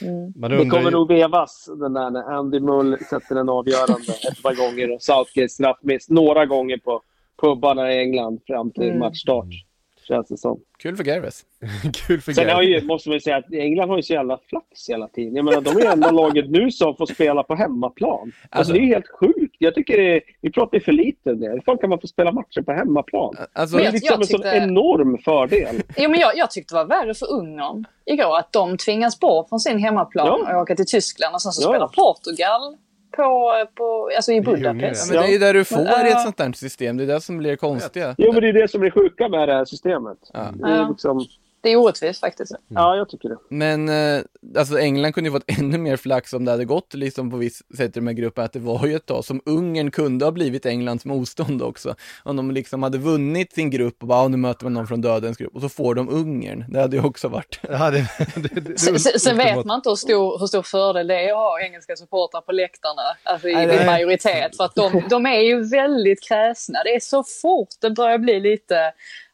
mm. 0.00 0.58
Det 0.58 0.70
kommer 0.70 0.90
nog 0.90 1.08
vevas 1.08 1.68
den 1.78 1.92
där 1.92 2.10
när 2.10 2.32
Andy 2.32 2.60
Mull 2.60 2.98
sätter 3.10 3.34
den 3.34 3.48
avgörande 3.48 4.12
ett 4.30 4.42
par 4.42 4.54
gånger 4.54 4.94
och 4.94 5.02
Southgate 5.02 5.48
straffmiss 5.48 6.10
några 6.10 6.46
gånger 6.46 6.78
på 6.78 7.02
pubbarna 7.40 7.92
i 7.92 7.98
England 7.98 8.40
fram 8.46 8.70
till 8.70 8.88
mm. 8.88 8.98
matchstart. 8.98 9.65
Känns 10.06 10.28
det 10.28 10.36
som. 10.36 10.60
Kul 10.78 10.96
för 10.96 11.04
Gareth. 11.04 11.36
Kul 12.06 12.20
för 12.20 12.32
Sen 12.32 12.48
har 12.50 12.62
ju, 12.62 12.84
måste 12.84 13.08
man 13.08 13.14
ju 13.16 13.20
säga 13.20 13.36
att 13.36 13.52
England 13.52 13.88
har 13.88 13.96
ju 13.96 14.02
så 14.02 14.12
jävla 14.12 14.38
flax 14.48 14.88
hela 14.88 15.08
tiden. 15.08 15.36
Jag 15.36 15.44
menar, 15.44 15.60
de 15.60 15.70
är 15.70 15.92
enda 15.92 16.10
laget 16.10 16.50
nu 16.50 16.70
som 16.70 16.96
får 16.96 17.06
spela 17.06 17.42
på 17.42 17.54
hemmaplan. 17.54 18.18
Alltså, 18.20 18.32
Alltså- 18.50 18.72
det 18.72 18.78
är 18.78 18.82
ju 18.82 18.86
helt 18.94 19.08
sjukt. 19.20 19.56
Jag 19.58 19.74
tycker 19.74 19.96
det 19.96 20.16
är, 20.16 20.20
vi 20.40 20.52
pratar 20.52 20.78
ju 20.78 20.84
för 20.84 20.92
lite 20.92 21.30
om 21.30 21.40
det. 21.40 21.48
Hur 21.50 21.60
fan 21.60 21.78
kan 21.78 21.90
man 21.90 22.00
få 22.00 22.06
spela 22.06 22.32
matcher 22.32 22.62
på 22.62 22.72
hemmaplan? 22.72 23.34
Alltså, 23.52 23.76
Det 23.76 23.82
är 23.82 23.84
jag- 23.84 23.92
liksom 23.94 24.20
en 24.20 24.26
sån 24.26 24.40
tyckte- 24.42 24.56
enorm 24.56 25.18
fördel. 25.18 25.82
Jo, 25.96 26.10
men 26.10 26.20
jag, 26.20 26.36
jag 26.36 26.50
tyckte 26.50 26.74
det 26.74 26.78
var 26.84 26.86
värre 27.02 27.14
för 27.14 27.32
Ungern 27.32 27.84
igår 28.06 28.38
att 28.38 28.52
de 28.52 28.76
tvingas 28.78 29.20
bort 29.20 29.48
från 29.48 29.60
sin 29.60 29.78
hemmaplan 29.78 30.26
Ja. 30.46 30.56
och 30.56 30.62
åka 30.62 30.76
till 30.76 30.86
Tyskland 30.86 31.34
och 31.34 31.42
sen 31.42 31.52
så 31.52 31.62
Ja. 31.62 31.68
spelar 31.68 31.88
Portugal 31.88 32.76
på, 33.16 33.52
på, 33.74 34.10
alltså 34.16 34.32
i 34.32 34.40
Budapest. 34.40 35.12
ja, 35.12 35.14
men 35.14 35.22
det 35.22 35.28
är 35.28 35.32
ju 35.32 35.38
där 35.38 35.54
du 35.54 35.64
får 35.64 35.78
Ja. 35.84 36.06
i 36.06 36.10
ett 36.10 36.20
sånt 36.22 36.36
där 36.36 36.52
system. 36.52 36.96
Det 36.96 37.02
är 37.02 37.06
det 37.06 37.20
som 37.20 37.38
blir 37.38 37.56
konstiga. 37.56 38.14
Jo, 38.18 38.32
men 38.32 38.42
det 38.42 38.48
är 38.48 38.52
det 38.52 38.68
som 38.70 38.82
är 38.82 38.90
sjuka 38.90 39.28
med 39.28 39.48
det 39.48 39.54
här 39.54 39.64
systemet. 39.64 40.18
Ja. 40.32 40.40
Det 40.54 40.70
är 40.70 40.88
liksom, 40.88 41.24
Det 41.60 41.70
är 41.72 41.76
orättvist 41.76 42.20
faktiskt. 42.20 42.52
ja, 42.68 42.96
jag 42.96 43.08
tycker 43.08 43.28
det. 43.28 43.36
Men 43.50 43.88
eh, 43.88 44.22
alltså 44.58 44.78
England 44.78 45.12
kunde 45.12 45.30
ju 45.30 45.34
fått 45.34 45.44
ännu 45.58 45.78
mer 45.78 45.96
flax 45.96 46.32
om 46.32 46.44
det 46.44 46.50
hade 46.50 46.64
gått 46.64 46.94
liksom 46.94 47.30
på 47.30 47.36
viss 47.36 47.62
sätt 47.76 47.96
i 47.96 48.00
de 48.00 48.06
här 48.06 48.14
grupperna, 48.14 48.44
att 48.44 48.52
det 48.52 48.58
var 48.58 48.86
ju 48.86 48.96
ett 48.96 49.06
tag 49.06 49.24
som 49.24 49.40
Ungern 49.46 49.90
kunde 49.90 50.24
ha 50.24 50.32
blivit 50.32 50.66
Englands 50.66 51.04
motstånd 51.04 51.62
också. 51.62 51.94
Om 52.22 52.36
de 52.36 52.50
liksom 52.50 52.82
hade 52.82 52.98
vunnit 52.98 53.52
sin 53.52 53.70
grupp 53.70 53.96
och 54.02 54.08
bara, 54.08 54.22
"Ja, 54.22 54.28
nu 54.28 54.36
möter 54.36 54.64
man 54.64 54.72
någon 54.72 54.86
från 54.86 55.00
dödens 55.00 55.36
grupp 55.36 55.54
och 55.54 55.60
så 55.60 55.68
får 55.68 55.94
de 55.94 56.08
Ungern. 56.08 56.64
Det 56.68 56.80
hade 56.80 56.96
ju 56.96 57.02
också 57.04 57.28
varit. 57.28 57.60
Ja, 57.70 57.90
det, 57.90 58.06
det, 58.34 58.54
det, 58.54 58.60
det, 58.60 58.78
Sen, 58.78 58.98
sen- 58.98 59.20
sen 59.20 59.36
vet 59.36 59.64
man 59.64 59.76
inte 59.76 59.88
hur 59.88 59.96
stor, 59.96 60.38
hur 60.38 60.46
stor 60.46 60.62
fördel 60.62 61.06
det 61.06 61.14
är 61.20 61.28
att 61.30 61.36
ha 61.36 61.60
engelska 61.60 61.96
supportrar 61.96 62.40
på 62.40 62.52
läktarna, 62.52 63.02
alltså 63.22 63.48
i, 63.48 63.52
Nej, 63.54 63.82
i 63.82 63.86
majoritet. 63.86 64.56
För 64.56 64.64
att 64.64 64.74
de, 64.74 65.02
de 65.10 65.26
är 65.26 65.40
ju 65.40 65.68
väldigt 65.68 66.22
kräsna. 66.28 66.82
Det 66.84 66.94
är 66.94 67.00
så 67.00 67.24
fort 67.42 67.68
det 67.80 67.90
börjar 67.90 68.18
bli 68.18 68.40
lite, 68.40 68.92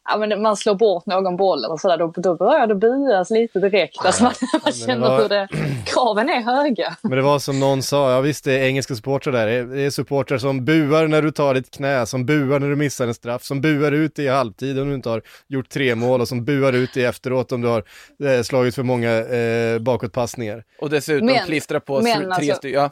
ja 0.09 0.17
men 0.17 0.41
man 0.41 0.57
slår 0.57 0.75
bort 0.75 1.05
någon 1.05 1.37
boll 1.37 1.65
eller 1.65 1.77
sådär, 1.77 1.97
då, 1.97 2.13
då 2.15 2.35
börjar 2.35 2.67
det 2.67 2.75
buas 2.75 3.29
lite 3.29 3.59
direkt. 3.59 4.05
Alltså 4.05 4.23
man, 4.23 4.33
man 4.53 4.61
det 4.65 4.71
känner 4.73 5.09
var- 5.09 5.21
hur 5.21 5.29
det, 5.29 5.47
kraven 5.85 6.29
är 6.29 6.41
höga. 6.41 6.95
Men 7.01 7.11
det 7.11 7.21
var 7.21 7.39
som 7.39 7.59
någon 7.59 7.83
sa, 7.83 8.11
ja 8.11 8.21
visst 8.21 8.43
det 8.43 8.53
är 8.59 8.63
engelska 8.63 8.95
supportrar 8.95 9.33
där, 9.33 9.45
Det 9.47 9.53
är- 9.53 9.63
det 9.63 9.81
är 9.81 9.89
supportrar 9.89 10.37
som 10.37 10.65
buar 10.65 11.07
när 11.07 11.21
du 11.21 11.31
tar 11.31 11.53
ditt 11.53 11.71
knä, 11.71 12.05
som 12.05 12.25
buar 12.25 12.59
när 12.59 12.69
du 12.69 12.75
missar 12.75 13.07
en 13.07 13.13
straff, 13.13 13.43
som 13.43 13.61
buar 13.61 13.91
ut 13.91 14.19
i 14.19 14.27
halvtid 14.27 14.79
om 14.79 14.89
du 14.89 14.95
inte 14.95 15.09
har 15.09 15.21
gjort 15.47 15.69
tre 15.69 15.95
mål 15.95 16.21
och 16.21 16.27
som 16.27 16.45
buar 16.45 16.73
ut 16.73 16.97
i 16.97 17.03
efteråt 17.03 17.51
om 17.51 17.61
du 17.61 17.67
har 17.67 17.83
eh, 18.23 18.41
slagit 18.43 18.75
för 18.75 18.83
många 18.83 19.11
eh, 19.17 19.79
bakåtpassningar. 19.79 20.63
Och 20.81 20.89
dessutom 20.89 21.25
Men- 21.25 21.45
klistra 21.45 21.79
på 21.79 22.01
men 22.01 22.21
tre 22.21 22.25
alltså- 22.31 22.53
stycken, 22.55 22.81
ja. 22.81 22.89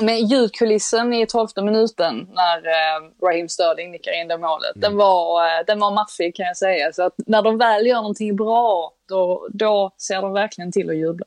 Men 0.00 0.26
ljudkulissen 0.26 1.12
i 1.12 1.26
tolfte 1.26 1.62
minuten 1.62 2.28
när 2.32 2.56
eh, 2.56 3.10
Raheem 3.22 3.48
Sterling 3.48 3.90
nickar 3.90 4.20
in 4.20 4.28
det 4.28 4.38
målet, 4.38 4.72
den, 4.74 4.96
var, 4.96 5.44
eh, 5.46 5.64
den 5.66 5.80
var 5.80 5.90
maffig 5.90 6.36
kan 6.36 6.46
jag 6.46 6.56
säga. 6.56 6.92
Så 6.92 7.02
att 7.02 7.14
när 7.26 7.42
de 7.42 7.58
väl 7.58 7.86
gör 7.86 7.96
någonting 7.96 8.36
bra, 8.36 8.92
då, 9.08 9.48
då 9.50 9.90
ser 9.98 10.22
de 10.22 10.32
verkligen 10.32 10.72
till 10.72 10.90
att 10.90 10.96
jubla. 10.96 11.26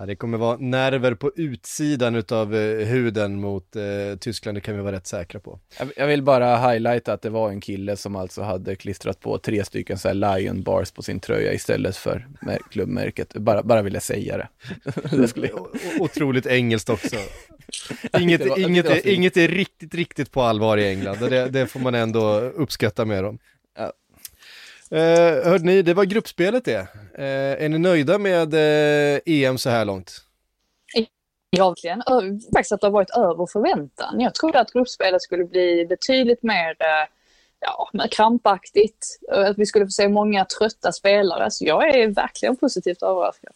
Ja, 0.00 0.06
det 0.06 0.16
kommer 0.16 0.38
vara 0.38 0.56
nerver 0.56 1.14
på 1.14 1.32
utsidan 1.36 2.14
utav 2.14 2.54
eh, 2.54 2.86
huden 2.86 3.40
mot 3.40 3.76
eh, 3.76 3.82
Tyskland, 4.20 4.56
det 4.56 4.60
kan 4.60 4.76
vi 4.76 4.82
vara 4.82 4.96
rätt 4.96 5.06
säkra 5.06 5.40
på. 5.40 5.58
Jag- 5.96 6.06
vill 6.06 6.22
bara 6.22 6.56
highlighta 6.70 7.12
att 7.12 7.22
det 7.22 7.30
var 7.30 7.50
en 7.50 7.60
kille 7.60 7.96
som 7.96 8.16
alltså 8.16 8.42
hade 8.42 8.76
klistrat 8.76 9.20
på 9.20 9.38
tre 9.38 9.64
stycken 9.64 9.98
så 9.98 10.12
Lion 10.12 10.62
Bars 10.62 10.90
på 10.90 11.02
sin 11.02 11.20
tröja 11.20 11.52
istället 11.52 11.96
för 11.96 12.26
mär- 12.40 12.58
klubbmärket. 12.70 13.32
Bara, 13.34 13.62
bara 13.62 13.82
ville 13.82 14.00
säga 14.00 14.36
det. 14.36 14.48
det 15.16 15.28
skulle 15.28 15.50
Otroligt 15.98 16.46
engelskt 16.46 16.90
också. 16.90 17.16
Inget, 18.20 18.46
var- 18.46 18.58
inget, 18.58 18.86
är, 18.86 19.08
inget 19.08 19.36
är 19.36 19.48
riktigt, 19.48 19.94
riktigt 19.94 20.30
på 20.30 20.42
allvar 20.42 20.76
i 20.78 20.88
England. 20.88 21.18
Det, 21.30 21.48
det 21.48 21.66
får 21.66 21.80
man 21.80 21.94
ändå 21.94 22.40
uppskatta 22.40 23.04
med 23.04 23.24
dem. 23.24 23.38
Eh, 24.90 25.44
hörde 25.50 25.64
ni, 25.64 25.82
det 25.82 25.94
var 25.94 26.04
gruppspelet 26.04 26.64
det. 26.64 26.86
Eh, 27.14 27.64
är 27.64 27.68
ni 27.68 27.78
nöjda 27.78 28.18
med 28.18 28.54
eh, 28.54 29.20
EM 29.26 29.58
så 29.58 29.70
här 29.70 29.84
långt? 29.84 30.12
Ja, 31.50 31.68
verkligen. 31.68 31.98
Ö- 32.00 32.38
Faktiskt 32.54 32.72
att 32.72 32.80
det 32.80 32.86
har 32.86 32.92
varit 32.92 33.10
över 33.16 33.46
förväntan. 33.46 34.20
Jag 34.20 34.34
trodde 34.34 34.60
att 34.60 34.72
gruppspelet 34.72 35.22
skulle 35.22 35.44
bli 35.44 35.86
betydligt 35.86 36.42
mer 36.42 36.70
eh, 36.70 37.08
ja, 37.60 37.90
mer 37.92 38.08
krampaktigt. 38.08 39.18
Eh, 39.32 39.40
att 39.44 39.58
vi 39.58 39.66
skulle 39.66 39.84
få 39.86 39.90
se 39.90 40.08
många 40.08 40.44
trötta 40.44 40.92
spelare. 40.92 41.50
Så 41.50 41.64
jag 41.64 41.88
är 41.96 42.08
verkligen 42.08 42.56
positivt 42.56 43.02
överraskad. 43.02 43.52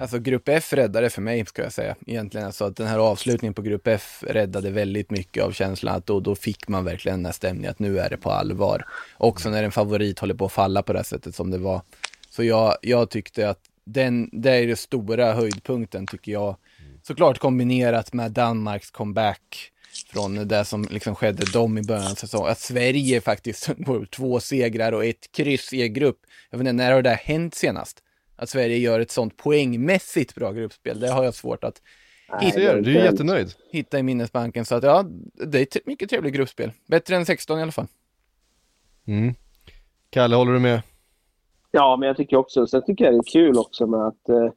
Alltså 0.00 0.18
grupp 0.18 0.48
F 0.48 0.72
räddade 0.72 1.10
för 1.10 1.22
mig, 1.22 1.46
ska 1.46 1.62
jag 1.62 1.72
säga. 1.72 1.96
Egentligen 2.06 2.46
alltså 2.46 2.64
att 2.64 2.76
den 2.76 2.86
här 2.86 2.98
avslutningen 2.98 3.54
på 3.54 3.62
grupp 3.62 3.86
F 3.86 4.24
räddade 4.26 4.70
väldigt 4.70 5.10
mycket 5.10 5.44
av 5.44 5.52
känslan 5.52 5.94
att 5.94 6.06
då, 6.06 6.20
då 6.20 6.34
fick 6.34 6.68
man 6.68 6.84
verkligen 6.84 7.18
den 7.18 7.26
här 7.26 7.32
stämningen 7.32 7.70
att 7.70 7.78
nu 7.78 7.98
är 7.98 8.10
det 8.10 8.16
på 8.16 8.30
allvar. 8.30 8.84
Också 9.16 9.50
när 9.50 9.64
en 9.64 9.72
favorit 9.72 10.18
håller 10.18 10.34
på 10.34 10.44
att 10.44 10.52
falla 10.52 10.82
på 10.82 10.92
det 10.92 10.98
här 10.98 11.04
sättet 11.04 11.34
som 11.34 11.50
det 11.50 11.58
var. 11.58 11.82
Så 12.30 12.44
jag, 12.44 12.76
jag 12.82 13.10
tyckte 13.10 13.50
att 13.50 13.60
den, 13.84 14.30
det 14.32 14.50
är 14.50 14.66
den 14.66 14.76
stora 14.76 15.32
höjdpunkten 15.32 16.06
tycker 16.06 16.32
jag. 16.32 16.56
Såklart 17.02 17.38
kombinerat 17.38 18.12
med 18.12 18.32
Danmarks 18.32 18.90
comeback 18.90 19.72
från 20.12 20.48
det 20.48 20.64
som 20.64 20.88
liksom 20.90 21.14
skedde 21.14 21.52
dem 21.52 21.78
i 21.78 21.82
början 21.82 22.10
av 22.10 22.14
säsongen. 22.14 22.52
Att 22.52 22.60
Sverige 22.60 23.20
faktiskt 23.20 23.64
får 23.86 24.06
två 24.06 24.40
segrar 24.40 24.92
och 24.92 25.04
ett 25.04 25.32
kryss 25.32 25.72
i 25.72 25.82
en 25.82 25.92
grupp. 25.92 26.18
Jag 26.50 26.58
vet 26.58 26.68
inte, 26.68 26.72
när 26.72 26.92
har 26.92 27.02
det 27.02 27.10
här 27.10 27.16
hänt 27.16 27.54
senast? 27.54 28.02
Att 28.38 28.48
Sverige 28.48 28.76
gör 28.76 29.00
ett 29.00 29.10
sånt 29.10 29.36
poängmässigt 29.36 30.34
bra 30.34 30.52
gruppspel. 30.52 31.00
Det 31.00 31.08
har 31.08 31.24
jag 31.24 31.34
svårt 31.34 31.64
att 31.64 31.82
Nej, 32.40 32.52
Ser 32.52 32.60
du, 32.60 32.90
är 32.90 32.94
ju 32.94 33.04
jättenöjd. 33.04 33.48
hitta 33.70 33.98
i 33.98 34.02
minnesbanken. 34.02 34.64
Så 34.64 34.74
att 34.74 34.82
ja, 34.82 35.04
det 35.46 35.58
är 35.58 35.62
ett 35.62 35.86
mycket 35.86 36.10
trevligt 36.10 36.34
gruppspel. 36.34 36.72
Bättre 36.86 37.16
än 37.16 37.26
16 37.26 37.58
i 37.58 37.62
alla 37.62 37.72
fall. 37.72 37.86
Mm. 39.06 39.34
Kalle, 40.10 40.36
håller 40.36 40.52
du 40.52 40.58
med? 40.58 40.82
Ja, 41.70 41.96
men 41.96 42.06
jag 42.06 42.16
tycker 42.16 42.36
också, 42.36 42.66
sen 42.66 42.84
tycker 42.84 43.04
jag 43.04 43.14
det 43.14 43.18
är 43.18 43.32
kul 43.32 43.58
också 43.58 43.86
med 43.86 44.00
att 44.00 44.28
eh, 44.28 44.50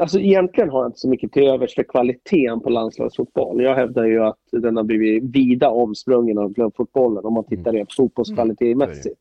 Alltså 0.00 0.18
egentligen 0.18 0.70
har 0.70 0.80
jag 0.82 0.88
inte 0.88 0.98
så 0.98 1.08
mycket 1.08 1.32
till 1.32 1.42
övers 1.42 1.74
för 1.74 1.82
kvaliteten 1.82 2.60
på 2.60 2.70
landslagsfotboll. 2.70 3.62
Jag 3.62 3.74
hävdar 3.74 4.04
ju 4.04 4.22
att 4.22 4.38
den 4.52 4.76
har 4.76 4.84
blivit 4.84 5.24
vida 5.24 5.70
omsprungen 5.70 6.38
av 6.38 6.54
klubbfotbollen 6.54 7.24
om 7.24 7.34
man 7.34 7.44
tittar 7.44 7.72
rent 7.72 7.94
fotbollskvalitetmässigt. 7.94 9.20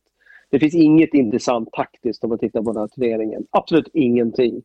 Det 0.52 0.60
finns 0.60 0.76
inget 0.76 1.14
intressant 1.14 1.72
taktiskt 1.72 2.24
om 2.24 2.30
man 2.30 2.40
tittar 2.40 2.62
på 2.62 2.72
den 2.72 2.82
här 2.82 2.88
turneringen. 2.88 3.46
Absolut 3.50 3.90
ingenting. 3.94 4.62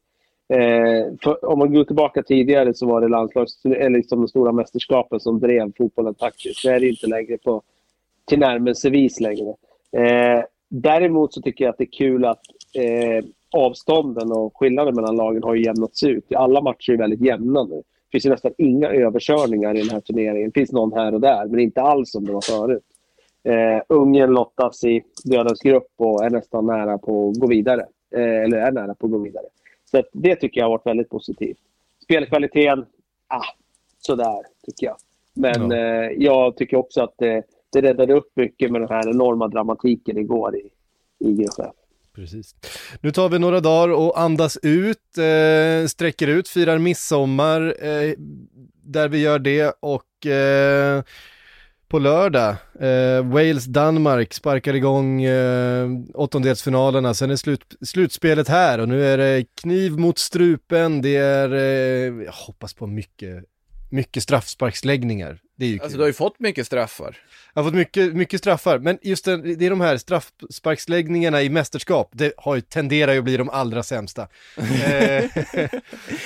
Eh, 0.48 1.14
för 1.22 1.44
om 1.44 1.58
man 1.58 1.72
går 1.72 1.84
tillbaka 1.84 2.22
tidigare 2.22 2.74
så 2.74 2.86
var 2.86 3.00
det 3.00 3.08
landslags, 3.08 3.64
eller 3.64 3.90
liksom 3.90 4.20
de 4.20 4.28
stora 4.28 4.52
mästerskapen 4.52 5.20
som 5.20 5.40
drev 5.40 5.72
fotbollen 5.78 6.14
taktiskt. 6.14 6.62
Det 6.62 6.68
är 6.68 6.80
det 6.80 6.88
inte 6.88 7.06
längre 7.06 7.38
på 7.38 7.62
tillnärmelsevis 8.24 9.20
längre. 9.20 9.54
Eh, 9.92 10.44
däremot 10.68 11.34
så 11.34 11.42
tycker 11.42 11.64
jag 11.64 11.72
att 11.72 11.78
det 11.78 11.84
är 11.84 11.98
kul 11.98 12.24
att 12.24 12.40
eh, 12.74 13.24
avstånden 13.56 14.32
och 14.32 14.56
skillnaden 14.56 14.94
mellan 14.94 15.16
lagen 15.16 15.42
har 15.42 15.54
ju 15.54 15.64
jämnats 15.64 16.02
ut. 16.02 16.34
Alla 16.34 16.60
matcher 16.60 16.92
är 16.92 16.96
väldigt 16.96 17.20
jämna 17.20 17.64
nu. 17.64 17.74
Det 17.76 18.10
finns 18.12 18.26
ju 18.26 18.30
nästan 18.30 18.52
inga 18.58 18.88
överkörningar 18.88 19.74
i 19.76 19.80
den 19.80 19.90
här 19.90 20.00
turneringen. 20.00 20.50
Det 20.50 20.60
finns 20.60 20.72
någon 20.72 20.92
här 20.92 21.14
och 21.14 21.20
där, 21.20 21.46
men 21.46 21.60
inte 21.60 21.82
alls 21.82 22.10
som 22.10 22.24
det 22.24 22.32
var 22.32 22.40
förut. 22.40 22.82
Eh, 23.46 23.82
Ungern 23.88 24.30
lottas 24.34 24.84
i 24.84 25.02
dödens 25.24 25.60
grupp 25.60 25.88
och 25.96 26.24
är 26.24 26.30
nästan 26.30 26.66
nära 26.66 26.98
på 26.98 27.28
att 27.30 27.40
gå 27.40 27.46
vidare. 27.46 27.86
Eh, 28.16 28.42
eller 28.44 28.56
är 28.58 28.72
nära 28.72 28.94
på 28.94 29.06
att 29.06 29.12
gå 29.12 29.18
vidare. 29.18 29.44
Så 29.90 30.02
det 30.12 30.36
tycker 30.36 30.60
jag 30.60 30.64
har 30.64 30.70
varit 30.70 30.86
väldigt 30.86 31.10
positivt. 31.10 31.58
Spelkvaliteten, 32.02 32.84
ah, 33.28 33.42
sådär 33.98 34.42
tycker 34.66 34.86
jag. 34.86 34.96
Men 35.34 35.70
Ja. 35.70 35.76
eh, 35.76 36.10
jag 36.18 36.56
tycker 36.56 36.76
också 36.76 37.02
att 37.02 37.14
det, 37.18 37.42
det 37.72 37.82
räddade 37.82 38.14
upp 38.14 38.30
mycket 38.34 38.70
med 38.70 38.80
den 38.80 38.88
här 38.88 39.08
enorma 39.10 39.48
dramatiken 39.48 40.18
igår 40.18 40.56
i, 40.56 40.70
i 41.18 41.32
grupp 41.32 41.58
F. 41.58 41.66
Precis. 42.14 42.54
Nu 43.00 43.10
tar 43.12 43.28
vi 43.28 43.38
några 43.38 43.60
dagar 43.60 43.94
och 43.94 44.20
andas 44.20 44.58
ut, 44.62 45.18
eh, 45.18 45.86
sträcker 45.88 46.26
ut, 46.28 46.48
firar 46.48 46.78
midsommar 46.78 47.74
eh, 47.80 48.14
där 48.82 49.08
vi 49.08 49.18
gör 49.22 49.38
det 49.38 49.74
och 49.80 50.26
eh, 50.26 51.02
på 51.88 51.98
lördag, 51.98 52.50
eh, 52.80 53.22
Wales-Danmark 53.24 54.34
sparkar 54.34 54.74
igång 54.74 55.22
eh, 55.22 55.88
åttondelsfinalerna, 56.14 57.14
sen 57.14 57.30
är 57.30 57.36
slut, 57.36 57.76
slutspelet 57.80 58.48
här 58.48 58.78
och 58.78 58.88
nu 58.88 59.06
är 59.06 59.18
det 59.18 59.44
kniv 59.60 59.92
mot 59.92 60.18
strupen, 60.18 61.02
det 61.02 61.16
är, 61.16 61.54
eh, 61.54 62.24
jag 62.24 62.32
hoppas 62.32 62.74
på 62.74 62.86
mycket, 62.86 63.44
mycket 63.90 64.22
straffsparksläggningar. 64.22 65.40
Det 65.58 65.64
är 65.64 65.68
ju 65.68 65.80
Alltså 65.80 65.96
du 65.96 66.02
har 66.02 66.08
ju 66.08 66.12
fått 66.12 66.40
mycket 66.40 66.66
straffar. 66.66 67.16
Jag 67.54 67.62
har 67.62 67.70
fått 67.70 67.76
mycket, 67.76 68.14
mycket 68.14 68.40
straffar, 68.40 68.78
men 68.78 68.98
just 69.02 69.24
det, 69.24 69.54
det 69.54 69.66
är 69.66 69.70
de 69.70 69.80
här 69.80 69.96
straffsparksläggningarna 69.96 71.42
i 71.42 71.48
mästerskap, 71.48 72.10
det 72.12 72.32
har 72.36 72.54
ju, 72.54 72.60
tenderar 72.60 73.12
ju 73.12 73.18
att 73.18 73.24
bli 73.24 73.36
de 73.36 73.50
allra 73.50 73.82
sämsta. 73.82 74.22
eh, 74.56 75.24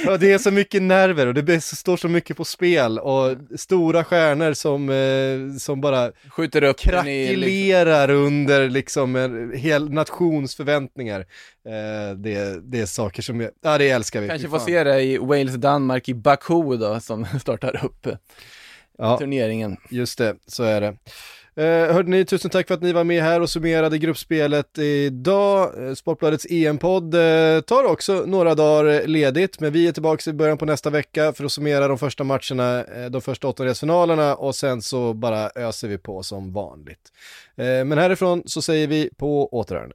ja, 0.05 0.17
det 0.17 0.33
är 0.33 0.39
så 0.39 0.51
mycket 0.51 0.83
nerver 0.83 1.27
och 1.27 1.35
det 1.35 1.61
står 1.61 1.97
så 1.97 2.09
mycket 2.09 2.37
på 2.37 2.45
spel 2.45 2.99
och 2.99 3.37
stora 3.57 4.05
stjärnor 4.05 4.53
som, 4.53 4.91
eh, 4.91 5.59
som 5.59 5.81
bara 5.81 6.13
Skjuter 6.29 6.63
upp 6.63 6.87
i... 6.87 6.91
liksom- 6.91 6.91
krackelerar 6.91 8.11
under 8.11 8.69
liksom 8.69 9.17
en 9.17 9.53
hel 9.57 9.91
nations 9.93 10.57
förväntningar. 10.57 11.21
Eh, 11.67 12.17
det, 12.17 12.71
det 12.71 12.81
är 12.81 12.87
saker 12.87 13.23
som, 13.23 13.41
jag, 13.41 13.51
ja 13.63 13.79
det 13.79 13.91
älskar 13.91 14.21
vi. 14.21 14.29
Kanske 14.29 14.49
får 14.49 14.59
se 14.59 14.85
det 14.85 15.03
i 15.03 15.19
Wales-Danmark 15.19 16.09
i 16.09 16.15
Baku 16.15 16.77
då, 16.77 17.01
som 17.01 17.27
startar 17.41 17.85
upp 17.85 18.07
Ja, 19.01 19.19
turneringen. 19.19 19.77
just 19.91 20.19
det, 20.19 20.37
så 20.47 20.63
är 20.63 20.81
det. 20.81 20.97
Eh, 21.55 21.95
hörde 21.95 22.11
ni, 22.11 22.25
tusen 22.25 22.51
tack 22.51 22.69
för 22.69 22.75
att 22.75 22.83
ni 22.83 22.93
var 22.93 23.05
med 23.05 23.23
här 23.23 23.41
och 23.41 23.51
summerade 23.51 23.99
gruppspelet 23.99 24.79
idag. 24.79 25.89
Eh, 25.89 25.95
Sportbladets 25.95 26.47
EM-podd 26.51 27.15
eh, 27.15 27.61
tar 27.61 27.85
också 27.85 28.23
några 28.27 28.55
dagar 28.55 29.07
ledigt, 29.07 29.61
men 29.61 29.73
vi 29.73 29.89
är 29.89 29.93
tillbaka 29.93 30.31
i 30.31 30.33
början 30.33 30.59
på 30.59 30.67
nästa 30.67 30.91
vecka 30.91 31.33
för 31.33 31.45
att 31.45 31.53
summera 31.53 31.89
de 31.89 31.99
första 31.99 32.25
matcherna, 32.25 32.85
eh, 32.85 33.11
de 33.11 33.21
första 33.21 33.49
åttondelsfinalerna 33.49 34.35
och 34.35 34.55
sen 34.55 34.83
så 34.83 35.15
bara 35.15 35.51
öser 35.55 35.89
vi 35.89 35.99
på 35.99 36.23
som 36.23 36.53
vanligt. 36.53 37.13
Eh, 37.57 37.85
men 37.85 37.99
härifrån 37.99 38.43
så 38.47 38.63
säger 38.63 38.87
vi 38.87 39.11
på 39.17 39.49
återhörande. 39.55 39.95